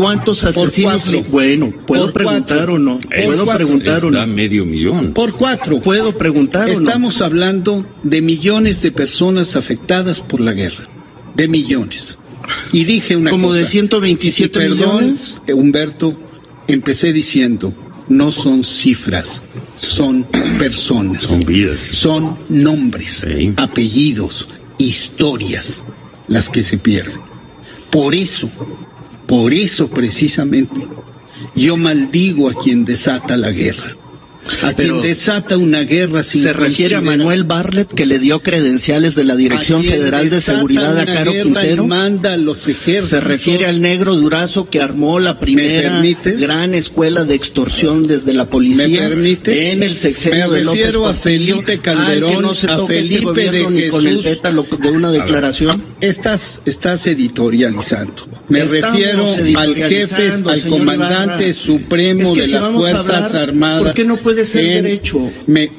¿Cuántos 0.00 0.44
asesinos? 0.44 1.02
cuatro. 1.02 1.22
Bueno, 1.30 1.72
¿puedo 1.86 2.04
Por 2.04 2.12
preguntar 2.12 2.56
cuatro. 2.58 2.74
o 2.74 2.78
no? 2.78 2.98
Por 3.00 3.08
¿Puedo 3.24 3.44
cuatro. 3.44 3.66
preguntar 3.66 4.04
o 4.04 4.10
no? 4.10 4.26
medio 4.26 4.64
millón. 4.64 5.12
Por 5.12 5.32
cuatro. 5.34 5.80
¿Puedo 5.80 6.16
preguntar 6.16 6.68
o 6.70 6.72
no? 6.72 6.78
Estamos 6.78 7.20
hablando 7.20 7.84
de 8.02 8.22
millones 8.22 8.82
de 8.82 8.92
personas 8.92 9.56
afectadas 9.56 10.20
por 10.20 10.40
la 10.40 10.52
guerra. 10.52 10.84
De 11.34 11.48
millones. 11.48 12.16
Y 12.72 12.84
dije 12.84 13.16
una 13.16 13.30
Como 13.30 13.48
cosa. 13.48 13.60
de 13.60 13.66
127 13.66 14.58
y 14.58 14.62
perdón, 14.62 14.94
millones. 14.96 15.40
eh, 15.46 15.52
Humberto, 15.52 16.18
empecé 16.66 17.12
diciendo, 17.12 17.72
no 18.08 18.32
son 18.32 18.64
cifras, 18.64 19.42
son 19.80 20.24
personas. 20.58 21.22
Son 21.24 21.40
vidas. 21.40 21.78
Son 21.80 22.36
nombres, 22.48 23.24
Sí. 23.28 23.52
apellidos, 23.56 24.48
historias 24.78 25.82
las 26.26 26.48
que 26.48 26.62
se 26.62 26.78
pierden. 26.78 27.20
Por 27.90 28.14
eso, 28.14 28.48
por 29.30 29.54
eso 29.54 29.86
precisamente, 29.86 30.88
yo 31.54 31.76
maldigo 31.76 32.50
a 32.50 32.54
quien 32.54 32.84
desata 32.84 33.36
la 33.36 33.52
guerra. 33.52 33.96
A 34.62 34.72
Pero 34.72 35.00
quien 35.00 35.02
desata 35.02 35.56
una 35.56 35.80
guerra 35.82 36.22
sin 36.22 36.42
Se 36.42 36.52
refiere 36.52 36.96
a 36.96 37.00
Manuel 37.00 37.44
Bartlett 37.44 37.92
que 37.92 38.06
le 38.06 38.18
dio 38.18 38.40
credenciales 38.40 39.14
de 39.14 39.24
la 39.24 39.36
Dirección 39.36 39.82
Federal 39.82 40.28
de 40.30 40.40
Seguridad 40.40 40.98
a 40.98 41.06
Caro 41.06 41.32
Quintero. 41.32 41.86
manda 41.86 42.32
a 42.32 42.36
los 42.36 42.66
ejércitos. 42.66 43.10
Se 43.10 43.20
refiere 43.20 43.66
al 43.66 43.80
negro 43.80 44.16
Durazo 44.16 44.68
que 44.68 44.80
armó 44.80 45.20
la 45.20 45.38
primera 45.38 46.02
gran 46.38 46.74
escuela 46.74 47.24
de 47.24 47.34
extorsión 47.34 48.06
desde 48.06 48.32
la 48.32 48.46
policía 48.48 49.08
¿Me 49.10 49.38
en 49.44 49.82
el 49.82 49.96
sexenio 49.96 50.48
Me 50.48 50.56
de 50.56 50.64
López 50.64 50.80
refiero 50.80 51.06
a 51.06 51.14
Felipe 51.14 51.72
al 51.72 51.80
Calderón, 51.82 52.36
que 52.36 52.42
no 52.42 52.54
se 52.54 52.70
a 52.70 52.76
este 52.76 52.86
Felipe 52.94 53.22
gobierno 53.24 53.70
de 53.70 53.82
ni 53.82 53.88
con 53.88 54.06
el 54.06 54.16
Jesús. 54.16 54.24
pétalo 54.24 54.66
de 54.80 54.88
una 54.90 55.10
declaración. 55.10 55.82
Estás, 56.00 56.62
estás 56.66 57.06
editorializando. 57.06 58.28
Me 58.48 58.60
Estamos 58.62 58.96
refiero 58.96 59.58
al 59.58 59.74
jefe, 59.76 60.32
al 60.44 60.62
comandante 60.62 61.44
Ibarra. 61.44 61.52
supremo 61.52 62.28
Es 62.28 62.34
que 62.34 62.40
de 62.40 62.46
si 62.46 62.52
las 62.52 62.72
Fuerzas 62.72 63.26
hablar, 63.26 63.42
Armadas. 63.42 63.82
¿por 63.82 63.94
qué 63.94 64.04
no 64.04 64.16
puede 64.16 64.29
ser 64.44 64.64
en- 64.64 64.84
derecho? 64.84 65.30
Me, 65.46 65.70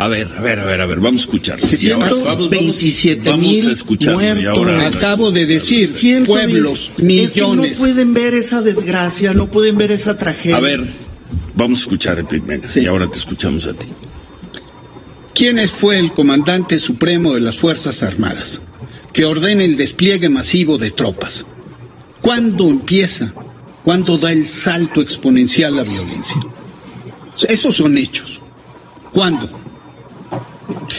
A 0.00 0.06
ver, 0.06 0.28
a 0.36 0.40
ver, 0.40 0.60
a 0.60 0.64
ver, 0.64 0.80
a 0.80 0.86
ver, 0.86 1.00
vamos 1.00 1.22
a 1.22 1.24
escuchar. 1.24 1.58
Sí, 1.66 1.90
ahora 1.90 2.06
ciento 2.10 2.24
vamos, 2.24 2.24
vamos, 2.24 2.50
27 2.50 3.30
vamos 3.30 3.46
mil 3.46 3.68
a 3.68 3.72
escuchar. 3.72 4.14
muertos. 4.14 4.96
acabo 4.96 5.32
de 5.32 5.44
decir, 5.46 5.90
pueblos, 6.24 6.92
mil- 6.98 7.20
Es 7.24 7.32
que 7.32 7.40
millones. 7.40 7.72
no 7.72 7.78
pueden 7.78 8.14
ver 8.14 8.34
esa 8.34 8.62
desgracia, 8.62 9.34
no 9.34 9.46
pueden 9.48 9.76
ver 9.76 9.90
esa 9.90 10.16
tragedia. 10.16 10.56
A 10.56 10.60
ver, 10.60 10.84
vamos 11.56 11.80
a 11.80 11.82
escuchar 11.82 12.18
el 12.20 12.26
Pigmenio. 12.26 12.68
Sí. 12.68 12.80
Y 12.82 12.86
ahora 12.86 13.10
te 13.10 13.18
escuchamos 13.18 13.66
a 13.66 13.72
ti. 13.72 13.86
¿Quién 15.34 15.68
fue 15.68 15.98
el 15.98 16.12
comandante 16.12 16.78
supremo 16.78 17.34
de 17.34 17.40
las 17.40 17.56
Fuerzas 17.56 18.02
Armadas 18.02 18.60
que 19.12 19.24
ordena 19.24 19.64
el 19.64 19.76
despliegue 19.76 20.28
masivo 20.28 20.78
de 20.78 20.90
tropas? 20.92 21.44
¿Cuándo 22.20 22.68
empieza? 22.68 23.32
¿Cuándo 23.84 24.18
da 24.18 24.32
el 24.32 24.44
salto 24.44 25.00
exponencial 25.00 25.76
la 25.76 25.82
violencia? 25.82 26.36
Esos 27.46 27.76
son 27.76 27.96
hechos. 27.98 28.40
¿Cuándo? 29.12 29.48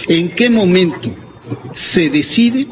¿En 0.07 0.29
qué 0.29 0.49
momento 0.49 1.09
se 1.73 2.09
decide 2.09 2.67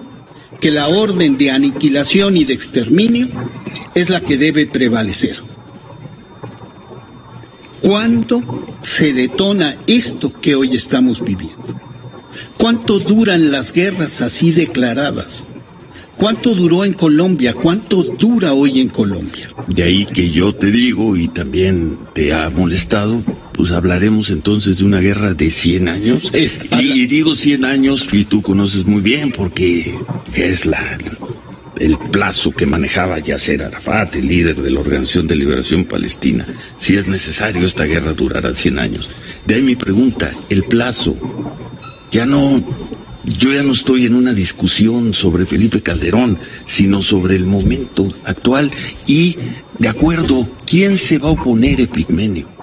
que 0.59 0.71
la 0.71 0.87
orden 0.87 1.37
de 1.37 1.51
aniquilación 1.51 2.37
y 2.37 2.45
de 2.45 2.53
exterminio 2.53 3.27
es 3.93 4.09
la 4.09 4.21
que 4.21 4.37
debe 4.37 4.65
prevalecer? 4.65 5.37
¿Cuándo 7.81 8.65
se 8.81 9.13
detona 9.13 9.77
esto 9.87 10.31
que 10.31 10.55
hoy 10.55 10.75
estamos 10.75 11.23
viviendo? 11.23 11.79
¿Cuánto 12.57 12.99
duran 12.99 13.51
las 13.51 13.71
guerras 13.71 14.21
así 14.21 14.51
declaradas? 14.51 15.45
¿Cuánto 16.17 16.55
duró 16.55 16.83
en 16.83 16.93
Colombia? 16.93 17.53
¿Cuánto 17.53 18.01
dura 18.03 18.53
hoy 18.53 18.81
en 18.81 18.89
Colombia? 18.89 19.49
De 19.67 19.83
ahí 19.83 20.05
que 20.07 20.31
yo 20.31 20.53
te 20.55 20.71
digo, 20.71 21.15
y 21.15 21.27
también 21.27 21.99
te 22.13 22.33
ha 22.33 22.49
molestado, 22.49 23.21
pues 23.57 23.71
hablaremos 23.71 24.29
entonces 24.29 24.77
de 24.77 24.85
una 24.85 24.99
guerra 24.99 25.33
de 25.33 25.49
100 25.49 25.89
años. 25.89 26.31
Y, 26.79 27.01
y 27.01 27.07
digo 27.07 27.35
100 27.35 27.65
años, 27.65 28.07
y 28.11 28.25
tú 28.25 28.41
conoces 28.41 28.85
muy 28.85 29.01
bien, 29.01 29.31
porque 29.31 29.95
es 30.35 30.65
la 30.65 30.97
el 31.79 31.97
plazo 31.97 32.51
que 32.51 32.65
manejaba 32.65 33.19
Yasser 33.19 33.63
Arafat, 33.63 34.15
el 34.15 34.27
líder 34.27 34.55
de 34.55 34.71
la 34.71 34.79
Organización 34.79 35.27
de 35.27 35.35
Liberación 35.35 35.85
Palestina. 35.85 36.45
Si 36.79 36.95
es 36.95 37.07
necesario, 37.07 37.65
esta 37.65 37.85
guerra 37.85 38.13
durará 38.13 38.53
100 38.53 38.79
años. 38.79 39.09
De 39.45 39.55
ahí 39.55 39.61
mi 39.61 39.75
pregunta, 39.75 40.31
el 40.49 40.63
plazo, 40.63 41.15
ya 42.11 42.25
no 42.25 42.63
yo 43.39 43.51
ya 43.51 43.61
no 43.61 43.73
estoy 43.73 44.05
en 44.05 44.15
una 44.15 44.33
discusión 44.33 45.13
sobre 45.13 45.45
Felipe 45.45 45.81
Calderón, 45.81 46.39
sino 46.63 47.01
sobre 47.01 47.35
el 47.35 47.45
momento 47.45 48.07
actual 48.23 48.71
y, 49.05 49.35
de 49.77 49.89
acuerdo, 49.89 50.47
¿quién 50.65 50.97
se 50.97 51.17
va 51.17 51.27
a 51.27 51.33
oponer, 51.33 51.81
Epigmenio? 51.81 52.56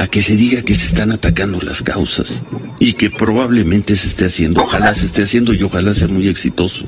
A 0.00 0.06
que 0.06 0.22
se 0.22 0.34
diga 0.34 0.62
que 0.62 0.74
se 0.74 0.86
están 0.86 1.12
atacando 1.12 1.60
las 1.60 1.82
causas 1.82 2.42
y 2.78 2.94
que 2.94 3.10
probablemente 3.10 3.96
se 3.98 4.06
esté 4.08 4.24
haciendo, 4.24 4.62
ojalá 4.62 4.94
se 4.94 5.04
esté 5.04 5.24
haciendo 5.24 5.52
y 5.52 5.62
ojalá 5.62 5.92
sea 5.92 6.08
muy 6.08 6.26
exitoso. 6.26 6.86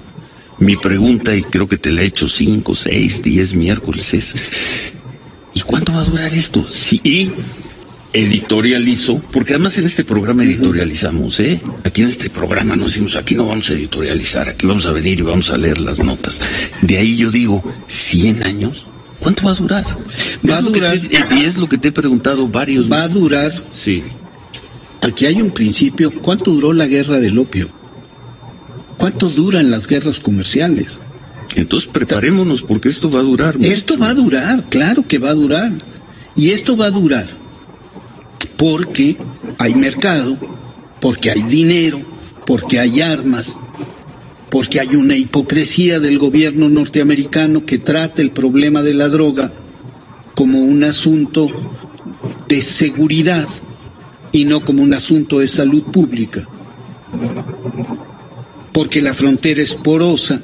Mi 0.58 0.76
pregunta, 0.76 1.36
y 1.36 1.42
creo 1.42 1.68
que 1.68 1.76
te 1.76 1.90
la 1.90 2.00
he 2.00 2.06
hecho 2.06 2.26
cinco, 2.26 2.74
seis, 2.74 3.22
diez 3.22 3.52
miércoles, 3.52 4.14
es, 4.14 4.34
¿y 5.52 5.60
cuánto 5.60 5.92
va 5.92 6.00
a 6.00 6.04
durar 6.04 6.32
esto? 6.32 6.66
Sí, 6.70 7.02
y 7.04 7.32
editorializo, 8.14 9.20
porque 9.30 9.54
además 9.54 9.76
en 9.76 9.84
este 9.84 10.04
programa 10.04 10.44
editorializamos, 10.44 11.38
¿eh? 11.40 11.60
Aquí 11.84 12.00
en 12.02 12.08
este 12.08 12.30
programa 12.30 12.76
nos 12.76 12.92
decimos, 12.92 13.16
aquí 13.16 13.34
no 13.34 13.46
vamos 13.46 13.68
a 13.68 13.74
editorializar, 13.74 14.48
aquí 14.48 14.66
vamos 14.66 14.86
a 14.86 14.92
venir 14.92 15.18
y 15.18 15.22
vamos 15.22 15.50
a 15.50 15.58
leer 15.58 15.80
las 15.80 15.98
notas. 15.98 16.40
De 16.80 16.96
ahí 16.96 17.16
yo 17.16 17.30
digo, 17.30 17.62
100 17.88 18.46
años, 18.46 18.86
¿cuánto 19.22 19.44
va 19.44 19.52
a 19.52 19.54
durar? 19.54 19.84
Va 20.48 20.56
a 20.56 20.62
durar. 20.62 20.96
y 20.96 21.44
es 21.44 21.56
lo 21.56 21.68
que 21.68 21.78
te 21.78 21.88
he 21.88 21.92
preguntado 21.92 22.48
varios. 22.48 22.90
Va 22.90 23.04
a 23.04 23.08
durar. 23.08 23.52
Sí. 23.70 24.02
Aquí 25.00 25.26
hay 25.26 25.40
un 25.40 25.50
principio. 25.50 26.12
¿Cuánto 26.20 26.50
duró 26.50 26.72
la 26.72 26.86
guerra 26.86 27.18
del 27.18 27.38
opio? 27.38 27.68
¿Cuánto 28.98 29.28
duran 29.28 29.70
las 29.70 29.86
guerras 29.86 30.20
comerciales? 30.20 31.00
Entonces 31.54 31.88
preparémonos 31.92 32.62
porque 32.62 32.88
esto 32.88 33.10
va 33.10 33.20
a 33.20 33.22
durar. 33.22 33.56
Esto 33.60 33.98
va 33.98 34.10
a 34.10 34.14
durar, 34.14 34.64
claro 34.68 35.06
que 35.06 35.18
va 35.18 35.30
a 35.30 35.34
durar. 35.34 35.72
Y 36.36 36.50
esto 36.50 36.76
va 36.76 36.86
a 36.86 36.90
durar 36.90 37.26
porque 38.56 39.16
hay 39.58 39.74
mercado, 39.74 40.36
porque 41.00 41.30
hay 41.30 41.42
dinero, 41.42 42.00
porque 42.46 42.78
hay 42.78 43.00
armas, 43.00 43.58
porque 44.52 44.80
hay 44.80 44.96
una 44.96 45.16
hipocresía 45.16 45.98
del 45.98 46.18
gobierno 46.18 46.68
norteamericano 46.68 47.64
que 47.64 47.78
trata 47.78 48.20
el 48.20 48.32
problema 48.32 48.82
de 48.82 48.92
la 48.92 49.08
droga 49.08 49.50
como 50.34 50.60
un 50.60 50.84
asunto 50.84 51.48
de 52.50 52.60
seguridad 52.60 53.48
y 54.30 54.44
no 54.44 54.62
como 54.62 54.82
un 54.82 54.92
asunto 54.92 55.38
de 55.38 55.48
salud 55.48 55.84
pública. 55.84 56.46
Porque 58.72 59.00
la 59.00 59.14
frontera 59.14 59.62
es 59.62 59.72
porosa 59.72 60.42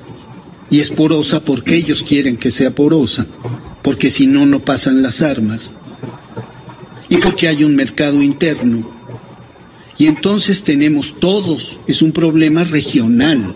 y 0.70 0.80
es 0.80 0.88
porosa 0.88 1.44
porque 1.44 1.76
ellos 1.76 2.02
quieren 2.02 2.38
que 2.38 2.50
sea 2.50 2.70
porosa, 2.70 3.26
porque 3.82 4.10
si 4.10 4.26
no, 4.26 4.46
no 4.46 4.60
pasan 4.60 5.02
las 5.02 5.20
armas 5.20 5.74
y 7.10 7.18
porque 7.18 7.46
hay 7.46 7.62
un 7.62 7.76
mercado 7.76 8.22
interno. 8.22 8.90
Y 9.98 10.06
entonces 10.06 10.62
tenemos 10.62 11.20
todos, 11.20 11.78
es 11.86 12.00
un 12.00 12.12
problema 12.12 12.64
regional, 12.64 13.54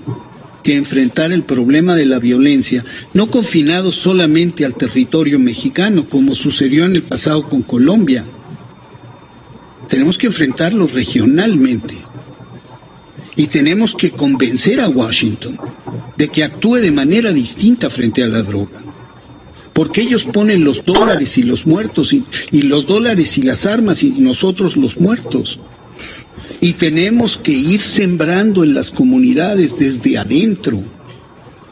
que 0.63 0.77
enfrentar 0.77 1.33
el 1.33 1.43
problema 1.43 1.95
de 1.95 2.07
la 2.07 2.19
violencia, 2.19 2.85
no 3.13 3.31
confinado 3.31 3.93
solamente 3.93 4.65
al 4.65 4.75
territorio 4.75 5.39
mexicano, 5.39 6.07
como 6.09 6.35
sucedió 6.35 6.85
en 6.85 6.97
el 6.97 7.03
pasado 7.03 7.49
con 7.49 7.63
Colombia. 7.63 8.25
Tenemos 9.89 10.19
que 10.19 10.29
enfrentarlo 10.29 10.87
regionalmente. 10.87 11.97
Y 13.35 13.47
tenemos 13.47 13.95
que 13.95 14.11
convencer 14.11 14.81
a 14.81 14.89
Washington 14.89 15.59
de 16.17 16.29
que 16.29 16.45
actúe 16.45 16.77
de 16.77 16.91
manera 16.91 17.33
distinta 17.33 17.89
frente 17.89 18.23
a 18.23 18.29
la 18.29 18.43
droga 18.43 18.83
porque 19.73 20.03
ellos 20.03 20.25
ponen 20.25 20.65
los 20.65 20.85
dólares 20.85 21.39
y 21.39 21.43
los 21.43 21.67
muertos, 21.67 22.13
y, 22.13 22.25
los 22.63 22.87
dólares 22.87 23.39
y 23.39 23.43
las 23.43 23.67
armas 23.67 24.03
y 24.03 24.11
nosotros 24.11 24.77
los 24.77 25.01
muertos. 25.01 25.61
Y 26.63 26.75
tenemos 26.75 27.37
que 27.37 27.53
ir 27.53 27.83
sembrando 27.83 28.65
en 28.65 28.73
las 28.73 28.91
comunidades 28.91 29.79
desde 29.79 30.17
adentro 30.17 30.83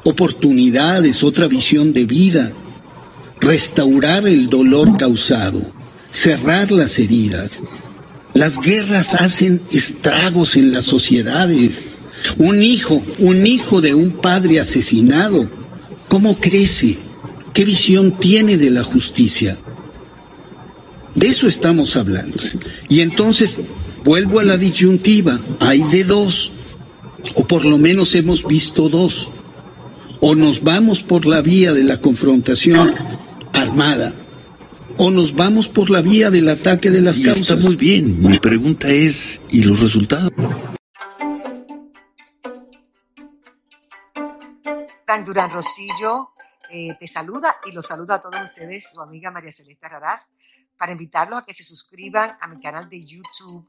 oportunidades, 0.04 1.22
otra 1.22 1.46
visión 1.46 1.92
de 1.92 2.04
vida, 2.04 2.52
restaurar 3.40 4.26
el 4.26 4.48
dolor 4.48 4.96
causado, 4.96 5.60
cerrar 6.10 6.70
las 6.70 6.98
heridas. 6.98 7.62
Las 8.34 8.60
guerras 8.60 9.14
hacen 9.14 9.60
estragos 9.72 10.56
en 10.56 10.72
las 10.72 10.84
sociedades. 10.86 11.84
Un 12.38 12.62
hijo, 12.62 13.02
un 13.18 13.46
hijo 13.46 13.80
de 13.80 13.94
un 13.94 14.10
padre 14.10 14.60
asesinado, 14.60 15.48
¿cómo 16.08 16.36
crece? 16.36 16.98
¿Qué 17.52 17.64
visión 17.64 18.18
tiene 18.18 18.56
de 18.56 18.70
la 18.70 18.82
justicia? 18.82 19.58
De 21.14 21.26
eso 21.26 21.48
estamos 21.48 21.96
hablando. 21.96 22.42
Y 22.88 23.00
entonces, 23.00 23.60
vuelvo 24.04 24.40
a 24.40 24.44
la 24.44 24.56
disyuntiva, 24.56 25.38
hay 25.60 25.82
de 25.82 26.04
dos, 26.04 26.52
o 27.34 27.46
por 27.46 27.64
lo 27.64 27.78
menos 27.78 28.14
hemos 28.14 28.46
visto 28.46 28.88
dos. 28.88 29.30
O 30.20 30.34
nos 30.34 30.62
vamos 30.62 31.02
por 31.02 31.24
la 31.24 31.40
vía 31.40 31.72
de 31.72 31.82
la 31.82 31.98
confrontación 31.98 32.94
armada, 33.52 34.14
o 34.98 35.10
nos 35.10 35.34
vamos 35.34 35.68
por 35.68 35.88
la 35.88 36.02
vía 36.02 36.30
del 36.30 36.48
ataque 36.48 36.90
de 36.90 37.00
las 37.00 37.18
y 37.18 37.24
causas. 37.24 37.50
Está 37.50 37.56
muy 37.56 37.76
bien. 37.76 38.20
Mi 38.20 38.38
pregunta 38.38 38.88
es, 38.88 39.40
¿y 39.50 39.62
los 39.62 39.80
resultados? 39.80 40.32
Durán 45.24 45.50
Rosillo, 45.50 46.30
eh, 46.70 46.96
te 46.98 47.06
saluda 47.06 47.56
y 47.66 47.72
los 47.72 47.86
saluda 47.86 48.16
a 48.16 48.20
todos 48.20 48.40
ustedes, 48.42 48.90
su 48.92 49.00
amiga 49.00 49.30
María 49.30 49.52
Celeste 49.52 49.88
Raraz, 49.88 50.30
para 50.78 50.92
invitarlos 50.92 51.40
a 51.40 51.44
que 51.44 51.52
se 51.52 51.64
suscriban 51.64 52.36
a 52.40 52.48
mi 52.48 52.60
canal 52.60 52.88
de 52.88 53.04
YouTube, 53.04 53.68